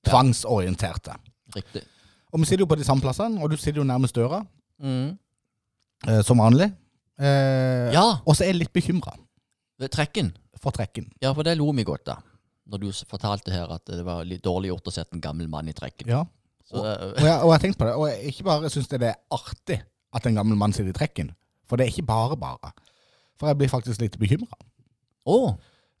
tvangsorienterte. 0.05 1.15
Riktig. 1.55 1.83
Og 2.33 2.41
vi 2.41 2.49
sitter 2.49 2.65
jo 2.65 2.69
på 2.69 2.77
de 2.77 2.85
samme 2.87 3.01
plassene, 3.03 3.39
og 3.41 3.49
du 3.53 3.55
sitter 3.57 3.79
jo 3.81 3.87
nærmest 3.87 4.15
døra, 4.17 4.41
Mm. 4.83 5.13
som 6.27 6.37
vanlig. 6.43 6.67
Ja, 7.17 8.19
Og 8.27 8.35
så 8.35 8.43
er 8.43 8.51
jeg 8.51 8.57
litt 8.59 8.73
bekymra 8.75 9.13
trekken. 9.89 10.33
for 10.59 10.71
trekken. 10.75 11.07
Ja, 11.21 11.31
for 11.33 11.43
det 11.43 11.57
lo 11.57 11.71
vi 11.71 11.83
godt 11.87 12.07
av. 12.09 12.23
Når 12.67 12.79
du 12.81 12.91
fortalte 13.07 13.51
her 13.53 13.71
at 13.71 13.85
det 13.85 14.03
var 14.03 14.23
litt 14.25 14.43
dårlig 14.43 14.69
gjort 14.73 14.87
å 14.87 14.91
sette 14.91 15.13
en 15.15 15.21
gammel 15.21 15.47
mann 15.47 15.67
i 15.69 15.73
trekken. 15.73 16.07
Ja. 16.09 16.25
Så, 16.65 16.75
Og 16.75 16.85
og, 16.85 17.19
jeg, 17.19 17.39
og 17.39 17.45
jeg 17.45 17.51
har 17.51 17.59
tenkt 17.59 17.77
på 17.77 17.85
det, 17.85 17.93
og 17.95 18.07
jeg 18.09 18.33
ikke 18.33 18.43
bare 18.43 18.69
syns 18.73 18.87
det 18.89 19.01
er 19.03 19.15
artig 19.31 19.79
at 20.15 20.25
en 20.29 20.37
gammel 20.39 20.57
mann 20.59 20.73
sitter 20.75 20.93
i 20.93 20.97
trekken, 20.97 21.33
for 21.67 21.77
det 21.77 21.85
er 21.87 21.93
ikke 21.93 22.07
bare 22.07 22.37
bare. 22.39 22.71
For 23.39 23.49
jeg 23.51 23.57
blir 23.59 23.71
faktisk 23.71 23.99
litt 24.01 24.15
bekymra. 24.21 24.55
Oh. 25.27 25.55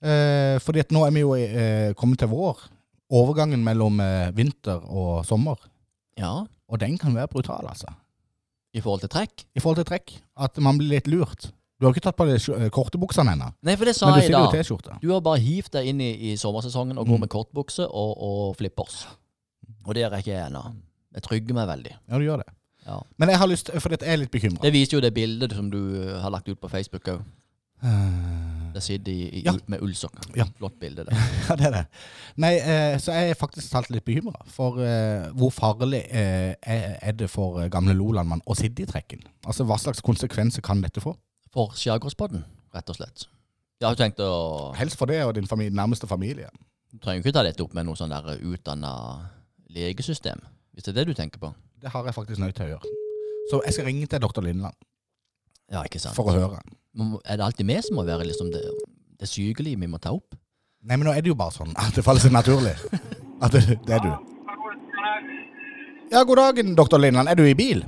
Eh, 0.05 0.55
fordi 0.63 0.79
at 0.85 0.91
nå 0.95 1.01
er 1.07 1.11
vi 1.15 1.23
jo 1.25 1.33
eh, 1.35 1.91
kommet 1.99 2.21
til 2.21 2.29
vår. 2.31 2.61
Overgangen 3.15 3.61
mellom 3.65 3.99
eh, 4.01 4.31
vinter 4.37 4.81
og 4.89 5.25
sommer. 5.27 5.59
ja. 6.19 6.45
Og 6.65 6.79
den 6.81 6.95
kan 6.97 7.13
være 7.13 7.27
brutal, 7.29 7.67
altså. 7.69 7.91
I 8.73 8.81
forhold 8.81 9.03
til 9.03 9.09
trekk? 9.13 9.43
I 9.53 9.61
forhold 9.61 9.77
til 9.77 9.85
trekk. 9.85 10.15
At 10.41 10.57
man 10.57 10.79
blir 10.79 10.95
litt 10.95 11.05
lurt. 11.07 11.51
Du 11.77 11.85
har 11.85 11.93
ikke 11.93 12.01
tatt 12.07 12.17
på 12.17 12.25
deg 12.25 12.41
eh, 12.55 12.71
korte 12.73 12.97
buksene 12.97 13.35
ennå, 13.35 13.51
Nei, 13.61 13.75
for 13.77 13.85
det 13.85 13.93
sa 13.93 14.07
men 14.09 14.15
du 14.15 14.21
jeg 14.23 14.31
sitter 14.31 14.39
jo 14.39 14.47
da. 14.47 14.49
i 14.49 14.63
T-skjorte. 14.63 14.95
Du 15.03 15.05
har 15.13 15.21
bare 15.27 15.43
hivt 15.43 15.69
deg 15.77 15.91
inn 15.91 16.01
i, 16.01 16.07
i 16.31 16.33
sommersesongen 16.41 16.97
og 16.97 17.05
går 17.05 17.19
Mm. 17.19 17.21
med 17.27 17.29
kortbukse 17.35 17.85
og, 17.85 18.15
og 18.17 18.55
flippers. 18.57 19.03
Og 19.85 19.93
der 19.93 20.09
er 20.09 20.17
ikke 20.23 20.33
jeg 20.33 20.47
ennå. 20.47 20.63
Jeg 21.13 21.23
trygger 21.29 21.53
meg 21.59 21.69
veldig. 21.69 21.93
Ja, 22.09 22.17
du 22.17 22.25
gjør 22.25 22.41
det. 22.41 22.49
Ja. 22.85 22.99
Men 23.17 23.29
jeg 23.33 23.39
har 23.41 23.49
lyst, 23.49 23.71
for 23.81 23.89
dette 23.89 24.05
er 24.05 24.19
litt 24.21 24.31
bekymra. 24.31 24.61
Det 24.61 24.73
viser 24.75 24.97
jo 24.97 25.01
det 25.01 25.13
bildet 25.15 25.55
som 25.57 25.71
du 25.73 25.79
eh, 26.03 26.19
har 26.21 26.29
lagt 26.33 26.49
ut 26.49 26.59
på 26.61 26.69
Facebook 26.69 27.07
òg. 27.15 27.23
Det 28.75 28.81
sitter 28.83 29.11
i, 29.11 29.29
i, 29.39 29.41
Ja. 29.45 29.53
med 29.67 29.79
ullsokker. 29.81 30.23
Ja. 30.35 30.45
Flott 30.57 30.79
bilde. 30.79 31.03
det. 31.07 31.15
Ja, 31.49 31.55
det 31.55 31.65
er 31.67 31.71
det. 31.71 31.83
Nei, 32.41 32.53
eh, 32.59 32.97
så 32.99 33.13
jeg 33.15 33.29
er 33.31 33.37
faktisk 33.39 33.71
talt 33.71 33.89
litt 33.93 34.05
bekymra 34.07 34.41
for 34.51 34.79
eh, 34.83 35.29
hvor 35.37 35.53
farlig 35.53 36.01
eh, 36.09 36.55
er 36.65 37.15
det 37.15 37.29
for 37.31 37.61
eh, 37.61 37.69
gamle 37.71 37.93
Lolandmann 37.95 38.41
å 38.45 38.55
sitte 38.57 38.83
i 38.83 38.89
trekken. 38.89 39.23
Altså, 39.45 39.63
Hva 39.69 39.77
slags 39.79 40.01
konsekvenser 40.03 40.65
kan 40.65 40.81
dette 40.83 41.03
få? 41.03 41.15
For 41.55 41.71
skjærgårdsbåten, 41.77 42.43
rett 42.75 42.89
og 42.91 42.97
slett. 42.99 43.27
Jeg 43.79 43.87
har 43.87 43.99
tenkt 43.99 44.19
å 44.23 44.73
Helst 44.75 44.97
for 44.99 45.07
det 45.11 45.21
og 45.23 45.35
din 45.37 45.47
familie, 45.47 45.75
nærmeste 45.75 46.07
familie. 46.07 46.49
Du 46.91 46.99
trenger 47.03 47.23
ikke 47.23 47.35
ta 47.37 47.43
dette 47.47 47.63
opp 47.63 47.73
med 47.75 47.87
noe 47.87 47.95
sånn 47.99 48.11
der 48.11 48.39
utdanna 48.43 48.91
legesystem, 49.71 50.41
hvis 50.73 50.87
det 50.87 50.93
er 50.95 50.99
det 51.01 51.11
du 51.11 51.15
tenker 51.15 51.39
på. 51.43 51.53
Det 51.85 51.91
har 51.93 52.07
jeg 52.09 52.15
faktisk 52.17 52.39
nødt 52.41 52.55
til 52.57 52.65
å 52.65 52.69
gjøre. 52.73 52.93
Så 53.51 53.59
jeg 53.67 53.75
skal 53.75 53.85
ringe 53.85 54.07
til 54.09 54.21
doktor 54.23 54.41
Lindland 54.41 54.73
Ja, 55.69 55.83
ikke 55.85 55.99
sant? 56.01 56.15
for 56.17 56.31
å 56.31 56.33
høre. 56.33 56.61
Men 56.97 57.11
Er 57.29 57.37
det 57.37 57.45
alltid 57.45 57.67
vi 57.69 57.75
som 57.85 57.99
må 57.99 58.05
være 58.07 58.25
liksom 58.25 58.49
det, 58.53 58.63
det 59.21 59.29
sykelige 59.29 59.77
vi 59.77 59.89
må 59.91 59.99
ta 60.01 60.15
opp? 60.15 60.33
Nei, 60.85 60.97
men 60.97 61.05
nå 61.05 61.13
er 61.13 61.21
det 61.21 61.29
jo 61.29 61.37
bare 61.37 61.53
sånn 61.53 61.75
at 61.77 61.93
det 61.97 62.03
faller 62.05 62.23
seg 62.25 62.33
naturlig. 62.33 62.73
At 63.43 63.53
det, 63.53 63.61
det 63.85 63.93
er 63.97 64.01
du. 64.01 64.11
Ja, 66.13 66.23
god 66.23 66.37
dagen, 66.41 66.73
doktor 66.77 67.01
Lindland. 67.01 67.29
Er 67.29 67.35
du 67.37 67.43
i 67.45 67.53
bil? 67.57 67.81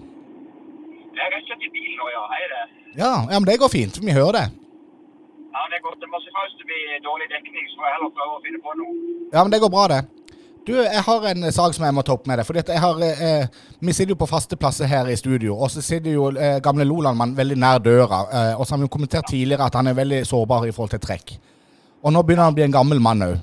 Jeg 1.18 1.26
er 1.38 1.44
kjørt 1.50 1.66
i 1.66 1.70
bil 1.74 1.92
nå, 1.98 2.08
ja. 2.14 2.24
Hei 2.34 2.42
det. 2.54 2.64
Ja, 3.02 3.12
ja, 3.32 3.38
men 3.40 3.46
det 3.50 3.58
går 3.62 3.72
fint. 3.74 3.98
Vi 4.02 4.14
hører 4.18 4.34
det. 4.38 4.46
Ja, 5.54 5.62
det 5.72 5.78
er 5.80 5.84
godt. 5.86 5.98
Det 6.02 6.10
må 6.14 6.22
selvfølgelig 6.26 6.70
bli 6.70 6.82
dårlig 7.06 7.30
dekning, 7.34 7.66
så 7.72 7.80
får 7.82 7.90
jeg 7.90 7.96
heller 7.98 8.14
prøve 8.18 8.38
å 8.38 8.42
finne 8.46 8.62
på 8.66 8.78
noe. 8.82 8.96
Ja, 9.34 9.40
men 9.46 9.54
det 9.54 9.62
går 9.66 9.74
bra, 9.74 9.86
det. 9.94 10.02
Du, 10.68 10.74
jeg 10.76 11.00
har 11.00 11.26
en 11.30 11.46
sak 11.56 11.76
som 11.78 11.86
jeg 11.88 11.96
må 11.96 12.04
ta 12.04 12.12
opp 12.18 12.26
med 12.28 12.42
deg. 12.42 12.48
For 12.48 12.58
jeg 12.60 12.80
har, 12.84 12.98
eh, 13.04 13.46
vi 13.80 13.94
sitter 13.96 14.12
jo 14.12 14.20
på 14.20 14.28
faste 14.28 14.58
plasser 14.60 14.90
her 14.92 15.08
i 15.08 15.16
studio, 15.16 15.56
og 15.56 15.72
så 15.72 15.82
sitter 15.82 16.12
jo 16.12 16.26
eh, 16.36 16.58
gamle 16.60 16.84
Lolandmann 16.84 17.38
veldig 17.38 17.56
nær 17.56 17.80
døra. 17.80 18.20
Eh, 18.28 18.60
og 18.60 18.66
så 18.68 18.76
har 18.76 18.82
vi 18.82 18.90
jo 18.90 18.96
kommentert 18.98 19.30
tidligere 19.32 19.70
at 19.70 19.78
han 19.80 19.88
er 19.88 19.96
veldig 19.96 20.26
sårbar 20.28 20.68
i 20.68 20.74
forhold 20.76 20.92
til 20.92 21.04
trekk. 21.06 21.38
Og 22.04 22.12
nå 22.12 22.24
begynner 22.24 22.50
han 22.50 22.56
å 22.56 22.58
bli 22.58 22.66
en 22.66 22.76
gammel 22.76 23.00
mann 23.00 23.24
òg. 23.24 23.38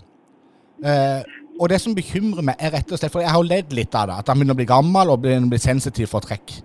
Eh, 0.85 1.23
og 1.55 1.71
det 1.71 1.81
som 1.81 1.95
bekymrer 1.97 2.45
meg, 2.45 2.61
er 2.61 2.75
rett 2.75 2.93
og 2.93 2.99
slett 2.99 3.13
For 3.15 3.23
jeg 3.23 3.31
har 3.31 3.39
jo 3.39 3.47
ledd 3.47 3.73
litt 3.73 3.95
av 3.97 4.11
det. 4.11 4.19
At 4.21 4.29
han 4.29 4.41
begynner 4.41 4.59
å 4.59 4.61
bli 4.61 4.69
gammel 4.69 5.15
og 5.15 5.23
begynner 5.23 5.49
å 5.49 5.55
bli 5.55 5.63
sensitiv 5.63 6.11
for 6.13 6.25
trekk. 6.25 6.59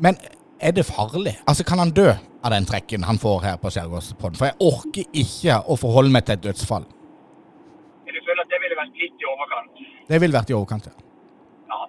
Men 0.00 0.16
er 0.62 0.72
det 0.72 0.86
farlig? 0.86 1.34
Altså, 1.44 1.66
kan 1.68 1.82
han 1.82 1.92
dø 1.92 2.08
av 2.14 2.50
den 2.54 2.64
trekken 2.64 3.04
han 3.04 3.20
får 3.20 3.44
her 3.44 3.60
på 3.60 3.70
Skjærgårdspodden? 3.74 4.38
For 4.40 4.48
jeg 4.48 4.60
orker 4.62 5.20
ikke 5.24 5.60
å 5.66 5.76
forholde 5.76 6.14
meg 6.14 6.24
til 6.24 6.38
et 6.38 6.44
dødsfall. 6.48 6.86
Men 8.06 8.16
du 8.16 8.20
føler 8.22 8.46
at 8.46 8.54
det 8.54 8.62
ville 8.62 8.71
vært 8.82 9.02
litt 9.02 9.24
i 9.24 9.30
overkant? 9.34 9.82
Det 10.10 10.20
ville 10.22 10.38
vært 10.38 10.52
i 10.52 10.58
overkant, 10.58 10.88
ja. 10.90 10.94
Ja. 11.72 11.82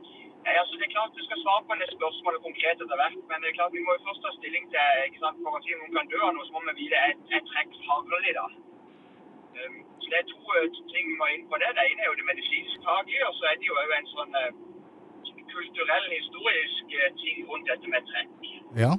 Nei, 0.43 0.55
altså 0.61 0.75
det 0.79 0.85
er 0.87 0.95
klart 0.95 1.15
Du 1.17 1.23
skal 1.25 1.39
svare 1.43 1.63
på 1.67 1.73
en 1.75 1.81
spørsmålet 1.81 1.99
spørsmål 1.99 2.35
konkret 2.47 2.81
etter 2.83 2.97
hvert, 2.99 3.19
men 3.29 3.37
det 3.41 3.47
er 3.49 3.57
klart 3.59 3.75
vi 3.77 3.83
må 3.85 3.95
jo 3.95 4.05
først 4.07 4.21
ta 4.25 4.31
stilling 4.37 4.65
til 4.73 5.07
ikke 5.07 5.21
sant, 5.23 5.39
For 5.43 5.57
å 5.57 5.63
si 5.63 5.75
om 5.75 5.81
noen 5.83 5.95
kan 5.97 6.11
dø 6.11 6.19
av 6.27 6.33
noe, 6.35 6.45
så 6.47 6.53
må 6.55 6.61
vi 6.67 6.75
vite 6.81 6.99
er, 7.07 7.15
et 7.37 7.49
trekk 7.51 7.71
farlig, 7.87 8.33
da. 8.39 8.45
Um, 9.57 9.77
så 10.01 10.07
Det 10.11 10.19
er 10.19 10.27
to 10.33 10.41
eh, 10.59 10.67
ting 10.91 11.05
vi 11.11 11.17
må 11.21 11.29
inn 11.31 11.47
på 11.51 11.59
det. 11.61 11.69
Det 11.77 11.85
ene 11.89 12.03
er 12.03 12.09
jo 12.09 12.19
det 12.19 12.29
medisinsk-faglige, 12.31 13.23
og 13.29 13.33
så 13.39 13.43
er 13.51 13.55
det 13.61 13.69
jo 13.69 13.75
en 13.99 14.09
sånn 14.15 14.33
uh, 14.43 14.51
kulturell, 15.53 16.07
historisk 16.19 16.95
uh, 16.99 17.09
ting 17.21 17.37
rundt 17.49 17.69
dette 17.71 17.95
med 17.95 18.11
trekk. 18.11 18.37
ja. 18.83 18.93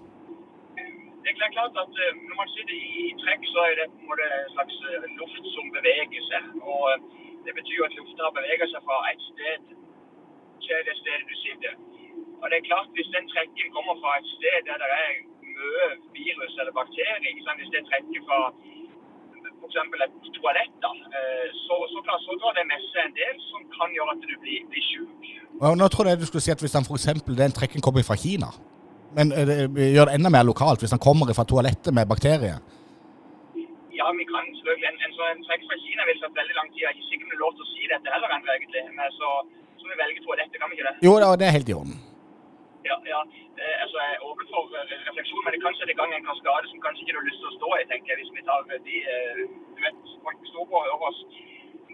Det 1.24 1.32
er 1.32 1.55
klart- 1.57 1.78
at 1.82 1.95
uh, 2.05 2.09
når 2.28 2.36
man 2.40 2.51
sitter 2.55 2.74
i, 2.76 2.88
i 3.11 3.12
trekk, 3.22 3.47
så 3.53 3.61
er 3.68 3.74
det 3.80 3.86
på 3.92 4.01
en 4.03 4.09
måte 4.12 4.26
en 4.38 4.51
slags 4.55 4.76
luft 5.18 5.47
som 5.57 5.70
beveger 5.76 6.26
seg. 6.30 6.51
Og 6.74 6.84
det 7.47 7.55
betyr 7.59 7.76
jo 7.80 7.88
at 7.88 7.97
lufta 7.99 8.30
beveger 8.38 8.68
seg 8.72 8.80
fra 8.88 8.99
et 9.12 9.22
sted 9.30 9.59
til 10.64 10.78
det 10.88 10.97
stedet 11.01 11.24
du 11.30 11.36
sitter. 11.45 11.74
Og 12.40 12.47
det 12.51 12.57
er 12.59 12.68
klart, 12.70 12.88
hvis 12.97 13.11
den 13.16 13.26
trekken 13.32 13.68
kommer 13.76 13.95
fra 14.03 14.11
et 14.20 14.28
sted 14.36 14.57
der 14.68 14.76
det 14.82 14.90
er 15.05 15.12
mye 15.57 15.86
virus 16.18 16.55
eller 16.61 16.74
bakterier, 16.80 17.42
sånn, 17.47 17.61
hvis 17.61 17.72
det 17.74 17.82
trekker 17.90 18.22
fra 18.28 18.40
f.eks. 19.64 19.76
et 20.05 20.36
toalett, 20.38 20.74
da, 20.84 20.92
eh, 21.18 21.49
så, 21.64 21.74
så, 21.92 21.99
klart, 22.07 22.22
så 22.26 22.36
drar 22.40 22.55
det 22.59 22.66
med 22.70 22.84
seg 22.90 23.09
en 23.09 23.16
del 23.16 23.36
som 23.49 23.64
kan 23.76 23.97
gjøre 23.97 24.16
at 24.16 24.22
du 24.28 24.34
blir, 24.45 24.61
blir 24.72 24.86
syk. 24.90 25.32
Nå 25.80 25.88
trodde 25.88 26.12
jeg 26.12 26.20
du 26.20 26.28
skulle 26.28 26.45
si 26.45 26.55
at 26.55 26.62
hvis 26.64 26.76
den, 26.76 26.86
for 26.88 26.99
eksempel, 27.01 27.36
den 27.38 27.55
trekken 27.59 27.84
kommer 27.84 28.05
fra 28.07 28.18
Kina, 28.24 28.51
men 29.16 29.32
eh, 29.32 29.45
det 29.49 29.90
gjør 29.95 30.11
det 30.11 30.16
enda 30.18 30.32
mer 30.36 30.47
lokalt 30.49 30.82
hvis 30.82 30.95
den 30.95 31.03
kommer 31.07 31.32
fra 31.36 31.47
toalettet 31.49 31.95
med 31.97 32.11
bakterier. 32.11 32.61
Ja, 34.05 34.11
vi 34.21 34.25
kan 34.33 34.45
selvfølgelig. 34.57 34.89
En, 34.91 34.99
en, 35.05 35.13
en 35.35 35.45
trekk 35.49 35.63
fra 35.69 35.77
Kina 35.83 36.03
vil 36.09 36.19
tatt 36.23 36.41
veldig 36.41 36.57
lang 36.59 36.69
tid. 36.73 36.81
Jeg 36.83 36.89
er 36.91 36.97
ikke 36.97 37.11
sikker 37.11 37.25
på 37.27 37.31
om 37.31 37.37
er 37.37 37.45
lov 37.45 37.53
til 37.57 37.65
å 37.65 37.71
si 37.75 37.87
dette 37.93 38.13
heller, 38.15 38.35
ennå, 38.37 38.51
egentlig. 38.57 38.83
Men 38.99 39.15
så, 39.19 39.31
så 39.81 39.85
vi 39.91 40.01
velger 40.03 40.43
dette, 40.43 40.61
kan 40.61 40.69
vi 40.71 40.77
ikke 40.77 40.89
det? 40.89 40.97
Jo, 41.07 41.15
da, 41.25 41.29
det 41.41 41.47
er 41.47 41.57
helt 41.57 41.73
i 41.73 41.77
orden. 41.79 41.97
Ja, 42.91 42.97
ja. 43.13 43.21
Eh, 43.61 43.77
altså, 43.83 43.97
jeg 44.05 44.13
er 44.17 44.25
åpen 44.29 44.47
for 44.53 44.65
eh, 44.77 44.93
refleksjon, 45.09 45.45
men 45.45 45.55
det 45.55 45.61
kan 45.65 45.77
sette 45.79 45.95
i 45.95 46.01
gang 46.01 46.11
en 46.13 46.29
kaskade 46.31 46.69
som 46.69 46.83
kanskje 46.85 47.05
ikke 47.05 47.15
du 47.17 47.21
har 47.23 47.29
lyst 47.31 47.41
til 47.43 47.51
å 47.51 47.57
stå 47.59 47.71
i, 47.81 47.87
tenker 47.93 48.13
jeg, 48.13 48.19
hvis 48.21 48.35
vi 48.37 48.45
tar 48.49 48.67
eh, 48.75 48.83
de 48.89 48.97
eh, 49.13 49.45
Du 49.77 49.81
vet, 49.87 50.03
folk 50.27 50.45
står 50.51 50.69
på 50.69 50.81
og 50.81 50.85
hører 50.89 51.07
oss. 51.11 51.21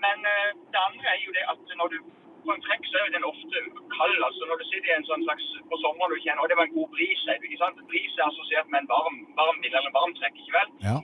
Men 0.06 0.26
eh, 0.32 0.48
det 0.72 0.82
andre 0.88 1.06
er 1.14 1.22
jo 1.26 1.36
det 1.36 1.44
at 1.52 1.76
når 1.78 1.94
du 1.94 1.98
på 2.44 2.50
en 2.56 2.64
trekk 2.66 2.84
så 2.88 2.98
er 2.98 3.06
jo 3.06 3.14
den 3.16 3.30
ofte 3.30 3.62
kald. 3.94 4.18
altså 4.28 4.42
Når 4.50 4.60
du 4.60 4.66
sitter 4.72 4.90
i 4.90 4.96
en 4.96 5.08
sånn 5.10 5.24
slags 5.28 5.46
på 5.70 5.78
sommeren 5.84 6.14
du 6.14 6.22
kjenner 6.24 6.42
og 6.42 6.50
det 6.50 6.58
var 6.58 6.66
en 6.66 6.76
god 6.78 6.90
bris, 6.96 7.24
ikke 7.36 7.62
sant? 7.62 7.82
Bris 7.92 8.18
er 8.18 8.26
assosiert 8.26 8.70
med 8.72 8.82
en 8.82 8.90
varm, 8.90 9.18
varm 9.38 9.62
bil 9.62 9.74
eller 9.74 9.90
en 9.92 9.98
varm 10.00 10.14
trekk, 10.18 10.42
ikke 10.42 10.56
vel? 10.58 10.72
Ja. 10.88 10.96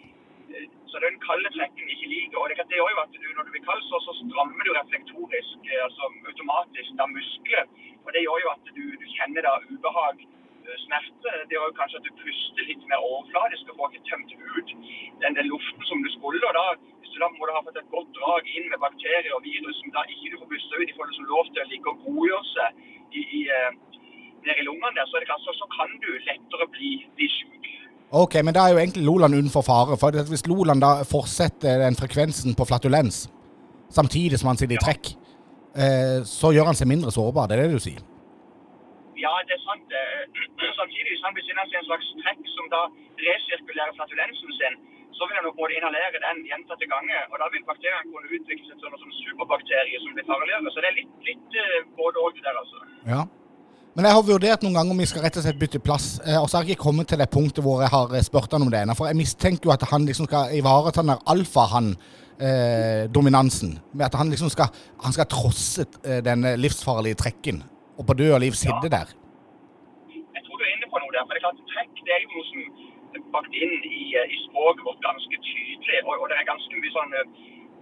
Så 0.91 0.97
den 1.05 1.17
kalde 1.27 1.51
trekken 1.57 1.89
ikke 1.95 2.09
liker. 2.15 2.39
Og 2.43 2.49
det, 2.49 2.57
kan- 2.59 2.69
det 2.71 2.79
jo 2.79 2.87
at 3.05 3.13
du, 3.25 3.29
når 3.37 3.45
du 3.47 3.51
blir 3.55 3.65
kald, 3.69 3.83
så, 3.91 3.97
så 4.07 4.13
strammer 4.21 4.63
du 4.67 4.73
reflektorisk, 4.77 5.59
eh, 5.73 5.85
altså 5.89 6.05
automatisk, 6.31 6.91
da 7.01 7.07
muskler. 7.19 7.65
Og 8.05 8.09
det 8.15 8.23
gjør 8.27 8.39
jo 8.45 8.51
at 8.57 8.65
du, 8.79 8.85
du 9.03 9.07
kjenner 9.17 9.43
da 9.49 9.53
ubehag, 9.73 10.23
eh, 10.67 10.77
smerte. 10.87 11.33
Det 11.49 11.57
gjør 11.57 11.69
jo 11.71 11.79
kanskje 11.81 12.01
at 12.01 12.07
du 12.09 12.13
puster 12.23 12.69
litt 12.71 12.85
mer 12.93 13.01
overfladisk 13.11 13.73
og 13.73 13.79
får 13.81 13.91
ikke 13.97 14.09
tømt 14.11 14.31
ut 14.57 14.71
den, 15.25 15.33
den 15.41 15.51
luften 15.53 15.85
som 15.91 16.05
du 16.07 16.11
skulle. 16.17 16.45
Og 16.51 16.55
da, 16.61 16.67
du 17.13 17.19
da 17.25 17.29
må 17.35 17.49
du 17.49 17.55
ha 17.57 17.65
fått 17.67 17.81
et 17.83 17.93
godt 17.97 18.11
drag 18.21 18.49
inn 18.57 18.71
med 18.73 18.83
bakterier 18.87 19.33
og 19.37 19.45
virus 19.51 19.79
som 19.83 19.93
da 19.99 20.03
ikke 20.15 20.33
du 20.33 20.39
får 20.43 20.51
puste 20.55 20.81
ut, 20.81 20.87
de 20.89 20.97
får 20.99 21.11
liksom 21.11 21.29
lov 21.35 21.45
til 21.53 21.63
å 21.65 21.69
ligge 21.73 21.93
og 21.93 22.03
godgjøre 22.07 22.49
seg 22.55 22.81
i, 23.19 23.23
i, 23.39 23.43
eh, 23.59 23.71
nede 24.47 24.61
i 24.63 24.67
lungene 24.69 24.95
der, 24.99 25.09
så, 25.11 25.19
det 25.19 25.29
klart, 25.31 25.45
så, 25.47 25.55
så 25.61 25.67
kan 25.77 25.91
du 26.05 26.11
lettere 26.29 26.67
bli, 26.77 26.93
bli 27.19 27.29
syk. 27.41 27.66
Ok, 28.15 28.37
men 28.47 28.55
da 28.55 28.67
er 28.67 28.75
jo 28.75 28.79
egentlig 28.79 29.03
Loland 29.05 29.35
utenfor 29.35 29.65
fare. 29.67 29.97
For 29.99 30.15
hvis 30.31 30.47
Loland 30.47 30.81
da 30.85 31.03
fortsetter 31.03 31.83
den 31.83 31.97
frekvensen 31.99 32.55
på 32.55 32.67
flatulens, 32.69 33.27
samtidig 33.91 34.39
som 34.39 34.53
han 34.53 34.61
sitter 34.61 34.79
i 34.79 34.83
trekk, 34.85 35.11
eh, 35.75 36.21
så 36.23 36.53
gjør 36.55 36.71
han 36.71 36.79
seg 36.79 36.87
mindre 36.91 37.11
sårbar. 37.11 37.49
Det 37.51 37.59
er 37.59 37.67
det 37.67 37.79
du 37.79 37.83
sier? 37.83 38.03
Ja, 39.19 39.33
det 39.49 39.57
er 39.59 39.63
sant. 39.65 39.91
eh, 39.91 40.23
Samtidig, 40.81 41.09
hvis 41.13 41.25
han 41.27 41.35
befinner 41.35 41.67
seg 41.67 41.79
i 41.79 41.81
en 41.83 41.89
slags 41.91 42.09
trekk 42.23 42.43
som 42.55 42.67
da 42.75 42.83
resirkulerer 43.27 43.97
flatulensen 43.99 44.53
sin, 44.61 44.75
så 45.17 45.25
vil 45.27 45.39
han 45.39 45.49
jo 45.49 45.55
både 45.57 45.73
inhalere 45.79 46.21
den 46.21 46.43
gjentatte 46.45 46.87
ganger, 46.93 47.23
og 47.33 47.37
da 47.41 47.47
vil 47.55 47.65
bakteriene 47.71 48.05
kunne 48.13 48.29
utvikle 48.37 48.69
seg 48.69 48.77
til 48.77 48.93
noen 48.93 49.03
sånn 49.03 49.17
superbakterie 49.23 49.99
som 50.05 50.15
blir 50.15 50.29
farligere. 50.31 50.73
Så 50.75 50.85
det 50.85 50.91
er 50.93 50.99
litt, 51.01 51.15
litt 51.27 51.59
eh, 51.63 51.79
både 51.99 52.23
òg 52.23 52.39
der, 52.45 52.61
altså. 52.63 52.79
Ja. 53.09 53.23
Men 53.97 54.05
jeg 54.05 54.13
har 54.13 54.27
vurdert 54.29 54.61
noen 54.61 54.77
ganger 54.77 54.93
om 54.93 54.99
vi 55.01 55.09
skal 55.09 55.23
rett 55.25 55.33
og 55.41 55.45
slett 55.47 55.57
bytte 55.61 55.79
plass. 55.81 56.21
eh, 56.21 56.37
Og 56.37 56.45
så 56.49 56.57
har 56.59 56.65
jeg 56.65 56.71
ikke 56.77 56.85
kommet 56.85 57.09
til 57.09 57.17
det 57.17 57.33
punktet 57.33 57.65
hvor 57.65 57.81
jeg 57.81 57.89
har 57.89 58.13
eh, 58.13 58.21
spurt 58.27 58.53
han 58.53 58.65
om 58.67 58.73
det 58.73 58.81
ennå. 58.85 58.95
For 58.99 59.07
jeg 59.09 59.17
mistenker 59.17 59.65
jo 59.71 59.73
at 59.73 59.83
han 59.89 60.05
liksom 60.05 60.29
skal 60.29 60.53
ivareta 60.53 61.01
den 61.01 61.13
der 61.15 61.25
alfahann-dominansen. 61.33 63.71
med 63.97 64.05
at 64.07 64.15
han 64.21 64.29
liksom 64.29 64.49
skal, 64.53 64.69
han 65.05 65.13
skal 65.17 65.27
trosse 65.33 65.83
eh, 66.05 66.21
denne 66.29 66.51
livsfarlige 66.61 67.17
trekken. 67.25 67.57
Og 67.97 68.03
på 68.07 68.13
død 68.21 68.33
og 68.37 68.41
liv 68.45 68.53
sitte 68.53 68.89
der. 68.97 69.07
Jeg 70.37 70.43
tror 70.45 70.57
du 70.61 70.65
er 70.69 70.73
inne 70.77 70.89
på 70.93 70.97
noe 71.01 71.13
der. 71.17 71.25
for 71.25 71.33
det 71.33 71.41
er 71.41 71.45
klart 71.49 71.61
Trekk 71.73 71.95
det 72.05 72.13
er 72.17 72.21
jo 72.21 72.29
noe 72.37 72.47
som 72.53 72.61
er 73.17 73.21
bakt 73.33 73.53
inn 73.65 73.75
i, 73.81 74.13
eh, 74.21 74.29
i 74.29 74.37
språket 74.45 74.83
vårt 74.89 75.01
ganske 75.09 75.37
tydelig. 75.49 75.99
Og, 76.05 76.15
og 76.21 76.27
det 76.29 76.37
er 76.37 76.45
ganske 76.53 76.75
mye 76.85 76.93
sånn 76.99 77.13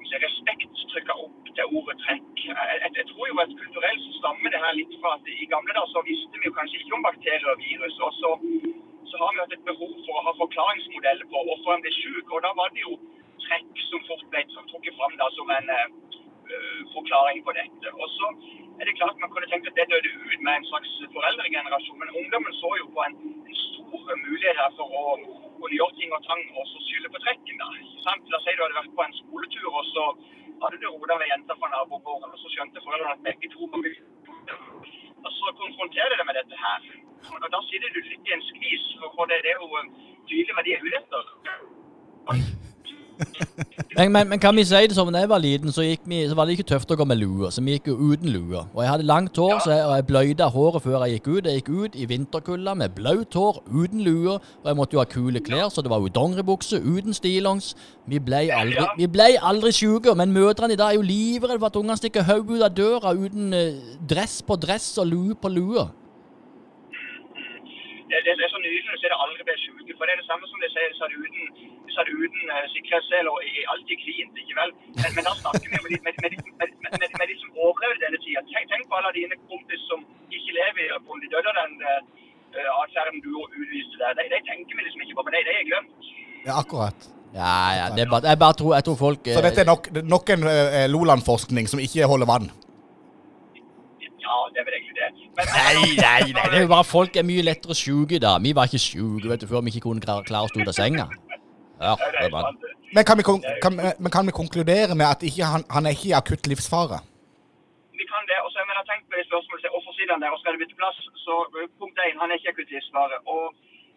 si, 0.08 0.20
respekt 0.26 0.84
trykka 0.92 1.14
opp 1.24 1.50
til 1.56 1.76
ordet 1.78 1.96
trekk. 2.04 2.30
Jeg, 2.48 2.90
jeg, 2.98 3.06
tror 3.10 3.24
jo 3.30 3.36
at 3.44 3.56
kulturelt 3.60 4.02
så 4.06 4.12
stammer 4.20 4.54
det 4.54 4.62
her 4.64 4.78
litt 4.78 4.94
fra 5.02 5.14
at 5.16 5.30
i 5.44 5.50
gamle 5.52 5.76
dager 5.76 5.90
så 5.92 6.02
visste 6.10 6.40
vi 6.40 6.48
jo 6.48 6.56
kanskje 6.58 6.80
ikke 6.80 6.96
om 6.98 7.06
bakterier 7.08 7.50
og 7.52 7.62
virus. 7.66 7.96
Og 8.06 8.12
så, 8.20 8.30
så 9.10 9.20
har 9.22 9.34
vi 9.34 9.42
hatt 9.42 9.56
et 9.56 9.68
behov 9.70 9.92
for 10.06 10.20
å 10.20 10.24
ha 10.28 10.34
forklaringsmodeller 10.42 11.30
på 11.32 11.44
hvorfor 11.48 11.76
en 11.76 11.84
blir 11.86 11.96
syk. 12.00 12.26
Og 12.34 12.44
da 12.46 12.52
var 12.60 12.74
det 12.76 12.84
jo 12.86 12.98
trekk 13.46 13.84
som 13.90 14.06
fort 14.08 14.26
ble 14.32 14.44
trukket 14.54 14.98
fram 14.98 15.16
da 15.22 15.30
som 15.38 15.54
en 15.58 15.72
eh, 15.78 15.88
forklaring 16.94 17.40
på 17.46 17.54
dette. 17.58 17.88
Og 18.02 18.06
så 18.16 18.26
er 18.80 18.84
det 18.88 18.96
klart 19.00 19.22
man 19.22 19.32
kunne 19.32 19.48
tenkt 19.50 19.70
at 19.70 19.78
det 19.78 19.86
døde 19.92 20.10
ut 20.30 20.40
med 20.46 20.54
en 20.58 20.68
slags 20.70 20.92
foreldregenerasjon, 21.16 21.98
men 22.00 22.14
ungdommen 22.20 22.54
så 22.62 22.70
jo 22.80 22.86
på 22.94 23.00
en, 23.06 23.16
en 23.50 23.58
stor 23.68 24.04
mulighet 24.26 24.60
her 24.62 24.72
for 24.78 24.86
å 25.00 25.04
kunne 25.60 25.78
gjøre 25.78 25.98
ting 26.00 26.16
og 26.16 26.24
tang 26.28 26.42
og 26.58 26.64
så 26.72 26.78
skylde 26.86 27.12
på 27.14 27.22
trekken. 27.26 27.60
da. 27.62 27.68
Sant? 28.06 28.32
La 28.32 28.40
oss 28.40 28.48
si 28.48 28.56
du 28.56 28.64
hadde 28.64 28.80
vært 28.80 28.96
på 28.98 29.06
en 29.06 29.18
skoletur, 29.20 29.68
og 29.70 29.84
så 29.94 30.04
hadde 30.64 30.82
du 30.82 30.88
roda 30.88 31.20
med 31.20 31.30
jenta 31.32 31.58
fra 31.60 31.72
nabogården, 31.76 32.34
og 32.34 32.42
så 32.42 32.54
skjønte 32.56 32.84
foreldrene 32.86 33.16
at 33.16 33.24
begge 33.28 33.52
to 33.54 33.70
var 33.72 33.84
mye 33.84 34.02
og 35.24 35.30
så 35.38 35.46
konfronterer 35.62 36.16
de 36.18 36.24
med 36.28 36.36
dette 36.40 36.56
her. 36.64 36.80
Og 37.32 37.48
da 37.54 37.60
sitter 37.68 37.88
du 37.94 38.00
litt 38.08 38.28
i 38.28 38.34
en 38.36 38.44
skvis, 38.50 38.84
for 39.16 39.24
det, 39.30 39.38
er 39.52 39.56
jo 39.60 39.66
tydelig 40.28 40.54
hva 40.56 40.62
de 40.66 40.74
er 40.74 40.84
ute 40.86 40.98
etter. 41.02 41.24
Men, 43.96 44.12
men, 44.12 44.28
men 44.28 44.40
kan 44.42 44.56
vi 44.56 44.64
si 44.66 44.80
det 44.90 44.96
som 44.96 45.10
da 45.12 45.20
jeg 45.22 45.28
var 45.30 45.38
liten, 45.38 45.72
så, 45.72 45.84
vi, 46.06 46.16
så 46.28 46.34
var 46.34 46.48
det 46.48 46.56
ikke 46.56 46.66
tøft 46.66 46.90
å 46.90 46.96
gå 46.98 47.04
med 47.06 47.20
lue. 47.20 47.50
Så 47.54 47.62
vi 47.62 47.76
gikk 47.76 47.92
jo 47.92 47.94
uten 48.10 48.32
lue. 48.34 48.64
Og 48.74 48.80
jeg 48.82 48.90
hadde 48.90 49.06
langt 49.06 49.38
hår, 49.38 49.60
så 49.62 49.70
jeg, 49.70 49.84
og 49.86 49.94
jeg 49.94 50.06
bløyde 50.08 50.48
håret 50.56 50.82
før 50.82 51.04
jeg 51.04 51.18
gikk 51.18 51.28
ut. 51.30 51.46
Jeg 51.46 51.60
gikk 51.60 51.70
ut 51.70 51.98
i 51.98 52.08
vinterkulda 52.10 52.74
med 52.80 52.96
blaut 52.96 53.38
hår, 53.38 53.60
uten 53.70 54.02
lue. 54.02 54.34
Og 54.34 54.70
jeg 54.70 54.78
måtte 54.80 54.98
jo 54.98 55.02
ha 55.02 55.06
kule 55.10 55.42
klær, 55.46 55.68
så 55.70 55.84
det 55.84 55.92
var 55.92 56.02
jo 56.02 56.10
dongeribukse, 56.18 56.80
uten 56.82 57.14
stillongs. 57.14 57.74
Vi 58.10 58.18
ble 58.18 58.46
aldri, 58.56 58.88
vi 58.98 59.10
ble 59.14 59.28
aldri 59.38 59.74
sjuke. 59.74 60.16
Men 60.18 60.34
mødrene 60.34 60.74
i 60.74 60.80
dag 60.80 60.94
er 60.94 60.98
jo 60.98 61.06
livredde 61.06 61.60
for 61.60 61.70
at 61.70 61.78
ungene 61.78 62.00
stikker 62.00 62.26
hodet 62.26 62.58
ut 62.58 62.66
av 62.66 62.74
døra 62.74 63.14
uten 63.14 63.54
eh, 63.54 63.78
dress 64.10 64.40
på 64.42 64.58
dress 64.58 64.90
og 64.98 65.12
lue 65.12 65.38
på 65.38 65.54
lue. 65.54 65.86
det, 68.10 68.18
det, 68.26 68.32
det 68.38 68.44
er 68.46 68.52
så 68.52 68.60
nydelig 68.62 68.94
å 68.94 69.00
se 69.02 69.10
det 69.10 69.22
aldri 69.24 69.46
blir 69.46 69.58
sjuke. 69.62 69.94
For 69.98 70.06
det 70.06 70.14
er 70.14 70.20
det 70.22 70.28
samme 70.28 70.50
som 70.50 70.62
de 70.62 70.68
sier, 70.74 70.92
så 70.98 71.06
er 71.06 71.14
det 71.14 71.22
uten, 71.24 71.73
så 72.54 72.60
er 72.60 72.64
det 72.64 72.68
uten 72.68 72.70
uh, 72.70 72.72
sikkerhetssel 72.74 73.26
og 73.32 73.38
er 73.48 73.70
alltid 73.72 73.96
klint, 74.04 74.34
ikke 74.42 74.56
vel? 74.60 74.70
Men, 75.00 75.10
men 75.16 75.22
da 75.28 75.32
snakker 75.42 75.66
vi 75.70 75.76
om 75.80 75.88
de, 75.92 75.98
med, 76.06 76.14
med, 76.22 76.32
med, 76.60 76.68
med, 77.00 77.10
med 77.20 77.26
de 77.30 77.36
som 77.42 77.48
overlevde 77.66 78.02
denne 78.04 78.18
tida. 78.24 78.40
Tenk, 78.50 78.66
tenk 78.72 78.84
på 78.90 78.98
alle 78.98 79.12
dine 79.18 79.36
kompiser 79.48 79.86
som 79.90 80.00
ikke 80.36 80.52
lever 80.60 80.84
på 81.04 81.10
om 81.16 81.20
de 81.22 81.32
døde 81.34 81.48
av 81.52 81.56
den 81.60 81.72
uh, 81.82 82.00
atferden 82.82 83.18
du 83.26 83.32
utviste 83.60 83.96
der. 84.02 84.12
De, 84.18 84.28
de 84.34 84.40
tenker 84.50 84.74
vi 84.78 84.86
liksom 84.86 85.04
ikke 85.04 85.16
på, 85.18 85.26
men 85.26 85.36
de, 85.36 85.44
de 85.48 85.54
er 85.60 85.68
glemt. 85.70 86.10
Ja, 86.46 86.52
akkurat. 86.62 86.98
Ja, 87.34 87.54
ja, 87.78 87.86
det 87.94 88.04
er 88.04 88.10
bare, 88.12 88.28
jeg 88.30 88.38
bare 88.38 88.54
tror, 88.54 88.74
jeg 88.78 88.84
tror 88.86 88.94
folk 88.94 89.26
Så 89.26 89.40
dette 89.42 89.64
er 89.64 89.66
nok, 89.66 89.88
nok 90.06 90.28
en 90.36 90.44
uh, 90.46 90.84
Loland-forskning 90.94 91.66
som 91.72 91.82
ikke 91.82 92.06
holder 92.06 92.30
vann. 92.30 92.52
Ja, 94.24 94.36
det 94.54 94.60
er 94.62 94.66
vel 94.68 94.76
egentlig 94.78 94.96
det. 95.00 95.08
Men, 95.36 95.50
Nei, 95.50 95.88
nei, 95.98 96.32
nei, 96.32 96.44
det 96.48 96.58
er 96.60 96.62
jo 96.64 96.70
bare 96.70 96.86
folk 96.86 97.16
er 97.18 97.26
mye 97.26 97.42
lettere 97.44 97.74
syke 97.76 98.20
da. 98.22 98.36
Vi 98.40 98.54
var 98.56 98.70
ikke 98.70 98.80
syke 98.80 99.28
vet 99.28 99.42
du, 99.42 99.48
før 99.50 99.64
vi 99.66 99.74
ikke 99.74 99.84
kunne 99.88 100.04
klare, 100.04 100.24
klare 100.24 100.48
å 100.48 100.52
stå 100.52 100.62
ut 100.62 100.70
av 100.70 100.76
senga. 100.78 101.08
Ja, 101.80 101.92
det 101.98 102.10
det 102.14 102.26
er 102.26 102.32
bra. 102.34 102.42
Men 102.96 103.02
kan 103.08 103.16
vi, 103.18 103.24
kan, 103.64 103.72
men 104.02 104.10
kan 104.16 104.24
vi 104.28 104.32
konkludere 104.40 104.94
med 105.00 105.06
at 105.14 105.20
ikke, 105.28 105.44
han, 105.52 105.62
han 105.74 105.82
er 105.86 105.90
ikke 105.96 106.10
i 106.12 106.18
akutt 106.20 106.44
livsfare? 106.50 106.98
Vi 108.00 108.04
kan 108.12 108.22
det. 108.30 108.38
og 108.44 108.48
så 108.50 108.56
jeg 108.60 108.78
har 108.80 108.88
tenkt 108.92 109.06
på 109.10 109.14
det 109.18 109.24
spørsmålet 109.30 109.60
til 109.64 109.70
hvorfor 109.74 109.92
sitter 109.96 110.12
han 110.14 110.22
der 110.24 110.30
og 110.34 110.40
skal 110.40 110.52
det 110.54 110.60
bytte 110.62 110.78
plass. 110.80 110.98
Så 111.26 111.34
punkt 111.80 111.96
1, 112.08 112.20
han 112.22 112.28
er 112.30 112.36
ikke 112.38 112.52
akutt 112.54 112.70
livsfare. 112.74 113.16
Og 113.34 113.44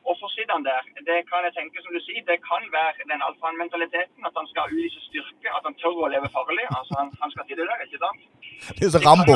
hvorfor 0.06 0.28
sitter 0.36 0.54
han 0.58 0.66
der? 0.70 0.82
Det 1.10 1.18
kan 1.30 1.42
jeg 1.48 1.54
tenke, 1.60 1.78
som 1.84 1.92
du 1.96 2.02
sier, 2.08 2.24
det 2.32 2.38
kan 2.52 2.64
være 2.78 3.08
den 3.12 3.22
alfaen-mentaliteten. 3.28 4.22
At 4.30 4.34
han 4.40 4.48
skal 4.52 4.64
utvise 4.74 5.00
styrke, 5.10 5.48
at 5.58 5.64
han 5.68 5.76
tør 5.82 5.98
å 6.06 6.12
leve 6.16 6.28
farlig. 6.38 6.66
Altså, 6.78 6.94
han, 7.02 7.08
han 7.22 7.30
skal 7.34 7.44
sitte 7.48 7.64
der, 7.70 7.80
ikke 7.86 8.00
sant? 8.06 8.22
Det 8.78 8.84
er 8.88 8.94
så 8.96 9.02
Rambo. 9.08 9.34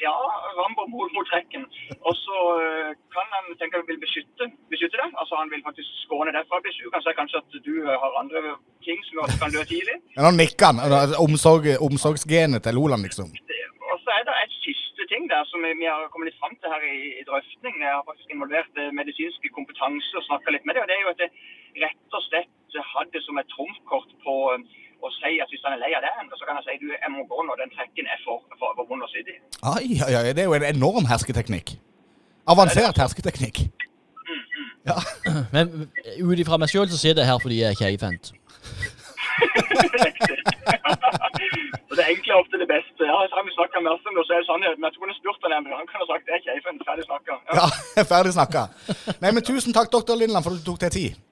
Kan 0.00 0.08
Ja, 0.08 0.16
Rambo 0.58 0.82
mot, 0.94 1.10
mot 1.16 1.26
trekken. 1.32 1.62
Og 2.08 2.14
så 2.24 2.36
uh, 2.64 2.90
kan 3.14 3.26
han 3.36 3.44
tenke 3.60 3.76
at 3.76 3.82
han 3.82 3.90
vil 3.92 4.00
beskytte, 4.04 4.44
beskytte 4.72 4.96
det. 5.02 5.08
Altså 5.20 5.34
han 5.40 5.52
vil 5.52 5.62
faktisk 5.68 5.90
skåne 6.04 6.32
deg 6.36 6.48
fra 6.48 6.60
å 6.60 6.64
bli 6.64 6.72
si 6.74 6.88
Han 6.94 7.18
kanskje 7.20 7.42
at 7.42 7.58
du 7.68 7.74
uh, 7.84 7.92
har 8.02 8.20
andre 8.22 8.40
ting 8.86 9.00
som 9.06 9.18
gjør 9.18 9.28
at 9.28 9.34
du 9.34 9.40
kan 9.42 9.54
dø 9.56 9.64
tidlig. 9.74 9.96
Men 10.16 10.26
Nå 10.26 10.32
nikker 10.40 10.70
han. 10.70 10.80
Omsorg, 11.26 11.68
omsorgsgenet 11.88 12.64
til 12.64 12.78
Loland, 12.80 13.04
liksom. 13.06 13.28
Og 13.90 13.98
så 14.04 14.16
er 14.16 14.24
det 14.28 14.36
et 14.44 14.56
siste 14.64 15.08
ting 15.12 15.28
der 15.32 15.44
som 15.52 15.60
vi 15.64 15.86
har 15.92 16.08
kommet 16.12 16.30
litt 16.30 16.40
fram 16.40 16.56
til 16.62 16.72
her 16.72 16.82
i, 16.86 16.98
i 17.20 17.26
drøfting. 17.28 17.74
Jeg 17.84 17.92
har 17.96 18.04
faktisk 18.08 18.32
involvert 18.34 18.72
medisinsk 18.74 18.98
medisinske 19.00 19.48
kompetanse 19.56 20.12
og 20.18 20.26
snakka 20.28 20.54
litt 20.54 20.66
med 20.66 20.76
det. 20.76 20.84
Og 20.84 20.88
det 20.88 20.96
er 20.96 21.04
jo 21.04 21.12
at 21.14 21.20
det 21.22 21.30
rett 21.84 22.16
og 22.16 22.22
slett 22.28 22.56
hadde 22.94 23.20
som 23.26 23.38
et 23.40 23.50
trumfkort 23.52 24.10
på 24.24 24.34
å 25.06 25.12
si 25.16 25.36
at 25.42 25.52
hvis 25.52 25.62
han 25.66 25.76
er 25.76 25.82
lei 25.82 25.92
av 25.96 26.04
den, 26.04 26.32
så 26.36 26.48
kan 26.48 26.58
jeg 26.60 26.66
si 26.66 26.78
du, 26.84 26.88
jeg 26.94 27.12
må 27.12 27.24
gå 27.30 27.44
nå, 27.46 27.56
den 27.60 27.72
trekken 27.76 28.08
er 28.10 28.20
for, 28.24 28.42
for, 28.60 28.74
for 28.78 28.88
vond 28.90 29.06
å 29.06 29.10
sitte 29.12 29.34
i. 29.34 29.38
Ai, 29.62 29.86
ai, 30.06 30.12
ai, 30.20 30.32
det 30.36 30.44
er 30.44 30.50
jo 30.50 30.56
en 30.58 30.68
enorm 30.70 31.08
hersketeknikk. 31.10 31.76
Avansert 32.50 32.98
hersketeknikk. 33.00 33.64
Ja. 34.88 34.96
Men 35.54 35.88
ut 36.24 36.38
ifra 36.40 36.58
meg 36.60 36.72
sjøl 36.72 36.88
så 36.90 36.98
sitter 37.00 37.22
jeg 37.22 37.30
her 37.30 37.40
fordi 37.42 37.60
jeg 37.60 37.74
er 37.74 37.80
keivhendt. 37.80 38.32
så 41.88 41.94
det 41.98 42.06
enkle 42.06 42.32
er 42.32 42.38
ofte 42.40 42.60
det 42.62 42.68
beste. 42.70 43.02
Ja, 43.04 43.18
så 43.28 43.38
har 43.38 43.44
vi 43.46 43.56
snakka 43.56 43.84
masse 43.84 44.06
om 44.08 44.16
det, 44.16 44.24
så 44.26 44.36
er 44.36 44.42
det 44.42 44.48
sannheten. 44.50 44.80
Men 44.80 44.88
jeg 44.90 45.00
kunne 45.00 45.16
spurt 45.20 45.42
han 45.46 45.64
men 45.64 45.76
han 45.76 45.88
kan 45.90 46.02
ha 46.02 46.06
sagt 46.12 46.28
det 46.28 46.38
er 46.38 46.44
keifen. 46.48 46.80
Ferdig 46.88 47.08
snakka. 47.08 47.40
Ja, 47.60 47.66
ja, 47.98 48.04
ferdig 48.12 48.36
snakka. 48.36 48.68
Nei, 49.22 49.34
men 49.34 49.44
tusen 49.44 49.76
takk, 49.76 49.92
doktor 49.92 50.18
Lindland, 50.20 50.44
for 50.46 50.56
at 50.56 50.62
du 50.62 50.66
tok 50.70 50.80
deg 50.86 50.96
tid. 50.96 51.26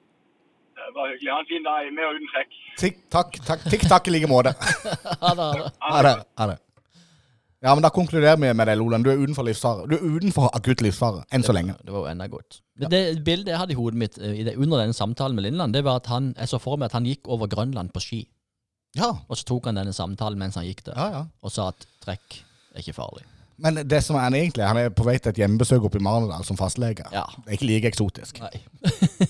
Var 0.95 1.11
hyggelig. 1.11 1.29
Ha 1.33 1.39
en 1.43 1.49
fin 1.49 1.67
dag 1.67 1.91
med 1.95 2.07
og 2.07 2.17
uten 2.17 2.31
trekk. 2.33 2.57
Tikk 2.79 2.97
takk, 3.13 3.37
takk, 3.45 3.67
tikk 3.73 3.85
takk 3.91 4.09
i 4.09 4.15
like 4.15 4.31
måte. 4.31 4.55
Ha 5.23 5.35
det. 5.35 5.47
ha 5.83 6.01
det. 6.05 6.15
Ha 6.39 6.47
det. 6.53 6.57
Ja, 7.59 7.73
men 7.75 7.83
da 7.83 7.89
konkluderer 7.91 8.37
vi 8.39 8.53
med 8.55 8.69
deg, 8.69 8.77
Loland. 8.79 9.03
Du 9.03 9.09
er 9.11 9.19
utenfor 9.19 9.43
livsfare. 9.43 9.83
Du 9.91 9.97
er 9.97 10.03
utenfor 10.15 10.47
akutt 10.55 10.79
livsfare, 10.85 11.25
enn 11.35 11.43
så 11.43 11.51
lenge. 11.55 11.75
Det 11.83 11.91
var 11.91 12.05
jo 12.05 12.11
enda 12.13 12.27
godt. 12.31 12.61
Ja. 12.79 12.87
Det 12.87 13.01
bildet 13.27 13.51
jeg 13.51 13.59
hadde 13.59 13.75
i 13.75 13.79
hodet 13.79 13.99
mitt 13.99 14.15
eh, 14.21 14.37
i 14.39 14.45
det, 14.47 14.53
under 14.55 14.79
denne 14.79 14.95
samtalen 14.95 15.35
med 15.35 15.43
Lindland, 15.43 15.75
det 15.75 15.81
var 15.83 15.99
at 15.99 16.07
han, 16.07 16.31
jeg 16.39 16.47
så 16.53 16.59
for 16.63 16.79
meg 16.79 16.87
at 16.87 16.95
han 16.95 17.09
gikk 17.09 17.27
over 17.27 17.51
Grønland 17.51 17.91
på 17.91 18.03
ski. 18.05 18.21
Ja, 18.97 19.11
Og 19.27 19.37
så 19.37 19.43
tok 19.45 19.67
han 19.69 19.77
denne 19.77 19.91
samtalen 19.93 20.39
mens 20.39 20.55
han 20.57 20.65
gikk 20.65 20.85
der, 20.87 20.95
ja, 20.97 21.09
ja. 21.19 21.25
og 21.45 21.51
sa 21.53 21.67
at 21.73 21.83
trekk 22.01 22.39
er 22.73 22.81
ikke 22.81 22.95
farlig. 22.95 23.27
Men 23.59 23.83
det 23.83 23.99
som 24.05 24.15
er 24.15 24.23
han 24.29 24.37
egentlig, 24.39 24.63
han 24.63 24.79
er 24.79 24.93
på 24.95 25.03
vei 25.03 25.17
til 25.19 25.33
et 25.33 25.41
hjemmebesøk 25.43 25.83
oppe 25.83 25.99
i 25.99 26.03
Marendal 26.03 26.47
som 26.47 26.57
fastlege. 26.57 27.03
Ja. 27.11 27.25
Det 27.43 27.51
er 27.51 27.57
ikke 27.59 27.67
like 27.69 27.91
eksotisk. 27.91 28.39
Nei. 28.39 28.63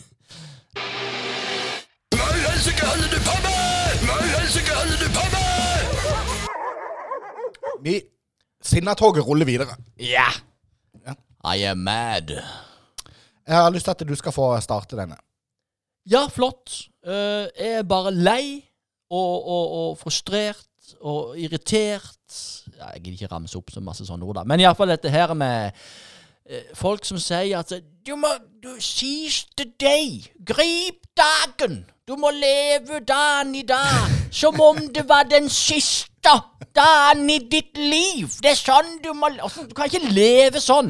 Vi 7.84 8.02
Sinnatoget 8.62 9.24
ruller 9.24 9.48
videre. 9.48 9.76
Ja! 10.00 10.28
Yeah. 10.28 11.16
I 11.56 11.64
am 11.64 11.78
mad. 11.78 12.34
Jeg 13.48 13.56
har 13.56 13.70
lyst 13.72 13.88
til 13.88 13.92
at 13.96 14.08
du 14.08 14.16
skal 14.16 14.34
få 14.36 14.52
starte 14.60 14.98
denne. 15.00 15.16
Ja, 16.10 16.26
flott. 16.28 16.90
Eh, 17.06 17.48
jeg 17.56 17.78
er 17.80 17.88
bare 17.88 18.12
lei 18.12 18.66
og, 19.10 19.48
og, 19.48 19.72
og 19.80 19.98
frustrert 20.02 20.92
og 21.00 21.40
irritert. 21.40 22.36
Ja, 22.76 22.92
jeg 22.94 23.04
gidder 23.04 23.16
ikke 23.16 23.32
ramse 23.32 23.58
opp 23.58 23.72
så 23.72 23.82
masse 23.84 24.06
sånne 24.06 24.28
ord, 24.28 24.42
da. 24.42 24.44
Men 24.44 24.60
iallfall 24.60 24.92
dette 24.92 25.12
her 25.14 25.32
med 25.38 25.72
folk 26.74 27.06
som 27.06 27.18
sier 27.22 27.60
at 27.60 27.74
du 28.06 28.16
må 28.18 28.28
du, 28.64 28.70
Siste 28.84 29.66
day. 29.80 30.24
Grip 30.46 31.04
dagen. 31.18 31.86
Du 32.08 32.16
må 32.18 32.32
leve 32.34 33.00
dagen 33.08 33.54
i 33.56 33.62
dag 33.68 34.10
som 34.34 34.58
om 34.60 34.80
det 34.96 35.04
var 35.10 35.24
den 35.30 35.48
siste 35.50 36.34
dagen 36.76 37.30
i 37.30 37.38
ditt 37.52 37.78
liv. 37.78 38.28
Det 38.42 38.52
er 38.52 38.58
sånn 38.60 38.98
du 39.04 39.12
må 39.14 39.30
Åssen- 39.46 39.68
Du 39.70 39.74
kan 39.78 39.86
ikke 39.88 40.10
leve 40.12 40.60
sånn. 40.60 40.90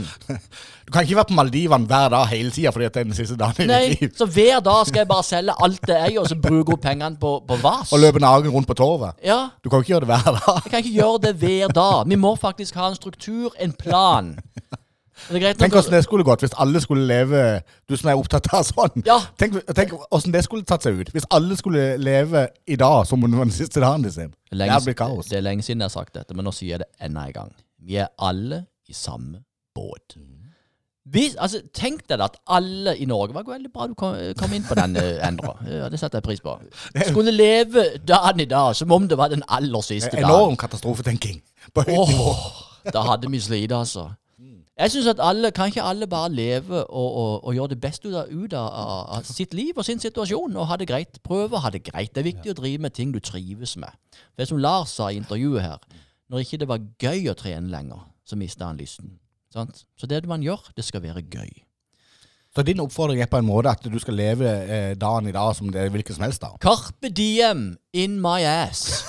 Du 0.86 0.92
kan 0.96 1.04
ikke 1.06 1.20
være 1.20 1.30
på 1.30 1.36
Maldivene 1.38 1.86
hver 1.86 2.10
dag 2.10 2.26
hele 2.32 2.50
tida 2.56 2.72
fordi 2.74 2.88
det 2.88 2.98
er 2.98 3.04
den 3.12 3.14
siste 3.20 3.36
dagen 3.38 3.62
i 3.62 3.68
Nei, 3.70 3.82
ditt 3.92 4.02
liv. 4.02 4.14
så 4.18 4.26
hver 4.26 4.64
dag 4.66 4.88
skal 4.88 5.04
jeg 5.04 5.08
bare 5.12 5.24
selge 5.28 5.54
alt 5.62 5.82
det 5.86 5.98
eier, 6.00 6.20
og 6.24 6.28
så 6.32 6.40
bruke 6.42 6.74
opp 6.74 6.82
pengene 6.82 7.20
på, 7.22 7.36
på 7.46 7.60
vas. 7.62 7.92
Og 7.94 8.00
løpe 8.02 8.20
naken 8.24 8.50
rundt 8.56 8.68
på 8.72 8.74
torvet. 8.80 9.20
Ja, 9.24 9.50
Du 9.64 9.70
kan 9.70 9.84
ikke 9.84 9.94
gjøre 10.00 10.08
det 10.08 10.10
hver 10.16 10.40
dag. 10.40 10.64
jeg 10.64 10.72
kan 10.72 10.80
ikke 10.80 10.96
gjøre 10.98 11.22
det 11.28 11.36
hver 11.44 11.68
dag. 11.78 12.08
Vi 12.10 12.16
må 12.16 12.34
faktisk 12.42 12.76
ha 12.82 12.88
en 12.90 12.96
struktur, 12.98 13.52
en 13.60 13.74
plan. 13.74 14.34
Tenk 15.60 15.76
åssen 15.76 15.94
det 15.94 16.04
skulle 16.06 16.26
gått 16.28 16.46
hvis 16.46 16.56
alle 16.62 16.82
skulle 16.84 17.06
leve 17.10 17.62
Du 17.90 17.96
som 17.98 18.12
er 18.12 18.20
opptatt 18.20 18.48
av 18.56 18.64
sånn. 18.68 19.04
Ja. 19.08 19.20
Tenk, 19.42 19.60
tenk 19.76 19.94
hvordan 19.96 20.36
det 20.36 20.44
skulle 20.46 20.68
tatt 20.68 20.86
seg 20.86 21.02
ut. 21.02 21.12
Hvis 21.16 21.28
alle 21.36 21.58
skulle 21.60 21.92
leve 22.02 22.48
i 22.68 22.78
dag 22.80 23.04
som 23.10 23.24
om 23.24 23.32
det 23.32 23.40
var 23.40 23.50
den 23.50 23.56
siste 23.56 23.84
dagen 23.84 24.06
de 24.06 24.14
sin. 24.14 24.34
Det 24.52 24.96
kaos. 24.98 25.30
det 25.30 25.42
er 25.42 25.46
lenge 25.46 25.66
siden 25.66 25.84
jeg 25.84 25.92
har 25.92 25.98
sagt 26.00 26.16
dette, 26.18 26.34
men 26.38 26.48
nå 26.48 26.56
sier 26.56 26.78
jeg 26.78 26.84
det 26.86 26.90
enda 27.06 27.28
en 27.28 27.36
gang. 27.36 27.54
Vi 27.80 28.02
er 28.02 28.12
alle 28.18 28.66
i 28.90 28.96
samme 28.98 29.44
båt. 29.76 30.18
Hvis, 31.10 31.36
altså, 31.42 31.62
tenk 31.74 32.04
deg 32.10 32.22
at 32.22 32.36
alle 32.54 32.94
i 33.02 33.06
Norge 33.10 33.34
var 33.34 33.46
veldig 33.48 33.72
bra 33.74 33.88
du 33.90 33.96
kom, 33.98 34.14
kom 34.38 34.52
inn 34.54 34.66
på 34.68 34.76
den, 34.78 34.96
eh, 35.00 35.18
Endre. 35.28 35.56
Ja, 35.66 35.90
det 35.90 36.00
setter 36.02 36.20
jeg 36.20 36.28
pris 36.28 36.42
på. 36.44 36.54
Skulle 37.08 37.34
leve 37.34 37.86
dagen 38.08 38.44
i 38.44 38.46
dag 38.50 38.76
som 38.78 38.92
om 38.94 39.08
det 39.10 39.18
var 39.18 39.32
den 39.34 39.44
aller 39.48 39.82
siste 39.86 40.12
dagen. 40.14 40.28
Enorm 40.28 40.58
katastrofetenking. 40.60 41.42
På 41.74 41.86
høyt 41.88 42.12
nivå. 42.12 42.30
Oh, 42.30 42.92
da 42.94 43.06
hadde 43.08 43.32
vi 43.32 43.42
slitt, 43.42 43.74
altså. 43.74 44.10
Jeg 44.80 44.92
synes 44.92 45.08
at 45.12 45.20
alle, 45.20 45.52
Kan 45.52 45.68
ikke 45.68 45.84
alle 45.84 46.08
bare 46.08 46.32
leve 46.32 46.84
og, 46.88 47.14
og, 47.14 47.46
og 47.46 47.54
gjøre 47.54 47.68
det 47.68 47.82
beste 47.82 48.08
ut 48.08 48.16
av, 48.16 48.28
ut 48.32 48.54
av, 48.54 48.70
av 49.18 49.24
sitt 49.28 49.54
liv 49.54 49.78
og 49.78 49.86
sin 49.86 50.00
situasjon 50.00 50.56
og 50.56 50.68
ha 50.68 50.78
det 50.80 50.88
greit? 50.88 51.20
Prøve 51.24 51.58
å 51.60 51.64
ha 51.66 51.72
det 51.74 51.84
greit. 51.84 52.14
Det 52.16 52.24
er 52.24 52.30
viktig 52.32 52.54
å 52.54 52.60
drive 52.62 52.86
med 52.88 52.96
ting 52.96 53.12
du 53.14 53.20
trives 53.20 53.76
med. 53.78 53.92
Det 54.40 54.48
som 54.48 54.62
Lars 54.62 54.96
sa 54.96 55.10
i 55.12 55.20
intervjuet 55.20 55.66
her, 55.66 56.00
når 56.32 56.46
ikke 56.46 56.62
det 56.62 56.70
var 56.70 56.86
gøy 57.02 57.28
å 57.32 57.36
trene 57.36 57.72
lenger, 57.74 58.06
så 58.24 58.40
mista 58.40 58.70
han 58.70 58.80
lysten. 58.80 59.18
Sant? 59.54 59.84
Så 59.98 60.08
det 60.08 60.24
man 60.30 60.44
gjør, 60.46 60.72
det 60.78 60.86
skal 60.88 61.04
være 61.04 61.26
gøy. 61.28 61.50
Så 62.56 62.64
din 62.66 62.80
oppfordring 62.82 63.22
er 63.22 63.30
på 63.30 63.38
en 63.38 63.46
måte 63.46 63.70
at 63.70 63.84
du 63.86 64.00
skal 64.02 64.16
leve 64.18 64.50
eh, 64.50 64.94
dagen 64.98 65.28
i 65.30 65.34
dag 65.36 65.52
som 65.58 65.70
det 65.74 65.84
er 65.84 65.94
hvilken 65.94 66.16
som 66.16 66.26
helst 66.26 66.42
dag. 66.42 66.56
Carpe 66.64 67.12
diem 67.14 67.76
in 67.94 68.18
my 68.22 68.42
ass. 68.42 69.04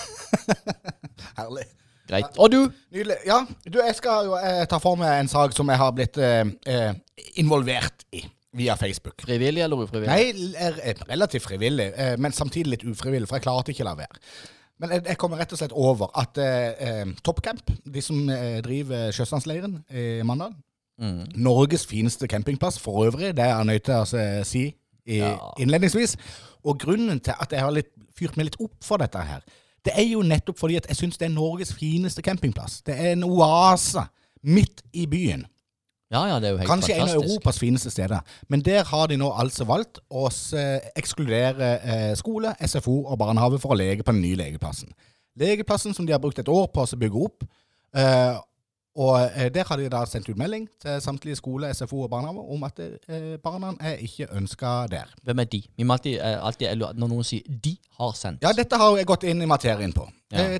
Herlig. 1.38 1.68
Greit. 2.10 2.36
Og 2.42 2.50
du? 2.52 2.58
Nydelig. 2.92 3.16
Ja, 3.28 3.40
du, 3.66 3.78
jeg 3.80 3.96
skal 3.98 4.28
jo 4.28 4.36
eh, 4.38 4.64
ta 4.70 4.78
for 4.82 4.98
meg 5.00 5.20
en 5.22 5.30
sak 5.30 5.54
som 5.56 5.70
jeg 5.70 5.78
har 5.80 5.92
blitt 5.96 6.18
eh, 6.18 6.44
eh, 6.66 6.94
involvert 7.40 8.04
i 8.12 8.24
via 8.58 8.74
Facebook. 8.74 9.22
Frivillig 9.22 9.62
eller 9.62 9.84
ufrivillig? 9.84 10.10
Nei, 10.10 10.54
er 10.58 10.80
er 10.90 11.04
relativt 11.08 11.44
frivillig, 11.46 11.92
eh, 11.94 12.16
men 12.18 12.34
samtidig 12.34 12.72
litt 12.76 12.86
ufrivillig, 12.90 13.28
for 13.30 13.38
jeg 13.38 13.46
klarte 13.46 13.70
ikke 13.74 13.84
å 13.86 13.90
la 13.92 13.98
være. 14.02 14.18
Men 14.80 14.94
jeg, 14.96 15.04
jeg 15.12 15.18
kommer 15.20 15.38
rett 15.38 15.52
og 15.54 15.60
slett 15.60 15.74
over 15.76 16.10
at 16.18 16.38
eh, 16.40 16.72
Camp, 16.80 17.20
Toppcamp, 17.22 17.70
de 17.94 18.02
som 18.02 18.18
eh, 18.32 18.58
driver 18.64 19.12
Sjøsandsleiren 19.14 19.80
i 19.94 20.08
Mandal, 20.26 20.56
Mm. 21.00 21.22
Norges 21.40 21.86
fineste 21.88 22.28
campingplass 22.28 22.76
for 22.76 23.06
øvrig, 23.06 23.30
det 23.32 23.40
er 23.46 23.54
jeg 23.54 23.64
nødt 23.70 23.84
til 23.86 23.94
å 23.94 24.00
altså, 24.02 24.24
si 24.44 24.66
i, 25.08 25.16
Ja. 25.16 25.30
innledningsvis. 25.56 26.12
Og 26.68 26.76
grunnen 26.82 27.22
til 27.24 27.32
at 27.40 27.54
jeg 27.56 27.62
har 27.64 27.72
litt, 27.72 27.88
fyrt 28.18 28.36
meg 28.36 28.50
litt 28.50 28.58
opp 28.60 28.74
for 28.84 29.00
dette 29.00 29.16
her, 29.24 29.40
det 29.86 29.94
er 29.96 30.08
jo 30.10 30.24
nettopp 30.26 30.58
fordi 30.60 30.76
at 30.80 30.88
jeg 30.90 30.98
syns 30.98 31.20
det 31.20 31.28
er 31.28 31.34
Norges 31.34 31.72
fineste 31.76 32.22
campingplass. 32.22 32.80
Det 32.86 32.96
er 32.96 33.14
en 33.14 33.24
oase 33.24 34.04
midt 34.42 34.82
i 34.92 35.06
byen. 35.10 35.46
Ja, 36.10 36.24
ja, 36.26 36.40
det 36.42 36.48
er 36.48 36.54
jo 36.56 36.58
helt 36.58 36.70
Kanskje 36.70 36.96
en 36.96 37.06
av. 37.06 37.20
Europas 37.20 37.60
fineste 37.62 37.90
steder. 37.90 38.24
Men 38.50 38.64
der 38.66 38.82
har 38.84 39.06
de 39.06 39.18
nå 39.20 39.30
altså 39.30 39.64
valgt 39.68 40.00
å 40.10 40.26
eh, 40.58 40.88
ekskludere 40.98 41.68
eh, 41.78 42.12
skole, 42.18 42.50
SFO 42.66 42.96
og 43.04 43.18
barnehage 43.20 43.60
for 43.62 43.76
å 43.76 43.78
leke 43.78 44.02
på 44.02 44.16
den 44.16 44.24
nye 44.24 44.38
legeplassen. 44.40 44.90
Legeplassen 45.38 45.94
som 45.94 46.08
de 46.08 46.16
har 46.16 46.22
brukt 46.22 46.40
et 46.42 46.50
år 46.50 46.66
på 46.74 46.82
å 46.82 46.98
bygge 46.98 47.26
opp. 47.28 47.46
Og 48.98 49.30
eh, 49.36 49.48
der 49.54 49.64
har 49.68 49.76
de 49.78 49.88
da 49.90 50.02
sendt 50.08 50.28
ut 50.28 50.38
melding 50.38 50.66
til 50.82 51.00
samtlige 51.02 51.38
skole, 51.38 51.70
SFO 51.74 52.02
og 52.02 52.10
barnehager 52.10 52.52
om 52.54 52.64
at 52.66 52.80
eh, 52.82 53.36
barna 53.42 53.72
er 53.80 54.00
ikke 54.02 54.26
ønska 54.34 54.86
der. 54.90 55.12
Hvem 55.22 55.38
er 55.38 55.44
de? 55.44 55.62
Vi 55.76 55.82
må 55.82 55.92
alltid, 55.92 56.18
eh, 56.18 56.46
alltid 56.46 56.76
Når 56.76 57.08
noen 57.08 57.24
sier 57.24 57.42
'de 57.46 57.76
har 57.98 58.12
sendt' 58.12 58.42
Ja, 58.42 58.52
dette 58.52 58.76
har 58.76 58.96
jeg 58.96 59.06
gått 59.06 59.22
inn 59.22 59.42
i 59.42 59.46
materien 59.46 59.92
på. 59.92 60.08
Ja. 60.32 60.58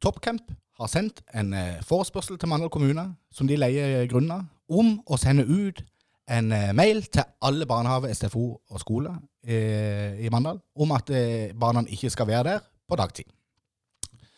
Toppcamp 0.00 0.52
har 0.78 0.86
sendt 0.86 1.22
en 1.34 1.54
forespørsel 1.82 2.38
til 2.38 2.48
Mandal 2.48 2.70
kommune, 2.70 3.16
som 3.32 3.46
de 3.46 3.56
leier 3.56 4.06
grunnen 4.06 4.30
av, 4.30 4.44
om 4.68 5.00
å 5.06 5.16
sende 5.16 5.42
ut 5.46 5.82
en 6.28 6.48
mail 6.74 7.02
til 7.02 7.22
alle 7.42 7.66
barnehager, 7.66 8.14
SFO 8.14 8.60
og 8.70 8.80
skole 8.80 9.10
eh, 9.46 10.24
i 10.24 10.28
Mandal 10.30 10.60
om 10.76 10.92
at 10.92 11.10
barna 11.58 11.84
ikke 11.88 12.10
skal 12.10 12.26
være 12.26 12.44
der 12.44 12.60
på 12.88 12.96
dagtid. 12.96 13.24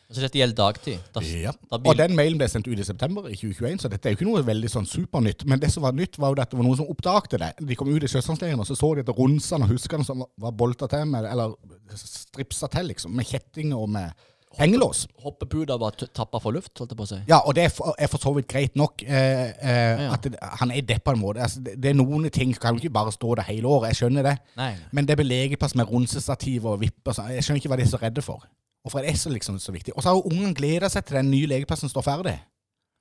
Altså, 0.08 0.20
dette 0.22 0.38
gjelder 0.38 0.54
dagtid. 0.54 0.98
Da, 1.14 1.20
Ja. 1.20 1.50
da 1.70 1.76
Og 1.90 1.96
den 1.98 2.14
mailen 2.14 2.38
ble 2.38 2.46
sendt 2.48 2.68
ut 2.68 2.78
i 2.78 2.84
september 2.86 3.26
i 3.26 3.34
2021, 3.34 3.80
så 3.82 3.88
dette 3.90 4.06
er 4.06 4.14
jo 4.14 4.18
ikke 4.20 4.28
noe 4.30 4.42
veldig 4.46 4.70
sånn 4.70 4.86
supernytt. 4.86 5.44
Men 5.46 5.58
det 5.58 5.72
som 5.72 5.82
var 5.82 5.92
nytt, 5.92 6.16
var 6.18 6.30
jo 6.34 6.40
at 6.42 6.50
det 6.50 6.56
var 6.60 6.64
noen 6.64 6.76
som 6.76 6.86
oppdagte 6.86 7.38
det. 7.42 7.52
De 7.66 7.74
kom 7.74 7.88
ut 7.90 8.02
i 8.04 8.06
Sjøsandsleiren, 8.06 8.60
og 8.60 8.66
så 8.66 8.76
så 8.78 8.94
de 8.94 9.00
at 9.02 9.16
ronsene 9.18 9.64
og 9.66 9.70
huskene 9.74 10.04
som 10.06 10.22
var- 10.38 10.52
bolta 10.52 10.86
til 10.88 11.04
med, 11.06 11.24
eller 11.24 11.54
stripsa 11.94 12.68
til, 12.70 12.86
liksom, 12.92 13.10
med 13.16 13.26
kjettinger 13.26 13.76
og 13.76 13.88
med 13.90 14.12
hengelås. 14.58 15.06
Hoppepuda 15.20 15.76
var 15.78 15.90
tappa 16.14 16.38
for 16.40 16.52
luft, 16.52 16.78
holdt 16.78 16.92
jeg 16.94 16.98
på 16.98 17.04
å 17.04 17.08
si. 17.10 17.18
Ja, 17.28 17.40
og 17.44 17.54
det 17.54 17.64
er 17.64 17.68
for, 17.74 17.94
er 17.98 18.06
for 18.08 18.18
så 18.22 18.32
vidt 18.36 18.46
greit 18.48 18.76
nok. 18.76 19.02
Eh, 19.02 19.52
eh, 19.60 20.00
Ja. 20.06 20.12
At 20.12 20.22
det, 20.22 20.36
han 20.40 20.70
er 20.70 20.80
det 20.82 21.02
på 21.04 21.12
en 21.12 21.20
måte. 21.20 21.42
Altså, 21.42 21.62
det, 21.62 21.74
det 21.80 21.90
er 21.90 21.94
noen 21.98 22.30
ting 22.30 22.54
som 22.54 22.60
kan 22.62 22.74
jo 22.76 22.80
ikke 22.84 22.92
bare 22.92 23.10
stå 23.12 23.34
der 23.36 23.42
hele 23.50 23.64
året. 23.66 23.90
Jeg 23.92 23.96
skjønner 24.10 24.22
det. 24.22 24.38
Nei. 24.56 24.74
Men 24.92 25.04
det 25.06 25.16
blir 25.18 25.26
legeplass 25.26 25.74
med 25.74 25.86
ronsestativ 25.90 26.64
og 26.64 26.80
vipper. 26.80 27.12
Jeg 27.34 27.42
skjønner 27.42 27.60
ikke 27.60 27.68
hva 27.74 27.76
de 27.76 27.82
er 27.82 27.92
så 27.92 28.00
redde 28.00 28.22
for. 28.22 28.44
Hvorfor 28.86 29.02
er 29.02 29.10
det 29.10 29.18
så, 29.18 29.30
liksom, 29.34 29.56
så 29.58 29.72
viktig? 29.74 29.92
Og 29.96 30.02
så 30.04 30.12
har 30.12 30.16
jo 30.20 30.28
ungen 30.30 30.54
gleda 30.54 30.86
seg 30.92 31.04
til 31.08 31.16
den 31.18 31.30
nye 31.32 31.46
legeplassen 31.50 31.90
står 31.90 32.04
ferdig. 32.06 32.36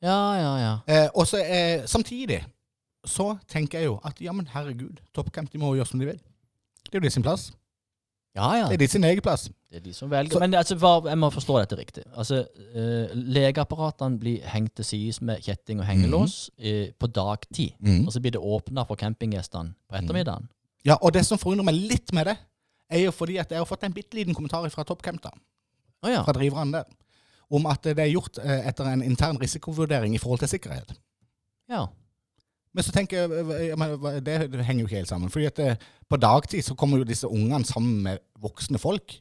Ja, 0.01 0.15
ja, 0.39 0.53
ja. 0.59 0.71
Eh, 0.89 1.09
og 1.13 1.27
så 1.29 1.37
eh, 1.45 1.83
samtidig 1.85 2.39
så 3.05 3.35
tenker 3.47 3.79
jeg 3.83 3.85
jo 3.91 3.99
at 4.03 4.17
ja, 4.21 4.33
men 4.33 4.47
herregud, 4.49 4.97
Toppcamp 5.13 5.51
de 5.53 5.61
må 5.61 5.75
gjøre 5.77 5.85
som 5.91 6.01
de 6.01 6.07
vil. 6.09 6.17
Det 6.85 6.89
er 6.95 6.97
jo 6.99 7.03
de 7.05 7.11
sin 7.13 7.23
plass. 7.25 7.51
Ja, 8.35 8.49
ja. 8.57 8.65
Det 8.67 8.73
er 8.79 8.81
de 8.81 8.87
sin 8.91 9.05
egen 9.07 9.21
plass. 9.23 9.45
Det 9.69 9.77
er 9.79 9.83
de 9.85 9.93
som 9.93 10.09
velger. 10.11 10.33
Så- 10.33 10.39
Men 10.39 10.53
altså, 10.57 10.75
hva, 10.75 10.95
jeg 11.07 11.17
må 11.21 11.29
forstå 11.31 11.59
dette 11.61 11.77
riktig. 11.79 12.03
Altså, 12.17 12.41
eh, 12.73 13.13
Legeapparatene 13.15 14.19
blir 14.19 14.41
hengt 14.51 14.73
til 14.75 14.85
sides 14.85 15.21
med 15.21 15.39
kjetting 15.45 15.79
og 15.79 15.85
hengelås 15.85 16.49
eh, 16.59 16.89
på 16.99 17.07
dagtid. 17.07 17.71
Mhm. 17.79 18.07
Og 18.07 18.13
så 18.13 18.19
blir 18.19 18.31
det 18.31 18.41
åpna 18.41 18.83
for 18.87 18.95
campinggjestene 18.99 19.73
på 19.89 19.95
ettermiddagen. 20.01 20.49
Ja, 20.85 20.97
og 21.01 21.13
det 21.13 21.25
som 21.25 21.37
forundrer 21.37 21.63
meg 21.65 21.75
litt 21.75 22.11
med 22.13 22.25
det, 22.25 22.37
er 22.89 22.99
jo 23.05 23.11
fordi 23.11 23.37
at 23.39 23.49
jeg 23.49 23.57
har 23.57 23.65
fått 23.65 23.83
en 23.83 23.93
bitte 23.93 24.13
liten 24.17 24.33
kommentar 24.35 24.67
fra 24.69 24.83
Toppcamp, 24.83 25.25
Å 26.05 26.13
ja. 26.13 26.23
fra 26.27 26.35
driverne 26.37 26.79
der, 26.79 26.95
om 27.55 27.67
at 27.69 27.85
det 27.85 28.01
er 28.01 28.11
gjort 28.11 28.39
eh, 28.41 28.67
etter 28.69 28.89
en 28.89 29.03
intern 29.05 29.39
risikovurdering 29.41 30.15
i 30.15 30.21
forhold 30.21 30.43
til 30.45 30.55
sikkerhet. 30.55 30.95
ja. 31.71 31.85
Men 32.75 32.83
så 32.83 32.91
tenker 32.91 33.21
jeg, 33.23 33.75
det, 34.25 34.63
henger 34.67 34.81
jo 34.81 34.87
ikke 34.89 34.97
helt 34.99 35.07
sammen. 35.07 35.31
Fordi 35.31 35.45
at 35.47 35.59
eh, 35.63 35.83
på 36.11 36.17
dagtid 36.19 36.65
så 36.65 36.75
kommer 36.75 36.99
jo 36.99 37.05
disse 37.07 37.27
ungene 37.27 37.63
sammen 37.63 38.01
med 38.03 38.19
voksne 38.43 38.81
folk. 38.81 39.15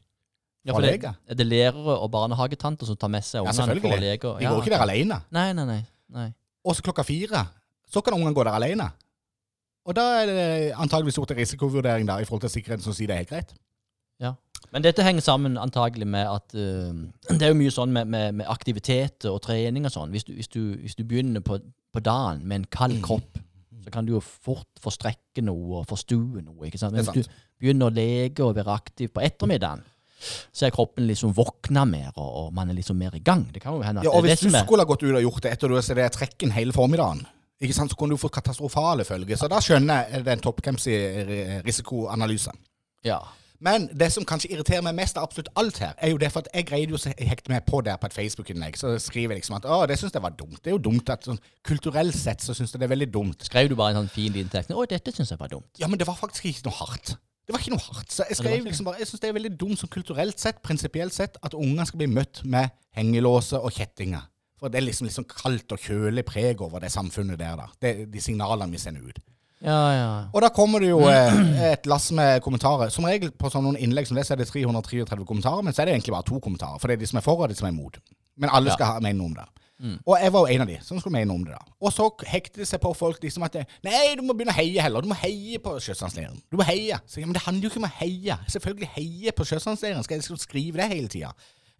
ja 0.65 0.73
for 0.73 0.83
det, 0.83 1.05
er 1.07 1.37
det 1.39 1.45
lærere 1.47 1.95
og 1.95 2.09
barnehagetanter 2.11 2.89
som 2.89 2.97
tar 2.99 3.13
med 3.13 3.23
seg 3.23 3.45
ungene 3.45 3.53
Ja, 3.53 3.61
selvfølgelig. 3.61 4.11
De 4.11 4.49
går 4.49 4.59
ikke 4.59 4.73
der 4.73 4.83
alene. 4.83 5.21
Nei, 5.31 5.53
nei, 5.55 5.65
nei. 5.69 5.81
nei. 6.11 6.27
Og 6.67 6.75
så 6.75 6.83
klokka 6.83 7.05
fire 7.07 7.45
så 7.87 8.01
kan 8.01 8.17
ungene 8.17 8.35
gå 8.35 8.43
der 8.43 8.57
alene. 8.57 8.89
Og 9.85 9.95
da 9.95 10.03
er 10.19 10.25
det 10.27 10.47
antageligvis 10.81 11.15
gjort 11.19 11.31
en 11.31 11.37
risikovurdering 11.37 12.07
der 12.09 12.25
i 12.25 12.25
forhold 12.27 12.41
til 12.41 12.57
sikkerheten 12.57 12.83
som 12.83 12.95
sier 12.97 13.07
det 13.07 13.15
er 13.15 13.23
helt 13.23 13.31
greit. 13.31 13.53
Men 14.73 14.83
dette 14.85 15.05
henger 15.05 15.23
sammen 15.23 15.57
antagelig 15.61 16.07
med 16.07 16.27
at 16.27 16.55
uh, 16.57 16.93
Det 17.39 17.41
er 17.41 17.53
jo 17.53 17.59
mye 17.59 17.73
sånn 17.73 17.93
med, 17.95 18.09
med, 18.11 18.37
med 18.41 18.51
aktiviteter 18.51 19.31
og 19.31 19.41
trening 19.45 19.87
og 19.87 19.93
sånn. 19.93 20.13
Hvis 20.15 20.27
du, 20.27 20.35
hvis 20.37 20.51
du, 20.51 20.61
hvis 20.81 20.97
du 20.97 21.03
begynner 21.07 21.43
på, 21.45 21.59
på 21.93 22.03
dagen 22.03 22.45
med 22.45 22.63
en 22.63 22.69
kald 22.73 23.01
kropp, 23.05 23.27
kropp, 23.35 23.43
så 23.85 23.93
kan 23.93 24.07
du 24.07 24.15
jo 24.15 24.21
fort 24.23 24.81
forstrekke 24.81 25.43
noe 25.45 25.81
og 25.81 25.89
forstue 25.89 26.41
noe. 26.41 26.65
ikke 26.65 26.81
sant? 26.81 26.95
Men 26.95 27.05
er 27.05 27.11
hvis 27.11 27.27
du 27.27 27.35
begynner 27.61 27.91
å 27.91 27.93
leke 27.93 28.45
og 28.45 28.55
være 28.57 28.73
aktiv 28.73 29.11
på 29.13 29.21
ettermiddagen, 29.25 29.83
så 30.25 30.65
er 30.65 30.73
kroppen 30.73 31.05
liksom 31.05 31.35
våkna 31.37 31.83
mer, 31.85 32.09
og, 32.15 32.29
og 32.39 32.53
man 32.55 32.71
er 32.71 32.77
liksom 32.79 32.97
mer 32.97 33.13
i 33.13 33.21
gang. 33.21 33.43
Det 33.53 33.61
kan 33.61 33.75
jo 33.75 33.83
hende 33.85 34.01
at 34.01 34.07
Ja, 34.07 34.15
og 34.15 34.25
det 34.25 34.33
hvis 34.33 34.47
du 34.47 34.57
skulle 34.57 34.81
ha 34.81 34.89
gått 34.89 35.03
ut 35.05 35.11
og 35.11 35.21
gjort 35.21 35.43
det 35.45 35.53
etter 35.53 35.69
du 35.69 35.77
har 35.77 35.99
det 35.99 36.07
trekken 36.15 36.53
hele 36.55 36.73
formiddagen, 36.73 37.25
ikke 37.61 37.75
sant, 37.77 37.93
så 37.93 37.99
kunne 37.99 38.15
du 38.15 38.19
fått 38.19 38.33
katastrofale 38.35 39.05
følger. 39.07 39.37
Så 39.39 39.47
da 39.51 39.61
skjønner 39.63 40.09
jeg 40.11 40.25
den 40.25 40.41
Toppcamps 40.43 40.87
risikoanalysen. 40.89 41.61
risikoanalyse. 41.67 42.55
Ja. 43.07 43.21
Men 43.63 43.87
det 43.93 44.09
som 44.13 44.25
kanskje 44.27 44.51
irriterer 44.51 44.83
meg 44.83 44.97
mest 44.97 45.17
av 45.17 45.27
absolutt 45.27 45.51
alt 45.59 45.77
her, 45.79 45.93
er 45.97 46.11
jo 46.11 46.19
det 46.21 46.31
for 46.33 46.43
at 46.43 46.49
jeg 46.53 46.67
greide 46.67 46.95
jo 46.95 46.99
å 46.99 47.13
hekte 47.29 47.53
meg 47.53 47.65
på 47.67 47.81
der 47.85 47.99
på 48.01 48.09
et 48.09 48.17
Facebook-innlegg. 48.17 48.77
Så 48.79 48.95
skriver 49.01 49.35
jeg 49.35 49.43
liksom 49.43 49.57
at 49.59 49.67
å, 49.69 49.81
det 49.89 49.97
syns 50.01 50.15
jeg 50.15 50.23
var 50.25 50.35
dumt. 50.37 50.59
Det 50.61 50.73
er 50.73 50.77
jo 50.77 50.83
dumt 50.89 51.11
at 51.13 51.27
sånn 51.27 51.39
kulturelt 51.65 52.17
sett 52.17 52.43
så 52.43 52.55
syns 52.57 52.73
jeg 52.73 52.81
det 52.83 52.89
er 52.89 52.95
veldig 52.95 53.11
dumt. 53.13 53.47
Skrev 53.47 53.71
du 53.71 53.77
bare 53.79 53.95
en 53.95 54.03
sånn 54.03 54.11
fin 54.11 54.33
liten 54.33 54.51
tekst? 54.51 54.73
'Å, 54.73 54.87
dette 54.89 55.13
syns 55.15 55.31
jeg 55.31 55.39
var 55.39 55.53
dumt'. 55.53 55.71
Ja, 55.79 55.87
men 55.87 56.01
det 56.01 56.07
var 56.09 56.19
faktisk 56.19 56.49
ikke 56.51 56.67
noe 56.69 56.79
hardt. 56.81 57.15
Det 57.45 57.53
var 57.53 57.61
ikke 57.61 57.75
noe 57.75 57.85
hardt. 57.85 58.11
Så 58.11 58.25
jeg 58.27 58.39
skrev 58.39 58.63
liksom 58.65 58.87
bare 58.87 58.97
Jeg 58.99 59.07
syns 59.07 59.21
det 59.21 59.29
er 59.29 59.37
veldig 59.37 59.53
dumt 59.59 59.79
sånn 59.79 59.91
kulturelt 59.93 60.39
sett, 60.41 60.63
prinsipielt 60.65 61.13
sett, 61.13 61.37
at 61.45 61.53
unger 61.53 61.85
skal 61.85 62.01
bli 62.01 62.07
møtt 62.09 62.41
med 62.43 62.73
hengelåser 62.97 63.61
og 63.61 63.71
kjettinger. 63.75 64.25
For 64.59 64.71
det 64.71 64.79
er 64.79 64.87
liksom, 64.87 65.05
liksom 65.05 65.27
kaldt 65.29 65.75
og 65.75 65.79
kjølig 65.83 66.23
preg 66.25 66.61
over 66.63 66.81
det 66.81 66.89
samfunnet 66.93 67.37
der, 67.37 67.59
da. 67.59 67.67
Det 67.81 68.07
de 68.11 68.21
signalene 68.23 68.71
vi 68.71 68.81
sender 68.81 69.05
ut. 69.11 69.19
Ja, 69.65 69.81
ja. 69.95 70.09
Og 70.29 70.43
da 70.45 70.51
kommer 70.53 70.83
det 70.83 70.91
jo 70.91 70.99
eh, 71.09 71.39
et 71.71 71.87
lass 71.89 72.11
med 72.13 72.43
kommentarer. 72.45 72.91
Som 72.93 73.07
regel 73.09 73.31
på 73.33 73.49
sånne 73.49 73.75
innlegg 73.81 74.07
som 74.07 74.17
det, 74.19 74.27
så 74.27 74.35
er 74.35 74.43
det 74.43 74.49
333 74.51 75.25
kommentarer, 75.25 75.65
men 75.65 75.73
så 75.73 75.81
er 75.81 75.89
det 75.89 75.97
egentlig 75.97 76.13
bare 76.13 76.27
to 76.29 76.39
kommentarer. 76.43 76.77
For 76.81 76.91
det 76.91 76.99
er 76.99 77.03
de 77.03 77.09
som 77.09 77.19
er 77.21 77.25
for, 77.25 77.41
og 77.41 77.49
de 77.49 77.57
som 77.57 77.67
er 77.69 77.73
imot. 77.73 77.97
Men 78.37 78.53
alle 78.53 78.75
skal 78.75 78.93
ha 78.93 79.01
mene 79.03 79.17
noe 79.19 79.31
om 79.33 79.37
det. 79.39 79.47
Og 80.07 80.15
jeg 80.21 80.31
var 80.31 80.45
jo 80.45 80.53
en 80.55 80.63
av 80.63 80.69
de 80.69 80.77
som 80.85 80.99
skulle 81.01 81.17
mene 81.17 81.27
noe 81.27 81.41
om 81.41 81.43
det. 81.47 81.57
da. 81.57 81.73
Og 81.83 81.91
så 81.91 82.05
hekter 82.29 82.61
det 82.63 82.67
seg 82.69 82.79
på 82.83 82.93
folk 82.95 83.19
liksom 83.23 83.43
at 83.43 83.57
det, 83.57 83.65
Nei, 83.83 84.13
du 84.15 84.21
må 84.23 84.35
begynne 84.37 84.53
å 84.53 84.59
heie 84.59 84.85
heller. 84.85 85.03
Du 85.03 85.09
må 85.11 85.17
heie 85.19 85.59
på 85.59 85.73
Sjøsandsleiren. 85.83 86.37
Du 86.51 86.55
må 86.61 86.67
heie. 86.67 86.99
Så, 87.09 87.19
ja, 87.19 87.27
men 87.27 87.35
det 87.35 87.43
handler 87.43 87.67
jo 87.67 87.73
ikke 87.73 87.81
om 87.83 87.89
å 87.89 87.93
heie. 87.97 88.37
Selvfølgelig 88.53 88.91
heie 88.95 89.35
på 89.35 89.47
Sjøsandsleiren. 89.49 90.05
Skal 90.07 90.21
jeg 90.21 90.39
skrive 90.45 90.79
det 90.79 90.87
hele 90.93 91.11
tida? 91.11 91.33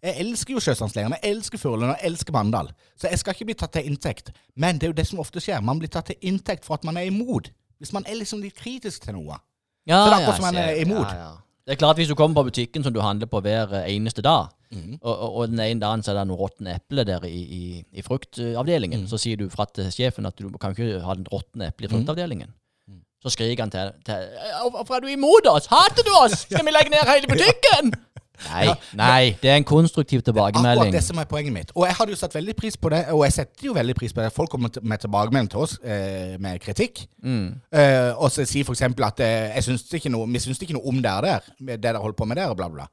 Jeg 0.04 0.20
elsker 0.26 0.52
jo 0.52 0.60
Sjøsandsleiren, 0.60 1.14
jeg 1.16 1.32
elsker 1.32 1.58
Furulund, 1.58 1.88
og 1.88 1.96
jeg 1.96 2.10
elsker 2.10 2.34
Mandal. 2.36 2.68
Så 3.00 3.08
jeg 3.08 3.18
skal 3.22 3.34
ikke 3.34 3.46
bli 3.48 3.56
tatt 3.58 3.72
til 3.78 3.88
inntekt. 3.88 4.28
Men 4.54 4.76
det 4.76 4.86
er 4.86 4.92
jo 4.92 4.98
det 5.00 5.06
som 5.08 5.22
ofte 5.22 5.40
skjer. 5.42 5.64
Man 5.64 5.80
blir 5.80 5.90
tatt 5.90 6.12
til 6.12 6.28
inntekt 6.28 6.68
for 6.68 6.76
at 6.76 6.84
man 6.86 7.00
er 7.00 7.08
imot. 7.08 7.48
Hvis 7.78 7.92
man 7.92 8.06
er 8.08 8.18
liksom 8.18 8.40
litt 8.44 8.56
kritisk 8.56 9.04
til 9.04 9.16
noe. 9.18 9.40
Ja, 9.86 10.00
Så 10.02 10.06
det 10.06 10.12
er 10.12 10.20
akkurat 10.20 10.38
som 10.40 10.46
man 10.48 10.60
er 10.60 10.80
imot. 10.82 11.10
Ja, 11.12 11.26
ja. 11.26 11.34
Det 11.66 11.74
er 11.74 11.78
klart 11.80 11.98
Hvis 11.98 12.08
du 12.08 12.14
kommer 12.14 12.38
på 12.38 12.46
butikken 12.46 12.84
som 12.84 12.94
du 12.94 13.00
handler 13.02 13.26
på 13.26 13.40
hver 13.42 13.72
eneste 13.86 14.22
dag, 14.22 14.52
mm. 14.70 14.98
og, 15.02 15.14
og, 15.18 15.36
og 15.36 15.48
den 15.50 15.60
ene 15.60 15.80
dagen 15.82 16.02
så 16.02 16.12
er 16.12 16.20
det 16.20 16.28
noen 16.28 16.38
råtne 16.38 16.76
eple 16.78 17.02
der 17.08 17.24
i, 17.26 17.40
i, 17.42 17.62
i 17.90 18.04
fruktavdelingen, 18.06 19.02
mm. 19.02 19.08
så 19.10 19.18
sier 19.18 19.40
du 19.40 19.48
fra 19.50 19.66
til 19.74 19.90
sjefen 19.90 20.30
at 20.30 20.38
du 20.38 20.46
kan 20.62 20.76
ikke 20.76 21.00
ha 21.02 21.16
den 21.18 21.26
råtne 21.32 21.72
eplet 21.72 21.90
i 21.90 21.94
fruktavdelingen. 21.96 22.54
Mm. 22.86 23.00
Så 23.22 23.34
skriker 23.34 23.66
han 23.66 23.74
til, 23.74 23.90
til 24.06 24.28
Hvorfor 24.70 24.94
er 24.94 25.02
du 25.02 25.10
imot 25.10 25.50
oss? 25.50 25.66
Hater 25.72 26.06
du 26.06 26.12
oss? 26.20 26.38
Skal 26.46 26.62
vi 26.66 26.74
legge 26.76 26.94
ned 26.94 27.10
hele 27.10 27.34
butikken? 27.34 27.90
Nei, 28.50 28.74
nei, 28.98 29.22
det 29.42 29.50
er 29.50 29.60
en 29.60 29.66
konstruktiv 29.66 30.20
Akkurat 30.20 30.32
tilbakemelding. 30.32 30.92
det 30.94 31.02
som 31.04 31.18
er 31.22 31.28
poenget 31.30 31.54
mitt. 31.54 31.72
Og 31.74 31.86
jeg 31.86 31.96
hadde 31.98 32.14
jo 32.14 32.20
satt 32.20 32.36
veldig 32.36 32.56
pris 32.56 32.76
på 32.76 32.92
det, 32.92 33.02
og 33.14 33.24
jeg 33.26 33.36
setter 33.38 33.68
jo 33.70 33.74
veldig 33.76 33.96
pris 33.98 34.12
på 34.12 34.22
det. 34.22 34.32
Folk 34.36 34.50
kommer 34.52 34.70
med 34.82 35.02
tilbakemelding 35.02 35.50
til 35.50 35.64
oss 35.64 35.78
eh, 35.82 36.36
med 36.42 36.60
kritikk. 36.60 37.06
Mm. 37.22 37.48
Eh, 37.72 38.12
og 38.14 38.30
så 38.30 38.46
sier 38.48 38.68
eksempel 38.76 39.06
at 39.08 39.20
eh, 39.24 39.58
syns 39.64 39.88
noe, 40.12 40.28
vi 40.30 40.42
syns 40.42 40.62
ikke 40.62 40.76
noe 40.76 40.88
om 40.88 41.02
dere 41.02 41.26
der, 41.26 41.50
det 41.58 41.82
dere 41.82 42.02
holder 42.02 42.16
på 42.18 42.28
med 42.28 42.36
der, 42.40 42.52
og 42.52 42.56
bla, 42.56 42.68
bla. 42.72 42.88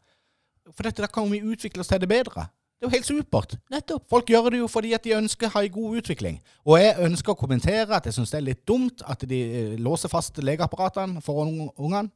For 0.72 0.88
dette, 0.88 1.04
da 1.04 1.12
kan 1.12 1.30
vi 1.32 1.44
utvikle 1.44 1.84
oss 1.84 1.92
til 1.92 2.02
det 2.02 2.10
bedre. 2.10 2.48
Det 2.84 2.90
er 2.90 2.92
jo 2.92 2.98
helt 2.98 3.08
supert. 3.08 3.54
Nettopp. 3.72 4.04
Folk 4.12 4.28
gjør 4.28 4.50
det 4.52 4.60
jo 4.60 4.68
fordi 4.68 4.90
at 4.92 5.06
de 5.06 5.14
ønsker 5.16 5.48
å 5.48 5.54
ha 5.54 5.62
en 5.64 5.72
god 5.72 6.00
utvikling. 6.02 6.40
Og 6.68 6.82
jeg 6.82 6.98
ønsker 7.06 7.32
å 7.32 7.40
kommentere 7.40 7.96
at 7.96 8.10
jeg 8.10 8.18
syns 8.18 8.34
det 8.34 8.42
er 8.42 8.48
litt 8.50 8.66
dumt 8.68 9.04
at 9.08 9.24
de 9.30 9.40
eh, 9.40 9.78
låser 9.80 10.12
fast 10.12 10.42
legeapparatene 10.44 11.24
for 11.24 11.46
ungene. 11.46 12.10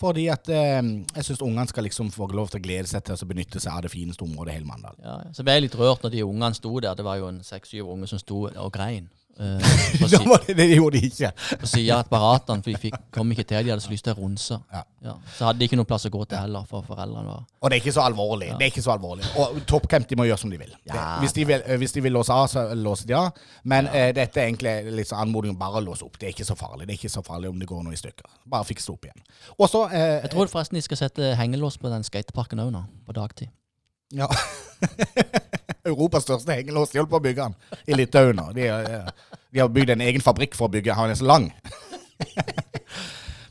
Fordi 0.00 0.26
at 0.32 0.48
eh, 0.48 0.80
jeg 1.16 1.26
syns 1.26 1.42
ungene 1.44 1.68
skal 1.68 1.84
liksom 1.86 2.10
få 2.14 2.26
lov 2.32 2.48
til 2.50 2.62
å 2.62 2.64
glede 2.64 2.88
seg 2.90 3.04
til 3.06 3.14
å 3.14 3.28
benytte 3.28 3.60
seg 3.60 3.74
av 3.74 3.82
det 3.84 3.92
fineste 3.92 4.24
området 4.24 4.54
i 4.54 4.56
hele 4.56 4.68
Mandal. 4.68 4.96
Ja, 5.02 5.18
så 5.36 5.44
ble 5.44 5.58
jeg 5.58 5.66
litt 5.66 5.76
rørt 5.78 6.04
når 6.04 6.14
de 6.14 6.24
ungene 6.24 6.56
sto 6.56 6.72
der. 6.80 6.96
Det 6.98 7.04
var 7.06 7.20
jo 7.20 7.28
en 7.28 7.42
seks-syv 7.46 7.90
unge 7.92 8.08
som 8.10 8.22
sto 8.22 8.46
og 8.48 8.72
grein. 8.74 9.10
På 9.36 10.06
Da 10.12 10.18
si- 10.18 10.28
var 10.28 10.42
det, 10.46 10.54
det 10.58 10.66
gjorde 10.76 11.00
de 11.00 11.06
ikke. 11.08 11.30
på 11.60 11.66
sida 11.66 11.94
av 11.96 12.02
apparatene, 12.04 12.62
for 12.62 12.70
de 12.70 12.80
fikk, 12.82 12.96
kom 13.14 13.30
ikke 13.32 13.44
til. 13.48 13.64
De 13.64 13.72
hadde 13.72 13.82
så 13.84 13.90
lyst 13.90 14.04
til 14.04 14.12
å 14.14 14.20
runse. 14.20 14.58
Ja. 14.72 14.82
Ja. 15.02 15.14
Så 15.36 15.46
hadde 15.48 15.58
de 15.58 15.66
ikke 15.66 15.78
noen 15.80 15.88
plass 15.88 16.04
å 16.06 16.12
gå 16.14 16.20
til 16.30 16.38
heller, 16.38 16.66
for 16.70 16.84
foreldrene 16.86 17.26
var 17.26 17.40
Og 17.60 17.70
det 17.72 17.78
er 17.78 17.80
ikke 17.82 17.94
så 17.96 18.04
alvorlig. 18.04 18.50
Det 18.58 18.66
er 18.68 18.70
ikke 18.70 18.84
så 18.84 18.92
alvorlig. 18.94 19.24
Og 19.42 19.56
Toppcamp 19.66 20.06
de 20.10 20.18
må 20.20 20.26
gjøre 20.28 20.38
som 20.44 20.52
de 20.52 20.60
vil. 20.60 20.70
Det, 20.84 20.94
Ja. 20.94 21.06
hvis, 21.24 21.32
de 21.34 21.46
vil 21.48 21.62
eh, 21.66 21.78
hvis 21.80 21.92
de 21.96 22.04
vil 22.04 22.12
låse 22.14 22.30
av, 22.36 22.46
så 22.52 22.66
låser 22.78 23.08
de 23.10 23.16
av. 23.18 23.32
Men 23.64 23.88
eh, 23.90 24.12
dette 24.14 24.38
er 24.42 24.50
egentlig 24.52 24.76
litt 25.00 25.08
sånn 25.10 25.24
anmodning 25.24 25.56
om 25.56 25.58
bare 25.58 25.80
å 25.80 25.84
låse 25.88 26.04
opp. 26.06 26.20
Det 26.20 26.28
er 26.28 26.36
ikke 26.36 26.46
så 26.46 26.54
farlig. 26.60 26.86
Det 26.86 26.94
er 26.94 27.00
ikke 27.00 27.14
så 27.16 27.24
farlig 27.26 27.50
om 27.50 27.58
det 27.58 27.66
går 27.72 27.82
noe 27.88 27.96
i 27.96 28.00
stykker. 28.00 28.28
Bare 28.52 28.68
fikse 28.68 28.86
det 28.92 28.94
opp 28.98 29.08
igjen. 29.10 29.24
Og 29.58 29.66
så 29.72 29.82
eh, 29.90 30.20
Jeg 30.22 30.30
tror 30.36 30.52
forresten 30.54 30.78
de 30.78 30.84
skal 30.86 31.02
sette 31.02 31.32
hengelås 31.40 31.78
på 31.82 31.90
den 31.90 32.04
skateparken 32.06 32.62
òg 32.62 32.70
nå, 32.76 32.84
på 33.08 33.16
dagtid. 33.18 33.50
Ja. 34.12 34.28
Europas 35.86 36.26
største 36.26 36.54
hengelås. 36.54 36.92
De 36.92 37.00
holder 37.00 37.10
på 37.10 37.18
å 37.18 37.24
bygge 37.24 37.48
den 37.48 37.86
i 37.86 37.98
Litauen 37.98 38.38
nå. 38.38 38.48
De, 38.56 38.68
eh, 38.70 39.36
de 39.52 39.62
har 39.62 39.72
bygd 39.72 39.96
en 39.96 40.04
egen 40.06 40.24
fabrikk 40.24 40.56
for 40.58 40.68
å 40.68 40.72
bygge 40.72 40.94
Han 40.94 41.10
er 41.10 41.18
så 41.18 41.28
lang. 41.28 41.50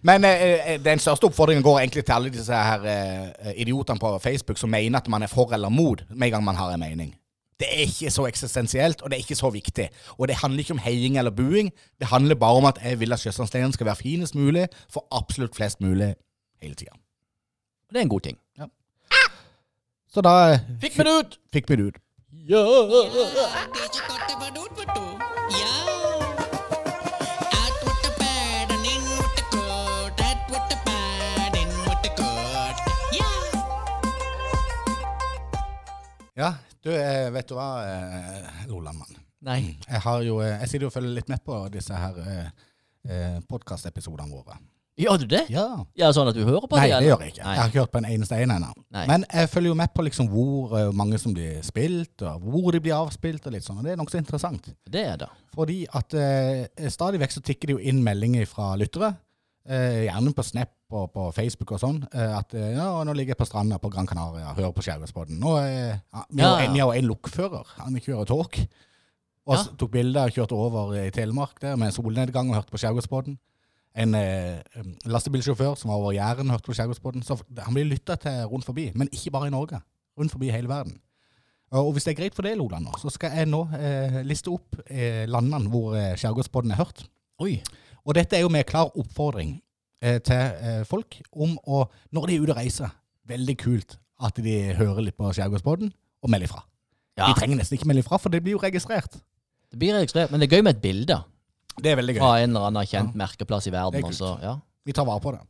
Men 0.07 0.25
eh, 0.25 0.77
den 0.81 1.01
største 1.01 1.29
oppfordringen 1.29 1.65
går 1.65 1.83
egentlig 1.83 2.05
til 2.07 2.15
alle 2.15 2.33
disse 2.33 2.57
her 2.57 2.85
eh, 2.89 3.51
idiotene 3.61 4.01
på 4.01 4.15
Facebook 4.23 4.57
som 4.57 4.71
mener 4.73 5.01
at 5.01 5.09
man 5.11 5.23
er 5.23 5.31
for 5.31 5.53
eller 5.53 5.69
mot 5.69 6.01
med 6.09 6.29
en 6.29 6.37
gang 6.37 6.47
man 6.47 6.57
har 6.57 6.73
en 6.73 6.81
mening. 6.81 7.13
Det 7.61 7.67
er 7.69 7.83
ikke 7.85 8.09
så 8.09 8.25
eksistensielt, 8.25 9.03
og 9.03 9.11
det 9.11 9.19
er 9.19 9.21
ikke 9.21 9.37
så 9.37 9.51
viktig. 9.53 9.85
Og 10.17 10.25
det 10.27 10.39
handler 10.41 10.63
ikke 10.63 10.73
om 10.73 10.81
heiing 10.81 11.19
eller 11.21 11.29
buing. 11.29 11.69
Det 12.01 12.09
handler 12.09 12.35
bare 12.35 12.57
om 12.57 12.65
at 12.65 12.79
jeg 12.81 12.97
vil 12.99 13.13
at 13.13 13.21
Sjøsandsleiren 13.21 13.75
skal 13.75 13.85
være 13.85 14.01
finest 14.01 14.35
mulig 14.35 14.65
for 14.89 15.05
absolutt 15.13 15.53
flest 15.55 15.81
mulig 15.81 16.15
hele 16.63 16.79
tida. 16.79 16.97
Det 17.91 18.01
er 18.01 18.07
en 18.07 18.09
god 18.09 18.25
ting. 18.25 18.39
Så 20.11 20.23
da 20.25 20.31
eh, 20.51 20.63
Fikk 20.81 20.97
vi 20.97 21.05
det 21.07 21.13
ut! 21.19 21.37
fikk 21.53 21.69
vi 21.69 21.77
det 21.79 21.85
ut. 21.91 21.99
Ja! 22.47 22.61
Ja. 36.33 36.53
Du, 36.81 36.89
eh, 36.89 37.29
vet 37.31 37.47
du 37.47 37.53
hva, 37.53 37.83
eh, 37.85 38.65
Lolandmann. 38.65 39.13
Nei. 39.45 39.77
Jeg, 39.85 40.01
har 40.01 40.21
jo, 40.25 40.39
eh, 40.41 40.55
jeg 40.63 40.69
sitter 40.69 40.87
jo 40.87 40.89
og 40.89 40.95
følger 40.95 41.13
litt 41.13 41.29
med 41.29 41.43
på 41.45 41.57
disse 41.73 41.93
her 41.93 42.17
eh, 42.25 42.47
eh, 43.05 43.37
podkastepisodene 43.49 44.33
våre. 44.33 44.57
Gjør 44.99 45.17
du 45.21 45.25
det? 45.31 45.45
Ja. 45.49 45.63
Ja, 45.97 46.09
Sånn 46.13 46.27
at 46.29 46.35
du 46.35 46.41
hører 46.43 46.67
på 46.67 46.75
Nei, 46.77 46.89
det? 46.91 46.97
det 46.99 47.07
gjør 47.07 47.21
jeg 47.23 47.31
ikke. 47.31 47.43
Nei. 47.45 47.53
Jeg 47.55 47.61
har 47.61 47.69
ikke 47.71 47.79
hørt 47.79 47.91
på 47.93 47.99
en 48.01 48.07
eneste 48.11 48.35
en 48.43 48.51
ennå. 48.57 48.71
Men 49.07 49.23
jeg 49.31 49.49
følger 49.49 49.71
jo 49.71 49.77
med 49.79 49.93
på 49.95 50.03
liksom 50.05 50.27
hvor 50.29 50.73
uh, 50.75 50.91
mange 50.93 51.17
som 51.17 51.33
blir 51.33 51.61
spilt, 51.65 52.21
og 52.27 52.43
hvor 52.43 52.71
de 52.75 52.81
blir 52.83 52.93
avspilt, 52.97 53.47
og 53.47 53.55
litt 53.55 53.63
sånn. 53.65 53.79
og 53.79 53.87
Det 53.87 53.93
er 53.95 54.01
nokså 54.01 54.19
interessant. 54.19 54.67
Det 54.91 55.05
er 55.13 55.17
det. 55.23 55.29
Fordi 55.55 55.79
at 55.97 56.13
uh, 56.13 56.89
stadig 56.91 57.21
vekk 57.23 57.31
så 57.37 57.43
tikker 57.47 57.71
det 57.71 57.77
jo 57.79 57.81
inn 57.91 58.03
meldinger 58.03 58.45
fra 58.51 58.73
lyttere. 58.77 59.13
uh, 59.71 60.01
gjerne 60.05 60.33
på 60.37 60.43
Snap 60.43 60.75
og 60.91 61.07
på 61.15 61.29
Facebook 61.39 61.71
og 61.71 61.79
sånn. 61.79 62.01
At 62.11 62.51
ja, 62.51 62.89
nå 63.07 63.13
ligger 63.15 63.31
jeg 63.31 63.39
på 63.39 63.45
stranda 63.47 63.77
på 63.79 63.87
Gran 63.93 64.05
Canaria 64.09 64.49
hører 64.57 64.73
på 64.75 64.83
Skjærgårdspodden. 64.83 65.37
Nå 65.39 65.53
er 65.61 66.01
ja, 66.11 66.23
Vi 66.27 66.41
har 66.43 66.59
Ja, 66.65 66.73
ja. 66.75 66.87
en, 66.99 67.05
lokfører. 67.07 67.69
Han 67.77 67.95
kjører 67.95 68.27
tog. 68.27 68.57
Og 69.47 69.55
Ja. 69.55 69.63
tok 69.79 69.91
bilder 69.93 70.27
og 70.27 70.35
kjørte 70.35 70.51
over 70.59 70.91
i 70.99 71.09
Telemark 71.15 71.61
der 71.61 71.77
med 71.79 71.93
solnedgang 71.95 72.49
og 72.51 72.55
hørte 72.59 72.75
på 72.75 72.81
Skjærgårdspodden. 72.83 73.37
En 73.95 74.15
eh, 74.15 74.61
lastebilsjåfør 75.11 75.75
som 75.79 75.91
var 75.91 75.99
over 75.99 76.13
Jæren 76.15 76.51
hørte 76.53 76.69
på 76.69 76.75
Skjærgårdsbåten. 76.77 77.23
Så 77.27 77.37
han 77.59 77.75
blir 77.75 77.89
lytta 77.89 78.15
til 78.15 78.45
rundt 78.51 78.65
forbi, 78.67 78.91
men 78.95 79.11
ikke 79.11 79.33
bare 79.35 79.49
i 79.49 79.53
Norge. 79.53 79.81
Rundt 80.19 80.31
forbi 80.31 80.51
hele 80.53 80.71
verden. 80.71 80.99
Og 81.71 81.93
hvis 81.95 82.03
det 82.03 82.11
er 82.11 82.19
greit 82.19 82.35
for 82.35 82.43
deg, 82.43 82.57
Loland, 82.59 82.89
så 82.99 83.11
skal 83.13 83.35
jeg 83.39 83.47
nå 83.47 83.61
eh, 83.77 84.21
liste 84.27 84.51
opp 84.51 84.75
eh, 84.91 85.23
landene 85.31 85.71
hvor 85.71 85.95
eh, 85.95 86.15
Skjærgårdsbåten 86.19 86.73
er 86.75 86.81
hørt. 86.81 87.05
Oi. 87.39 87.61
Og 88.03 88.15
dette 88.17 88.35
er 88.35 88.43
jo 88.43 88.51
med 88.51 88.67
klar 88.67 88.91
oppfordring 88.99 89.53
eh, 90.03 90.19
til 90.19 90.35
eh, 90.35 90.81
folk 90.87 91.21
om 91.31 91.55
å, 91.63 91.85
når 92.11 92.27
de 92.27 92.35
er 92.35 92.43
ute 92.43 92.55
og 92.55 92.59
reiser, 92.59 92.91
veldig 93.31 93.55
kult 93.61 93.95
at 94.21 94.41
de 94.43 94.57
hører 94.75 95.07
litt 95.07 95.17
på 95.17 95.31
Skjærgårdsbåten 95.31 95.93
og 96.21 96.31
melder 96.31 96.49
ifra. 96.49 96.65
Ja. 97.19 97.29
De 97.29 97.37
trenger 97.39 97.61
nesten 97.61 97.77
ikke 97.77 97.87
melde 97.87 98.03
ifra, 98.03 98.19
for 98.19 98.33
det 98.33 98.43
blir 98.43 98.57
jo 98.57 98.63
registrert. 98.63 99.15
Det 99.71 99.79
blir 99.79 99.95
registrert, 99.95 100.31
men 100.31 100.41
det 100.41 100.49
er 100.49 100.57
gøy 100.57 100.65
med 100.67 100.75
et 100.75 100.83
bilde 100.83 101.21
Det 101.77 101.91
er 101.91 101.97
veldig 101.99 102.15
gøy. 102.17 102.21
fra 102.21 102.31
en 102.41 102.49
eller 102.51 102.67
annen 102.69 102.87
kjent 102.89 103.15
merkeplass 103.15 103.67
i 103.67 103.73
verden. 103.73 103.99
Det 103.99 104.03
er 104.03 104.07
Og 104.11 104.17
så, 104.17 104.31
ja. 104.43 104.55
Vi 104.85 104.95
tar 104.97 105.05
vare 105.05 105.21
på 105.23 105.31
det. 105.35 105.41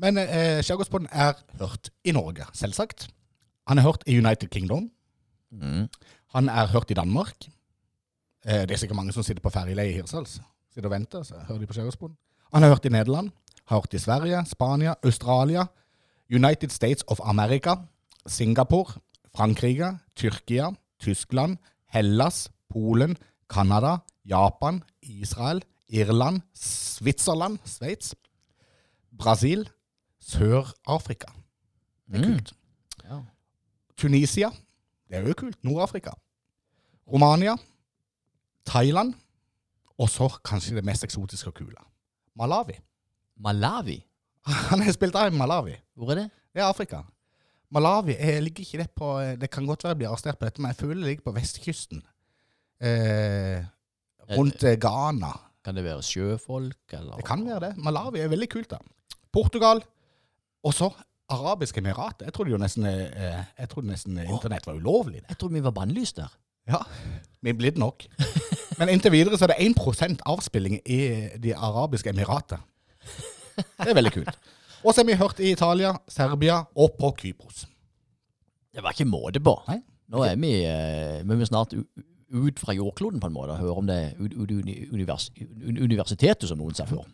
Men 0.00 0.16
eh, 0.18 0.62
Skjærgårdspodden 0.64 1.08
er 1.12 1.36
hørt 1.60 1.90
i 2.04 2.12
Norge, 2.16 2.46
selvsagt. 2.56 3.08
Han 3.68 3.78
er 3.78 3.84
hørt 3.84 4.02
i 4.06 4.16
United 4.18 4.48
Kingdom. 4.48 4.90
Mm. 5.52 5.88
Han 6.34 6.48
er 6.48 6.66
hørt 6.72 6.90
i 6.90 6.94
Danmark. 6.96 7.36
Eh, 8.46 8.64
det 8.64 8.70
er 8.70 8.80
sikkert 8.80 8.96
mange 8.96 9.12
som 9.12 9.22
sitter 9.26 9.44
på 9.44 9.52
ferjeleie 9.52 9.92
i 9.92 9.98
Hirsals. 9.98 10.40
Sitter 10.72 10.88
og 10.88 10.94
venter, 10.94 11.22
så 11.22 11.42
hører 11.48 11.60
de 11.60 11.66
på 11.68 11.76
Skjærgårdsboden. 11.76 12.16
Han 12.54 12.64
er 12.64 12.72
hørt 12.72 12.84
i 12.84 12.88
Nederland. 12.94 13.30
Har 13.66 13.82
hørt 13.82 13.94
i 13.94 13.98
Sverige, 13.98 14.40
Spania, 14.46 14.94
Australia, 15.04 15.66
United 16.32 16.70
States 16.70 17.04
of 17.08 17.20
America, 17.22 17.76
Singapore, 18.26 19.00
Frankrike, 19.36 19.98
Tyrkia, 20.16 20.70
Tyskland, 21.00 21.58
Hellas, 21.92 22.48
Polen, 22.70 23.16
Canada, 23.48 23.96
Japan, 24.24 24.82
Israel, 25.10 25.62
Irland, 25.88 26.40
Switzerland, 26.54 27.58
Sveits, 27.64 28.14
Brasil, 29.18 29.68
Sør-Afrika. 30.20 31.26
Det 32.10 32.20
er 32.20 32.26
Mm. 32.28 32.32
kult. 32.34 32.52
Ja. 33.04 33.18
Tunisia. 33.96 34.50
Det 35.08 35.16
er 35.16 35.26
jo 35.28 35.34
kult. 35.34 35.64
Nord-Afrika. 35.64 36.10
Romania. 37.12 37.56
Thailand. 38.66 39.14
Og 39.98 40.08
så 40.08 40.28
kanskje 40.44 40.74
det 40.76 40.84
mest 40.84 41.04
eksotiske 41.04 41.48
og 41.50 41.54
kule. 41.54 41.76
Malawi. 42.36 42.78
Malawi? 43.36 43.98
Han 44.70 44.80
har 44.80 44.92
spilt 44.92 45.14
av 45.14 45.32
i 45.32 45.36
Malawi. 45.36 45.74
Hvor 45.96 46.10
er 46.10 46.14
det? 46.14 46.30
Det 46.54 46.62
er 46.62 46.68
Afrika. 46.68 47.02
Malawi 47.70 48.16
jeg 48.18 48.42
ligger 48.42 48.60
ikke 48.64 48.78
det 48.78 48.90
på 48.90 49.20
Det 49.40 49.50
kan 49.50 49.66
godt 49.66 49.84
være 49.84 49.90
jeg 49.90 49.98
blir 49.98 50.08
arrestert 50.08 50.38
på 50.38 50.44
dette, 50.44 50.60
men 50.62 50.68
jeg 50.72 50.76
føler 50.76 50.94
det 50.94 51.04
ligger 51.04 51.22
på 51.24 51.32
vestkysten. 51.36 52.02
Eh, 52.80 53.64
rundt 54.38 54.64
eh, 54.64 54.78
Ghana. 54.80 55.32
Kan 55.64 55.76
det 55.76 55.84
være 55.84 56.02
sjøfolk, 56.02 56.94
eller? 56.96 57.16
Det 57.20 57.26
kan 57.28 57.44
være 57.46 57.60
det. 57.68 57.72
Malawi 57.84 58.22
er 58.22 58.32
veldig 58.32 58.48
kult, 58.52 58.70
da. 58.70 58.78
Portugal. 59.32 59.82
Og 60.64 60.74
så 60.76 60.90
Arabiske 61.30 61.78
Emirater. 61.78 62.26
Jeg 62.26 62.34
trodde 62.34 62.50
jo 62.50 62.58
nesten, 62.60 62.86
eh, 62.86 63.44
jeg 63.58 63.68
trodde 63.70 63.90
nesten 63.92 64.18
internett 64.18 64.66
var 64.66 64.78
ulovlig. 64.78 65.22
Jeg 65.28 65.38
trodde 65.38 65.54
vi 65.54 65.64
var 65.64 65.74
bannlyst 65.76 66.16
der. 66.16 66.32
Ja, 66.68 66.80
vi 67.42 67.50
er 67.50 67.58
blitt 67.58 67.78
nok. 67.78 68.04
Men 68.78 68.88
inntil 68.88 69.12
videre 69.12 69.38
så 69.38 69.46
er 69.46 69.54
det 69.54 69.66
1 69.66 70.22
avspilling 70.26 70.80
i 70.86 71.00
De 71.42 71.54
arabiske 71.56 72.10
emirater. 72.10 72.58
Det 73.56 73.90
er 73.90 73.94
veldig 73.94 74.12
kult. 74.12 74.38
Og 74.84 74.94
så 74.94 75.02
har 75.02 75.06
vi 75.06 75.18
hørt 75.20 75.40
i 75.40 75.52
Italia, 75.52 75.94
Serbia 76.08 76.62
og 76.74 76.94
på 76.98 77.10
Kypros. 77.18 77.66
Det 78.74 78.82
var 78.82 78.94
ikke 78.94 79.08
måte 79.10 79.40
på. 79.40 79.56
Nei. 79.68 79.80
Nå 80.10 80.22
er 80.24 80.38
vi, 80.40 80.52
eh, 80.64 81.20
vi 81.22 81.36
er 81.36 81.46
snart 81.46 81.74
ut 82.30 82.60
fra 82.62 82.74
jordkloden, 82.76 83.20
på 83.20 83.26
en 83.26 83.34
måte, 83.34 83.54
og 83.54 83.58
hører 83.62 83.80
om 83.82 83.88
det 83.88 83.98
ut, 84.20 84.34
ut, 84.34 84.52
univers, 84.94 85.30
un- 85.40 85.80
universitetet, 85.82 86.48
som 86.48 86.60
noen 86.60 86.76
sa 86.78 86.86
før. 86.86 87.04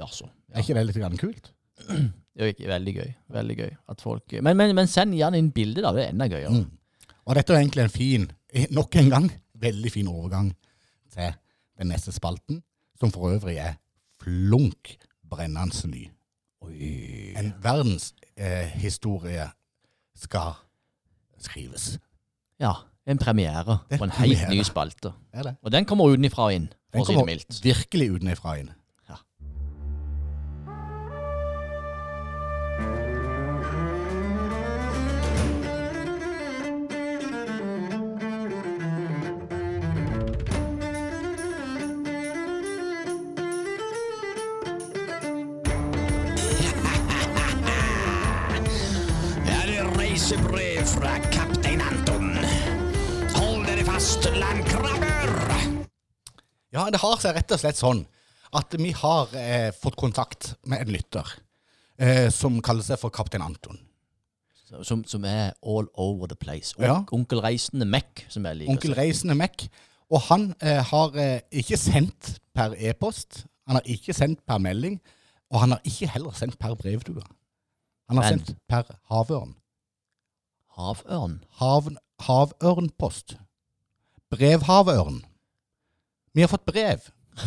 Altså, 0.00 0.28
Er 0.52 0.62
ikke 0.64 0.76
det 0.78 0.86
litt 0.88 1.00
grann 1.02 1.20
kult? 1.20 1.52
det 2.34 2.54
er 2.60 2.72
veldig 2.72 2.94
gøy. 2.96 3.10
Veldig 3.34 3.56
gøy 3.58 3.72
folk 4.00 4.32
Men, 4.40 4.56
men, 4.56 4.74
men 4.76 4.88
send 4.90 5.14
gjerne 5.18 5.38
inn 5.40 5.52
bilde, 5.54 5.82
da. 5.84 5.92
Det 5.94 6.04
er 6.06 6.12
enda 6.14 6.28
gøyere. 6.30 6.52
Mm. 6.54 7.14
Og 7.24 7.38
dette 7.38 7.54
er 7.54 7.62
egentlig 7.62 7.84
en 7.84 7.94
fin, 7.94 8.26
nok 8.74 8.96
en 9.00 9.10
gang, 9.10 9.30
veldig 9.54 9.92
fin 9.92 10.08
overgang 10.10 10.50
til 11.14 11.32
den 11.78 11.90
neste 11.90 12.12
spalten, 12.14 12.62
som 13.00 13.12
for 13.12 13.32
øvrig 13.32 13.58
er 13.58 13.78
flunk 14.22 14.96
brennende 15.30 15.88
ny. 15.90 16.08
En 17.36 17.52
verdenshistorie 17.62 19.42
eh, 19.44 19.52
skal 20.16 20.54
skrives. 21.42 21.98
Ja. 22.60 22.72
En 23.06 23.18
premiere 23.18 23.78
Det 23.90 23.94
er 23.94 23.98
på 23.98 24.04
en 24.04 24.10
helt 24.10 24.38
premiere. 24.38 24.54
ny 24.56 24.62
spalte. 24.64 25.12
Er 25.32 25.42
det? 25.42 25.56
Og 25.62 25.72
den 25.72 25.84
kommer 25.84 26.04
utenfra 26.08 26.42
og 26.48 26.54
inn, 26.54 26.68
for 26.92 26.98
Den 26.98 27.02
å 27.02 27.06
si 27.06 27.14
det 27.18 27.26
mildt. 27.26 27.60
virkelig 27.64 28.10
utenfra 28.16 28.54
inn. 28.62 28.70
Ja. 29.08 29.16
Er 49.46 49.66
det 49.70 49.98
reisebrev 49.98 50.84
fra 50.94 51.14
landkrabber! 54.30 55.32
Ja, 56.74 56.88
det 56.90 56.98
har 57.02 57.16
seg 57.22 57.36
rett 57.36 57.52
og 57.54 57.60
slett 57.62 57.78
sånn 57.78 58.04
at 58.54 58.74
vi 58.78 58.90
har 58.94 59.32
eh, 59.38 59.70
fått 59.74 59.96
kontakt 59.98 60.52
med 60.70 60.84
en 60.84 60.92
lytter 60.94 61.26
eh, 61.98 62.28
som 62.34 62.60
kaller 62.64 62.86
seg 62.86 63.00
for 63.00 63.10
Kaptein 63.14 63.42
Anton. 63.44 63.78
Som, 64.82 65.04
som 65.06 65.22
er 65.28 65.52
all 65.62 65.86
over 66.00 66.26
the 66.30 66.38
place. 66.38 66.72
On, 66.78 66.84
Ja. 66.86 66.96
Onkel 67.14 67.42
Reisende 67.44 67.86
Mac, 67.86 68.24
som 68.32 68.46
jeg 68.48 68.58
liker 68.62 68.72
Onkel. 68.74 68.94
Reisende 68.98 69.36
Mac. 69.38 69.66
Og 70.10 70.22
han 70.28 70.48
eh, 70.62 70.80
har 70.90 71.18
eh, 71.20 71.40
ikke 71.54 71.78
sendt 71.78 72.38
per 72.54 72.74
e-post, 72.78 73.44
han 73.68 73.78
har 73.78 73.86
ikke 73.90 74.14
sendt 74.16 74.42
per 74.46 74.58
melding, 74.62 74.98
og 75.50 75.60
han 75.62 75.74
har 75.76 75.84
ikke 75.86 76.08
heller 76.10 76.34
sendt 76.36 76.58
per 76.58 76.74
brevdue. 76.78 77.22
Han 78.10 78.18
har 78.18 78.26
Men- 78.30 78.40
sendt 78.44 78.58
per 78.68 78.90
havørn. 79.12 79.54
Havørn. 80.74 81.38
Hav, 81.60 81.86
havørnpost. 82.26 83.36
Brevhavørn. 84.34 85.22
Vi 86.34 86.42
har 86.42 86.50
fått 86.50 86.66
brev 86.66 87.04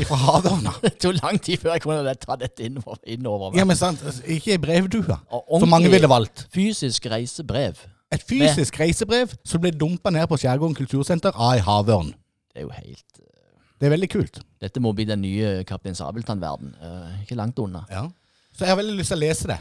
fra 0.07 0.17
havørna. 0.19 0.73
Det 0.83 0.95
tok 1.01 1.19
lang 1.21 1.39
tid 1.43 1.61
før 1.61 1.75
jeg 1.75 1.83
kunne 1.85 2.15
ta 2.21 2.37
dette 2.39 2.65
innover, 2.67 2.99
innover 3.07 3.51
meg. 3.51 3.59
Ja, 3.61 3.67
men 3.67 3.79
sant, 3.79 4.03
ikke 4.23 4.55
i 4.55 4.61
brevdua, 4.61 5.19
som 5.29 5.69
mange 5.71 5.91
ville 5.91 6.09
valgt. 6.11 6.47
Fysisk 6.53 7.07
reisebrev. 7.11 7.79
Et 8.13 8.23
fysisk 8.23 8.79
reisebrev 8.79 9.33
som 9.47 9.63
ble 9.63 9.73
dumpa 9.75 10.11
ned 10.15 10.27
på 10.31 10.39
Skjærgården 10.39 10.75
kultursenter 10.77 11.35
av 11.35 11.57
ei 11.57 11.63
havørn. 11.63 12.13
Det 12.51 12.63
er 12.63 12.67
jo 12.67 12.75
helt 12.75 13.23
Det 13.77 13.85
er 13.85 13.91
veldig 13.93 14.09
kult. 14.09 14.39
Dette 14.63 14.81
må 14.81 14.93
bli 14.95 15.05
den 15.05 15.21
nye 15.21 15.63
Kaptein 15.67 15.95
Sabeltann-verden. 15.95 16.71
Uh, 16.81 17.19
ikke 17.21 17.35
langt 17.37 17.59
unna. 17.61 17.83
Ja. 17.91 18.07
Så 18.55 18.65
jeg 18.65 18.73
har 18.73 18.79
veldig 18.79 18.95
lyst 18.97 19.13
til 19.13 19.19
å 19.19 19.21
lese 19.21 19.49
det. 19.51 19.59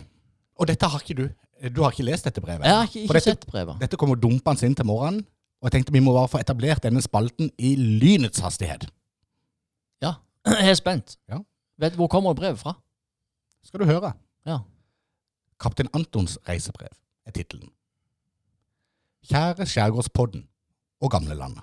Og 0.57 0.71
dette 0.71 0.89
har 0.89 1.03
ikke 1.03 1.19
du. 1.19 1.27
Du 1.75 1.83
har 1.83 1.93
ikke 1.93 2.07
lest 2.07 2.25
dette 2.25 2.41
brevet? 2.41 2.65
Jeg 2.65 2.79
har 2.79 2.89
ikke, 2.89 3.03
ikke 3.03 3.19
dette, 3.19 3.35
sett 3.35 3.45
brevet. 3.51 3.77
Dette 3.83 3.99
kommer 4.01 4.17
dumpende 4.21 4.65
inn 4.69 4.77
til 4.77 4.89
morgenen, 4.89 5.27
og 5.61 5.69
jeg 5.69 5.73
tenkte 5.77 5.95
vi 5.95 6.03
må 6.05 6.13
bare 6.15 6.29
få 6.29 6.41
etablert 6.43 6.85
denne 6.85 7.03
spalten 7.05 7.51
i 7.59 7.75
lynets 7.77 8.43
hastighet. 8.45 8.89
Ja, 10.03 10.19
jeg 10.61 10.71
er 10.71 10.79
spent. 10.79 11.17
Ja. 11.29 11.41
Vet, 11.81 11.97
hvor 11.97 12.09
kommer 12.13 12.35
brevet 12.35 12.59
fra? 12.59 12.77
Skal 13.65 13.81
du 13.81 13.89
høre? 13.89 14.13
Ja. 14.47 14.61
Kaptein 15.61 15.89
Antons 15.97 16.39
reisebrev 16.49 16.93
er 17.27 17.35
tittelen. 17.35 17.71
Kjære 19.27 19.67
Skjærgårdspodden 19.67 20.47
og 21.01 21.11
gamlelandet. 21.11 21.63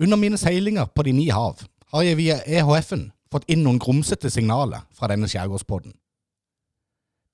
Under 0.00 0.16
mine 0.16 0.38
seilinger 0.38 0.84
på 0.84 1.02
de 1.02 1.12
ni 1.12 1.28
hav 1.28 1.60
har 1.92 2.02
jeg 2.02 2.16
via 2.16 2.38
EHF-en 2.46 3.10
fått 3.32 3.46
inn 3.52 3.62
noen 3.64 3.80
grumsete 3.82 4.30
signaler 4.30 4.86
fra 4.94 5.08
denne 5.12 5.28
skjærgårdspodden. 5.28 5.94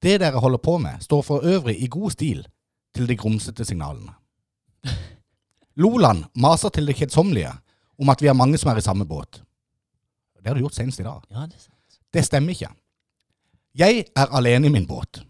Det 0.02 0.18
dere 0.20 0.40
holder 0.42 0.58
på 0.58 0.78
med, 0.82 1.02
står 1.02 1.22
for 1.22 1.46
øvrig 1.46 1.76
i 1.82 1.88
god 1.90 2.10
stil 2.10 2.46
til 2.94 3.08
de 3.08 3.16
grumsete 3.16 3.64
signalene. 3.64 4.14
Loland 5.76 6.26
maser 6.34 6.72
til 6.74 6.86
det 6.88 6.96
kjedsommelige 6.98 7.52
om 7.98 8.10
at 8.12 8.22
vi 8.22 8.28
er 8.28 8.36
mange 8.36 8.58
som 8.60 8.70
er 8.72 8.80
i 8.80 8.84
samme 8.84 9.06
båt. 9.08 9.40
Det 10.42 10.50
har 10.50 10.58
du 10.58 10.64
gjort 10.64 10.74
senest 10.74 11.00
i 11.00 11.06
dag. 11.06 11.22
Ja, 11.30 11.46
det. 11.46 11.60
Det 12.12 12.24
stemmer 12.26 12.52
ikke. 12.52 12.72
Jeg 13.78 14.04
er 14.16 14.34
alene 14.36 14.68
i 14.68 14.72
min 14.72 14.86
båt. 14.86 15.22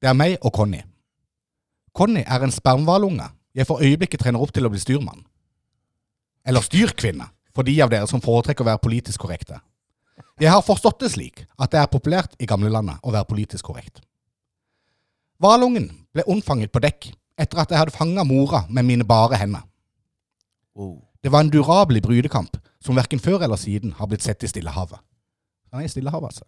Det 0.00 0.08
er 0.08 0.16
meg 0.16 0.38
og 0.40 0.52
Conny. 0.54 0.80
Conny 1.92 2.22
er 2.24 2.44
en 2.44 2.54
spermhvalunge 2.54 3.26
jeg 3.54 3.68
for 3.68 3.82
øyeblikket 3.84 4.22
trener 4.22 4.40
opp 4.40 4.52
til 4.54 4.64
å 4.64 4.70
bli 4.72 4.80
styrmann. 4.80 5.26
Eller 6.48 6.64
styrkvinne, 6.64 7.26
for 7.52 7.68
de 7.68 7.74
av 7.84 7.90
dere 7.92 8.08
som 8.08 8.22
foretrekker 8.24 8.64
å 8.64 8.70
være 8.70 8.80
politisk 8.82 9.20
korrekte. 9.26 9.58
Jeg 10.40 10.50
har 10.50 10.64
forstått 10.64 11.02
det 11.02 11.12
slik 11.12 11.44
at 11.60 11.74
det 11.74 11.82
er 11.82 11.90
populært 11.92 12.32
i 12.40 12.48
gamlelandet 12.48 13.02
å 13.04 13.12
være 13.12 13.28
politisk 13.28 13.68
korrekt. 13.68 14.00
Hvalungen 15.42 15.90
ble 16.14 16.24
unnfanget 16.30 16.72
på 16.72 16.80
dekk 16.80 17.10
etter 17.38 17.62
at 17.62 17.70
jeg 17.70 17.80
hadde 17.80 17.94
fanga 17.94 18.24
mora 18.24 18.64
med 18.68 18.86
mine 18.86 19.04
bare 19.08 19.38
hender. 19.40 19.64
Wow. 20.76 21.02
Det 21.22 21.32
var 21.32 21.44
en 21.44 21.52
durabelig 21.52 22.02
brydekamp 22.02 22.56
som 22.82 22.96
verken 22.96 23.20
før 23.20 23.44
eller 23.44 23.56
siden 23.56 23.92
har 23.98 24.08
blitt 24.10 24.24
sett 24.24 24.42
i 24.42 24.50
Stillehavet. 24.50 24.98
Han 25.72 25.80
er 25.80 25.86
i 25.86 25.92
Stillehavet, 25.92 26.32
altså. 26.32 26.44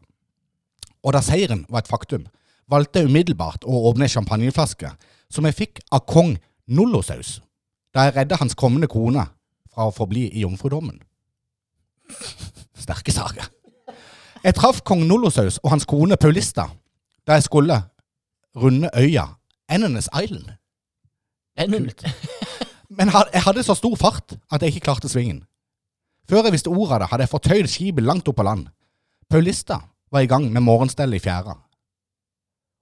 Og 1.05 1.12
da 1.12 1.20
seieren 1.23 1.65
var 1.69 1.85
et 1.85 1.90
faktum, 1.90 2.27
valgte 2.70 3.02
jeg 3.02 3.11
umiddelbart 3.12 3.65
å 3.69 3.85
åpne 3.90 4.09
ei 4.09 4.12
champagneflaske 4.12 4.90
som 5.32 5.47
jeg 5.47 5.56
fikk 5.59 5.82
av 5.93 6.06
kong 6.09 6.36
Nullosaus 6.66 7.39
da 7.94 8.09
jeg 8.09 8.16
redda 8.16 8.40
hans 8.40 8.56
kommende 8.59 8.89
kone 8.90 9.23
fra 9.70 9.86
å 9.86 9.94
forbli 9.94 10.27
i 10.32 10.43
jomfrudommen. 10.43 10.97
Sterke 12.74 13.12
saker. 13.15 13.47
Jeg 14.44 14.56
traff 14.59 14.82
kong 14.85 15.05
Nullosaus 15.09 15.61
og 15.62 15.70
hans 15.77 15.86
kone 15.89 16.19
Paulista 16.20 16.66
da 17.24 17.39
jeg 17.39 17.47
skulle 17.47 17.78
runde 18.59 18.90
øya 18.98 19.28
Ennenes 19.70 20.09
Island. 20.11 20.51
En, 21.57 21.91
Men 22.99 23.11
jeg 23.33 23.43
hadde 23.45 23.63
så 23.67 23.75
stor 23.79 23.97
fart 23.99 24.37
at 24.53 24.63
jeg 24.63 24.75
ikke 24.75 24.87
klarte 24.91 25.11
svingen. 25.11 25.45
Før 26.29 26.47
jeg 26.47 26.55
visste 26.57 26.73
ordet 26.73 26.97
av 26.97 27.03
det, 27.03 27.11
hadde 27.11 27.27
jeg 27.27 27.33
fortøyd 27.35 27.69
skipet 27.71 28.07
langt 28.07 28.29
opp 28.29 28.39
på 28.41 28.47
land. 28.47 28.69
Paulista 29.31 29.81
var 30.13 30.25
i 30.25 30.31
gang 30.31 30.47
med 30.53 30.65
morgenstellet 30.65 31.21
i 31.21 31.25
fjæra. 31.25 31.57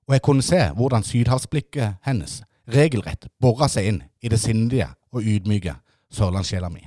Og 0.09 0.15
jeg 0.17 0.23
kunne 0.23 0.45
se 0.45 0.61
hvordan 0.77 1.05
sydhavsblikket 1.07 2.03
hennes 2.07 2.41
regelrett 2.73 3.29
bora 3.41 3.69
seg 3.71 3.89
inn 3.91 4.01
i 4.23 4.31
det 4.31 4.41
sindige 4.41 4.89
og 5.13 5.27
ydmyke 5.27 5.75
sørlandssjela 6.13 6.71
mi. 6.73 6.85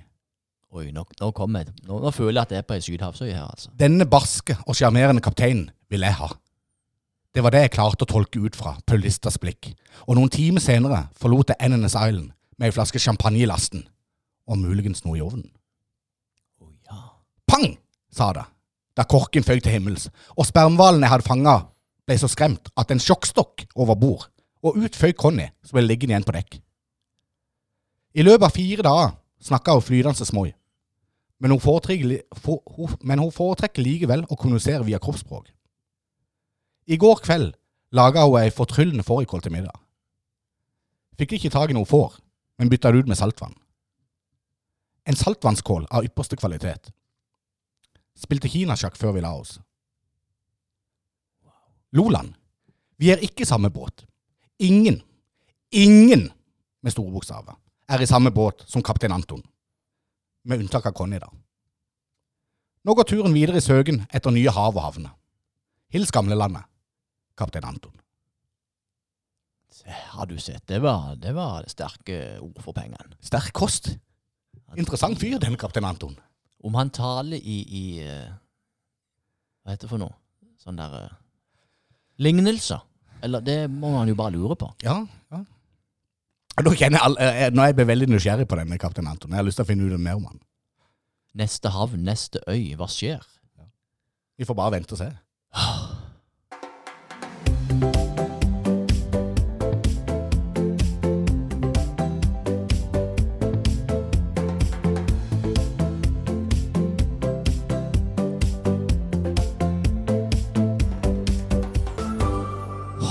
Oi, 0.76 0.90
nå, 0.92 1.06
nå 1.22 1.30
kommer 1.36 1.64
jeg. 1.64 1.76
Nå, 1.88 2.02
nå 2.04 2.12
føler 2.12 2.42
jeg 2.42 2.48
at 2.48 2.54
jeg 2.56 2.64
er 2.64 2.68
på 2.68 2.76
ei 2.76 2.84
sydhavsøy 2.84 3.30
her, 3.30 3.46
altså. 3.48 3.72
Denne 3.80 4.08
barske 4.12 4.58
og 4.66 4.76
sjarmerende 4.76 5.24
kapteinen 5.24 5.70
vil 5.92 6.04
jeg 6.04 6.18
ha. 6.20 6.28
Det 7.36 7.44
var 7.44 7.52
det 7.52 7.66
jeg 7.66 7.74
klarte 7.76 8.06
å 8.06 8.08
tolke 8.08 8.40
ut 8.40 8.56
fra 8.56 8.78
Paulistas 8.88 9.36
blikk, 9.44 9.74
og 10.08 10.16
noen 10.16 10.32
timer 10.32 10.64
senere 10.64 11.02
forlot 11.20 11.50
jeg 11.52 11.60
Ennenes 11.68 11.92
Island 11.92 12.30
med 12.56 12.70
ei 12.70 12.72
flaske 12.72 13.02
champagne 13.04 13.42
i 13.44 13.48
lasten, 13.50 13.82
og 14.48 14.62
muligens 14.62 15.04
noe 15.04 15.18
i 15.20 15.24
ovnen. 15.26 15.50
Å 16.64 16.70
ja. 16.88 17.00
Pang! 17.52 17.74
sa 18.16 18.30
det, 18.32 18.46
da 18.96 19.04
korken 19.04 19.44
føyk 19.44 19.66
til 19.66 19.76
himmels, 19.76 20.06
og 20.40 20.48
spermhvalen 20.48 21.04
jeg 21.04 21.12
hadde 21.12 21.28
fanga, 21.28 21.58
ble 22.08 22.16
så 22.22 22.30
skremt 22.32 22.72
at 22.80 22.94
en 22.96 23.04
sjokkstokk 23.04 23.66
over 23.76 24.00
bord, 24.00 24.30
og 24.64 24.80
ut 24.80 24.96
føyk 24.96 25.20
Conny, 25.20 25.50
som 25.68 25.76
ble 25.76 25.84
liggende 25.90 26.16
igjen 26.16 26.28
på 26.30 26.38
dekk. 26.38 26.62
I 28.16 28.24
løpet 28.24 28.48
av 28.48 28.56
fire 28.56 28.88
dager 28.88 29.12
snakka 29.44 29.76
hun 29.76 29.84
flytende 29.84 30.30
småi, 30.32 30.54
men 31.44 31.52
hun, 31.52 31.60
men 33.04 33.26
hun 33.26 33.36
foretrekker 33.36 33.84
likevel 33.84 34.24
å 34.24 34.40
kommunisere 34.40 34.88
via 34.88 35.04
kroppsspråk. 35.04 35.52
I 36.86 36.98
går 37.02 37.22
kveld 37.26 37.56
laga 37.98 38.26
hun 38.28 38.38
ei 38.42 38.52
fortryllende 38.54 39.04
fårikål 39.04 39.42
til 39.42 39.54
middag. 39.56 39.74
Fikk 41.18 41.38
ikke 41.38 41.54
tak 41.54 41.72
i 41.72 41.78
noe 41.78 41.88
får, 41.90 42.20
men 42.60 42.70
bytta 42.70 42.92
det 42.92 43.04
ut 43.04 43.10
med 43.10 43.18
saltvann. 43.18 43.56
En 45.06 45.18
saltvannskål 45.18 45.88
av 45.90 46.06
ypperste 46.06 46.38
kvalitet. 46.38 46.92
Spilte 48.16 48.50
kinasjakk 48.52 48.98
før 48.98 49.16
vi 49.16 49.24
la 49.26 49.34
oss. 49.38 49.58
Loland, 51.96 52.34
vi 52.98 53.12
er 53.14 53.24
ikke 53.24 53.48
samme 53.48 53.72
båt. 53.72 54.06
Ingen, 54.60 55.02
ingen 55.72 56.30
med 56.82 56.94
store 56.94 57.12
bokstaver 57.12 57.56
er 57.90 58.02
i 58.02 58.10
samme 58.10 58.32
båt 58.32 58.66
som 58.68 58.84
kaptein 58.84 59.14
Anton. 59.16 59.44
Med 60.46 60.62
unntak 60.62 60.86
av 60.86 60.94
Conny, 60.94 61.20
da. 61.20 61.30
Nå 62.86 62.94
går 62.94 63.08
turen 63.10 63.34
videre 63.34 63.58
i 63.58 63.66
søken 63.66 64.04
etter 64.14 64.34
nye 64.34 64.52
hav 64.54 64.76
og 64.76 64.84
havner. 64.84 65.14
Hils 65.94 66.12
gamlelandet, 66.14 66.66
kaptein 67.38 67.68
Anton. 67.68 67.94
Se, 69.72 69.92
Har 69.92 70.26
du 70.26 70.38
sett? 70.40 70.64
Det 70.68 70.80
var, 70.80 71.16
det 71.20 71.34
var 71.36 71.66
sterke 71.68 72.40
ord 72.40 72.62
for 72.64 72.76
pengene. 72.76 73.18
Sterk 73.24 73.52
kost. 73.54 73.92
Interessant 74.76 75.20
fyr, 75.20 75.38
den 75.40 75.58
kaptein 75.60 75.88
Anton. 75.88 76.16
Om 76.66 76.78
han 76.80 76.90
taler 76.90 77.38
i, 77.38 77.58
i 77.68 77.84
eh, 78.02 78.32
Hva 79.62 79.76
heter 79.76 79.86
det 79.86 79.92
for 79.92 80.02
noe? 80.02 80.16
Sånn 80.62 80.80
der 80.80 80.96
uh, 80.96 81.18
Lignelser. 82.24 82.82
Eller 83.26 83.44
det 83.44 83.58
må 83.70 83.92
man 83.94 84.10
jo 84.10 84.16
bare 84.18 84.34
lure 84.34 84.58
på. 84.58 84.72
Ja, 84.86 85.02
ja. 85.34 85.44
Nå, 86.56 86.72
kjenner 86.72 87.02
jeg 87.02 87.04
all, 87.04 87.18
eh, 87.20 87.50
nå 87.52 87.66
er 87.66 87.74
jeg 87.74 87.88
veldig 87.90 88.08
nysgjerrig 88.14 88.48
på 88.48 88.56
denne 88.56 88.80
kaptein 88.80 89.10
Anton. 89.12 89.34
Jeg 89.36 89.42
har 89.42 89.48
lyst 89.48 89.60
til 89.60 89.66
å 89.66 89.68
finne 89.68 89.90
ut 89.92 90.00
mer 90.00 90.16
om 90.16 90.30
han. 90.30 90.40
Neste 91.36 91.74
havn, 91.76 92.06
neste 92.08 92.40
øy, 92.48 92.72
hva 92.80 92.88
skjer? 92.88 93.20
Vi 94.40 94.48
får 94.48 94.56
bare 94.56 94.78
vente 94.78 94.96
og 94.96 95.02
se. 95.02 95.12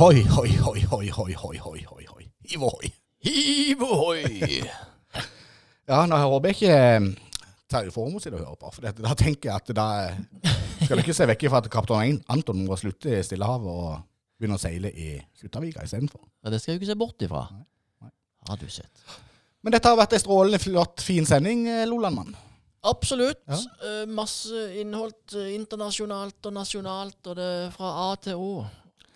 Hoi, 0.05 0.21
hoi, 0.21 0.51
hoi, 0.61 0.81
hoi, 0.85 1.09
hoi, 1.09 1.33
hoi, 1.33 1.57
hoi, 1.57 1.79
hoi, 1.89 2.05
hoi. 2.05 2.25
Ivohoi. 2.53 2.91
Hivohoi! 3.25 4.25
Ja, 5.89 6.03
nå 6.05 6.19
håper 6.21 6.51
jeg 6.51 6.59
ikke 6.59 6.75
eh, 6.77 7.07
Terje 7.73 7.95
Formoe 7.95 8.21
sitter 8.21 8.37
og 8.37 8.43
hører 8.43 8.59
på, 8.61 8.73
for 8.75 9.01
da 9.01 9.17
tenker 9.17 9.49
jeg 9.49 9.63
at 9.63 9.73
da 9.79 9.87
eh, 10.03 10.53
skal 10.83 11.01
du 11.01 11.05
ikke 11.07 11.17
se 11.17 11.29
vekk 11.31 11.47
fra 11.49 11.63
at 11.65 11.71
kaptein 11.73 12.21
Anton 12.37 12.61
må 12.69 12.77
slutte 12.77 13.17
i 13.17 13.23
Stillehavet 13.25 13.71
og 13.73 14.05
begynne 14.37 14.61
å 14.61 14.65
seile 14.67 14.93
i 14.93 15.09
Skjuttaviga 15.41 15.89
istedenfor. 15.89 16.21
Ja, 16.45 16.53
det 16.53 16.61
skal 16.61 16.75
jeg 16.75 16.83
ikke 16.83 16.93
se 16.93 17.01
bort 17.01 17.25
ifra. 17.25 17.47
Nei. 18.05 18.13
Har 18.51 18.61
du 18.61 18.69
sett. 18.69 19.09
Men 19.65 19.79
dette 19.79 19.89
har 19.89 20.01
vært 20.05 20.19
en 20.19 20.25
strålende 20.27 20.61
flott, 20.61 21.01
fin 21.09 21.25
sending, 21.33 21.65
eh, 21.79 21.89
Lolandmann. 21.89 22.37
Absolutt. 22.93 23.41
Ja. 23.49 23.65
Uh, 23.81 24.05
masse 24.21 24.69
innhold 24.85 25.41
internasjonalt 25.49 26.53
og 26.53 26.59
nasjonalt, 26.61 27.23
og 27.25 27.41
det 27.41 27.53
fra 27.79 27.97
A 28.11 28.17
til 28.29 28.37
Å. 28.53 28.65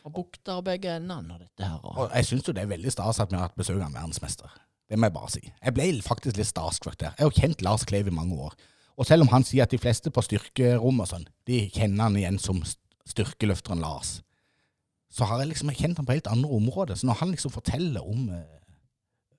Fra 0.09 0.15
bukta 0.15 0.57
og 0.59 0.65
begge 0.65 0.95
endene. 0.97 1.37
Og 1.37 1.45
dette 1.45 1.69
her. 1.69 1.85
Og 1.85 2.09
jeg 2.15 2.29
syns 2.31 2.49
jo 2.49 2.55
det 2.57 2.65
er 2.65 2.73
veldig 2.73 2.93
stas 2.95 3.21
at 3.21 3.31
vi 3.33 3.37
har 3.37 3.49
hatt 3.49 3.59
besøk 3.59 3.77
av 3.77 3.91
en 3.91 3.99
verdensmester. 4.01 4.57
Det 4.89 4.97
må 4.97 5.09
jeg 5.09 5.17
bare 5.19 5.31
si. 5.35 5.43
Jeg 5.45 5.77
ble 5.77 5.89
faktisk 6.05 6.39
litt 6.39 6.49
starstruck 6.49 6.97
der. 7.01 7.13
Jeg 7.19 7.29
har 7.29 7.37
kjent 7.37 7.65
Lars 7.65 7.85
Klev 7.85 8.09
i 8.09 8.15
mange 8.15 8.39
år. 8.41 8.55
Og 8.99 9.07
selv 9.07 9.27
om 9.27 9.31
han 9.31 9.45
sier 9.47 9.67
at 9.67 9.75
de 9.75 9.79
fleste 9.79 10.11
på 10.11 10.25
styrkerom 10.25 11.05
og 11.05 11.11
sånn, 11.11 11.29
de 11.47 11.67
kjenner 11.71 12.09
han 12.09 12.17
igjen 12.19 12.41
som 12.43 12.63
styrkeløfteren 13.07 13.85
Lars, 13.85 14.23
så 15.13 15.29
har 15.29 15.43
jeg 15.43 15.53
liksom 15.53 15.71
kjent 15.77 16.01
han 16.01 16.09
på 16.09 16.17
helt 16.17 16.31
andre 16.33 16.51
områder. 16.57 16.99
Så 16.99 17.07
når 17.07 17.21
han 17.21 17.35
liksom 17.35 17.53
forteller 17.53 18.05
om 18.05 18.31
eh, 18.33 18.57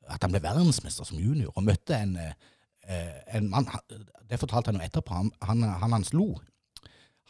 at 0.10 0.24
han 0.24 0.34
ble 0.34 0.42
verdensmester 0.44 1.06
som 1.06 1.20
junior, 1.22 1.52
og 1.56 1.66
møtte 1.66 1.98
en, 1.98 2.16
eh, 2.18 3.18
en 3.36 3.50
mann 3.50 3.68
Det 4.30 4.40
fortalte 4.40 4.70
han 4.70 4.80
jo 4.80 4.86
etterpå. 4.86 5.14
Han 5.14 5.32
han, 5.42 5.64
han, 5.82 5.92
han 5.98 6.06
slo. 6.06 6.36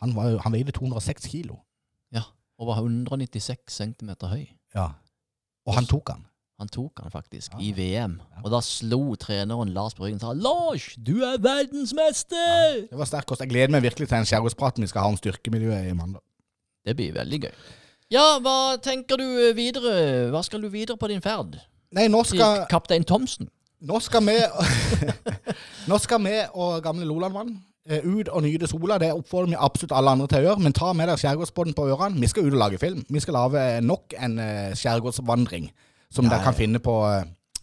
Han, 0.01 0.15
var 0.15 0.37
han 0.43 0.53
veide 0.53 0.75
206 0.75 1.27
kilo. 1.31 1.61
Ja, 2.59 2.65
var 2.67 2.81
196 2.81 3.77
cm 3.79 4.11
høy. 4.27 4.47
Ja. 4.75 4.89
Og 5.67 5.75
han 5.77 5.87
tok 5.89 6.09
han. 6.13 6.25
Han 6.59 6.67
tok 6.67 6.99
han 7.01 7.11
faktisk 7.11 7.53
Ja. 7.55 7.59
i 7.63 7.71
VM. 7.71 8.17
Ja. 8.35 8.41
Og 8.43 8.51
da 8.51 8.59
slo 8.59 9.15
treneren 9.15 9.71
Lars 9.73 9.93
på 9.95 10.03
ryggen 10.03 10.19
og 10.19 10.21
sa 10.21 10.33
'Lars, 10.33 10.95
du 10.99 11.23
er 11.23 11.37
verdensmester!' 11.39 12.89
Det 12.89 12.97
var 12.97 13.05
sterk 13.05 13.25
kost. 13.25 13.39
Jeg 13.41 13.49
gleder 13.49 13.71
meg 13.71 13.81
virkelig 13.83 14.07
til 14.09 14.17
den 14.17 14.25
skjærgårdspraten 14.25 14.83
vi 14.83 14.87
skal 14.87 15.01
ha 15.01 15.07
om 15.07 15.17
styrkemiljøet 15.17 15.89
i 15.89 15.93
mandag. 15.93 16.21
Det 16.85 16.95
blir 16.95 17.13
veldig 17.13 17.41
gøy. 17.41 17.55
Ja, 18.11 18.39
hva 18.39 18.77
tenker 18.81 19.17
du 19.17 19.53
videre? 19.55 20.29
Hva 20.33 20.41
skal 20.43 20.61
du 20.61 20.67
videre 20.67 20.97
på 20.97 21.07
din 21.07 21.21
ferd? 21.21 21.59
Nei, 21.91 22.07
nå 22.07 22.23
skal, 22.25 22.65
kaptein 22.69 23.05
Thomsen. 23.05 23.49
nå 23.81 23.99
skal 24.01 24.21
vi 24.25 24.35
Nå 25.89 25.97
skal 25.97 26.19
vi 26.23 26.33
og 26.53 26.83
gamle 26.83 27.05
Lolandvann 27.05 27.53
eh, 27.55 27.68
ut 28.03 28.29
og 28.29 28.43
nyte 28.45 28.67
sola. 28.69 28.97
Det 29.01 29.09
oppfordrer 29.13 29.53
vi 29.53 29.57
absolutt 29.59 29.95
alle 29.97 30.11
andre 30.13 30.27
til 30.27 30.43
å 30.43 30.49
gjøre. 30.49 30.61
Men 30.65 30.73
ta 30.77 30.91
med 30.93 31.09
deg 31.09 31.17
skjærgårdsbåten 31.21 31.73
på 31.77 31.87
ørene. 31.89 32.21
Vi 32.21 32.27
skal 32.29 32.45
ut 32.45 32.53
og 32.53 32.59
lage 32.61 32.77
film. 32.81 33.01
Vi 33.09 33.19
skal 33.23 33.33
lage 33.33 33.63
nok 33.81 34.13
en 34.19 34.37
eh, 34.39 34.73
skjærgårdsvandring 34.77 35.69
som 36.11 36.25
Ja, 36.25 36.29
dere 36.35 36.43
kan 36.43 36.53
finne 36.57 36.79
på 36.79 36.95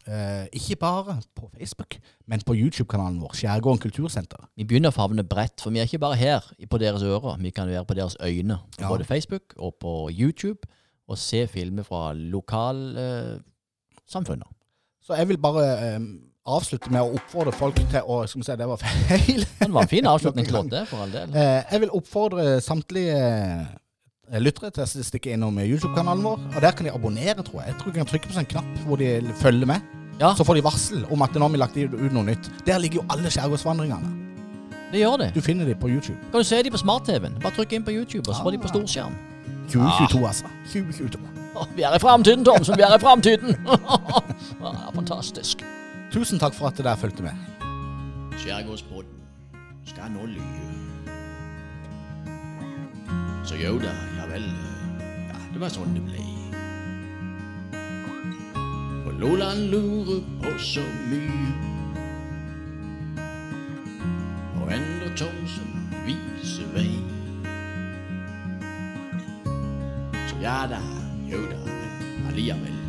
Uh, 0.06 0.46
Ikke 0.54 0.76
bare 0.78 1.16
på 1.34 1.48
Facebook, 1.58 1.96
men 2.30 2.38
på 2.46 2.54
YouTube-kanalen 2.54 3.16
vår, 3.18 3.32
Skjærgården 3.34 3.80
kultursenter. 3.82 4.38
Vi 4.54 4.62
begynner 4.62 4.92
å 4.92 4.94
favne 4.94 5.24
bredt, 5.26 5.58
for 5.58 5.74
vi 5.74 5.80
er 5.82 5.88
ikke 5.88 5.98
bare 5.98 6.14
her 6.14 6.44
på 6.70 6.78
deres 6.78 7.02
ører. 7.02 7.40
Vi 7.42 7.50
kan 7.50 7.66
være 7.66 7.82
på 7.84 7.94
deres 7.98 8.14
øyne. 8.22 8.60
På 8.78 8.84
Ja. 8.84 8.88
både 8.88 9.04
Facebook 9.04 9.54
og 9.58 9.74
på 9.80 10.08
YouTube. 10.14 10.62
Og 11.08 11.18
se 11.18 11.46
filmer 11.50 11.82
fra 11.82 12.12
lokalsamfunnet. 12.14 14.46
Så 15.02 15.14
jeg 15.18 15.28
vil 15.28 15.38
bare 15.38 15.64
eh, 15.94 16.00
avslutte 16.46 16.90
med 16.94 17.02
å 17.02 17.16
oppfordre 17.18 17.52
folk 17.52 17.78
til 17.90 18.02
å 18.06 18.20
Skal 18.28 18.40
vi 18.42 18.46
se, 18.46 18.56
det 18.56 18.68
var 18.70 18.78
feil. 18.82 19.42
det 19.60 19.68
var 19.72 19.82
en 19.82 19.88
fin 19.90 20.06
avslutningslåt, 20.06 20.70
det, 20.74 20.84
for 20.90 21.02
all 21.06 21.12
del. 21.14 21.34
Eh, 21.34 21.62
jeg 21.72 21.80
vil 21.84 21.90
oppfordre 21.98 22.46
samtlige 22.64 23.16
eh, 23.18 24.38
lyttere 24.42 24.70
til 24.74 24.84
å 24.86 25.06
stikke 25.10 25.32
innom 25.34 25.58
YouTube-kanalen 25.62 26.22
vår. 26.26 26.40
Og 26.54 26.60
der 26.62 26.76
kan 26.78 26.86
de 26.88 26.94
abonnere, 26.94 27.42
tror 27.46 27.62
jeg. 27.62 27.72
Jeg 27.74 27.78
tror 27.82 27.92
de 27.92 27.98
kan 28.02 28.10
trykke 28.12 28.32
på 28.32 28.38
en 28.42 28.50
knapp 28.54 28.80
hvor 28.86 29.02
de 29.02 29.10
følger 29.42 29.66
med. 29.72 29.92
Ja, 30.20 30.30
Så 30.38 30.46
får 30.48 30.54
de 30.56 30.62
varsel 30.64 31.02
om 31.12 31.22
at 31.26 31.34
nå 31.36 31.44
har 31.44 31.52
vi 31.52 31.58
lagt 31.60 31.76
ut 31.76 32.12
noe 32.14 32.24
nytt. 32.24 32.46
Der 32.64 32.78
ligger 32.80 33.02
jo 33.02 33.06
alle 33.12 33.28
skjærgårdsvandringene. 33.30 34.14
det 34.92 35.02
gjør 35.02 35.16
det. 35.20 35.30
Du 35.34 35.40
finner 35.44 35.66
de 35.68 35.74
på 35.76 35.90
YouTube. 35.92 36.16
Kan 36.32 36.40
du 36.40 36.44
se 36.48 36.62
de 36.62 36.70
på 36.72 36.78
smart-TV-en? 36.80 37.36
Bare 37.42 37.52
trykk 37.58 37.72
inn 37.76 37.84
på 37.84 37.92
YouTube, 37.92 38.24
og 38.30 38.32
så 38.34 38.42
får 38.46 38.56
de 38.56 38.62
på 38.64 38.70
storskjerm. 38.72 39.12
2022, 39.68 40.22
altså. 40.26 40.48
2022. 40.72 41.20
Vi 41.76 41.82
er 41.84 41.94
i 41.96 42.00
framtiden, 42.00 42.44
Thomsen! 42.44 42.76
Vi 42.76 42.84
er 42.84 42.94
i 42.96 43.00
framtiden! 43.02 43.56
Fantastisk. 44.96 45.64
Tusen 46.12 46.38
takk 46.38 46.54
for 46.54 46.68
at 46.70 46.78
dere 46.78 46.96
fulgte 46.96 47.22
med. 47.22 47.34
Skjærgårdsbåten 48.38 49.56
skal 49.86 50.10
nå 50.14 50.26
lyve. 50.26 50.66
Så 53.46 53.58
jo 53.58 53.78
da, 53.78 53.92
ja 54.18 54.26
vel. 54.30 54.46
Ja, 55.30 55.38
det 55.52 55.60
var 55.62 55.70
sånn 55.74 55.94
det 55.96 56.02
ble. 56.06 56.22
For 59.04 59.18
Loland 59.22 59.68
lurer 59.70 60.22
på 60.42 60.54
så 60.62 60.84
mye. 61.10 61.50
Og 64.62 64.72
endre 64.78 65.12
Thomsen 65.18 65.90
viser 66.06 66.66
vei. 66.74 66.90
Så 70.30 70.40
ja 70.42 70.58
da, 70.70 70.82
jo 71.30 71.42
da, 71.50 71.60
men 71.66 72.26
allikevel. 72.32 72.82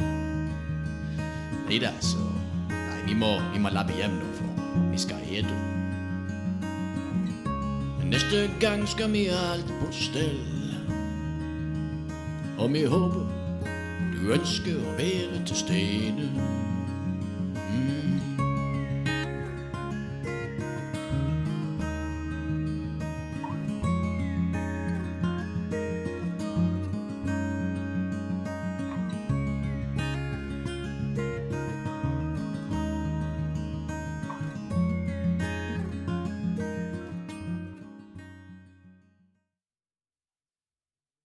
Nei 1.68 1.82
da, 1.84 1.94
så 2.02 2.24
vi 3.08 3.14
må, 3.14 3.40
vi 3.54 3.60
må 3.60 3.70
labbe 3.72 3.96
hjem 3.96 4.20
nå, 4.20 4.28
for 4.36 4.84
vi 4.92 5.00
skal 5.00 5.24
hete. 5.24 5.56
Neste 8.08 8.50
gang 8.60 8.88
skal 8.88 9.12
vi 9.14 9.26
ha 9.32 9.40
alt 9.54 9.72
på 9.80 9.92
stell. 9.92 10.40
Og 12.58 12.74
vi 12.74 12.84
håper 12.86 13.26
du 14.14 14.32
ønsker 14.34 14.80
å 14.82 14.96
være 14.98 15.44
til 15.46 15.56
stede. 15.56 16.30